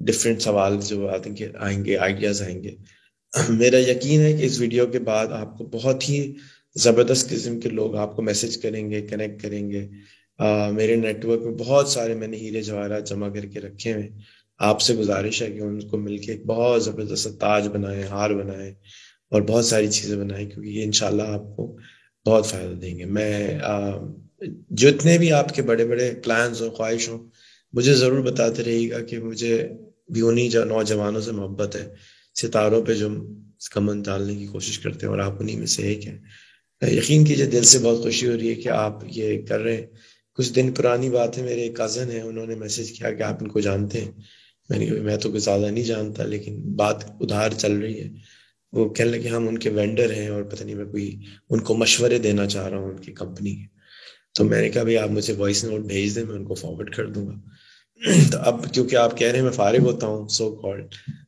ڈفرینٹ 0.00 0.42
سوال 0.42 0.78
جو 0.86 1.10
آئیں 1.60 1.84
گے 1.84 1.96
آئیڈیاز 1.96 2.42
آئیں 2.42 2.62
گے۔ 2.62 2.76
میرا 3.48 3.90
یقین 3.90 4.20
ہے 4.20 4.32
کہ 4.32 4.42
اس 4.42 4.60
ویڈیو 4.60 4.86
کے 4.86 4.98
بعد 4.98 5.26
آپ 5.26 5.58
کو 5.58 5.64
بہت 5.64 6.08
ہی 6.08 6.34
زبردست 6.76 7.30
قسم 7.30 7.60
کے 7.60 7.68
لوگ 7.68 7.96
آپ 7.96 8.16
کو 8.16 8.22
میسج 8.22 8.56
کریں 8.56 8.90
گے 8.90 9.00
کنیکٹ 9.00 9.42
کریں 9.42 9.70
گے۔ 9.70 9.88
میرے 10.72 10.96
نیٹ 10.96 11.24
ورک 11.24 11.42
میں 11.42 11.54
بہت 11.58 11.88
سارے 11.88 12.14
میں 12.14 12.28
نے 12.28 12.36
ہیرے 12.36 12.62
جواہرات 12.62 13.08
جمع 13.08 13.28
کر 13.28 13.46
کے 13.46 13.60
رکھے 13.60 13.92
ہوئے۔ 13.92 14.08
آپ 14.58 14.80
سے 14.80 14.94
گزارش 14.94 15.42
ہے 15.42 15.50
کہ 15.50 15.60
ان 15.60 15.80
کو 15.80 15.98
مل 15.98 16.18
کے 16.18 16.36
بہت 16.46 16.84
زبردست 16.84 17.40
تاج 17.40 17.68
بنائیں، 17.68 18.02
ہار 18.02 18.30
بنائیں 18.30 18.72
اور 19.30 19.42
بہت 19.42 19.64
ساری 19.64 19.88
چیزیں 19.88 20.16
بنائیں، 20.16 20.48
کیونکہ 20.50 20.68
یہ 20.68 20.84
انشاءاللہ 20.84 21.22
آپ 21.22 21.56
کو 21.56 21.76
بہت 22.26 22.46
فائدہ 22.46 22.74
دیں 22.74 22.98
گے۔ 22.98 23.04
میں 23.04 23.58
جتنے 24.70 25.18
بھی 25.18 25.32
آپ 25.32 25.54
کے 25.54 25.62
بڑے 25.62 25.84
بڑے 25.84 26.12
پلانس 26.24 26.60
ہوں، 26.62 26.70
خواہش 26.70 27.08
ہوں، 27.08 27.18
مجھے 27.72 27.94
ضرور 27.94 28.22
بتاتے 28.22 28.64
رہے 28.64 28.90
گا 28.90 29.00
کہ 29.00 29.18
مجھے 29.18 29.68
بھی 30.12 30.20
انہیں 30.20 30.48
نوجوانوں 30.64 31.20
سے 31.20 31.32
محبت 31.32 31.76
ہے، 31.76 31.86
ستاروں 32.34 32.82
پہ 32.82 32.94
جو 32.94 33.08
کمن 33.74 34.02
ڈالنے 34.02 34.34
کی 34.34 34.46
کوشش 34.46 34.78
کرتے 34.78 35.06
ہیں 35.06 35.10
اور 35.10 35.18
آپ 35.18 35.40
انہیں 35.40 35.58
میں 35.58 35.66
سے 35.66 35.82
ایک 35.82 36.06
ہیں۔ 36.06 36.18
یقین 36.82 37.24
کیجیے 37.24 37.46
دل 37.46 37.62
سے 37.62 37.78
بہت 37.78 38.02
خوشی 38.02 38.26
ہو 38.26 38.36
رہی 38.36 38.48
ہے 38.50 38.54
کہ 38.54 38.68
آپ 38.68 39.04
یہ 39.06 39.42
کر 39.42 39.60
رہے 39.60 39.76
ہیں۔ 39.76 39.86
کچھ 40.38 40.52
دن 40.52 40.72
پرانی 40.72 41.10
بات 41.10 41.38
ہے 41.38 41.42
میرے 41.42 41.62
ایک 41.62 41.76
کزن 41.76 42.10
ہیں، 42.10 42.20
انہوں 42.20 42.46
نے 42.46 42.54
میسج 42.54 42.92
کیا 42.92 43.12
کہ 43.12 43.22
آپ 43.22 43.36
ان 43.40 43.48
کو 43.48 43.60
جانتے 43.60 44.00
ہیں۔ 44.00 44.12
میں 44.68 44.78
نے 44.78 44.86
کہا، 44.86 45.02
میں 45.02 45.16
تو 45.16 45.32
کچھ 45.32 45.42
زیادہ 45.42 45.66
نہیں 45.66 45.84
جانتا، 45.84 46.24
لیکن 46.24 46.62
بات 46.62 47.04
ادھار 47.04 47.50
چل 47.58 47.72
رہی 47.72 48.00
ہے۔ 48.00 48.08
وہ 48.72 48.88
کہنے 48.88 49.10
لگے، 49.10 49.28
ہم 49.28 49.48
ان 49.48 49.58
کے 49.58 49.70
وینڈر 49.70 50.12
ہیں 50.12 50.28
اور 50.28 50.42
پتہ 50.42 50.64
نہیں 50.64 50.74
میں 50.74 50.84
کوئی 50.84 51.20
ان 51.50 51.60
کو 51.60 51.74
مشورے 51.74 52.18
دینا 52.18 52.46
چاہ 52.46 52.68
رہا 52.68 52.78
ہوں، 52.78 52.90
ان 52.90 52.96
کی 52.96 53.12
کمپنی 53.12 53.54
کے۔ 53.54 53.66
تو 54.34 54.44
میں 54.44 54.62
نے 54.62 54.70
کہا، 54.70 54.82
بھائی 54.82 54.96
آپ 54.96 55.10
مجھے 55.10 55.32
وائس 55.32 55.64
نوٹ 55.64 55.80
بھیج 55.80 56.16
دیں، 56.16 56.24
میں 56.24 56.34
ان 56.34 56.44
کو 56.44 56.54
فارورڈ 56.54 56.94
کر 56.94 57.06
دوں 57.06 57.26
گا۔ 57.26 57.34
تو 58.32 58.38
اب 58.38 58.74
کیونکہ 58.74 58.96
آپ 58.96 59.18
کہہ 59.18 59.26
رہے 59.26 59.36
ہیں، 59.36 59.44
میں 59.44 59.52
فارغ 59.52 59.80
ہوتا 59.80 60.06
ہوں 60.06 60.28
سو 60.28 60.56
کال 60.56 60.80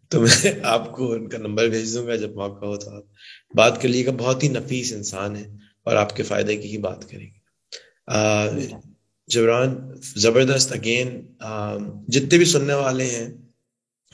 تو 0.08 0.20
میں 0.20 0.52
آپ 0.62 0.92
کو 0.92 1.12
ان 1.12 1.28
کا 1.28 1.38
نمبر 1.38 1.68
بھیج 1.68 1.94
دوں 1.94 2.06
گا 2.06 2.16
جب 2.16 2.34
موقع 2.34 2.66
ہو 2.66 2.76
تو 2.76 2.90
آپ۔ 2.90 3.02
بات 3.54 3.82
کر 3.82 3.88
لیے 3.88 4.06
گا 4.06 4.10
بہت 4.10 4.42
ہی 4.42 4.48
نفیس 4.48 4.92
انسان 4.92 5.36
ہے 5.36 5.56
اور 5.84 5.96
آپ 5.96 6.16
کے 6.16 6.22
فائدے 6.22 6.56
کی 6.56 6.68
ہی 6.68 6.78
بات 6.78 7.10
کریں 7.10 7.26
گے۔ 7.26 8.89
جبران 9.30 9.74
زبردست 10.16 10.72
اگین 10.72 11.08
جتنے 12.08 12.38
بھی 12.38 12.44
سننے 12.44 12.74
والے 12.74 13.06
ہیں، 13.06 13.28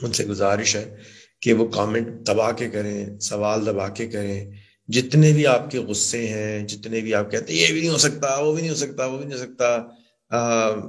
ان 0.02 0.12
سے 0.12 0.24
گزارش 0.26 0.74
ہے 0.76 0.84
کہ 1.42 1.52
وہ 1.52 1.66
کامنٹ 1.68 2.26
دبا 2.26 2.50
کے 2.52 2.68
کریں، 2.70 3.18
سوال 3.20 3.66
دبا 3.66 3.88
کے 3.88 4.06
کریں۔ 4.06 4.40
جتنے 4.88 5.32
بھی 5.32 5.46
آپ 5.46 5.70
کے 5.70 5.78
غصے 5.78 6.26
ہیں، 6.26 6.66
جتنے 6.68 7.00
بھی 7.00 7.14
آپ 7.14 7.30
کہتے 7.30 7.52
ہیں، 7.52 7.60
یہ 7.60 7.72
بھی 7.72 7.80
نہیں 7.80 7.90
ہو 7.90 7.98
سکتا، 7.98 8.36
وہ 8.38 8.52
بھی 8.52 8.60
نہیں 8.62 8.70
ہو 8.70 8.76
سکتا، 8.76 9.06
وہ 9.06 9.16
بھی 9.18 9.26
نہیں 9.26 9.38
ہو 9.38 9.44
سکتا 9.44 9.68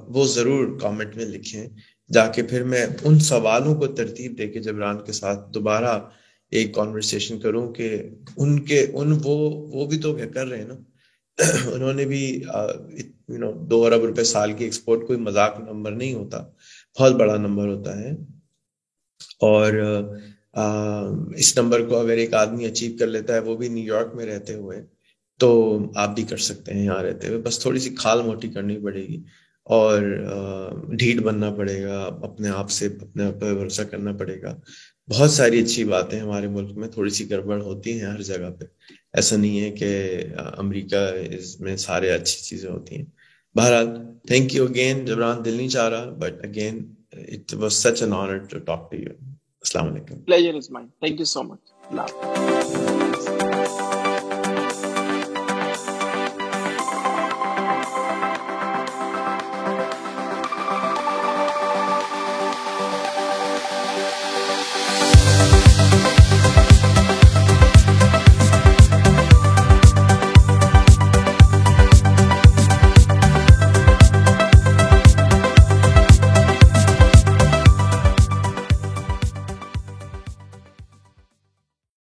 وہ 0.08 0.26
ضرور 0.28 0.80
کامنٹ 0.80 1.16
میں 1.16 1.26
لکھیں۔ 1.26 1.68
جا 2.14 2.28
کے 2.28 2.44
پھر 2.44 2.64
میں 2.64 2.86
ان 3.04 3.20
سوالوں 3.20 3.76
کو 3.76 3.88
ترتیب 3.88 4.38
دے 4.38 4.48
کے 4.48 4.60
جبران 4.60 4.98
کے 5.06 5.12
ساتھ 5.12 5.40
دوبارہ 5.54 6.00
ایک 6.52 6.74
کانورسیشن 6.76 7.40
کروں 7.40 7.66
کہ 7.74 7.90
ان 8.38 8.60
کے، 8.60 8.86
ان 8.94 9.18
وہ 9.24 9.36
وہ 9.74 9.86
بھی 9.86 9.98
تو 10.00 10.18
کر 10.34 10.46
رہے 10.48 10.58
ہیں 10.58 10.68
نا۔ 10.68 10.78
انہوں 11.74 11.94
نے 11.94 12.06
بھی 12.06 12.22
یو 13.30 13.38
نو 13.38 13.52
دو 13.72 13.84
ارب 13.86 14.04
روپے 14.06 14.24
سال 14.24 14.54
کی 14.54 14.64
ایکسپورٹ 14.66 15.06
کوئی 15.08 15.20
مذاق 15.20 15.60
نمبر 15.60 15.92
نہیں 15.92 16.14
ہوتا، 16.14 16.40
بہت 17.00 17.14
بڑا 17.14 17.36
نمبر 17.38 17.68
ہوتا 17.68 17.98
ہے۔ 18.00 18.12
اور 19.42 19.74
اس 21.36 21.58
نمبر 21.58 21.86
کو 21.90 21.98
اگر 22.00 22.18
ایک 22.18 22.34
آدمی 22.34 22.66
اچیو 22.66 22.92
کر 23.00 23.08
لیتا 23.08 23.34
ہے، 23.34 23.40
وہ 23.40 23.56
بھی 23.58 23.68
نیو 23.68 23.94
یارک 23.94 24.16
میں 24.16 24.26
رہتے 24.26 24.54
ہوئے، 24.54 24.82
تو 25.40 25.50
آپ 25.96 26.16
بھی 26.16 26.24
کر 26.30 26.38
سکتے 26.50 26.74
ہیں 26.74 26.84
یہاں 26.86 27.02
رہتے 27.04 27.28
ہوئے۔ 27.28 27.40
بس 27.42 27.60
تھوڑی 27.60 27.80
سی 27.80 27.90
کھال 28.00 28.22
موٹی 28.22 28.48
کرنی 28.50 28.78
پڑے 28.84 29.04
گی 29.08 29.22
اور 29.68 30.02
ڈھیٹ 31.00 31.22
بننا 31.24 31.50
پڑے 31.56 31.82
گا، 31.84 32.00
اپنے 32.24 32.50
آپ 32.50 32.70
سے 32.72 32.88
اپنے 33.02 33.24
آپ 33.24 33.40
پہ 33.42 33.54
بھروسہ 33.54 33.82
کرنا 33.92 34.12
پڑے 34.20 34.42
گا۔ 34.42 34.56
بہت 35.08 35.32
ساری 35.32 35.60
اچھی 35.64 35.84
باتیں 35.84 36.20
ہمارے 36.20 36.48
ملک 36.48 36.78
میں 36.78 36.88
تھوڑی 36.88 37.10
سی 37.10 37.30
گڑبڑ 37.30 37.62
ہوتی 37.62 37.92
ہیں 37.94 38.08
ہر 38.08 38.22
جگہ 38.22 38.50
پہ۔ 38.60 38.66
ایسا 39.18 39.36
نہیں 39.36 39.60
ہے 39.62 39.70
کہ 39.72 39.90
امریکہ 40.58 40.98
اس 41.38 41.60
میں 41.60 41.76
سارے 41.78 42.12
اچھی 42.12 42.42
چیزیں 42.44 42.70
ہوتی 42.70 42.96
ہیں۔ 42.96 43.06
بہرحال 43.56 43.88
تھینک 44.28 44.56
یو 44.56 44.66
اگین 44.66 45.06
جبران 45.06 45.44
دل 45.46 45.54
نہیں 45.54 45.70
چاہ 45.70 45.88
رہا 45.90 46.10
but 46.20 46.46
again 46.46 46.76
it 47.14 47.54
was 47.54 47.74
such 47.74 48.02
an 48.04 48.14
honour 48.14 48.38
to 48.52 48.60
talk 48.60 48.92
to 48.92 48.98
you 48.98 49.14
السلام 49.64 49.94
علیکم۔ 49.94 50.22
Pleasure 50.22 50.56
is 50.56 50.72
mine 50.72 50.88
thank 51.00 51.20
you 51.20 51.26
so 51.26 51.44
much 51.44 51.72
Allah 51.90 53.37